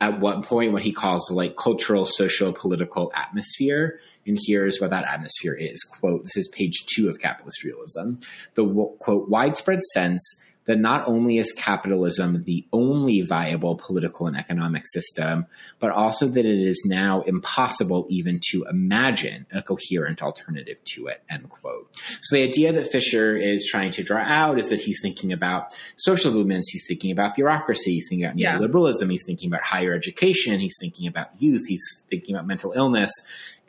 at 0.00 0.20
what 0.20 0.42
point 0.44 0.72
what 0.72 0.82
he 0.82 0.92
calls 0.92 1.30
like 1.30 1.56
cultural, 1.56 2.04
social, 2.04 2.52
political 2.52 3.10
atmosphere. 3.14 3.98
And 4.26 4.36
here's 4.46 4.80
what 4.80 4.90
that 4.90 5.04
atmosphere 5.04 5.54
is. 5.54 5.82
Quote, 5.84 6.24
this 6.24 6.36
is 6.36 6.48
page 6.48 6.84
two 6.94 7.08
of 7.08 7.20
capitalist 7.20 7.62
realism. 7.64 8.14
The 8.54 8.64
w- 8.66 8.90
quote, 8.98 9.28
widespread 9.28 9.80
sense 9.94 10.22
that 10.66 10.78
not 10.78 11.06
only 11.08 11.38
is 11.38 11.52
capitalism 11.52 12.44
the 12.44 12.66
only 12.72 13.22
viable 13.22 13.76
political 13.76 14.26
and 14.26 14.36
economic 14.36 14.86
system, 14.86 15.46
but 15.78 15.90
also 15.90 16.26
that 16.26 16.44
it 16.44 16.58
is 16.60 16.84
now 16.88 17.22
impossible 17.22 18.06
even 18.08 18.40
to 18.50 18.64
imagine 18.68 19.46
a 19.52 19.62
coherent 19.62 20.22
alternative 20.22 20.76
to 20.84 21.06
it, 21.06 21.22
end 21.30 21.48
quote. 21.48 21.88
So 22.22 22.36
the 22.36 22.42
idea 22.42 22.72
that 22.72 22.88
Fisher 22.90 23.36
is 23.36 23.66
trying 23.70 23.92
to 23.92 24.02
draw 24.02 24.22
out 24.22 24.58
is 24.58 24.68
that 24.70 24.80
he's 24.80 25.00
thinking 25.00 25.32
about 25.32 25.72
social 25.96 26.32
movements, 26.32 26.70
he's 26.72 26.86
thinking 26.86 27.10
about 27.10 27.34
bureaucracy, 27.36 27.94
he's 27.94 28.08
thinking 28.08 28.24
about 28.24 28.38
Yeah. 28.38 28.58
neoliberalism, 28.58 29.10
he's 29.10 29.24
thinking 29.24 29.48
about 29.48 29.62
higher 29.62 29.94
education, 29.94 30.58
he's 30.60 30.76
thinking 30.80 31.06
about 31.06 31.30
youth, 31.38 31.64
he's 31.66 31.84
thinking 32.10 32.34
about 32.34 32.46
mental 32.46 32.72
illness, 32.72 33.10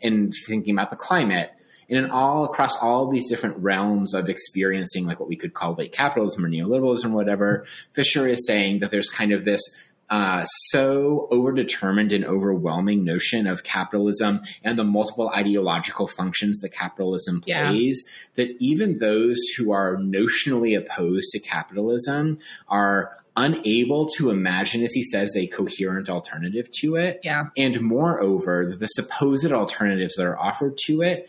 and 0.01 0.33
thinking 0.47 0.73
about 0.73 0.89
the 0.89 0.95
climate. 0.97 1.51
And 1.89 1.97
in 1.97 2.11
all 2.11 2.43
across 2.45 2.75
all 2.81 3.09
these 3.09 3.29
different 3.29 3.57
realms 3.57 4.13
of 4.13 4.27
experiencing 4.29 5.05
like 5.05 5.19
what 5.19 5.29
we 5.29 5.35
could 5.37 5.53
call 5.53 5.73
late 5.73 5.91
capitalism 5.93 6.43
or 6.45 6.49
neoliberalism 6.49 7.05
or 7.05 7.15
whatever, 7.15 7.65
Fisher 7.93 8.27
is 8.27 8.45
saying 8.45 8.79
that 8.79 8.91
there's 8.91 9.09
kind 9.09 9.31
of 9.31 9.45
this 9.45 9.61
uh, 10.09 10.41
so 10.69 11.27
overdetermined 11.31 12.15
and 12.15 12.23
overwhelming 12.23 13.03
notion 13.03 13.45
of 13.45 13.63
capitalism 13.63 14.39
and 14.63 14.79
the 14.79 14.83
multiple 14.83 15.29
ideological 15.35 16.07
functions 16.07 16.59
that 16.59 16.69
capitalism 16.69 17.41
Yeah. 17.45 17.69
plays 17.69 18.05
that 18.35 18.49
even 18.59 18.99
those 18.99 19.37
who 19.57 19.71
are 19.73 19.97
notionally 19.97 20.77
opposed 20.77 21.29
to 21.31 21.39
capitalism 21.39 22.39
are 22.69 23.11
unable 23.35 24.07
to 24.07 24.29
imagine, 24.29 24.81
as 24.83 24.93
he 24.93 25.03
says, 25.03 25.35
a 25.35 25.45
coherent 25.47 26.09
alternative 26.09 26.69
to 26.81 26.95
it. 26.95 27.19
Yeah. 27.23 27.47
And 27.57 27.81
moreover, 27.81 28.75
the 28.79 28.87
supposed 28.87 29.51
alternatives 29.51 30.15
that 30.15 30.25
are 30.25 30.39
offered 30.39 30.77
to 30.85 31.01
it 31.01 31.27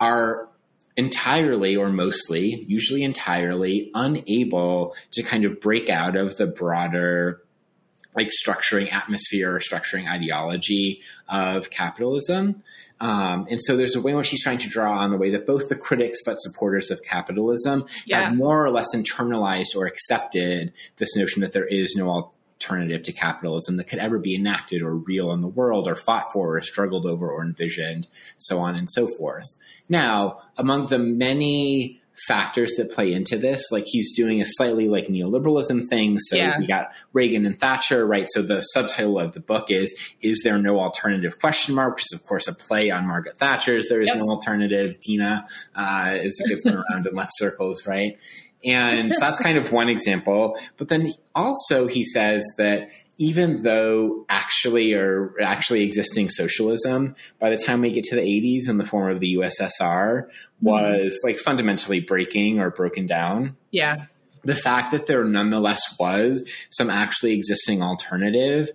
are 0.00 0.48
entirely 0.96 1.76
or 1.76 1.90
mostly, 1.90 2.64
usually 2.66 3.02
entirely, 3.04 3.90
unable 3.94 4.94
to 5.12 5.22
kind 5.22 5.44
of 5.44 5.60
break 5.60 5.88
out 5.88 6.16
of 6.16 6.36
the 6.36 6.46
broader 6.46 7.42
like 8.16 8.30
structuring 8.30 8.92
atmosphere 8.92 9.54
or 9.54 9.60
structuring 9.60 10.10
ideology 10.10 11.00
of 11.28 11.70
capitalism. 11.70 12.62
Um, 13.00 13.46
and 13.48 13.60
so 13.62 13.76
there's 13.76 13.94
a 13.94 14.00
way 14.00 14.10
in 14.10 14.16
which 14.16 14.30
he's 14.30 14.42
trying 14.42 14.58
to 14.58 14.68
draw 14.68 14.98
on 14.98 15.12
the 15.12 15.16
way 15.16 15.30
that 15.30 15.46
both 15.46 15.68
the 15.68 15.76
critics 15.76 16.18
but 16.26 16.34
supporters 16.40 16.90
of 16.90 17.00
capitalism 17.04 17.84
Yeah. 18.06 18.22
have 18.24 18.34
more 18.36 18.64
or 18.64 18.70
less 18.70 18.92
internalized 18.92 19.76
or 19.76 19.86
accepted 19.86 20.72
this 20.96 21.14
notion 21.14 21.42
that 21.42 21.52
there 21.52 21.66
is 21.66 21.94
no 21.96 22.32
alternative 22.60 23.04
to 23.04 23.12
capitalism 23.12 23.76
that 23.76 23.84
could 23.84 23.98
ever 24.00 24.18
be 24.18 24.34
enacted 24.34 24.82
or 24.82 24.94
real 24.96 25.32
in 25.32 25.40
the 25.40 25.48
world 25.48 25.86
or 25.86 25.94
fought 25.94 26.32
for 26.32 26.56
or 26.56 26.60
struggled 26.60 27.06
over 27.06 27.30
or 27.30 27.42
envisioned, 27.44 28.08
so 28.36 28.58
on 28.58 28.74
and 28.74 28.90
so 28.90 29.06
forth. 29.06 29.56
Now, 29.88 30.40
among 30.56 30.86
the 30.86 30.98
many 30.98 32.00
factors 32.26 32.74
that 32.76 32.90
play 32.90 33.12
into 33.12 33.38
this, 33.38 33.70
like 33.70 33.84
he's 33.86 34.16
doing 34.16 34.40
a 34.40 34.44
slightly 34.44 34.88
like 34.88 35.06
neoliberalism 35.06 35.86
thing. 35.88 36.18
So 36.18 36.34
Yeah. 36.34 36.58
we 36.58 36.66
got 36.66 36.90
Reagan 37.12 37.46
and 37.46 37.56
Thatcher, 37.60 38.04
right? 38.04 38.26
So 38.28 38.42
the 38.42 38.60
subtitle 38.60 39.20
of 39.20 39.34
the 39.34 39.40
book 39.40 39.70
is 39.70 39.94
"Is 40.20 40.40
there 40.42 40.58
no 40.58 40.80
alternative?" 40.80 41.38
question 41.38 41.76
mark, 41.76 41.94
which 41.94 42.06
is 42.12 42.18
of 42.18 42.26
course 42.26 42.48
a 42.48 42.54
play 42.56 42.90
on 42.90 43.06
Margaret 43.06 43.38
Thatcher's 43.38 43.88
"There 43.88 44.00
is 44.02 44.08
Yep. 44.08 44.16
no 44.16 44.30
alternative." 44.30 44.98
TINA 45.00 45.46
uh, 45.76 46.18
is 46.20 46.42
gets 46.48 46.62
thrown 46.62 46.82
around 46.90 47.06
in 47.06 47.14
left 47.14 47.30
circles, 47.36 47.86
right? 47.86 48.18
And 48.64 49.12
so 49.12 49.20
that's 49.20 49.40
kind 49.40 49.56
of 49.56 49.72
one 49.72 49.88
example. 49.88 50.58
But 50.76 50.88
then 50.88 51.12
also 51.34 51.86
he 51.86 52.04
says 52.04 52.44
that 52.58 52.90
even 53.18 53.62
though 53.62 54.24
actually 54.28 54.94
or 54.94 55.34
actually 55.42 55.82
existing 55.82 56.28
socialism 56.28 57.14
by 57.40 57.50
the 57.50 57.56
time 57.58 57.80
we 57.80 57.92
get 57.92 58.04
to 58.04 58.16
the 58.16 58.22
80s 58.22 58.68
in 58.68 58.78
the 58.78 58.86
form 58.86 59.12
of 59.12 59.20
the 59.20 59.34
USSR 59.34 59.70
mm-hmm. 59.80 60.30
was 60.60 61.20
like 61.24 61.36
fundamentally 61.36 62.00
breaking 62.00 62.60
or 62.60 62.70
broken 62.70 63.06
down 63.06 63.56
Yeah. 63.70 64.06
the 64.44 64.54
fact 64.54 64.92
that 64.92 65.06
there 65.06 65.24
nonetheless 65.24 65.82
was 65.98 66.48
some 66.70 66.90
actually 66.90 67.32
existing 67.32 67.82
alternative 67.82 68.70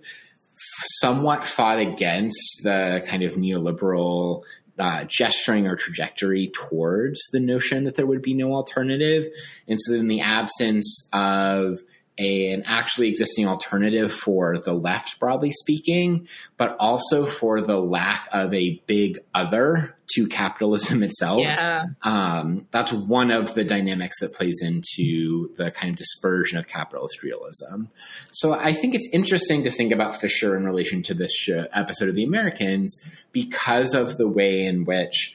somewhat 1.00 1.44
fought 1.44 1.78
against 1.78 2.60
the 2.62 3.02
kind 3.06 3.22
of 3.22 3.34
neoliberal 3.34 4.42
uh, 4.78 5.04
gesturing 5.08 5.66
or 5.66 5.76
trajectory 5.76 6.50
towards 6.52 7.20
the 7.32 7.40
notion 7.40 7.84
that 7.84 7.94
there 7.94 8.06
would 8.06 8.22
be 8.22 8.34
no 8.34 8.52
alternative. 8.52 9.32
And 9.68 9.78
so, 9.80 9.94
in 9.94 10.08
the 10.08 10.20
absence 10.20 11.08
of 11.12 11.80
an 12.18 12.62
actually 12.66 13.08
existing 13.08 13.48
alternative 13.48 14.12
for 14.12 14.58
the 14.58 14.72
left, 14.72 15.18
broadly 15.18 15.50
speaking, 15.50 16.28
but 16.56 16.76
also 16.78 17.26
for 17.26 17.60
the 17.60 17.78
lack 17.80 18.28
of 18.32 18.54
a 18.54 18.80
big 18.86 19.18
other 19.34 19.96
to 20.14 20.26
capitalism 20.28 21.02
itself, 21.02 21.40
Yeah. 21.42 21.86
um, 22.02 22.68
that's 22.70 22.92
one 22.92 23.30
of 23.32 23.54
the 23.54 23.64
dynamics 23.64 24.20
that 24.20 24.32
plays 24.32 24.60
into 24.62 25.52
the 25.56 25.70
kind 25.72 25.90
of 25.90 25.96
dispersion 25.96 26.58
of 26.58 26.68
capitalist 26.68 27.22
realism. 27.22 27.86
So 28.30 28.52
I 28.52 28.72
think 28.74 28.94
it's 28.94 29.08
interesting 29.12 29.64
to 29.64 29.70
think 29.70 29.90
about 29.92 30.20
Fisher 30.20 30.56
in 30.56 30.64
relation 30.64 31.02
to 31.04 31.14
this 31.14 31.34
show, 31.34 31.66
episode 31.72 32.08
of 32.08 32.14
The 32.14 32.24
Americans 32.24 33.24
because 33.32 33.94
of 33.94 34.18
the 34.18 34.28
way 34.28 34.64
in 34.66 34.84
which 34.84 35.34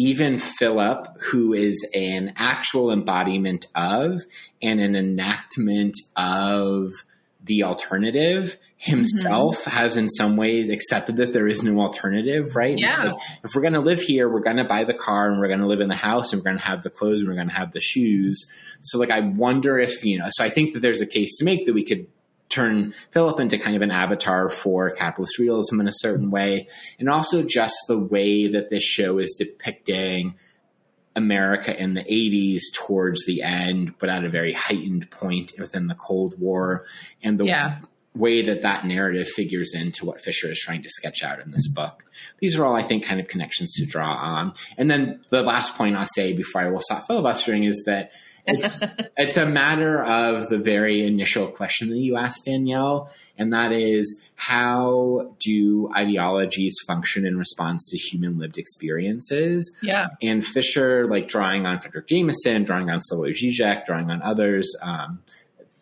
even 0.00 0.38
Philip, 0.38 1.08
who 1.30 1.52
is 1.52 1.86
an 1.94 2.32
actual 2.36 2.90
embodiment 2.90 3.66
of 3.74 4.22
and 4.62 4.80
an 4.80 4.96
enactment 4.96 5.94
of 6.16 6.92
the 7.44 7.64
alternative, 7.64 8.56
himself 8.78 9.60
mm-hmm. 9.60 9.70
has 9.70 9.98
in 9.98 10.08
some 10.08 10.38
ways 10.38 10.70
accepted 10.70 11.18
that 11.18 11.34
there 11.34 11.46
is 11.46 11.62
no 11.62 11.78
alternative, 11.80 12.56
right? 12.56 12.78
Yeah. 12.78 13.04
like, 13.04 13.20
if 13.44 13.54
we're 13.54 13.60
going 13.60 13.74
to 13.74 13.80
live 13.80 14.00
here, 14.00 14.26
we're 14.26 14.40
going 14.40 14.56
to 14.56 14.64
buy 14.64 14.84
the 14.84 14.94
car 14.94 15.30
and 15.30 15.38
we're 15.38 15.48
going 15.48 15.60
to 15.60 15.66
live 15.66 15.82
in 15.82 15.88
the 15.88 15.94
house 15.94 16.32
and 16.32 16.40
we're 16.40 16.50
going 16.50 16.58
to 16.58 16.64
have 16.64 16.82
the 16.82 16.88
clothes 16.88 17.20
and 17.20 17.28
we're 17.28 17.34
going 17.34 17.50
to 17.50 17.54
have 17.54 17.72
the 17.72 17.80
shoes. 17.82 18.50
So, 18.80 18.98
like, 18.98 19.10
I 19.10 19.20
wonder 19.20 19.78
if, 19.78 20.02
you 20.02 20.18
know, 20.18 20.28
so 20.30 20.42
I 20.42 20.48
think 20.48 20.72
that 20.72 20.80
there's 20.80 21.02
a 21.02 21.06
case 21.06 21.36
to 21.36 21.44
make 21.44 21.66
that 21.66 21.74
we 21.74 21.84
could 21.84 22.06
turn 22.50 22.92
Philip 23.12 23.40
into 23.40 23.56
kind 23.58 23.76
of 23.76 23.82
an 23.82 23.90
avatar 23.90 24.50
for 24.50 24.90
capitalist 24.90 25.38
realism 25.38 25.80
in 25.80 25.88
a 25.88 25.92
certain 25.92 26.30
way. 26.30 26.68
And 26.98 27.08
also 27.08 27.42
just 27.42 27.76
the 27.88 27.98
way 27.98 28.48
that 28.48 28.68
this 28.68 28.82
show 28.82 29.18
is 29.18 29.34
depicting 29.38 30.34
America 31.16 31.76
in 31.80 31.94
the 31.94 32.02
80s 32.02 32.60
towards 32.74 33.24
the 33.26 33.42
end, 33.42 33.94
but 33.98 34.08
at 34.10 34.24
a 34.24 34.28
very 34.28 34.52
heightened 34.52 35.10
point 35.10 35.52
within 35.58 35.86
the 35.86 35.94
Cold 35.94 36.38
War, 36.38 36.84
and 37.22 37.38
the 37.38 37.46
Yeah. 37.46 37.78
way 38.14 38.42
that 38.42 38.62
that 38.62 38.84
narrative 38.84 39.28
figures 39.28 39.72
into 39.74 40.04
what 40.04 40.20
Fisher 40.20 40.50
is 40.50 40.58
trying 40.58 40.82
to 40.82 40.88
sketch 40.88 41.22
out 41.22 41.40
in 41.40 41.52
this 41.52 41.68
book. 41.68 42.04
These 42.40 42.56
are 42.56 42.64
all, 42.64 42.74
I 42.74 42.82
think, 42.82 43.04
kind 43.04 43.20
of 43.20 43.28
connections 43.28 43.72
to 43.74 43.86
draw 43.86 44.12
on. 44.12 44.52
And 44.76 44.90
then 44.90 45.20
the 45.30 45.42
last 45.42 45.76
point 45.76 45.96
I'll 45.96 46.06
say 46.06 46.32
before 46.32 46.60
I 46.62 46.70
will 46.70 46.80
stop 46.80 47.06
filibustering 47.06 47.64
is 47.64 47.84
that 47.86 48.10
it's 48.46 48.82
it's 49.16 49.36
a 49.36 49.46
matter 49.46 50.02
of 50.04 50.48
the 50.48 50.58
very 50.58 51.06
initial 51.06 51.48
question 51.48 51.90
that 51.90 51.98
you 51.98 52.16
asked 52.16 52.44
Danielle, 52.44 53.10
and 53.38 53.52
that 53.52 53.72
is 53.72 54.30
how 54.36 55.34
do 55.40 55.90
ideologies 55.96 56.76
function 56.86 57.26
in 57.26 57.36
response 57.36 57.88
to 57.90 57.98
human 57.98 58.38
lived 58.38 58.58
experiences? 58.58 59.70
Yeah. 59.82 60.08
And 60.22 60.44
Fisher, 60.44 61.06
like 61.06 61.28
drawing 61.28 61.66
on 61.66 61.78
Fredric 61.78 62.08
Jameson, 62.08 62.64
drawing 62.64 62.90
on 62.90 63.00
Slavoj 63.00 63.34
Žižek, 63.34 63.84
drawing 63.84 64.10
on 64.10 64.22
others, 64.22 64.74
um, 64.82 65.20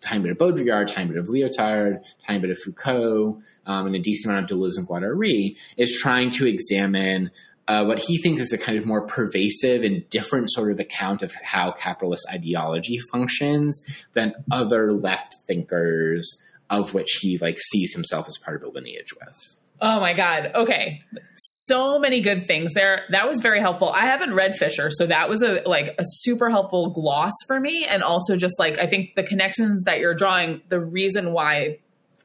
tiny 0.01 0.23
bit 0.23 0.33
of 0.33 0.39
Baudrillard, 0.39 0.93
tiny 0.93 1.09
bit 1.09 1.19
of 1.19 1.27
Lyotard, 1.27 2.05
tiny 2.27 2.39
bit 2.39 2.51
of 2.51 2.59
Foucault, 2.59 3.41
um, 3.67 3.87
and 3.87 3.95
a 3.95 3.99
decent 3.99 4.33
amount 4.33 4.51
of 4.51 4.59
Deleuze 4.59 4.79
and 4.79 4.89
Guattari, 4.89 5.57
is 5.77 5.97
trying 5.99 6.31
to 6.33 6.47
examine 6.47 7.31
uh, 7.69 7.85
what 7.85 7.99
he 7.99 8.19
thinks 8.19 8.41
is 8.41 8.53
a 8.53 8.59
kind 8.59 8.79
of 8.79 8.87
more 8.87 9.07
pervasive 9.07 9.83
and 9.85 10.09
different 10.11 10.51
sort 10.51 10.73
of 10.73 10.81
account 10.81 11.23
of 11.23 11.33
how 11.35 11.71
capitalist 11.71 12.27
ideology 12.31 12.99
functions 13.13 13.81
than 14.15 14.33
other 14.51 14.93
left 14.93 15.37
thinkers 15.47 16.43
of 16.71 16.95
which 16.95 17.19
he 17.21 17.39
like 17.39 17.59
sees 17.59 17.95
himself 17.95 18.29
as 18.29 18.37
part 18.39 18.57
of 18.57 18.63
a 18.63 18.73
lineage 18.73 19.13
with. 19.15 19.57
Oh 19.81 20.01
my 20.01 20.13
God. 20.13 20.51
Okay. 20.55 21.03
So 21.37 21.99
many 22.01 22.21
good 22.21 22.47
things 22.47 22.73
there. 22.75 23.05
That 23.11 23.29
was 23.29 23.41
very 23.41 23.61
helpful. 23.61 23.91
I 23.91 24.07
haven't 24.07 24.35
read 24.35 24.59
Fisher, 24.59 24.91
so 24.91 25.07
that 25.07 25.29
was 25.29 25.43
a 25.43 25.63
like 25.67 25.95
a 25.99 26.05
super 26.05 26.51
helpful 26.51 26.91
gloss 26.91 27.33
for 27.47 27.61
me. 27.61 27.87
And 27.89 28.03
also 28.03 28.35
just 28.35 28.59
like 28.59 28.79
I 28.79 28.87
think 28.87 29.15
the 29.15 29.23
connections 29.23 29.85
that 29.85 30.01
you're 30.01 30.15
drawing, 30.15 30.63
the 30.69 30.81
reason 30.81 31.33
why 31.33 31.79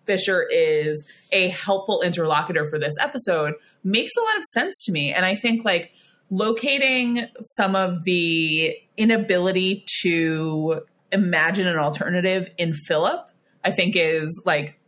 Fisher 0.06 0.46
is 0.50 1.04
a 1.32 1.50
helpful 1.50 2.02
interlocutor 2.02 2.66
for 2.66 2.78
this 2.80 2.96
episode 3.00 3.54
makes 3.84 4.12
a 4.18 4.22
lot 4.22 4.38
of 4.38 4.44
sense 4.54 4.84
to 4.86 4.92
me. 4.92 5.14
And 5.14 5.26
I 5.26 5.36
think 5.36 5.64
like 5.64 5.94
locating 6.30 7.28
some 7.56 7.76
of 7.76 8.04
the 8.04 8.76
inability 8.98 9.86
to 10.02 10.82
imagine 11.12 11.68
an 11.68 11.78
alternative 11.78 12.50
in 12.58 12.74
Philip, 12.74 13.30
I 13.64 13.72
think 13.72 13.96
is 13.96 14.42
like 14.46 14.80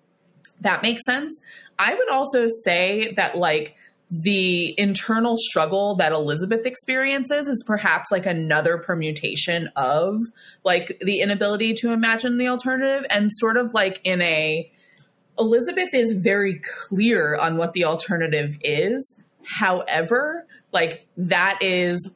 that 0.61 0.81
makes 0.81 1.03
sense. 1.05 1.39
I 1.77 1.93
would 1.93 2.09
also 2.09 2.47
say 2.63 3.13
that 3.17 3.37
like 3.37 3.75
the 4.09 4.79
internal 4.79 5.35
struggle 5.35 5.95
that 5.95 6.11
Elizabeth 6.11 6.65
experiences 6.65 7.47
is 7.47 7.63
perhaps 7.65 8.11
like 8.11 8.25
another 8.25 8.77
permutation 8.77 9.69
of 9.75 10.19
like 10.63 10.97
the 11.01 11.21
inability 11.21 11.73
to 11.73 11.91
imagine 11.91 12.37
the 12.37 12.47
alternative 12.47 13.05
and 13.09 13.31
sort 13.31 13.57
of 13.57 13.73
like 13.73 13.99
in 14.03 14.21
a 14.21 14.71
Elizabeth 15.37 15.93
is 15.93 16.13
very 16.13 16.61
clear 16.87 17.35
on 17.35 17.57
what 17.57 17.73
the 17.73 17.85
alternative 17.85 18.57
is. 18.61 19.17
However, 19.43 20.45
like 20.71 21.07
that 21.17 21.59
is 21.61 22.09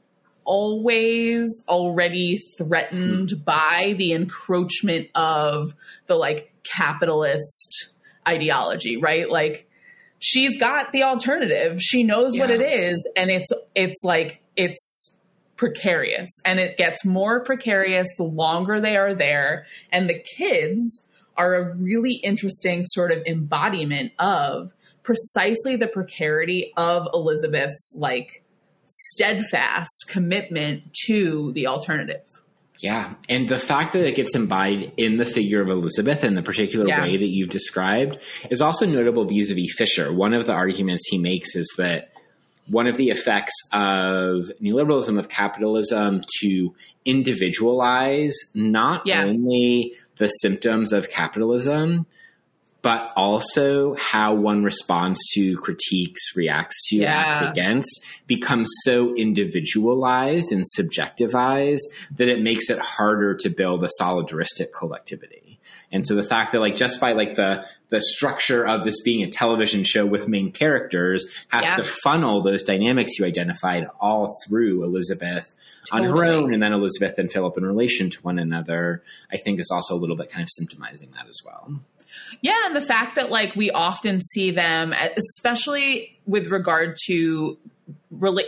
always 0.46 1.62
already 1.68 2.38
threatened 2.58 3.32
hmm. 3.32 3.42
by 3.44 3.94
the 3.98 4.14
encroachment 4.14 5.08
of 5.14 5.76
the 6.08 6.16
like 6.16 6.52
capitalist 6.64 7.90
ideology, 8.28 8.98
right? 8.98 9.30
Like 9.30 9.70
she's 10.18 10.58
got 10.58 10.92
the 10.92 11.04
alternative. 11.04 11.82
She 11.82 12.04
knows 12.04 12.36
yeah. 12.36 12.42
what 12.42 12.52
it 12.52 12.62
is 12.62 13.08
and 13.16 13.30
it's 13.30 13.50
it's 13.76 14.04
like 14.04 14.42
it's 14.56 15.16
precarious 15.56 16.30
and 16.46 16.58
it 16.58 16.78
gets 16.78 17.04
more 17.04 17.44
precarious 17.44 18.08
the 18.18 18.24
longer 18.24 18.80
they 18.80 18.96
are 18.96 19.14
there 19.14 19.66
and 19.92 20.10
the 20.10 20.24
kids 20.38 21.04
are 21.40 21.56
a 21.56 21.78
really 21.78 22.16
interesting 22.24 22.84
sort 22.86 23.12
of 23.12 23.24
embodiment 23.26 24.12
of 24.20 24.74
precisely 25.04 25.76
the 25.76 25.88
precarity 25.88 26.72
of 26.78 27.08
Elizabeth's 27.14 27.96
like 27.98 28.44
steadfast 28.88 30.06
commitment 30.10 30.84
to 31.06 31.52
the 31.54 31.68
alternative. 31.68 32.22
Yeah. 32.80 33.14
And 33.28 33.50
the 33.50 33.60
fact 33.60 33.94
that 33.94 34.06
it 34.06 34.16
gets 34.16 34.36
embodied 34.36 34.94
in 34.98 35.18
the 35.18 35.26
figure 35.26 35.62
of 35.62 35.70
Elizabeth 35.70 36.24
in 36.24 36.36
the 36.36 36.44
particular 36.44 36.88
yeah. 36.88 37.02
way 37.02 37.18
that 37.18 37.30
you've 37.30 37.50
described 37.50 38.22
is 38.50 38.62
also 38.62 38.86
notable 38.86 39.26
vis 39.26 39.52
a 39.52 39.56
vis 39.56 39.74
Fisher. 39.78 40.14
One 40.14 40.34
of 40.34 40.46
the 40.46 40.54
arguments 40.54 41.04
he 41.10 41.18
makes 41.18 41.56
is 41.56 41.74
that 41.78 42.12
one 42.70 42.88
of 42.88 42.98
the 42.98 43.10
effects 43.10 43.54
of 43.74 44.52
neoliberalism, 44.62 45.18
of 45.18 45.28
capitalism, 45.28 46.22
to 46.42 46.76
individualize 47.04 48.36
not 48.54 49.02
yeah. 49.06 49.24
only 49.24 49.94
the 50.20 50.28
symptoms 50.28 50.94
of 50.94 51.10
capitalism, 51.10 52.06
but 52.82 53.12
also 53.16 53.96
how 53.96 54.36
one 54.36 54.64
responds 54.64 55.20
to 55.34 55.58
critiques, 55.58 56.36
reacts 56.36 56.90
to, 56.90 56.98
yeah. 56.98 57.12
acts 57.12 57.42
against 57.42 58.06
becomes 58.28 58.70
so 58.84 59.16
individualized 59.16 60.52
and 60.52 60.64
subjectivized 60.78 61.82
that 62.16 62.28
it 62.28 62.42
makes 62.42 62.70
it 62.70 62.80
harder 62.80 63.36
to 63.36 63.50
build 63.50 63.84
a 63.84 63.90
solidaristic 64.00 64.68
collectivity. 64.78 65.60
And 65.92 66.06
so 66.06 66.16
the 66.16 66.24
fact 66.24 66.52
that 66.52 66.60
like 66.60 66.76
just 66.76 67.02
by 67.02 67.14
like 67.14 67.36
the 67.36 67.66
the 67.90 68.00
structure 68.00 68.66
of 68.66 68.84
this 68.84 69.02
being 69.02 69.24
a 69.24 69.32
television 69.32 69.84
show 69.84 70.06
with 70.06 70.28
main 70.28 70.52
characters 70.52 71.26
has 71.48 71.64
yeah. 71.64 71.76
to 71.78 71.84
funnel 71.84 72.42
those 72.42 72.62
dynamics 72.62 73.18
you 73.18 73.26
identified 73.26 73.86
all 74.00 74.32
through 74.46 74.84
Elizabeth 74.84 75.54
totally. 75.90 76.10
on 76.10 76.18
her 76.18 76.26
own 76.26 76.54
and 76.54 76.62
then 76.62 76.74
Elizabeth 76.74 77.18
and 77.18 77.32
Philip 77.32 77.58
in 77.58 77.66
relation 77.66 78.10
to 78.10 78.22
one 78.22 78.40
another, 78.40 79.04
I 79.32 79.38
think 79.38 79.60
is 79.60 79.72
also 79.72 79.96
a 79.96 80.00
little 80.00 80.16
bit 80.16 80.30
kind 80.32 80.44
of 80.44 80.50
symptomizing 80.50 81.14
that 81.14 81.28
as 81.28 81.40
well. 81.46 81.80
Yeah, 82.42 82.66
and 82.66 82.76
the 82.76 82.82
fact 82.82 83.16
that 83.16 83.30
like 83.30 83.56
we 83.56 83.72
often 83.72 84.22
see 84.22 84.52
them, 84.52 84.94
especially 84.94 86.20
with 86.26 86.48
regard 86.48 86.98
to 87.08 87.58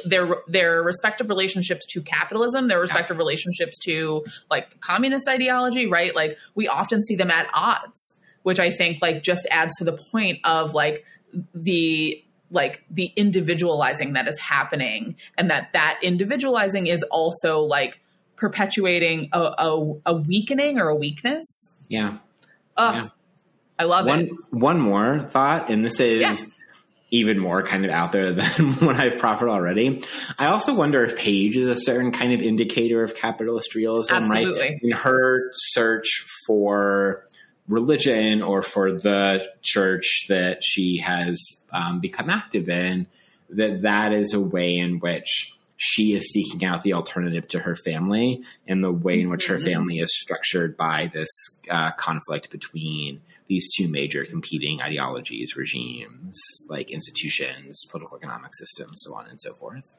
their 0.05 0.35
their 0.47 0.83
respective 0.83 1.29
relationships 1.29 1.85
to 1.91 2.01
capitalism, 2.01 2.67
their 2.67 2.79
respective 2.79 3.15
yeah. 3.15 3.19
relationships 3.19 3.77
to 3.85 4.23
like 4.49 4.79
communist 4.81 5.27
ideology, 5.27 5.87
right? 5.87 6.15
Like 6.15 6.37
we 6.55 6.67
often 6.67 7.03
see 7.03 7.15
them 7.15 7.31
at 7.31 7.49
odds, 7.53 8.15
which 8.43 8.59
I 8.59 8.71
think 8.71 9.01
like 9.01 9.23
just 9.23 9.47
adds 9.51 9.75
to 9.77 9.83
the 9.83 9.93
point 10.11 10.39
of 10.43 10.73
like 10.73 11.05
the 11.53 12.23
like 12.51 12.83
the 12.89 13.11
individualizing 13.15 14.13
that 14.13 14.27
is 14.27 14.37
happening 14.37 15.15
and 15.37 15.49
that 15.49 15.69
that 15.73 15.99
individualizing 16.03 16.87
is 16.87 17.01
also 17.03 17.61
like 17.61 17.99
perpetuating 18.35 19.29
a, 19.33 19.39
a, 19.39 19.93
a 20.07 20.13
weakening 20.13 20.79
or 20.79 20.89
a 20.89 20.95
weakness 20.95 21.73
yeah 21.87 22.17
yeah. 22.77 23.09
I 23.81 23.85
love 23.85 24.05
one, 24.05 24.21
it. 24.21 24.31
One 24.51 24.79
more 24.79 25.19
thought, 25.19 25.69
and 25.69 25.83
this 25.83 25.99
is 25.99 26.21
yeah. 26.21 26.35
even 27.09 27.39
more 27.39 27.63
kind 27.63 27.83
of 27.83 27.89
out 27.89 28.11
there 28.11 28.31
than 28.31 28.73
what 28.79 28.95
I've 28.97 29.17
proffered 29.17 29.49
already. 29.49 30.03
I 30.37 30.47
also 30.47 30.75
wonder 30.75 31.03
if 31.03 31.17
Paige 31.17 31.57
is 31.57 31.67
a 31.67 31.75
certain 31.75 32.11
kind 32.11 32.31
of 32.31 32.41
indicator 32.41 33.03
of 33.03 33.15
capitalist 33.15 33.73
realism, 33.73 34.13
Absolutely. 34.13 34.61
right? 34.61 34.79
In 34.83 34.91
her 34.91 35.49
search 35.53 36.25
for 36.45 37.25
religion 37.67 38.41
or 38.41 38.61
for 38.61 38.91
the 38.91 39.47
church 39.61 40.25
that 40.29 40.63
she 40.63 40.97
has 40.97 41.39
um, 41.71 41.99
become 41.99 42.29
active 42.29 42.69
in, 42.69 43.07
that 43.49 43.83
that 43.83 44.13
is 44.13 44.33
a 44.33 44.39
way 44.39 44.77
in 44.77 44.99
which 44.99 45.53
she 45.83 46.13
is 46.13 46.31
seeking 46.31 46.63
out 46.63 46.83
the 46.83 46.93
alternative 46.93 47.47
to 47.47 47.57
her 47.57 47.75
family 47.75 48.43
and 48.67 48.83
the 48.83 48.91
way 48.91 49.19
in 49.19 49.29
which 49.29 49.47
her 49.47 49.55
mm-hmm. 49.55 49.65
family 49.65 49.97
is 49.97 50.15
structured 50.15 50.77
by 50.77 51.09
this 51.11 51.27
uh, 51.71 51.89
conflict 51.93 52.51
between 52.51 53.19
these 53.47 53.67
two 53.75 53.87
major 53.87 54.23
competing 54.23 54.79
ideologies, 54.79 55.55
regimes, 55.55 56.39
like 56.69 56.91
institutions, 56.91 57.83
political 57.89 58.15
economic 58.15 58.53
systems, 58.53 59.01
so 59.03 59.15
on 59.15 59.25
and 59.27 59.41
so 59.41 59.55
forth. 59.55 59.97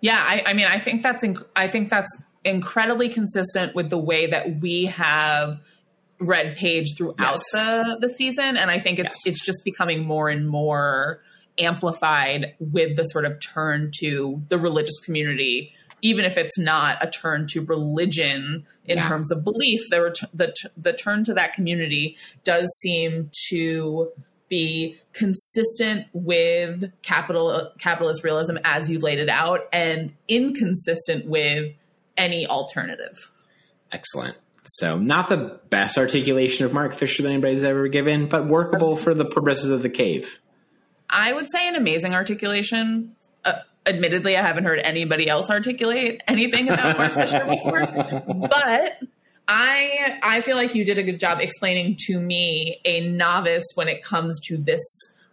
Yeah, 0.00 0.18
I, 0.18 0.44
I 0.46 0.52
mean, 0.52 0.66
I 0.66 0.78
think 0.78 1.02
that's 1.02 1.24
inc- 1.24 1.44
I 1.56 1.66
think 1.66 1.90
that's 1.90 2.16
incredibly 2.44 3.08
consistent 3.08 3.74
with 3.74 3.90
the 3.90 3.98
way 3.98 4.28
that 4.28 4.60
we 4.60 4.86
have 4.86 5.58
read 6.18 6.56
Paige 6.56 6.96
throughout 6.96 7.16
yes. 7.18 7.42
the 7.52 7.98
the 8.00 8.10
season, 8.10 8.56
and 8.56 8.70
I 8.70 8.80
think 8.80 8.98
it's 8.98 9.26
yes. 9.26 9.34
it's 9.34 9.44
just 9.44 9.64
becoming 9.64 10.04
more 10.04 10.28
and 10.28 10.48
more 10.48 11.20
amplified 11.58 12.54
with 12.58 12.96
the 12.96 13.04
sort 13.04 13.24
of 13.24 13.38
turn 13.40 13.90
to 14.00 14.42
the 14.48 14.58
religious 14.58 14.98
community 15.00 15.72
even 16.04 16.26
if 16.26 16.36
it's 16.36 16.58
not 16.58 16.98
a 17.00 17.08
turn 17.08 17.46
to 17.48 17.62
religion 17.62 18.66
in 18.84 18.98
yeah. 18.98 19.08
terms 19.08 19.32
of 19.32 19.42
belief 19.42 19.80
the, 19.88 20.02
ret- 20.02 20.30
the, 20.34 20.48
t- 20.48 20.68
the 20.76 20.92
turn 20.92 21.24
to 21.24 21.32
that 21.34 21.54
community 21.54 22.16
does 22.44 22.68
seem 22.80 23.30
to 23.48 24.10
be 24.48 24.98
consistent 25.14 26.06
with 26.12 26.92
capital 27.02 27.72
capitalist 27.78 28.22
realism 28.22 28.56
as 28.62 28.90
you've 28.90 29.02
laid 29.02 29.18
it 29.18 29.30
out 29.30 29.60
and 29.72 30.12
inconsistent 30.28 31.26
with 31.26 31.72
any 32.16 32.46
alternative 32.46 33.32
excellent 33.90 34.36
so 34.64 34.98
not 34.98 35.28
the 35.28 35.60
best 35.70 35.98
articulation 35.98 36.64
of 36.64 36.72
mark 36.72 36.94
fisher 36.94 37.22
that 37.22 37.30
anybody's 37.30 37.62
ever 37.62 37.88
given 37.88 38.26
but 38.26 38.46
workable 38.46 38.96
for 38.96 39.14
the 39.14 39.24
purposes 39.24 39.70
of 39.70 39.82
the 39.82 39.90
cave 39.90 40.40
I 41.14 41.32
would 41.32 41.50
say 41.50 41.68
an 41.68 41.76
amazing 41.76 42.14
articulation. 42.14 43.14
Uh, 43.44 43.54
admittedly, 43.86 44.36
I 44.36 44.42
haven't 44.42 44.64
heard 44.64 44.80
anybody 44.80 45.28
else 45.28 45.50
articulate 45.50 46.22
anything 46.26 46.68
about 46.68 46.98
Mark 46.98 47.14
Fisher 47.14 47.44
before, 47.44 47.86
but 48.48 48.98
I 49.46 50.18
I 50.22 50.40
feel 50.40 50.56
like 50.56 50.74
you 50.74 50.84
did 50.84 50.98
a 50.98 51.02
good 51.02 51.20
job 51.20 51.38
explaining 51.40 51.96
to 52.06 52.18
me 52.18 52.80
a 52.84 53.08
novice 53.08 53.64
when 53.74 53.88
it 53.88 54.02
comes 54.02 54.40
to 54.46 54.56
this 54.56 54.80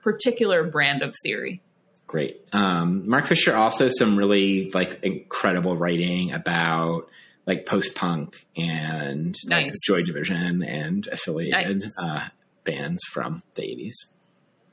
particular 0.03 0.63
brand 0.63 1.01
of 1.01 1.15
theory. 1.23 1.61
Great. 2.07 2.45
Um, 2.51 3.09
Mark 3.09 3.25
Fisher 3.25 3.55
also 3.55 3.87
some 3.87 4.17
really 4.17 4.69
like 4.71 5.01
incredible 5.03 5.77
writing 5.77 6.33
about 6.33 7.09
like 7.45 7.65
post 7.65 7.95
punk 7.95 8.45
and 8.55 9.35
nice. 9.45 9.65
like 9.65 9.73
Joy 9.85 10.03
Division 10.03 10.63
and 10.63 11.07
affiliated 11.07 11.81
nice. 11.81 11.95
uh, 12.01 12.27
bands 12.63 13.01
from 13.11 13.43
the 13.55 13.63
eighties. 13.63 13.97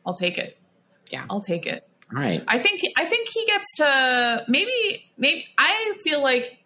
I'll 0.06 0.14
take 0.14 0.38
it 0.38 0.58
yeah, 1.12 1.24
I'll 1.28 1.40
take 1.40 1.66
it. 1.66 1.86
All 2.14 2.20
right. 2.20 2.42
I 2.48 2.58
think 2.58 2.80
I 2.96 3.04
think 3.04 3.28
he 3.28 3.44
gets 3.44 3.74
to 3.76 4.44
maybe 4.48 5.10
maybe 5.16 5.46
I 5.58 5.94
feel 6.02 6.22
like 6.22 6.58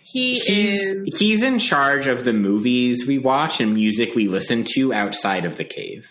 he 0.00 0.38
he's, 0.38 0.80
is 0.80 1.18
he's 1.18 1.42
in 1.42 1.58
charge 1.58 2.06
of 2.06 2.24
the 2.24 2.32
movies 2.32 3.06
we 3.06 3.18
watch 3.18 3.60
and 3.60 3.74
music 3.74 4.14
we 4.14 4.28
listen 4.28 4.64
to 4.74 4.92
outside 4.92 5.44
of 5.44 5.56
the 5.56 5.64
cave. 5.64 6.08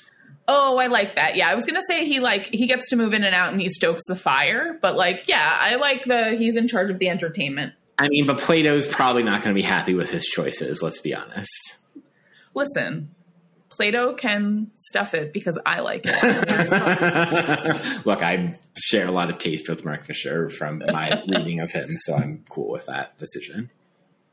Oh, 0.47 0.77
I 0.77 0.87
like 0.87 1.15
that. 1.15 1.35
Yeah, 1.35 1.49
I 1.49 1.55
was 1.55 1.65
gonna 1.65 1.81
say 1.87 2.05
he 2.05 2.19
like 2.19 2.47
he 2.47 2.67
gets 2.67 2.89
to 2.89 2.95
move 2.95 3.13
in 3.13 3.23
and 3.23 3.35
out 3.35 3.53
and 3.53 3.61
he 3.61 3.69
stokes 3.69 4.01
the 4.07 4.15
fire, 4.15 4.77
but 4.81 4.95
like 4.97 5.27
yeah, 5.27 5.57
I 5.59 5.75
like 5.75 6.03
the 6.03 6.35
he's 6.37 6.57
in 6.57 6.67
charge 6.67 6.89
of 6.89 6.99
the 6.99 7.09
entertainment. 7.09 7.73
I 7.99 8.07
mean, 8.07 8.25
but 8.25 8.39
Plato's 8.39 8.87
probably 8.87 9.23
not 9.23 9.43
going 9.43 9.53
to 9.53 9.61
be 9.61 9.67
happy 9.67 9.93
with 9.93 10.09
his 10.09 10.25
choices. 10.25 10.81
Let's 10.81 10.99
be 10.99 11.13
honest. 11.13 11.75
Listen, 12.55 13.13
Plato 13.69 14.13
can 14.13 14.71
stuff 14.77 15.13
it 15.13 15.33
because 15.33 15.59
I 15.65 15.81
like 15.81 16.03
it. 16.05 16.13
Look, 18.05 18.23
I 18.23 18.57
share 18.77 19.07
a 19.07 19.11
lot 19.11 19.29
of 19.29 19.37
taste 19.37 19.67
with 19.67 19.83
Mark 19.83 20.05
Fisher 20.05 20.49
from 20.49 20.81
my 20.87 21.21
reading 21.27 21.59
of 21.59 21.71
him, 21.71 21.97
so 21.97 22.15
I'm 22.15 22.45
cool 22.49 22.71
with 22.71 22.85
that 22.85 23.17
decision. 23.17 23.69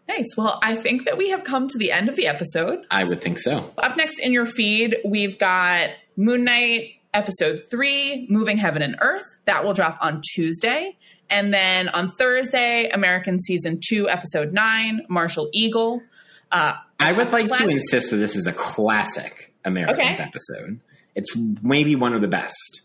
Nice. 0.08 0.36
Well, 0.36 0.60
I 0.62 0.76
think 0.76 1.04
that 1.04 1.18
we 1.18 1.30
have 1.30 1.42
come 1.42 1.66
to 1.68 1.78
the 1.78 1.90
end 1.90 2.08
of 2.08 2.14
the 2.14 2.28
episode. 2.28 2.86
I 2.90 3.02
would 3.02 3.20
think 3.20 3.40
so. 3.40 3.72
Up 3.78 3.96
next 3.96 4.20
in 4.20 4.32
your 4.32 4.46
feed, 4.46 4.96
we've 5.04 5.38
got 5.38 5.90
Moon 6.16 6.44
Knight 6.44 6.95
episode 7.16 7.62
three, 7.70 8.26
Moving 8.28 8.58
Heaven 8.58 8.82
and 8.82 8.96
Earth. 9.00 9.24
That 9.46 9.64
will 9.64 9.72
drop 9.72 9.98
on 10.00 10.20
Tuesday. 10.34 10.96
And 11.30 11.52
then 11.52 11.88
on 11.88 12.10
Thursday, 12.10 12.88
American 12.90 13.38
season 13.38 13.80
two, 13.82 14.08
episode 14.08 14.52
nine, 14.52 15.00
Martial 15.08 15.48
Eagle. 15.52 16.02
Uh, 16.52 16.74
I 17.00 17.12
would 17.12 17.32
like 17.32 17.50
to 17.50 17.68
insist 17.68 18.10
that 18.10 18.18
this 18.18 18.36
is 18.36 18.46
a 18.46 18.52
classic 18.52 19.52
Americans 19.64 20.20
okay. 20.20 20.22
episode. 20.22 20.80
It's 21.14 21.34
maybe 21.62 21.96
one 21.96 22.14
of 22.14 22.20
the 22.20 22.28
best. 22.28 22.82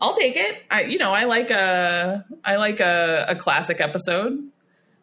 I'll 0.00 0.14
take 0.14 0.36
it. 0.36 0.62
I, 0.70 0.82
you 0.82 0.98
know, 0.98 1.10
I 1.10 1.24
like 1.24 1.50
a, 1.50 2.24
I 2.44 2.56
like 2.56 2.80
a, 2.80 3.24
a 3.28 3.36
classic 3.36 3.80
episode. 3.80 4.38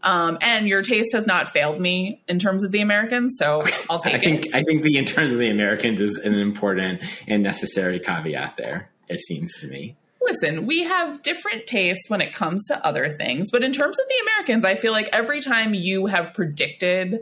Um, 0.04 0.38
and 0.42 0.68
your 0.68 0.82
taste 0.82 1.14
has 1.14 1.26
not 1.26 1.48
failed 1.48 1.80
me 1.80 2.22
in 2.28 2.38
terms 2.38 2.66
of 2.66 2.72
the 2.72 2.82
Americans, 2.82 3.38
so 3.40 3.64
I'll 3.90 4.00
take 4.00 4.16
I 4.16 4.18
think, 4.18 4.46
it. 4.48 4.56
I 4.56 4.62
think 4.64 4.84
the 4.84 4.98
in 4.98 5.06
terms 5.06 5.32
of 5.32 5.40
the 5.40 5.50
Americans 5.50 6.02
is 6.02 6.18
an 6.18 6.36
important 6.36 7.02
and 7.28 7.42
necessary 7.42 8.00
caveat 8.00 8.58
there. 8.58 8.90
It 9.08 9.20
seems 9.20 9.56
to 9.62 9.68
me. 9.68 9.96
Listen, 10.22 10.66
we 10.66 10.84
have 10.84 11.22
different 11.22 11.68
tastes 11.68 12.10
when 12.10 12.22
it 12.22 12.34
comes 12.34 12.66
to 12.68 12.86
other 12.86 13.10
things, 13.10 13.50
but 13.52 13.64
in 13.64 13.72
terms 13.72 14.00
of 14.00 14.08
the 14.08 14.16
Americans, 14.22 14.66
I 14.66 14.76
feel 14.76 14.92
like 14.92 15.10
every 15.12 15.42
time 15.42 15.74
you 15.74 16.06
have 16.06 16.34
predicted 16.34 17.20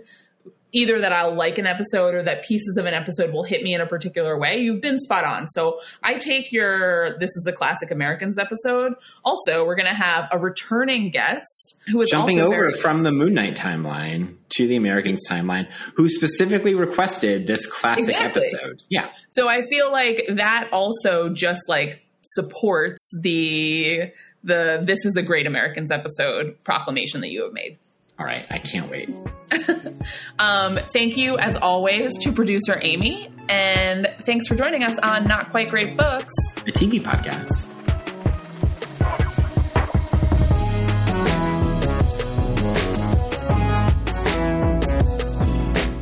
either 0.71 0.99
that 0.99 1.11
I'll 1.11 1.35
like 1.35 1.57
an 1.57 1.65
episode 1.65 2.15
or 2.15 2.23
that 2.23 2.43
pieces 2.45 2.77
of 2.77 2.85
an 2.85 2.93
episode 2.93 3.33
will 3.33 3.43
hit 3.43 3.63
me 3.63 3.73
in 3.73 3.81
a 3.81 3.85
particular 3.85 4.37
way, 4.37 4.57
you've 4.57 4.81
been 4.81 4.99
spot 4.99 5.25
on. 5.25 5.47
So 5.47 5.79
I 6.03 6.15
take 6.15 6.51
your 6.51 7.17
This 7.19 7.29
is 7.31 7.45
a 7.47 7.51
Classic 7.51 7.91
Americans 7.91 8.37
episode. 8.39 8.93
Also, 9.23 9.65
we're 9.65 9.75
going 9.75 9.87
to 9.87 9.93
have 9.93 10.27
a 10.31 10.39
returning 10.39 11.09
guest 11.09 11.79
who 11.87 12.01
is 12.01 12.09
jumping 12.09 12.39
over 12.39 12.55
very- 12.55 12.73
from 12.73 13.03
the 13.03 13.11
Moon 13.11 13.33
Knight 13.33 13.55
timeline 13.55 14.35
to 14.55 14.67
the 14.67 14.75
Americans 14.75 15.21
timeline, 15.29 15.71
who 15.95 16.09
specifically 16.09 16.75
requested 16.75 17.47
this 17.47 17.65
classic 17.65 18.09
exactly. 18.09 18.43
episode. 18.43 18.83
Yeah. 18.89 19.09
So 19.29 19.47
I 19.47 19.65
feel 19.67 19.91
like 19.91 20.25
that 20.29 20.69
also 20.71 21.29
just 21.29 21.61
like 21.67 22.03
supports 22.21 23.11
the 23.21 24.11
the 24.43 24.81
This 24.83 25.05
is 25.05 25.15
a 25.15 25.21
Great 25.21 25.45
Americans 25.47 25.91
episode 25.91 26.57
proclamation 26.63 27.21
that 27.21 27.29
you 27.29 27.43
have 27.43 27.53
made. 27.53 27.77
All 28.19 28.25
right, 28.25 28.45
I 28.49 28.59
can't 28.59 28.89
wait. 28.89 29.09
um, 30.39 30.79
thank 30.93 31.17
you, 31.17 31.37
as 31.37 31.55
always, 31.55 32.17
to 32.19 32.31
producer 32.31 32.77
Amy, 32.81 33.31
and 33.49 34.07
thanks 34.25 34.47
for 34.47 34.55
joining 34.55 34.83
us 34.83 34.97
on 34.99 35.27
Not 35.27 35.49
Quite 35.49 35.69
Great 35.69 35.97
Books, 35.97 36.33
a 36.57 36.71
TV 36.71 36.99
podcast. 36.99 37.67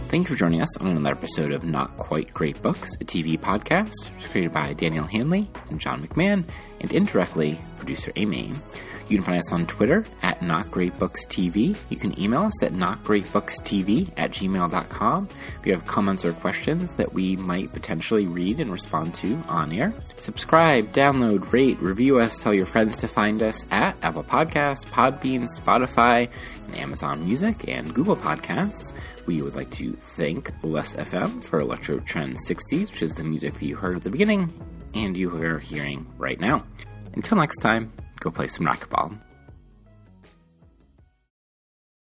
Thank 0.09 0.27
you 0.27 0.35
for 0.35 0.39
joining 0.39 0.61
us 0.61 0.75
on 0.77 0.87
another 0.87 1.15
episode 1.15 1.51
of 1.51 1.63
Not 1.63 1.95
Quite 1.97 2.33
Great 2.33 2.61
Books, 2.61 2.95
a 2.95 3.05
TV 3.05 3.39
podcast 3.39 4.09
created 4.31 4.51
by 4.51 4.73
Danielle 4.73 5.05
Hanley 5.05 5.47
and 5.69 5.79
John 5.79 6.05
McMahon, 6.05 6.43
and 6.81 6.91
indirectly 6.91 7.59
producer 7.77 8.11
Amy. 8.15 8.51
You 9.09 9.17
can 9.17 9.25
find 9.25 9.39
us 9.39 9.51
on 9.51 9.65
Twitter 9.65 10.05
at 10.21 10.39
NotGreatBooksTV. 10.39 11.75
You 11.89 11.97
can 11.97 12.19
email 12.19 12.43
us 12.43 12.63
at 12.63 12.73
NotGreatBooksTV 12.73 14.13
at 14.17 14.31
gmail.com 14.31 15.29
if 15.59 15.65
you 15.65 15.73
have 15.73 15.85
comments 15.87 16.23
or 16.25 16.33
questions 16.33 16.93
that 16.93 17.11
we 17.11 17.35
might 17.35 17.73
potentially 17.73 18.27
read 18.27 18.59
and 18.59 18.71
respond 18.71 19.15
to 19.15 19.35
on 19.47 19.73
air. 19.73 19.93
Subscribe, 20.17 20.93
download, 20.93 21.51
rate, 21.51 21.79
review 21.81 22.19
us, 22.19 22.41
tell 22.41 22.53
your 22.53 22.65
friends 22.65 22.97
to 22.97 23.07
find 23.07 23.41
us 23.41 23.65
at 23.71 23.97
Apple 24.03 24.23
Podcasts, 24.23 24.85
Podbean, 24.85 25.47
Spotify, 25.59 26.29
and 26.67 26.75
Amazon 26.75 27.25
Music, 27.25 27.67
and 27.67 27.93
Google 27.93 28.15
Podcasts. 28.15 28.93
We 29.25 29.41
would 29.41 29.55
like 29.55 29.71
to 29.71 29.93
thank 29.93 30.51
Less 30.63 30.95
FM 30.95 31.43
for 31.43 31.59
Electro 31.59 31.99
Trend 31.99 32.37
60s, 32.47 32.91
which 32.91 33.01
is 33.01 33.15
the 33.15 33.23
music 33.23 33.55
that 33.55 33.65
you 33.65 33.75
heard 33.75 33.97
at 33.97 34.03
the 34.03 34.11
beginning 34.11 34.53
and 34.93 35.15
you 35.15 35.35
are 35.43 35.59
hearing 35.59 36.05
right 36.17 36.39
now. 36.39 36.65
Until 37.13 37.37
next 37.37 37.57
time, 37.57 37.91
go 38.19 38.31
play 38.31 38.47
some 38.47 38.65
racquetball. 38.65 39.17